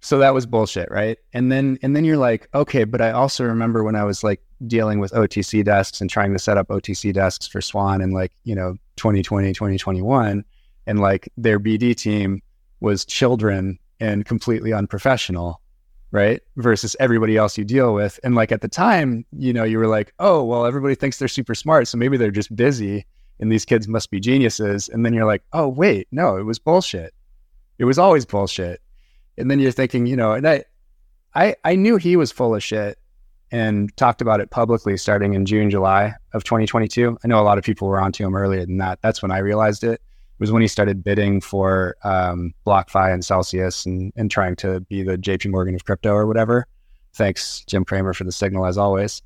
so 0.00 0.18
that 0.18 0.34
was 0.34 0.46
bullshit, 0.46 0.90
right? 0.90 1.18
And 1.32 1.50
then 1.50 1.78
and 1.82 1.96
then 1.96 2.04
you're 2.04 2.16
like, 2.16 2.48
okay, 2.54 2.84
but 2.84 3.00
I 3.00 3.10
also 3.10 3.44
remember 3.44 3.82
when 3.82 3.96
I 3.96 4.04
was 4.04 4.22
like 4.22 4.40
dealing 4.66 5.00
with 5.00 5.12
OTC 5.12 5.64
desks 5.64 6.00
and 6.00 6.08
trying 6.08 6.32
to 6.32 6.38
set 6.38 6.58
up 6.58 6.68
OTC 6.68 7.12
desks 7.12 7.46
for 7.46 7.60
Swan 7.60 8.00
in 8.00 8.10
like 8.10 8.32
you 8.44 8.54
know 8.54 8.76
2020, 8.96 9.52
2021, 9.52 10.44
and 10.86 11.00
like 11.00 11.28
their 11.36 11.58
BD 11.58 11.94
team 11.94 12.42
was 12.80 13.04
children 13.04 13.78
and 14.00 14.24
completely 14.24 14.72
unprofessional 14.72 15.60
right 16.12 16.40
versus 16.56 16.94
everybody 17.00 17.36
else 17.36 17.58
you 17.58 17.64
deal 17.64 17.92
with. 17.94 18.20
And 18.22 18.34
like 18.34 18.52
at 18.52 18.60
the 18.60 18.68
time 18.68 19.24
you 19.32 19.52
know 19.52 19.64
you 19.64 19.78
were 19.78 19.88
like 19.88 20.12
oh 20.18 20.44
well 20.44 20.66
everybody 20.66 20.94
thinks 20.94 21.18
they're 21.18 21.28
super 21.28 21.54
smart 21.54 21.88
so 21.88 21.98
maybe 21.98 22.16
they're 22.16 22.30
just 22.30 22.54
busy 22.54 23.04
and 23.40 23.50
these 23.50 23.64
kids 23.64 23.88
must 23.88 24.10
be 24.10 24.20
geniuses. 24.20 24.88
And 24.88 25.04
then 25.04 25.14
you're 25.14 25.26
like 25.26 25.42
oh 25.52 25.68
wait 25.68 26.06
no 26.12 26.36
it 26.36 26.44
was 26.44 26.58
bullshit. 26.58 27.12
It 27.78 27.84
was 27.84 27.98
always 27.98 28.24
bullshit 28.24 28.80
and 29.38 29.50
then 29.50 29.58
you're 29.58 29.72
thinking 29.72 30.06
you 30.06 30.16
know 30.16 30.32
and 30.32 30.46
i 30.46 30.64
i 31.34 31.54
i 31.64 31.74
knew 31.74 31.96
he 31.96 32.16
was 32.16 32.32
full 32.32 32.54
of 32.54 32.62
shit 32.62 32.98
and 33.52 33.96
talked 33.96 34.20
about 34.20 34.40
it 34.40 34.50
publicly 34.50 34.96
starting 34.96 35.34
in 35.34 35.46
june 35.46 35.70
july 35.70 36.12
of 36.32 36.44
2022 36.44 37.16
i 37.22 37.28
know 37.28 37.40
a 37.40 37.42
lot 37.42 37.58
of 37.58 37.64
people 37.64 37.88
were 37.88 38.00
onto 38.00 38.24
him 38.26 38.34
earlier 38.36 38.64
than 38.66 38.78
that 38.78 38.98
that's 39.02 39.22
when 39.22 39.30
i 39.30 39.38
realized 39.38 39.84
it 39.84 40.00
It 40.36 40.40
was 40.40 40.52
when 40.52 40.62
he 40.62 40.68
started 40.68 41.02
bidding 41.02 41.40
for 41.40 41.96
um, 42.04 42.52
BlockFi 42.66 43.10
and 43.10 43.24
Celsius 43.24 43.86
and, 43.86 44.12
and 44.16 44.30
trying 44.30 44.54
to 44.56 44.80
be 44.80 45.02
the 45.02 45.16
JP 45.16 45.50
Morgan 45.50 45.74
of 45.74 45.86
crypto 45.86 46.12
or 46.12 46.26
whatever. 46.26 46.66
Thanks, 47.14 47.64
Jim 47.66 47.86
Cramer, 47.86 48.12
for 48.12 48.24
the 48.24 48.32
signal 48.32 48.66
as 48.66 48.76
always. 48.76 49.22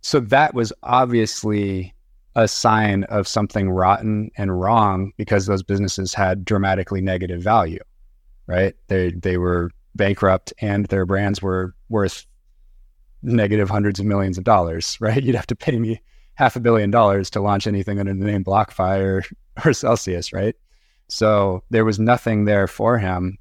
So 0.00 0.18
that 0.20 0.54
was 0.54 0.72
obviously 0.82 1.92
a 2.36 2.48
sign 2.48 3.04
of 3.04 3.28
something 3.28 3.68
rotten 3.68 4.30
and 4.38 4.58
wrong 4.58 5.12
because 5.18 5.44
those 5.44 5.62
businesses 5.62 6.14
had 6.14 6.44
dramatically 6.44 7.02
negative 7.02 7.42
value, 7.42 7.80
right? 8.46 8.74
They 8.88 9.10
they 9.10 9.38
were 9.38 9.70
bankrupt 9.94 10.52
and 10.60 10.86
their 10.86 11.06
brands 11.06 11.40
were 11.40 11.74
worth 11.88 12.26
negative 13.22 13.70
hundreds 13.70 13.98
of 13.98 14.06
millions 14.06 14.38
of 14.38 14.44
dollars, 14.44 14.96
right? 15.00 15.22
You'd 15.22 15.34
have 15.34 15.46
to 15.48 15.56
pay 15.56 15.78
me 15.78 16.00
half 16.34 16.56
a 16.56 16.60
billion 16.60 16.90
dollars 16.90 17.30
to 17.30 17.40
launch 17.40 17.66
anything 17.66 17.98
under 17.98 18.14
the 18.14 18.24
name 18.24 18.44
BlockFi 18.44 19.00
or 19.00 19.24
or 19.64 19.72
Celsius, 19.72 20.32
right? 20.32 20.54
So 21.08 21.62
there 21.70 21.84
was 21.84 21.98
nothing 21.98 22.44
there 22.44 22.66
for 22.66 22.98
him. 22.98 23.38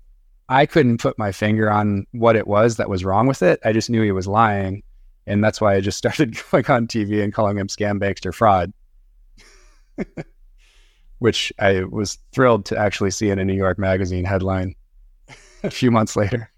I 0.47 0.65
couldn't 0.65 0.99
put 0.99 1.17
my 1.17 1.31
finger 1.31 1.71
on 1.71 2.05
what 2.11 2.35
it 2.35 2.47
was 2.47 2.77
that 2.77 2.89
was 2.89 3.03
wrong 3.03 3.27
with 3.27 3.41
it. 3.41 3.59
I 3.65 3.73
just 3.73 3.89
knew 3.89 4.03
he 4.03 4.11
was 4.11 4.27
lying. 4.27 4.83
And 5.27 5.43
that's 5.43 5.59
why 5.59 5.73
I 5.73 5.81
just 5.81 5.97
started 6.05 6.37
going 6.51 6.65
on 6.67 6.87
TV 6.87 7.23
and 7.23 7.33
calling 7.33 7.57
him 7.57 7.67
scam, 7.67 7.99
bankster, 7.99 8.33
fraud, 8.33 8.71
which 11.19 11.51
I 11.59 11.83
was 11.83 12.19
thrilled 12.31 12.65
to 12.65 12.77
actually 12.77 13.11
see 13.11 13.29
in 13.29 13.39
a 13.39 13.45
New 13.45 13.55
York 13.55 13.79
Magazine 13.79 14.25
headline 14.25 14.75
a 15.63 15.71
few 15.81 15.91
months 15.91 16.15
later. 16.15 16.49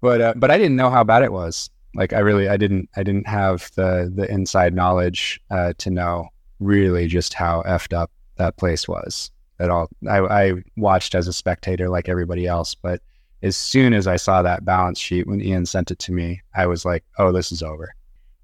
But 0.00 0.20
uh, 0.20 0.34
but 0.36 0.50
I 0.50 0.58
didn't 0.58 0.76
know 0.76 0.90
how 0.90 1.04
bad 1.04 1.22
it 1.22 1.32
was. 1.32 1.70
Like 1.94 2.12
I 2.12 2.18
really 2.18 2.48
I 2.48 2.56
didn't 2.56 2.88
I 2.96 3.02
didn't 3.02 3.26
have 3.26 3.70
the 3.74 4.12
the 4.14 4.30
inside 4.30 4.74
knowledge 4.74 5.40
uh, 5.50 5.72
to 5.78 5.90
know 5.90 6.28
really 6.60 7.06
just 7.06 7.34
how 7.34 7.62
effed 7.62 7.96
up 7.96 8.10
that 8.36 8.56
place 8.56 8.86
was 8.86 9.30
at 9.58 9.70
all. 9.70 9.88
I, 10.08 10.18
I 10.18 10.52
watched 10.76 11.14
as 11.14 11.26
a 11.26 11.32
spectator 11.32 11.88
like 11.88 12.08
everybody 12.08 12.46
else, 12.46 12.74
but 12.74 13.00
as 13.42 13.56
soon 13.56 13.92
as 13.92 14.06
I 14.06 14.16
saw 14.16 14.42
that 14.42 14.64
balance 14.64 14.98
sheet 14.98 15.26
when 15.26 15.40
Ian 15.40 15.66
sent 15.66 15.90
it 15.90 15.98
to 16.00 16.12
me, 16.12 16.42
I 16.54 16.66
was 16.66 16.84
like, 16.84 17.04
oh, 17.18 17.32
this 17.32 17.52
is 17.52 17.62
over. 17.62 17.94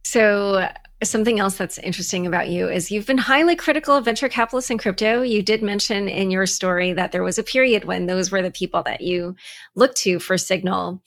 So, 0.04 0.68
something 1.08 1.38
else 1.40 1.56
that's 1.56 1.78
interesting 1.78 2.26
about 2.26 2.48
you 2.48 2.68
is 2.68 2.90
you've 2.90 3.06
been 3.06 3.18
highly 3.18 3.56
critical 3.56 3.94
of 3.96 4.04
venture 4.04 4.28
capitalists 4.28 4.70
in 4.70 4.78
crypto. 4.78 5.22
You 5.22 5.42
did 5.42 5.62
mention 5.62 6.08
in 6.08 6.30
your 6.30 6.46
story 6.46 6.92
that 6.92 7.12
there 7.12 7.22
was 7.22 7.38
a 7.38 7.42
period 7.42 7.84
when 7.84 8.06
those 8.06 8.30
were 8.30 8.42
the 8.42 8.50
people 8.50 8.82
that 8.84 9.00
you 9.00 9.36
looked 9.74 9.96
to 9.98 10.18
for 10.18 10.36
signal. 10.38 11.02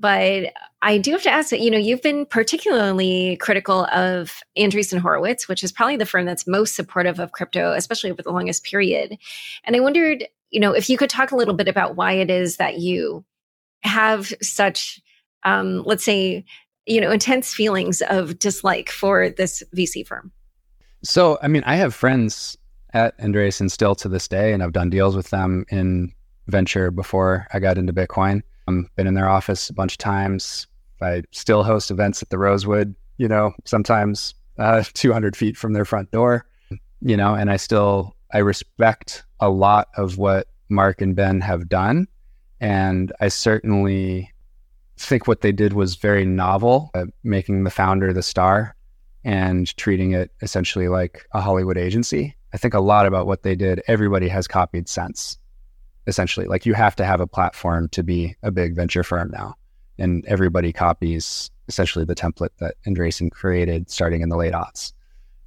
but 0.00 0.52
I 0.82 0.96
do 0.96 1.12
have 1.12 1.22
to 1.24 1.30
ask 1.30 1.50
that, 1.50 1.60
you 1.60 1.70
know, 1.70 1.76
you've 1.78 2.00
been 2.00 2.24
particularly 2.24 3.36
critical 3.36 3.84
of 3.86 4.40
Andreessen 4.56 4.98
Horowitz, 4.98 5.46
which 5.46 5.62
is 5.62 5.72
probably 5.72 5.98
the 5.98 6.06
firm 6.06 6.24
that's 6.24 6.46
most 6.46 6.74
supportive 6.74 7.18
of 7.18 7.32
crypto, 7.32 7.72
especially 7.72 8.10
over 8.10 8.22
the 8.22 8.32
longest 8.32 8.64
period. 8.64 9.18
And 9.64 9.76
I 9.76 9.80
wondered, 9.80 10.24
you 10.50 10.58
know, 10.58 10.72
if 10.72 10.88
you 10.88 10.96
could 10.96 11.10
talk 11.10 11.32
a 11.32 11.36
little 11.36 11.54
bit 11.54 11.68
about 11.68 11.96
why 11.96 12.12
it 12.12 12.30
is 12.30 12.56
that 12.56 12.78
you 12.78 13.24
have 13.82 14.32
such, 14.40 15.02
um, 15.44 15.82
let's 15.84 16.04
say, 16.04 16.46
you 16.90 17.00
know, 17.00 17.12
intense 17.12 17.54
feelings 17.54 18.02
of 18.10 18.36
dislike 18.40 18.90
for 18.90 19.30
this 19.30 19.62
VC 19.76 20.04
firm. 20.04 20.32
So, 21.04 21.38
I 21.40 21.46
mean, 21.46 21.62
I 21.64 21.76
have 21.76 21.94
friends 21.94 22.58
at 22.92 23.16
Andreessen 23.18 23.70
still 23.70 23.94
to 23.94 24.08
this 24.08 24.26
day, 24.26 24.52
and 24.52 24.60
I've 24.60 24.72
done 24.72 24.90
deals 24.90 25.14
with 25.14 25.30
them 25.30 25.64
in 25.70 26.12
venture 26.48 26.90
before 26.90 27.46
I 27.52 27.60
got 27.60 27.78
into 27.78 27.92
Bitcoin. 27.92 28.42
I've 28.66 28.94
been 28.96 29.06
in 29.06 29.14
their 29.14 29.28
office 29.28 29.70
a 29.70 29.72
bunch 29.72 29.94
of 29.94 29.98
times. 29.98 30.66
I 31.00 31.22
still 31.30 31.62
host 31.62 31.92
events 31.92 32.22
at 32.22 32.30
the 32.30 32.38
Rosewood, 32.38 32.96
you 33.18 33.28
know, 33.28 33.54
sometimes 33.64 34.34
uh, 34.58 34.82
200 34.94 35.36
feet 35.36 35.56
from 35.56 35.72
their 35.72 35.84
front 35.84 36.10
door, 36.10 36.44
you 37.00 37.16
know, 37.16 37.34
and 37.34 37.52
I 37.52 37.56
still, 37.56 38.16
I 38.32 38.38
respect 38.38 39.22
a 39.38 39.48
lot 39.48 39.88
of 39.96 40.18
what 40.18 40.48
Mark 40.68 41.00
and 41.00 41.14
Ben 41.14 41.40
have 41.40 41.68
done. 41.68 42.08
And 42.60 43.12
I 43.20 43.28
certainly 43.28 44.29
think 45.00 45.26
what 45.26 45.40
they 45.40 45.52
did 45.52 45.72
was 45.72 45.96
very 45.96 46.24
novel, 46.24 46.90
uh, 46.94 47.06
making 47.24 47.64
the 47.64 47.70
founder 47.70 48.12
the 48.12 48.22
star 48.22 48.76
and 49.24 49.74
treating 49.76 50.12
it 50.12 50.30
essentially 50.42 50.88
like 50.88 51.26
a 51.32 51.40
Hollywood 51.40 51.78
agency. 51.78 52.36
I 52.52 52.58
think 52.58 52.74
a 52.74 52.80
lot 52.80 53.06
about 53.06 53.26
what 53.26 53.42
they 53.42 53.54
did, 53.54 53.82
everybody 53.86 54.28
has 54.28 54.46
copied 54.46 54.88
since, 54.88 55.38
essentially. 56.06 56.46
Like 56.46 56.66
you 56.66 56.74
have 56.74 56.96
to 56.96 57.04
have 57.04 57.20
a 57.20 57.26
platform 57.26 57.88
to 57.90 58.02
be 58.02 58.36
a 58.42 58.50
big 58.50 58.74
venture 58.74 59.02
firm 59.02 59.30
now. 59.30 59.54
And 59.98 60.24
everybody 60.26 60.72
copies 60.72 61.50
essentially 61.68 62.04
the 62.04 62.14
template 62.14 62.50
that 62.58 62.74
Andreessen 62.86 63.30
created 63.30 63.90
starting 63.90 64.22
in 64.22 64.28
the 64.28 64.36
late 64.36 64.52
aughts. 64.52 64.92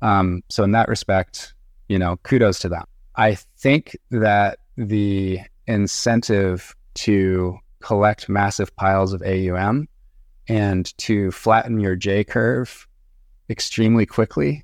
Um, 0.01 0.43
so 0.49 0.63
in 0.63 0.71
that 0.71 0.88
respect, 0.88 1.53
you 1.89 1.99
know, 1.99 2.17
kudos 2.23 2.59
to 2.59 2.69
them. 2.69 2.85
I 3.15 3.35
think 3.57 3.97
that 4.11 4.59
the 4.77 5.39
incentive 5.67 6.75
to 6.95 7.57
collect 7.84 8.30
massive 8.30 8.76
piles 8.76 9.14
of 9.14 9.22
AUM 9.22 9.88
and 10.47 10.97
to 10.97 11.31
flatten 11.31 11.80
your 11.80 11.95
J 11.95 12.23
curve 12.23 12.88
extremely 13.49 14.05
quickly, 14.05 14.64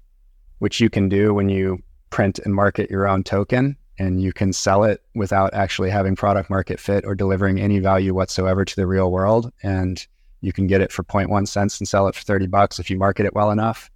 which 0.60 0.80
you 0.80 0.90
can 0.90 1.10
do 1.10 1.34
when 1.34 1.50
you 1.50 1.84
print 2.10 2.40
and 2.40 2.56
market 2.56 2.90
your 2.90 3.08
own 3.08 3.24
token 3.24 3.78
and 4.00 4.22
you 4.22 4.32
can 4.32 4.54
sell 4.54 4.86
it 4.86 5.04
without 5.14 5.54
actually 5.54 5.90
having 5.90 6.16
product 6.16 6.50
market 6.50 6.80
fit 6.80 7.06
or 7.06 7.14
delivering 7.14 7.60
any 7.60 7.80
value 7.80 8.14
whatsoever 8.14 8.64
to 8.64 8.76
the 8.76 8.88
real 8.88 9.12
world. 9.12 9.52
And 9.62 10.06
you 10.42 10.54
can 10.54 10.68
get 10.68 10.80
it 10.80 10.92
for 10.92 11.04
0.1 11.04 11.48
cents 11.48 11.80
and 11.80 11.88
sell 11.88 12.08
it 12.08 12.16
for 12.16 12.24
30 12.24 12.48
bucks 12.48 12.80
if 12.80 12.90
you 12.90 12.98
market 12.98 13.26
it 13.26 13.36
well 13.36 13.52
enough. 13.52 13.92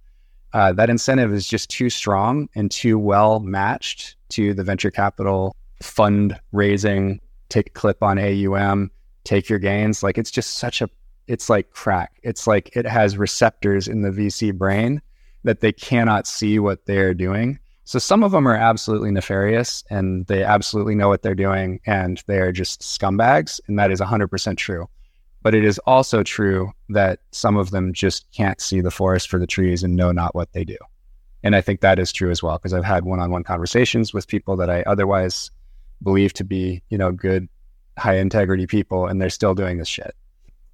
Uh, 0.52 0.72
that 0.74 0.90
incentive 0.90 1.32
is 1.32 1.48
just 1.48 1.70
too 1.70 1.88
strong 1.88 2.48
and 2.54 2.70
too 2.70 2.98
well 2.98 3.40
matched 3.40 4.16
to 4.28 4.52
the 4.52 4.62
venture 4.62 4.90
capital 4.90 5.56
fund 5.82 6.38
raising, 6.52 7.20
take 7.48 7.72
clip 7.74 8.02
on 8.02 8.18
AUM, 8.18 8.90
take 9.24 9.48
your 9.48 9.58
gains. 9.58 10.02
Like 10.02 10.18
it's 10.18 10.30
just 10.30 10.54
such 10.54 10.80
a, 10.80 10.88
it's 11.26 11.48
like 11.48 11.70
crack. 11.70 12.12
It's 12.22 12.46
like 12.46 12.76
it 12.76 12.86
has 12.86 13.16
receptors 13.16 13.88
in 13.88 14.02
the 14.02 14.10
VC 14.10 14.56
brain 14.56 15.02
that 15.44 15.60
they 15.60 15.72
cannot 15.72 16.26
see 16.26 16.58
what 16.58 16.86
they're 16.86 17.14
doing. 17.14 17.58
So 17.84 17.98
some 17.98 18.22
of 18.22 18.32
them 18.32 18.48
are 18.48 18.56
absolutely 18.56 19.10
nefarious 19.10 19.84
and 19.90 20.26
they 20.26 20.42
absolutely 20.42 20.94
know 20.94 21.08
what 21.08 21.22
they're 21.22 21.34
doing 21.34 21.80
and 21.84 22.22
they 22.26 22.38
are 22.38 22.52
just 22.52 22.80
scumbags. 22.80 23.60
And 23.68 23.78
that 23.78 23.90
is 23.90 24.00
100% 24.00 24.56
true. 24.56 24.88
But 25.42 25.54
it 25.54 25.64
is 25.64 25.78
also 25.80 26.22
true 26.22 26.72
that 26.88 27.20
some 27.32 27.58
of 27.58 27.70
them 27.70 27.92
just 27.92 28.26
can't 28.32 28.60
see 28.60 28.80
the 28.80 28.90
forest 28.90 29.28
for 29.28 29.38
the 29.38 29.46
trees 29.46 29.82
and 29.82 29.94
know 29.94 30.12
not 30.12 30.34
what 30.34 30.52
they 30.52 30.64
do. 30.64 30.78
And 31.42 31.54
I 31.54 31.60
think 31.60 31.82
that 31.82 31.98
is 31.98 32.10
true 32.10 32.30
as 32.30 32.42
well 32.42 32.56
because 32.56 32.72
I've 32.72 32.84
had 32.84 33.04
one-on-one 33.04 33.44
conversations 33.44 34.14
with 34.14 34.26
people 34.26 34.56
that 34.56 34.70
I 34.70 34.82
otherwise 34.82 35.50
believe 36.02 36.32
to 36.34 36.44
be, 36.44 36.82
you 36.88 36.96
know, 36.96 37.12
good, 37.12 37.48
high 37.98 38.16
integrity 38.16 38.66
people, 38.66 39.06
and 39.06 39.20
they're 39.20 39.30
still 39.30 39.54
doing 39.54 39.78
this 39.78 39.88
shit. 39.88 40.14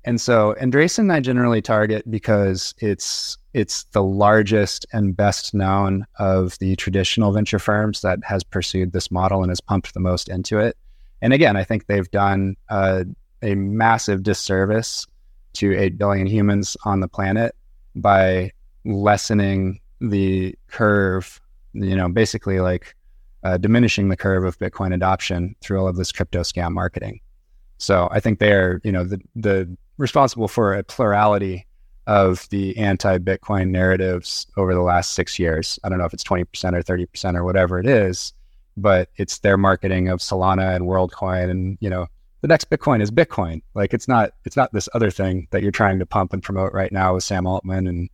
And 0.04 0.20
so 0.20 0.54
Andreessen 0.60 1.12
I 1.12 1.20
generally 1.20 1.60
target 1.60 2.10
because 2.10 2.74
it's 2.78 3.36
it's 3.52 3.84
the 3.92 4.02
largest 4.02 4.86
and 4.92 5.16
best 5.16 5.52
known 5.52 6.06
of 6.18 6.58
the 6.58 6.76
traditional 6.76 7.32
venture 7.32 7.58
firms 7.58 8.00
that 8.00 8.20
has 8.24 8.44
pursued 8.44 8.92
this 8.92 9.10
model 9.10 9.42
and 9.42 9.50
has 9.50 9.60
pumped 9.60 9.92
the 9.92 10.00
most 10.00 10.28
into 10.28 10.58
it. 10.58 10.76
And 11.20 11.32
again, 11.32 11.56
I 11.56 11.64
think 11.64 11.86
they've 11.86 12.10
done 12.10 12.56
uh, 12.68 13.04
a 13.42 13.54
massive 13.56 14.22
disservice 14.22 15.06
to 15.54 15.76
8 15.76 15.98
billion 15.98 16.26
humans 16.26 16.76
on 16.84 17.00
the 17.00 17.08
planet 17.08 17.54
by 17.96 18.52
lessening 18.84 19.80
the 20.00 20.54
curve, 20.68 21.40
you 21.72 21.96
know, 21.96 22.08
basically 22.08 22.60
like 22.60 22.94
uh, 23.42 23.56
diminishing 23.56 24.08
the 24.08 24.16
curve 24.16 24.44
of 24.44 24.58
Bitcoin 24.58 24.94
adoption 24.94 25.54
through 25.60 25.80
all 25.80 25.88
of 25.88 25.96
this 25.96 26.12
crypto 26.12 26.40
scam 26.40 26.72
marketing. 26.72 27.20
So 27.78 28.08
I 28.10 28.20
think 28.20 28.38
they're, 28.38 28.80
you 28.84 28.92
know, 28.92 29.04
the 29.04 29.20
the 29.34 29.76
responsible 29.96 30.48
for 30.48 30.74
a 30.74 30.82
plurality 30.82 31.66
of 32.06 32.48
the 32.48 32.76
anti-Bitcoin 32.76 33.68
narratives 33.68 34.46
over 34.56 34.74
the 34.74 34.80
last 34.80 35.12
six 35.12 35.38
years. 35.38 35.78
I 35.84 35.88
don't 35.88 35.98
know 35.98 36.04
if 36.04 36.14
it's 36.14 36.24
20% 36.24 36.44
or 36.74 36.82
30% 36.82 37.36
or 37.36 37.44
whatever 37.44 37.78
it 37.78 37.86
is, 37.86 38.32
but 38.76 39.10
it's 39.16 39.38
their 39.38 39.56
marketing 39.56 40.08
of 40.08 40.18
Solana 40.20 40.74
and 40.74 40.86
WorldCoin 40.86 41.50
and, 41.50 41.78
you 41.80 41.90
know, 41.90 42.06
the 42.40 42.48
next 42.48 42.70
Bitcoin 42.70 43.02
is 43.02 43.10
Bitcoin. 43.10 43.62
Like 43.74 43.92
it's 43.92 44.08
not 44.08 44.32
it's 44.44 44.56
not 44.56 44.72
this 44.72 44.88
other 44.94 45.10
thing 45.10 45.46
that 45.50 45.62
you're 45.62 45.70
trying 45.70 45.98
to 45.98 46.06
pump 46.06 46.32
and 46.32 46.42
promote 46.42 46.72
right 46.72 46.90
now 46.90 47.14
with 47.14 47.24
Sam 47.24 47.46
Altman 47.46 47.86
and 47.86 48.08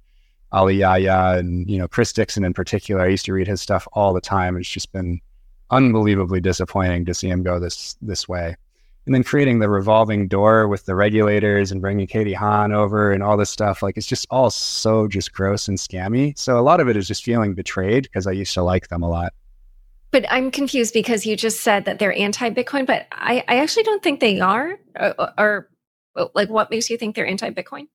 Ali 0.56 0.76
Yahya 0.76 1.38
and 1.38 1.68
you 1.68 1.78
know 1.78 1.86
Chris 1.86 2.12
Dixon 2.12 2.44
in 2.44 2.54
particular. 2.54 3.02
I 3.02 3.08
used 3.08 3.26
to 3.26 3.32
read 3.32 3.46
his 3.46 3.60
stuff 3.60 3.86
all 3.92 4.12
the 4.12 4.20
time. 4.20 4.56
It's 4.56 4.68
just 4.68 4.90
been 4.92 5.20
unbelievably 5.70 6.40
disappointing 6.40 7.04
to 7.04 7.14
see 7.14 7.28
him 7.28 7.42
go 7.42 7.60
this 7.60 7.96
this 8.00 8.26
way. 8.26 8.56
And 9.04 9.14
then 9.14 9.22
creating 9.22 9.60
the 9.60 9.68
revolving 9.68 10.26
door 10.26 10.66
with 10.66 10.86
the 10.86 10.96
regulators 10.96 11.70
and 11.70 11.80
bringing 11.80 12.08
Katie 12.08 12.32
Haun 12.32 12.72
over 12.72 13.12
and 13.12 13.22
all 13.22 13.36
this 13.36 13.50
stuff. 13.50 13.80
Like 13.82 13.96
it's 13.96 14.06
just 14.06 14.26
all 14.30 14.50
so 14.50 15.06
just 15.06 15.32
gross 15.32 15.68
and 15.68 15.78
scammy. 15.78 16.36
So 16.36 16.58
a 16.58 16.62
lot 16.62 16.80
of 16.80 16.88
it 16.88 16.96
is 16.96 17.06
just 17.06 17.22
feeling 17.22 17.54
betrayed 17.54 18.04
because 18.04 18.26
I 18.26 18.32
used 18.32 18.54
to 18.54 18.62
like 18.62 18.88
them 18.88 19.04
a 19.04 19.08
lot. 19.08 19.32
But 20.10 20.24
I'm 20.28 20.50
confused 20.50 20.94
because 20.94 21.26
you 21.26 21.36
just 21.36 21.60
said 21.60 21.84
that 21.84 21.98
they're 21.98 22.14
anti-Bitcoin, 22.14 22.86
but 22.86 23.06
I, 23.12 23.44
I 23.46 23.58
actually 23.58 23.82
don't 23.82 24.02
think 24.02 24.20
they 24.20 24.40
are. 24.40 24.78
Or, 24.98 25.32
or 25.38 25.68
like, 26.34 26.48
what 26.48 26.70
makes 26.70 26.88
you 26.88 26.96
think 26.96 27.14
they're 27.14 27.26
anti-Bitcoin? 27.26 27.88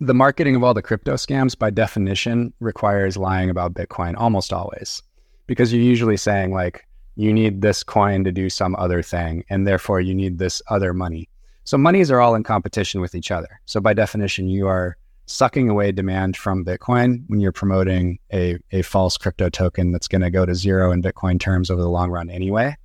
The 0.00 0.14
marketing 0.14 0.54
of 0.54 0.62
all 0.62 0.74
the 0.74 0.82
crypto 0.82 1.14
scams, 1.14 1.58
by 1.58 1.70
definition, 1.70 2.52
requires 2.60 3.16
lying 3.16 3.50
about 3.50 3.74
Bitcoin 3.74 4.14
almost 4.16 4.52
always, 4.52 5.02
because 5.46 5.72
you're 5.72 5.82
usually 5.82 6.16
saying 6.16 6.52
like, 6.52 6.86
you 7.16 7.32
need 7.32 7.62
this 7.62 7.82
coin 7.82 8.22
to 8.22 8.30
do 8.30 8.48
some 8.48 8.76
other 8.76 9.02
thing, 9.02 9.44
and 9.50 9.66
therefore 9.66 10.00
you 10.00 10.14
need 10.14 10.38
this 10.38 10.62
other 10.68 10.94
money. 10.94 11.28
So 11.64 11.76
monies 11.76 12.12
are 12.12 12.20
all 12.20 12.36
in 12.36 12.44
competition 12.44 13.00
with 13.00 13.16
each 13.16 13.32
other. 13.32 13.60
So 13.66 13.80
by 13.80 13.92
definition, 13.92 14.48
you 14.48 14.68
are 14.68 14.96
sucking 15.26 15.68
away 15.68 15.92
demand 15.92 16.36
from 16.36 16.64
Bitcoin 16.64 17.24
when 17.26 17.40
you're 17.40 17.52
promoting 17.52 18.18
a, 18.32 18.56
a 18.72 18.82
false 18.82 19.16
crypto 19.16 19.48
token 19.50 19.90
that's 19.90 20.08
going 20.08 20.22
to 20.22 20.30
go 20.30 20.46
to 20.46 20.54
zero 20.54 20.92
in 20.92 21.02
Bitcoin 21.02 21.38
terms 21.38 21.70
over 21.70 21.82
the 21.82 21.90
long 21.90 22.10
run 22.10 22.30
anyway. 22.30 22.76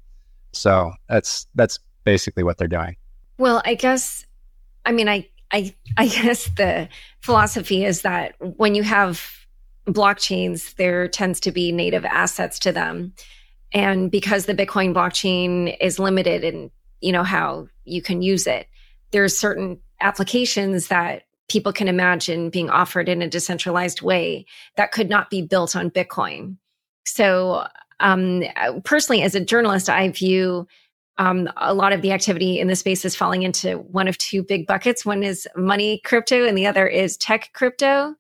So 0.52 0.91
that's 1.07 1.48
that's 1.56 1.80
basically 2.03 2.44
what 2.44 2.57
they're 2.57 2.68
doing. 2.68 2.98
Well, 3.38 3.61
I 3.65 3.76
guess 3.76 4.26
I 4.85 4.91
mean 4.91 5.07
I 5.07 5.27
I 5.54 5.74
I 5.98 6.08
guess 6.08 6.50
the 6.58 6.90
philosophy 7.22 7.86
is 7.86 8.02
that 8.02 8.36
when 8.58 8.76
you 8.76 8.84
have 8.84 9.46
blockchains, 9.88 10.76
there 10.76 11.08
tends 11.08 11.40
to 11.42 11.52
be 11.52 11.72
native 11.72 12.06
assets 12.06 12.60
to 12.60 12.72
them. 12.72 13.14
And 13.72 14.12
because 14.12 14.46
the 14.46 14.56
Bitcoin 14.56 14.94
blockchain 14.94 15.76
is 15.80 16.00
limited 16.00 16.44
in, 16.44 16.72
you 17.02 17.12
know, 17.12 17.24
how 17.24 17.68
you 17.86 18.02
can 18.02 18.22
use 18.22 18.48
it, 18.48 18.68
there's 19.12 19.38
certain 19.38 19.80
applications 20.00 20.88
that 20.88 21.24
people 21.50 21.74
can 21.74 21.88
imagine 21.88 22.50
being 22.50 22.70
offered 22.70 23.10
in 23.10 23.22
a 23.22 23.30
decentralized 23.30 24.02
way 24.02 24.46
that 24.76 24.92
could 24.92 25.10
not 25.10 25.30
be 25.30 25.42
built 25.42 25.76
on 25.76 25.90
Bitcoin. 25.90 26.58
So, 27.06 27.68
um, 28.00 28.44
personally, 28.84 29.22
as 29.22 29.36
a 29.36 29.44
journalist, 29.44 29.90
I 29.90 30.10
view 30.10 30.68
um, 31.18 31.49
a 31.57 31.73
lot 31.73 31.94
of 31.94 32.02
the 32.02 32.11
activity 32.11 32.60
in 32.60 32.68
the 32.68 32.76
space 32.76 33.06
is 33.06 33.15
falling 33.15 33.44
into 33.44 33.77
one 33.77 34.07
of 34.07 34.18
two 34.18 34.44
big 34.44 34.65
buckets. 34.65 35.06
One 35.06 35.23
is 35.23 35.48
money 35.56 36.02
crypto, 36.03 36.45
and 36.45 36.57
the 36.57 36.65
other 36.65 36.88
is 36.88 37.18
tech 37.18 37.52
crypto. 37.53 38.15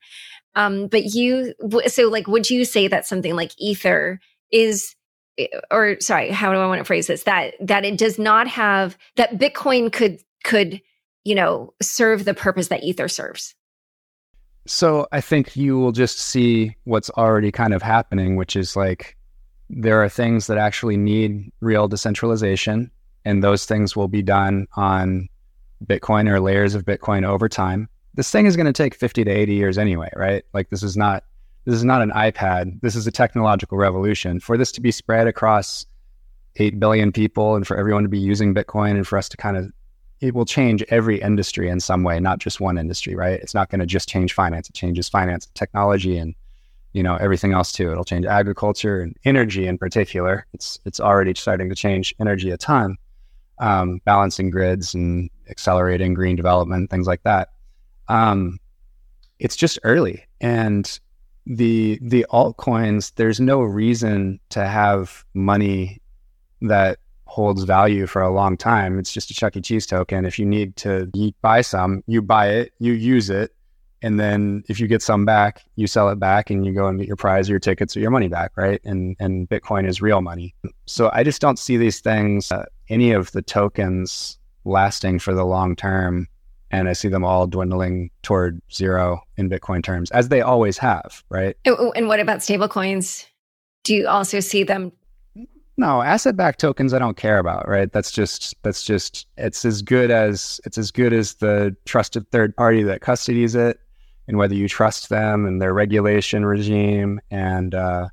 Um, 0.55 0.87
but 0.87 1.05
you, 1.05 1.53
so 1.87 2.09
like, 2.09 2.27
would 2.27 2.49
you 2.49 2.65
say 2.65 2.87
that 2.87 3.07
something 3.07 3.35
like 3.35 3.51
Ether 3.57 4.19
is 4.51 4.95
Eh, 5.37 5.47
or 5.71 5.97
sorry, 5.99 6.29
how 6.29 6.51
do 6.51 6.59
I 6.59 6.67
want 6.67 6.79
to 6.79 6.85
phrase 6.85 7.07
this? 7.07 7.23
That 7.23 7.55
that 7.59 7.85
it 7.85 7.97
does 7.97 8.19
not 8.19 8.47
have 8.47 8.97
that 9.15 9.37
Bitcoin 9.37 9.91
could 9.91 10.19
could 10.43 10.81
you 11.23 11.35
know 11.35 11.73
serve 11.81 12.25
the 12.25 12.33
purpose 12.33 12.67
that 12.67 12.83
Ether 12.83 13.07
serves. 13.07 13.55
So 14.65 15.07
I 15.11 15.19
think 15.19 15.57
you 15.57 15.77
will 15.77 15.91
just 15.91 16.19
see 16.19 16.75
what's 16.85 17.09
already 17.11 17.51
kind 17.51 17.73
of 17.73 17.81
happening, 17.81 18.35
which 18.37 18.55
is 18.55 18.75
like 18.75 19.17
there 19.75 20.03
are 20.03 20.09
things 20.09 20.47
that 20.47 20.57
actually 20.57 20.97
need 20.97 21.51
real 21.59 21.87
decentralization, 21.87 22.91
and 23.25 23.43
those 23.43 23.65
things 23.65 23.95
will 23.95 24.07
be 24.07 24.21
done 24.21 24.67
on 24.75 25.29
Bitcoin 25.85 26.29
or 26.29 26.39
layers 26.39 26.75
of 26.75 26.85
Bitcoin 26.85 27.25
over 27.25 27.49
time. 27.49 27.89
This 28.15 28.29
thing 28.29 28.45
is 28.45 28.55
going 28.55 28.67
to 28.67 28.73
take 28.73 28.95
50 28.95 29.23
to 29.23 29.31
80 29.31 29.53
years 29.53 29.77
anyway, 29.77 30.11
right? 30.15 30.43
Like 30.53 30.69
this 30.69 30.83
is 30.83 30.95
not 30.95 31.23
this 31.65 31.75
is 31.75 31.83
not 31.85 32.01
an 32.01 32.11
iPad. 32.11 32.81
This 32.81 32.95
is 32.95 33.07
a 33.07 33.11
technological 33.11 33.77
revolution. 33.77 34.41
For 34.41 34.57
this 34.57 34.71
to 34.73 34.81
be 34.81 34.91
spread 34.91 35.27
across 35.27 35.85
8 36.57 36.77
billion 36.79 37.11
people 37.11 37.55
and 37.55 37.65
for 37.65 37.77
everyone 37.77 38.03
to 38.03 38.09
be 38.09 38.19
using 38.19 38.53
Bitcoin 38.53 38.91
and 38.91 39.07
for 39.07 39.17
us 39.17 39.29
to 39.29 39.37
kind 39.37 39.57
of 39.57 39.71
it 40.19 40.33
will 40.33 40.45
change 40.45 40.83
every 40.89 41.19
industry 41.21 41.67
in 41.69 41.79
some 41.81 42.03
way, 42.03 42.19
not 42.19 42.39
just 42.39 42.61
one 42.61 42.77
industry, 42.77 43.13
right? 43.13 43.41
It's 43.41 43.53
not 43.53 43.69
going 43.69 43.81
to 43.81 43.85
just 43.85 44.07
change 44.07 44.33
finance. 44.33 44.69
It 44.69 44.75
changes 44.75 45.09
finance, 45.09 45.49
technology, 45.53 46.17
and 46.17 46.33
you 46.93 47.03
know 47.03 47.15
everything 47.15 47.53
else 47.53 47.71
too. 47.71 47.91
It'll 47.91 48.05
change 48.05 48.25
agriculture 48.25 49.01
and 49.01 49.15
energy 49.25 49.67
in 49.67 49.77
particular. 49.77 50.45
It's 50.53 50.79
it's 50.85 50.99
already 50.99 51.33
starting 51.35 51.69
to 51.69 51.75
change 51.75 52.15
energy 52.19 52.51
a 52.51 52.57
ton, 52.57 52.97
um, 53.59 53.99
balancing 54.05 54.49
grids 54.49 54.93
and 54.93 55.29
accelerating 55.49 56.13
green 56.13 56.35
development, 56.35 56.89
things 56.89 57.07
like 57.07 57.23
that. 57.23 57.49
Um, 58.07 58.59
it's 59.39 59.55
just 59.55 59.79
early, 59.83 60.25
and 60.39 60.99
the 61.45 61.99
the 62.01 62.25
altcoins. 62.31 63.13
There's 63.15 63.39
no 63.39 63.61
reason 63.61 64.39
to 64.49 64.65
have 64.65 65.25
money 65.33 65.99
that 66.61 66.99
holds 67.25 67.63
value 67.63 68.05
for 68.05 68.21
a 68.21 68.31
long 68.31 68.55
time. 68.55 68.99
It's 68.99 69.11
just 69.11 69.31
a 69.31 69.33
Chuck 69.33 69.57
E. 69.57 69.61
Cheese 69.61 69.87
token. 69.87 70.25
If 70.25 70.37
you 70.37 70.45
need 70.45 70.75
to 70.77 71.09
buy 71.41 71.61
some, 71.61 72.03
you 72.05 72.21
buy 72.21 72.49
it, 72.49 72.73
you 72.77 72.93
use 72.93 73.31
it, 73.31 73.51
and 74.03 74.19
then 74.19 74.63
if 74.67 74.81
you 74.81 74.87
get 74.87 75.01
some 75.01 75.23
back, 75.23 75.63
you 75.77 75.87
sell 75.87 76.09
it 76.09 76.19
back 76.19 76.49
and 76.49 76.65
you 76.65 76.73
go 76.73 76.87
and 76.87 76.99
get 76.99 77.07
your 77.07 77.15
prize 77.15 77.49
or 77.49 77.53
your 77.53 77.59
tickets 77.59 77.95
or 77.95 78.01
your 78.01 78.11
money 78.11 78.27
back, 78.27 78.51
right? 78.57 78.81
And 78.83 79.15
and 79.19 79.49
Bitcoin 79.49 79.87
is 79.87 80.01
real 80.01 80.21
money. 80.21 80.53
So 80.85 81.09
I 81.13 81.23
just 81.23 81.41
don't 81.41 81.57
see 81.57 81.77
these 81.77 82.01
things, 82.01 82.51
uh, 82.51 82.65
any 82.89 83.11
of 83.13 83.31
the 83.31 83.41
tokens 83.41 84.37
lasting 84.65 85.19
for 85.19 85.33
the 85.33 85.45
long 85.45 85.75
term. 85.75 86.27
And 86.69 86.89
I 86.89 86.93
see 86.93 87.07
them 87.07 87.23
all 87.23 87.47
dwindling 87.47 88.09
toward 88.23 88.59
zero 88.71 89.21
in 89.37 89.49
Bitcoin 89.49 89.83
terms, 89.83 90.09
as 90.11 90.29
they 90.29 90.41
always 90.41 90.77
have, 90.79 91.23
right? 91.29 91.55
And 91.65 92.07
what 92.07 92.19
about 92.19 92.39
stablecoins? 92.39 93.25
Do 93.83 93.93
you 93.93 94.07
also 94.07 94.39
see 94.39 94.63
them 94.63 94.91
no, 95.75 96.03
asset 96.03 96.35
backed 96.35 96.59
tokens 96.59 96.93
I 96.93 96.99
don't 96.99 97.17
care 97.17 97.39
about, 97.39 97.67
right? 97.67 97.91
That's 97.91 98.11
just 98.11 98.55
that's 98.61 98.83
just 98.83 99.27
it's 99.37 99.65
as 99.65 99.81
good 99.81 100.11
as 100.11 100.61
it's 100.65 100.77
as 100.77 100.91
good 100.91 101.13
as 101.13 101.35
the 101.35 101.75
trusted 101.85 102.29
third 102.29 102.55
party 102.55 102.83
that 102.83 103.01
custodies 103.01 103.55
it 103.55 103.79
and 104.27 104.37
whether 104.37 104.55
you 104.55 104.67
trust 104.67 105.09
them 105.09 105.45
and 105.45 105.61
their 105.61 105.73
regulation 105.73 106.45
regime 106.45 107.19
and 107.29 107.75
uh, 107.75 108.07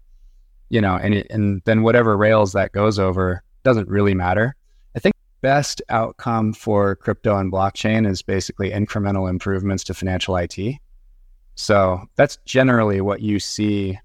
you 0.68 0.80
know 0.80 0.96
and 0.96 1.24
and 1.30 1.62
then 1.64 1.82
whatever 1.82 2.16
rails 2.16 2.52
that 2.52 2.72
goes 2.72 2.98
over 2.98 3.42
doesn't 3.62 3.88
really 3.88 4.14
matter. 4.14 4.56
I 4.96 4.98
think 4.98 5.14
best 5.40 5.82
outcome 5.88 6.52
for 6.52 6.96
crypto 6.96 7.36
and 7.36 7.52
blockchain 7.52 8.08
is 8.08 8.22
basically 8.22 8.70
incremental 8.70 9.28
improvements 9.28 9.84
to 9.84 9.94
financial 9.94 10.36
IT. 10.36 10.58
So 11.54 12.02
that's 12.16 12.38
generally 12.44 13.00
what 13.00 13.20
you 13.20 13.38
see 13.38 13.98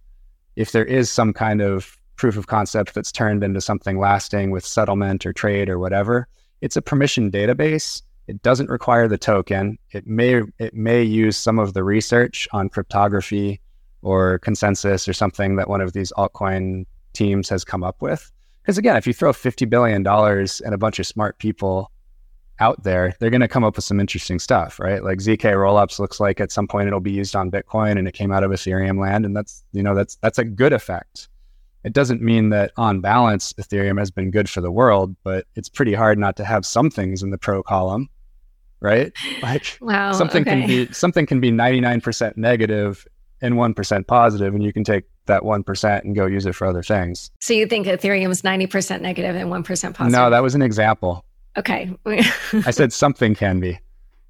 if 0.55 0.71
there 0.71 0.85
is 0.85 1.09
some 1.09 1.33
kind 1.33 1.61
of 1.61 1.97
proof 2.15 2.37
of 2.37 2.47
concept 2.47 2.93
that's 2.93 3.11
turned 3.11 3.43
into 3.43 3.61
something 3.61 3.99
lasting 3.99 4.51
with 4.51 4.65
settlement 4.65 5.25
or 5.25 5.33
trade 5.33 5.69
or 5.69 5.79
whatever. 5.79 6.27
It's 6.61 6.77
a 6.77 6.81
permission 6.81 7.31
database 7.31 8.01
it 8.27 8.41
doesn't 8.41 8.69
require 8.69 9.07
the 9.07 9.17
token. 9.17 9.77
It 9.91 10.07
may 10.07 10.41
it 10.59 10.73
may 10.73 11.03
use 11.03 11.37
some 11.37 11.59
of 11.59 11.73
the 11.73 11.83
research 11.83 12.47
on 12.51 12.69
cryptography 12.69 13.61
or 14.01 14.39
consensus 14.39 15.07
or 15.07 15.13
something 15.13 15.55
that 15.55 15.69
one 15.69 15.81
of 15.81 15.93
these 15.93 16.11
altcoin 16.17 16.85
teams 17.13 17.49
has 17.49 17.63
come 17.63 17.83
up 17.83 18.01
with. 18.01 18.31
Because 18.61 18.77
again, 18.77 18.95
if 18.95 19.05
you 19.05 19.13
throw 19.13 19.31
fifty 19.31 19.65
billion 19.65 20.03
dollars 20.03 20.61
and 20.61 20.73
a 20.73 20.77
bunch 20.77 20.99
of 20.99 21.05
smart 21.05 21.37
people 21.37 21.91
out 22.59 22.83
there, 22.83 23.13
they're 23.19 23.29
going 23.29 23.41
to 23.41 23.47
come 23.47 23.63
up 23.63 23.75
with 23.75 23.85
some 23.85 23.99
interesting 23.99 24.39
stuff, 24.39 24.79
right? 24.79 25.03
Like 25.03 25.19
zk 25.19 25.41
rollups 25.41 25.99
looks 25.99 26.19
like 26.19 26.39
at 26.39 26.51
some 26.51 26.67
point 26.67 26.87
it'll 26.87 27.01
be 27.01 27.11
used 27.11 27.35
on 27.35 27.51
Bitcoin, 27.51 27.97
and 27.97 28.07
it 28.07 28.13
came 28.13 28.31
out 28.31 28.43
of 28.43 28.51
Ethereum 28.51 28.99
land, 28.99 29.25
and 29.25 29.35
that's 29.35 29.63
you 29.71 29.83
know 29.83 29.93
that's 29.93 30.15
that's 30.15 30.39
a 30.39 30.45
good 30.45 30.73
effect. 30.73 31.29
It 31.83 31.93
doesn't 31.93 32.23
mean 32.23 32.49
that 32.49 32.71
on 32.77 33.01
balance 33.01 33.53
Ethereum 33.53 33.99
has 33.99 34.09
been 34.09 34.31
good 34.31 34.49
for 34.49 34.61
the 34.61 34.71
world, 34.71 35.15
but 35.23 35.45
it's 35.53 35.69
pretty 35.69 35.93
hard 35.93 36.17
not 36.17 36.35
to 36.37 36.43
have 36.43 36.65
some 36.65 36.89
things 36.89 37.21
in 37.21 37.29
the 37.29 37.37
pro 37.37 37.61
column 37.61 38.09
right? 38.81 39.11
Like 39.41 39.77
wow, 39.81 40.11
something 40.13 40.41
okay. 40.41 40.61
can 40.61 40.67
be 40.67 40.91
something 40.93 41.25
can 41.25 41.39
be 41.39 41.51
99% 41.51 42.37
negative 42.37 43.07
and 43.41 43.55
1% 43.55 44.07
positive 44.07 44.53
and 44.53 44.63
you 44.63 44.73
can 44.73 44.83
take 44.83 45.03
that 45.25 45.43
1% 45.43 46.01
and 46.01 46.15
go 46.15 46.25
use 46.25 46.45
it 46.45 46.55
for 46.55 46.67
other 46.67 46.83
things. 46.83 47.31
So 47.41 47.53
you 47.53 47.67
think 47.67 47.87
Ethereum 47.87 48.29
is 48.29 48.41
90% 48.41 49.01
negative 49.01 49.35
and 49.35 49.49
1% 49.49 49.65
positive? 49.65 50.11
No, 50.11 50.29
that 50.29 50.43
was 50.43 50.55
an 50.55 50.61
example. 50.61 51.25
Okay. 51.57 51.93
I 52.05 52.71
said 52.71 52.93
something 52.93 53.35
can 53.35 53.59
be. 53.59 53.79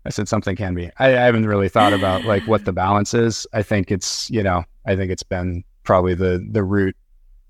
I 0.05 0.09
said 0.09 0.27
something 0.27 0.55
can 0.55 0.75
be. 0.75 0.91
I, 0.99 1.07
I 1.07 1.21
haven't 1.21 1.47
really 1.47 1.69
thought 1.69 1.93
about 1.93 2.25
like 2.25 2.43
what 2.47 2.65
the 2.65 2.73
balance 2.73 3.13
is. 3.13 3.47
I 3.53 3.63
think 3.63 3.91
it's, 3.91 4.29
you 4.29 4.43
know, 4.43 4.63
I 4.85 4.95
think 4.95 5.11
it's 5.11 5.23
been 5.23 5.63
probably 5.83 6.13
the 6.13 6.45
the 6.51 6.63
root 6.63 6.95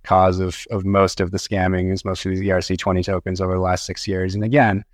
cause 0.04 0.40
of 0.40 0.66
of 0.72 0.86
most 0.86 1.20
of 1.20 1.32
the 1.32 1.38
scamming 1.38 1.92
is 1.92 2.06
most 2.06 2.26
of 2.26 2.32
these 2.32 2.42
ERC20 2.42 3.04
tokens 3.04 3.42
over 3.42 3.54
the 3.54 3.60
last 3.60 3.86
six 3.86 4.08
years. 4.08 4.36
And 4.36 4.44
again, 4.44 4.86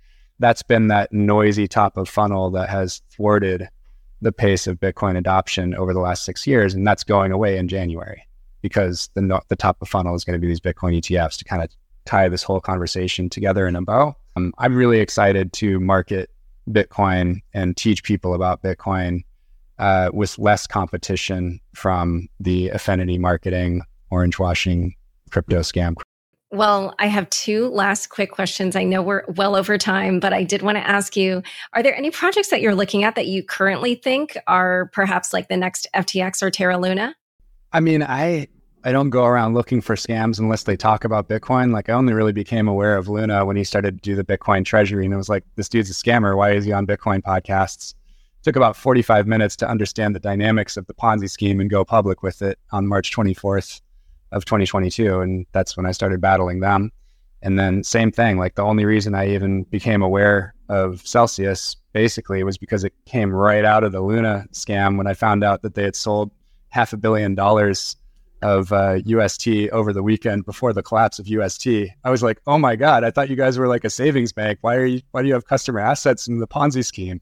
that's 0.42 0.62
been 0.62 0.88
that 0.88 1.12
noisy 1.12 1.68
top 1.68 1.96
of 1.96 2.08
funnel 2.08 2.50
that 2.50 2.68
has 2.68 3.00
thwarted 3.10 3.68
the 4.20 4.32
pace 4.32 4.66
of 4.66 4.78
Bitcoin 4.78 5.16
adoption 5.16 5.74
over 5.74 5.92
the 5.94 6.00
last 6.00 6.24
six 6.24 6.46
years, 6.46 6.74
and 6.74 6.86
that's 6.86 7.04
going 7.04 7.32
away 7.32 7.56
in 7.56 7.68
January 7.68 8.26
because 8.60 9.08
the 9.14 9.40
the 9.48 9.56
top 9.56 9.80
of 9.80 9.88
funnel 9.88 10.14
is 10.14 10.24
going 10.24 10.34
to 10.34 10.40
be 10.40 10.46
these 10.46 10.60
Bitcoin 10.60 10.98
ETFs 10.98 11.38
to 11.38 11.44
kind 11.44 11.62
of 11.62 11.70
tie 12.04 12.28
this 12.28 12.42
whole 12.42 12.60
conversation 12.60 13.28
together 13.28 13.66
in 13.66 13.76
a 13.76 13.82
bow. 13.82 14.14
Um, 14.36 14.52
I'm 14.58 14.74
really 14.74 14.98
excited 14.98 15.52
to 15.54 15.78
market 15.80 16.30
Bitcoin 16.70 17.40
and 17.54 17.76
teach 17.76 18.02
people 18.02 18.34
about 18.34 18.62
Bitcoin 18.62 19.24
uh, 19.78 20.10
with 20.12 20.38
less 20.38 20.66
competition 20.66 21.60
from 21.74 22.28
the 22.40 22.68
affinity 22.70 23.18
marketing, 23.18 23.82
orange 24.10 24.38
washing, 24.38 24.94
crypto 25.30 25.60
scam 25.60 25.96
well, 26.52 26.94
I 26.98 27.06
have 27.06 27.28
two 27.30 27.68
last 27.68 28.08
quick 28.08 28.30
questions. 28.30 28.76
I 28.76 28.84
know 28.84 29.02
we're 29.02 29.24
well 29.36 29.56
over 29.56 29.78
time, 29.78 30.20
but 30.20 30.34
I 30.34 30.44
did 30.44 30.60
want 30.60 30.76
to 30.76 30.86
ask 30.86 31.16
you 31.16 31.42
Are 31.72 31.82
there 31.82 31.96
any 31.96 32.10
projects 32.10 32.48
that 32.50 32.60
you're 32.60 32.74
looking 32.74 33.04
at 33.04 33.14
that 33.14 33.26
you 33.26 33.42
currently 33.42 33.94
think 33.94 34.36
are 34.46 34.90
perhaps 34.92 35.32
like 35.32 35.48
the 35.48 35.56
next 35.56 35.88
FTX 35.94 36.42
or 36.42 36.50
Terra 36.50 36.76
Luna? 36.76 37.14
I 37.72 37.80
mean, 37.80 38.02
I 38.02 38.48
I 38.84 38.92
don't 38.92 39.10
go 39.10 39.24
around 39.24 39.54
looking 39.54 39.80
for 39.80 39.94
scams 39.94 40.38
unless 40.38 40.64
they 40.64 40.76
talk 40.76 41.04
about 41.04 41.28
Bitcoin. 41.28 41.72
Like 41.72 41.88
I 41.88 41.94
only 41.94 42.12
really 42.12 42.32
became 42.32 42.68
aware 42.68 42.96
of 42.96 43.08
Luna 43.08 43.46
when 43.46 43.56
he 43.56 43.64
started 43.64 44.02
to 44.02 44.10
do 44.10 44.14
the 44.14 44.24
Bitcoin 44.24 44.64
treasury 44.64 45.04
and 45.04 45.14
it 45.14 45.16
was 45.16 45.28
like, 45.28 45.44
this 45.54 45.68
dude's 45.68 45.88
a 45.88 45.94
scammer. 45.94 46.36
Why 46.36 46.52
is 46.52 46.64
he 46.64 46.72
on 46.72 46.86
Bitcoin 46.86 47.22
podcasts? 47.22 47.92
It 47.92 48.44
took 48.44 48.56
about 48.56 48.76
45 48.76 49.26
minutes 49.26 49.54
to 49.56 49.68
understand 49.68 50.16
the 50.16 50.20
dynamics 50.20 50.76
of 50.76 50.86
the 50.88 50.94
Ponzi 50.94 51.30
scheme 51.30 51.60
and 51.60 51.70
go 51.70 51.84
public 51.84 52.22
with 52.24 52.42
it 52.42 52.58
on 52.72 52.88
March 52.88 53.14
24th 53.14 53.80
of 54.32 54.44
2022. 54.44 55.20
And 55.20 55.46
that's 55.52 55.76
when 55.76 55.86
I 55.86 55.92
started 55.92 56.20
battling 56.20 56.60
them. 56.60 56.90
And 57.42 57.58
then 57.58 57.82
same 57.82 58.12
thing, 58.12 58.38
like 58.38 58.54
the 58.54 58.62
only 58.62 58.84
reason 58.84 59.14
I 59.14 59.28
even 59.28 59.64
became 59.64 60.02
aware 60.02 60.54
of 60.68 61.06
Celsius 61.06 61.76
basically 61.92 62.42
was 62.44 62.56
because 62.56 62.84
it 62.84 62.92
came 63.04 63.32
right 63.32 63.64
out 63.64 63.84
of 63.84 63.92
the 63.92 64.00
Luna 64.00 64.46
scam 64.52 64.96
when 64.96 65.06
I 65.06 65.14
found 65.14 65.42
out 65.42 65.62
that 65.62 65.74
they 65.74 65.82
had 65.82 65.96
sold 65.96 66.30
half 66.68 66.92
a 66.92 66.96
billion 66.96 67.34
dollars 67.34 67.96
of 68.42 68.72
uh, 68.72 68.98
UST 69.04 69.48
over 69.72 69.92
the 69.92 70.02
weekend 70.02 70.44
before 70.44 70.72
the 70.72 70.82
collapse 70.82 71.18
of 71.18 71.28
UST. 71.28 71.66
I 72.04 72.10
was 72.10 72.22
like, 72.22 72.40
oh 72.46 72.58
my 72.58 72.76
God, 72.76 73.04
I 73.04 73.10
thought 73.10 73.28
you 73.28 73.36
guys 73.36 73.58
were 73.58 73.68
like 73.68 73.84
a 73.84 73.90
savings 73.90 74.32
bank. 74.32 74.58
Why 74.62 74.76
are 74.76 74.84
you, 74.84 75.00
why 75.12 75.22
do 75.22 75.28
you 75.28 75.34
have 75.34 75.46
customer 75.46 75.80
assets 75.80 76.26
in 76.28 76.38
the 76.38 76.48
Ponzi 76.48 76.84
scheme? 76.84 77.20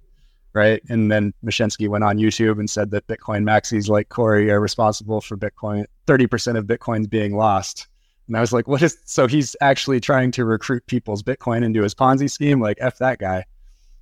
Right? 0.53 0.83
And 0.89 1.13
then 1.13 1.33
Mashinsky 1.45 1.89
went 1.89 2.05
on 2.05 2.19
YouTube 2.19 2.59
and 2.59 2.69
said 2.69 2.91
that 2.91 3.07
Bitcoin 3.07 3.45
maxis 3.45 3.89
like 3.89 4.09
Cory 4.09 4.51
are 4.51 4.61
responsible 4.61 5.21
for 5.21 5.37
Bitcoin, 5.37 5.85
30% 6.07 6.57
of 6.57 6.67
Bitcoins 6.67 7.09
being 7.09 7.37
lost. 7.37 7.87
And 8.27 8.37
I 8.37 8.41
was 8.41 8.53
like, 8.53 8.69
what 8.69 8.83
is, 8.83 8.97
so 9.05 9.27
he's 9.27 9.57
actually 9.61 10.01
trying 10.01 10.31
to 10.33 10.45
recruit 10.45 10.87
people's 10.87 11.23
Bitcoin 11.23 11.65
into 11.65 11.83
his 11.83 11.95
Ponzi 11.95 12.31
scheme? 12.31 12.61
Like, 12.61 12.79
F 12.81 12.99
that 12.99 13.19
guy. 13.19 13.45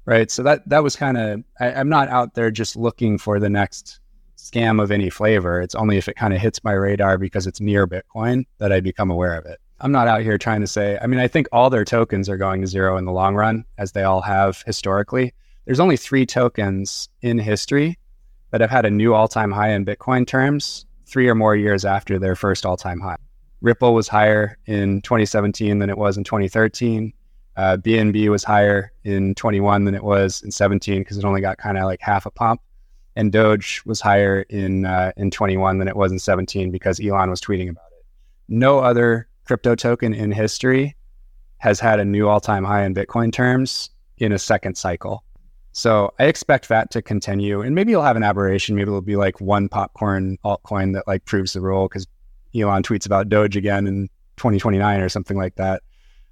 Right. 0.04 0.30
So 0.30 0.42
that, 0.42 0.66
that 0.68 0.82
was 0.82 0.96
kind 0.96 1.18
of, 1.18 1.44
I'm 1.60 1.88
not 1.90 2.08
out 2.08 2.34
there 2.34 2.50
just 2.50 2.76
looking 2.76 3.18
for 3.18 3.38
the 3.38 3.50
next 3.50 4.00
scam 4.38 4.82
of 4.82 4.90
any 4.90 5.10
flavor. 5.10 5.60
It's 5.60 5.74
only 5.74 5.98
if 5.98 6.08
it 6.08 6.16
kind 6.16 6.32
of 6.32 6.40
hits 6.40 6.64
my 6.64 6.72
radar 6.72 7.18
because 7.18 7.46
it's 7.46 7.60
near 7.60 7.86
Bitcoin 7.86 8.46
that 8.56 8.72
I 8.72 8.80
become 8.80 9.10
aware 9.10 9.36
of 9.36 9.44
it. 9.44 9.58
I'm 9.80 9.92
not 9.92 10.08
out 10.08 10.22
here 10.22 10.38
trying 10.38 10.60
to 10.60 10.66
say, 10.66 10.98
I 11.00 11.06
mean, 11.06 11.20
I 11.20 11.28
think 11.28 11.46
all 11.52 11.70
their 11.70 11.84
tokens 11.84 12.28
are 12.28 12.36
going 12.36 12.60
to 12.62 12.66
zero 12.66 12.96
in 12.96 13.04
the 13.04 13.12
long 13.12 13.34
run, 13.34 13.64
as 13.76 13.92
they 13.92 14.02
all 14.02 14.22
have 14.22 14.62
historically 14.66 15.34
there's 15.68 15.80
only 15.80 15.98
three 15.98 16.24
tokens 16.24 17.10
in 17.20 17.36
history 17.38 17.98
that 18.52 18.62
have 18.62 18.70
had 18.70 18.86
a 18.86 18.90
new 18.90 19.12
all-time 19.12 19.52
high 19.52 19.68
in 19.68 19.84
Bitcoin 19.84 20.26
terms 20.26 20.86
three 21.04 21.28
or 21.28 21.34
more 21.34 21.54
years 21.54 21.84
after 21.84 22.18
their 22.18 22.34
first 22.34 22.64
all-time 22.64 22.98
high. 22.98 23.18
Ripple 23.60 23.92
was 23.92 24.08
higher 24.08 24.56
in 24.64 25.02
2017 25.02 25.78
than 25.78 25.90
it 25.90 25.98
was 25.98 26.16
in 26.16 26.24
2013. 26.24 27.12
Uh, 27.58 27.76
BNB 27.76 28.30
was 28.30 28.42
higher 28.42 28.92
in 29.04 29.34
21 29.34 29.84
than 29.84 29.94
it 29.94 30.02
was 30.02 30.40
in 30.40 30.50
17 30.50 31.02
because 31.02 31.18
it 31.18 31.24
only 31.26 31.42
got 31.42 31.58
kind 31.58 31.76
of 31.76 31.84
like 31.84 32.00
half 32.00 32.24
a 32.24 32.30
pump. 32.30 32.62
And 33.14 33.30
Doge 33.30 33.82
was 33.84 34.00
higher 34.00 34.46
in 34.48 34.86
uh, 34.86 35.12
in 35.18 35.30
21 35.30 35.76
than 35.76 35.88
it 35.88 35.96
was 35.96 36.12
in 36.12 36.18
17 36.18 36.70
because 36.70 36.98
Elon 36.98 37.28
was 37.28 37.42
tweeting 37.42 37.68
about 37.68 37.92
it. 37.92 38.06
No 38.48 38.78
other 38.78 39.28
crypto 39.44 39.74
token 39.74 40.14
in 40.14 40.32
history 40.32 40.96
has 41.58 41.78
had 41.78 42.00
a 42.00 42.06
new 42.06 42.26
all-time 42.26 42.64
high 42.64 42.84
in 42.84 42.94
Bitcoin 42.94 43.30
terms 43.30 43.90
in 44.16 44.32
a 44.32 44.38
second 44.38 44.78
cycle 44.78 45.24
So 45.78 46.12
I 46.18 46.24
expect 46.24 46.68
that 46.70 46.90
to 46.90 47.02
continue, 47.02 47.60
and 47.60 47.72
maybe 47.72 47.92
you'll 47.92 48.02
have 48.02 48.16
an 48.16 48.24
aberration. 48.24 48.74
Maybe 48.74 48.88
it'll 48.88 49.00
be 49.00 49.14
like 49.14 49.40
one 49.40 49.68
popcorn 49.68 50.36
altcoin 50.44 50.92
that 50.94 51.06
like 51.06 51.24
proves 51.24 51.52
the 51.52 51.60
rule 51.60 51.86
because 51.86 52.04
Elon 52.52 52.82
tweets 52.82 53.06
about 53.06 53.28
Doge 53.28 53.54
again 53.54 53.86
in 53.86 54.08
2029 54.38 55.00
or 55.00 55.08
something 55.08 55.36
like 55.36 55.54
that, 55.54 55.84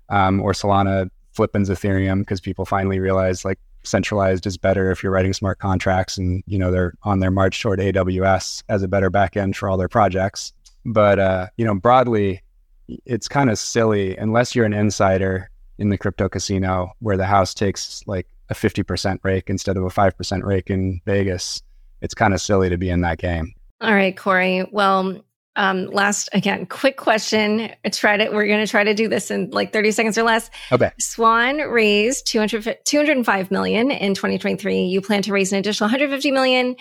um, 0.09 0.43
or 0.43 0.51
Solana 0.51 1.11
flippins 1.31 1.71
Ethereum 1.71 2.23
because 2.23 2.41
people 2.41 2.65
finally 2.65 2.99
realize 2.99 3.45
like 3.45 3.61
centralized 3.85 4.49
is 4.49 4.59
better 4.59 4.91
if 4.91 5.01
you're 5.01 5.13
writing 5.13 5.33
smart 5.33 5.61
contracts 5.61 6.19
and 6.19 6.43
you 6.49 6.59
know 6.59 6.73
they're 6.73 6.95
on 7.05 7.21
their 7.21 7.31
march 7.31 7.63
toward 7.63 7.79
AWS 7.79 8.65
as 8.69 8.83
a 8.83 8.89
better 8.89 9.13
backend 9.13 9.55
for 9.55 9.69
all 9.69 9.77
their 9.77 9.89
projects. 9.89 10.53
But 10.85 11.21
uh, 11.21 11.47
you 11.57 11.65
know, 11.65 11.77
broadly, 11.77 12.43
it's 12.89 13.29
kind 13.29 13.49
of 13.49 13.61
silly 13.61 14.17
unless 14.17 14.57
you're 14.57 14.67
an 14.67 14.75
insider 14.75 15.51
in 15.79 15.91
the 15.91 15.99
crypto 15.99 16.29
casino 16.29 16.91
where 16.99 17.17
the 17.17 17.27
house 17.27 17.55
takes 17.55 18.03
like 18.09 18.27
a 18.49 18.55
50% 18.55 19.19
rake 19.23 19.51
instead 19.51 19.77
of 19.77 19.85
a 19.85 19.89
5% 19.89 20.43
rake 20.45 20.71
in 20.71 21.01
Vegas. 21.07 21.63
It's 22.01 22.15
kind 22.15 22.35
of 22.35 22.41
silly 22.41 22.69
to 22.69 22.77
be 22.77 22.91
in 22.91 23.01
that 23.03 23.19
game. 23.19 23.55
All 23.81 23.95
right, 23.95 24.17
Cory. 24.17 24.67
Well, 24.71 25.25
um, 25.57 25.87
last 25.87 26.29
again, 26.33 26.67
quick 26.67 26.99
question. 26.99 27.71
Try 27.91 28.19
to 28.19 28.29
we're 28.29 28.47
gonna 28.47 28.67
try 28.67 28.85
to 28.85 28.95
do 28.95 29.09
this 29.09 29.31
in 29.31 29.51
like 29.51 29.73
30 29.73 29.91
seconds 29.91 30.19
or 30.19 30.23
less. 30.23 30.51
Okay. 30.71 30.91
Swan 31.01 31.59
raised 31.59 32.27
200, 32.27 32.79
205 32.85 33.51
million 33.51 33.91
in 33.91 34.15
2023. 34.15 34.83
You 34.83 35.01
plan 35.01 35.23
to 35.23 35.33
raise 35.33 35.53
an 35.53 35.59
additional 35.59 35.87
150 35.87 36.31
million. 36.31 36.77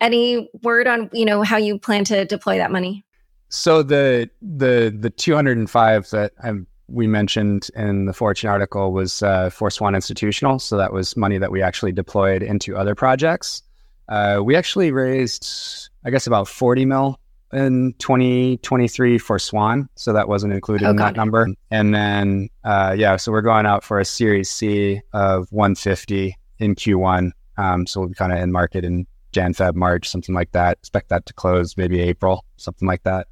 Any 0.00 0.50
word 0.62 0.88
on 0.88 1.10
you 1.12 1.24
know 1.24 1.42
how 1.42 1.56
you 1.56 1.78
plan 1.78 2.04
to 2.06 2.24
deploy 2.24 2.56
that 2.58 2.72
money? 2.72 3.04
So 3.48 3.82
the 3.82 4.28
the 4.40 4.94
the 4.98 5.10
205 5.10 6.10
that 6.10 6.32
I'm, 6.42 6.66
we 6.92 7.06
mentioned 7.06 7.68
in 7.74 8.04
the 8.04 8.12
Fortune 8.12 8.50
article 8.50 8.92
was 8.92 9.22
uh, 9.22 9.50
for 9.50 9.70
Swan 9.70 9.94
Institutional. 9.94 10.58
So 10.58 10.76
that 10.76 10.92
was 10.92 11.16
money 11.16 11.38
that 11.38 11.50
we 11.50 11.62
actually 11.62 11.92
deployed 11.92 12.42
into 12.42 12.76
other 12.76 12.94
projects. 12.94 13.62
Uh, 14.08 14.40
we 14.44 14.54
actually 14.56 14.92
raised, 14.92 15.88
I 16.04 16.10
guess, 16.10 16.26
about 16.26 16.48
40 16.48 16.84
mil 16.84 17.18
in 17.52 17.94
2023 17.98 19.18
for 19.18 19.38
Swan. 19.38 19.88
So 19.94 20.12
that 20.12 20.28
wasn't 20.28 20.52
included 20.52 20.86
oh, 20.86 20.90
in 20.90 20.96
that 20.96 21.14
it. 21.14 21.16
number. 21.16 21.48
And 21.70 21.94
then, 21.94 22.48
uh, 22.64 22.94
yeah, 22.96 23.16
so 23.16 23.32
we're 23.32 23.42
going 23.42 23.66
out 23.66 23.84
for 23.84 23.98
a 23.98 24.04
Series 24.04 24.50
C 24.50 25.00
of 25.12 25.48
150 25.50 26.36
in 26.58 26.74
Q1. 26.74 27.30
Um, 27.56 27.86
so 27.86 28.00
we'll 28.00 28.08
be 28.10 28.14
kind 28.14 28.32
of 28.32 28.38
in 28.38 28.52
market 28.52 28.84
in 28.84 29.06
Jan, 29.32 29.54
Feb, 29.54 29.74
March, 29.74 30.08
something 30.08 30.34
like 30.34 30.52
that. 30.52 30.78
Expect 30.78 31.08
that 31.08 31.26
to 31.26 31.32
close 31.32 31.76
maybe 31.76 32.00
April, 32.00 32.44
something 32.56 32.86
like 32.86 33.02
that. 33.04 33.28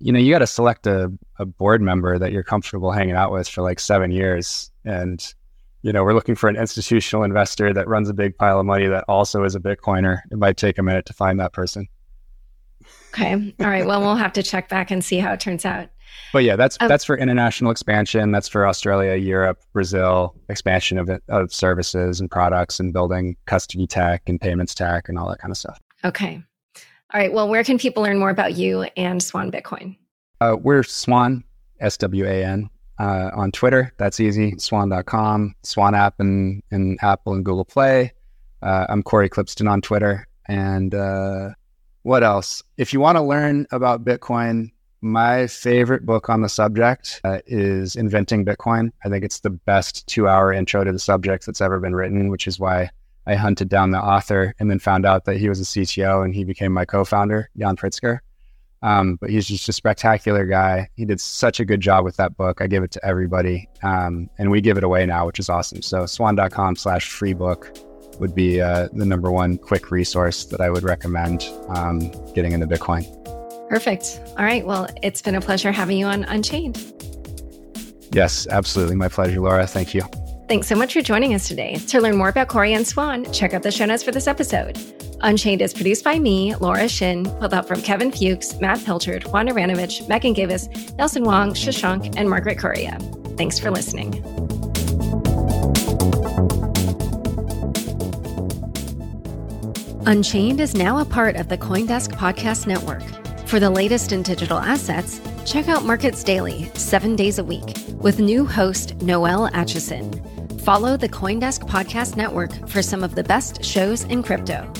You 0.00 0.12
know, 0.12 0.18
you 0.18 0.32
got 0.32 0.40
to 0.40 0.46
select 0.46 0.86
a, 0.86 1.12
a 1.38 1.46
board 1.46 1.82
member 1.82 2.18
that 2.18 2.32
you're 2.32 2.42
comfortable 2.42 2.90
hanging 2.90 3.14
out 3.14 3.32
with 3.32 3.48
for 3.48 3.62
like 3.62 3.78
seven 3.78 4.10
years. 4.10 4.70
And, 4.84 5.22
you 5.82 5.92
know, 5.92 6.02
we're 6.02 6.14
looking 6.14 6.34
for 6.34 6.48
an 6.48 6.56
institutional 6.56 7.22
investor 7.22 7.72
that 7.74 7.86
runs 7.86 8.08
a 8.08 8.14
big 8.14 8.36
pile 8.36 8.58
of 8.58 8.66
money 8.66 8.86
that 8.86 9.04
also 9.08 9.44
is 9.44 9.54
a 9.54 9.60
Bitcoiner. 9.60 10.20
It 10.30 10.38
might 10.38 10.56
take 10.56 10.78
a 10.78 10.82
minute 10.82 11.06
to 11.06 11.12
find 11.12 11.38
that 11.40 11.52
person. 11.52 11.86
Okay. 13.12 13.54
All 13.60 13.66
right. 13.66 13.86
Well, 13.86 14.00
we'll 14.00 14.16
have 14.16 14.32
to 14.34 14.42
check 14.42 14.68
back 14.68 14.90
and 14.90 15.04
see 15.04 15.18
how 15.18 15.32
it 15.32 15.40
turns 15.40 15.64
out. 15.64 15.88
But 16.32 16.44
yeah, 16.44 16.56
that's 16.56 16.76
um, 16.80 16.88
that's 16.88 17.04
for 17.04 17.16
international 17.16 17.70
expansion. 17.70 18.30
That's 18.30 18.48
for 18.48 18.66
Australia, 18.66 19.16
Europe, 19.16 19.62
Brazil, 19.72 20.34
expansion 20.48 20.98
of 20.98 21.08
it, 21.08 21.22
of 21.28 21.52
services 21.52 22.20
and 22.20 22.30
products 22.30 22.80
and 22.80 22.92
building 22.92 23.36
custody 23.46 23.86
tech 23.86 24.22
and 24.28 24.40
payments 24.40 24.74
tech 24.74 25.08
and 25.08 25.18
all 25.18 25.28
that 25.28 25.38
kind 25.40 25.50
of 25.50 25.56
stuff. 25.56 25.78
Okay. 26.04 26.42
All 27.12 27.20
right. 27.20 27.32
Well, 27.32 27.48
where 27.48 27.64
can 27.64 27.76
people 27.76 28.04
learn 28.04 28.18
more 28.18 28.30
about 28.30 28.54
you 28.54 28.82
and 28.96 29.20
Swan 29.20 29.50
Bitcoin? 29.50 29.96
Uh, 30.40 30.56
we're 30.60 30.84
Swan, 30.84 31.42
S 31.80 31.96
W 31.96 32.24
A 32.24 32.44
N, 32.44 32.70
uh, 33.00 33.30
on 33.34 33.50
Twitter. 33.50 33.92
That's 33.96 34.20
easy. 34.20 34.54
Swan.com, 34.58 35.56
Swan 35.64 35.94
app 35.96 36.20
and, 36.20 36.62
and 36.70 36.98
Apple 37.02 37.34
and 37.34 37.44
Google 37.44 37.64
Play. 37.64 38.12
Uh, 38.62 38.86
I'm 38.88 39.02
Cory 39.02 39.28
Klippsten 39.28 39.68
on 39.68 39.80
Twitter. 39.80 40.28
And 40.46 40.94
uh, 40.94 41.50
what 42.02 42.22
else? 42.22 42.62
If 42.76 42.92
you 42.92 43.00
want 43.00 43.16
to 43.16 43.22
learn 43.22 43.66
about 43.72 44.04
Bitcoin, 44.04 44.70
my 45.00 45.48
favorite 45.48 46.06
book 46.06 46.28
on 46.28 46.42
the 46.42 46.48
subject 46.48 47.20
uh, 47.24 47.40
is 47.46 47.96
Inventing 47.96 48.44
Bitcoin. 48.44 48.92
I 49.04 49.08
think 49.08 49.24
it's 49.24 49.40
the 49.40 49.50
best 49.50 50.06
two 50.06 50.28
hour 50.28 50.52
intro 50.52 50.84
to 50.84 50.92
the 50.92 50.98
subject 50.98 51.44
that's 51.46 51.60
ever 51.60 51.80
been 51.80 51.96
written, 51.96 52.28
which 52.28 52.46
is 52.46 52.60
why 52.60 52.90
I 53.30 53.36
hunted 53.36 53.68
down 53.68 53.92
the 53.92 54.00
author 54.00 54.54
and 54.58 54.68
then 54.68 54.80
found 54.80 55.06
out 55.06 55.24
that 55.26 55.36
he 55.36 55.48
was 55.48 55.60
a 55.60 55.64
CTO 55.64 56.24
and 56.24 56.34
he 56.34 56.42
became 56.42 56.72
my 56.72 56.84
co 56.84 57.04
founder, 57.04 57.48
Yan 57.54 57.76
Pritzker. 57.76 58.18
Um, 58.82 59.16
but 59.20 59.30
he's 59.30 59.46
just 59.46 59.68
a 59.68 59.72
spectacular 59.72 60.46
guy. 60.46 60.88
He 60.96 61.04
did 61.04 61.20
such 61.20 61.60
a 61.60 61.64
good 61.64 61.80
job 61.80 62.04
with 62.04 62.16
that 62.16 62.36
book. 62.36 62.60
I 62.60 62.66
give 62.66 62.82
it 62.82 62.90
to 62.92 63.06
everybody. 63.06 63.68
Um, 63.84 64.28
and 64.38 64.50
we 64.50 64.60
give 64.60 64.76
it 64.78 64.82
away 64.82 65.06
now, 65.06 65.26
which 65.26 65.38
is 65.38 65.48
awesome. 65.48 65.80
So 65.82 66.06
swan.com 66.06 66.74
slash 66.74 67.08
free 67.08 67.34
book 67.34 67.72
would 68.18 68.34
be 68.34 68.60
uh, 68.60 68.88
the 68.92 69.06
number 69.06 69.30
one 69.30 69.58
quick 69.58 69.92
resource 69.92 70.46
that 70.46 70.60
I 70.60 70.68
would 70.68 70.82
recommend 70.82 71.44
um, 71.68 72.10
getting 72.34 72.50
into 72.50 72.66
Bitcoin. 72.66 73.04
Perfect. 73.68 74.18
All 74.38 74.44
right. 74.44 74.66
Well, 74.66 74.88
it's 75.04 75.22
been 75.22 75.36
a 75.36 75.40
pleasure 75.40 75.70
having 75.70 75.98
you 75.98 76.06
on 76.06 76.24
Unchained. 76.24 76.82
Yes, 78.12 78.48
absolutely. 78.48 78.96
My 78.96 79.08
pleasure, 79.08 79.40
Laura. 79.40 79.68
Thank 79.68 79.94
you. 79.94 80.02
Thanks 80.50 80.66
so 80.66 80.74
much 80.74 80.94
for 80.94 81.00
joining 81.00 81.32
us 81.32 81.46
today. 81.46 81.76
To 81.76 82.00
learn 82.00 82.16
more 82.16 82.30
about 82.30 82.48
Cory 82.48 82.72
and 82.72 82.84
Swan, 82.84 83.24
check 83.32 83.54
out 83.54 83.62
the 83.62 83.70
show 83.70 83.84
notes 83.84 84.02
for 84.02 84.10
this 84.10 84.26
episode. 84.26 84.76
Unchained 85.20 85.62
is 85.62 85.72
produced 85.72 86.02
by 86.02 86.18
me, 86.18 86.56
Laura 86.56 86.88
Shin, 86.88 87.22
with 87.38 87.52
help 87.52 87.68
from 87.68 87.80
Kevin 87.82 88.10
Fuchs, 88.10 88.60
Matt 88.60 88.80
Pilchard, 88.80 89.30
Juan 89.30 89.46
Aranovich, 89.46 90.08
Megan 90.08 90.34
Gavis, 90.34 90.66
Nelson 90.98 91.22
Wong, 91.22 91.52
Shashank, 91.52 92.16
and 92.16 92.28
Margaret 92.28 92.58
Correa. 92.58 92.98
Thanks 93.36 93.60
for 93.60 93.70
listening. 93.70 94.12
Unchained 100.06 100.60
is 100.60 100.74
now 100.74 100.98
a 100.98 101.04
part 101.04 101.36
of 101.36 101.48
the 101.48 101.58
Coindesk 101.58 102.10
Podcast 102.16 102.66
Network. 102.66 103.04
For 103.46 103.60
the 103.60 103.70
latest 103.70 104.10
in 104.10 104.24
digital 104.24 104.58
assets, 104.58 105.20
check 105.44 105.68
out 105.68 105.84
Markets 105.84 106.24
Daily, 106.24 106.68
seven 106.74 107.14
days 107.14 107.38
a 107.38 107.44
week, 107.44 107.76
with 108.00 108.18
new 108.18 108.44
host 108.44 109.00
Noelle 109.02 109.48
Acheson. 109.50 110.39
Follow 110.60 110.98
the 110.98 111.08
Coindesk 111.08 111.60
Podcast 111.60 112.16
Network 112.16 112.68
for 112.68 112.82
some 112.82 113.02
of 113.02 113.14
the 113.14 113.24
best 113.24 113.64
shows 113.64 114.04
in 114.04 114.22
crypto. 114.22 114.70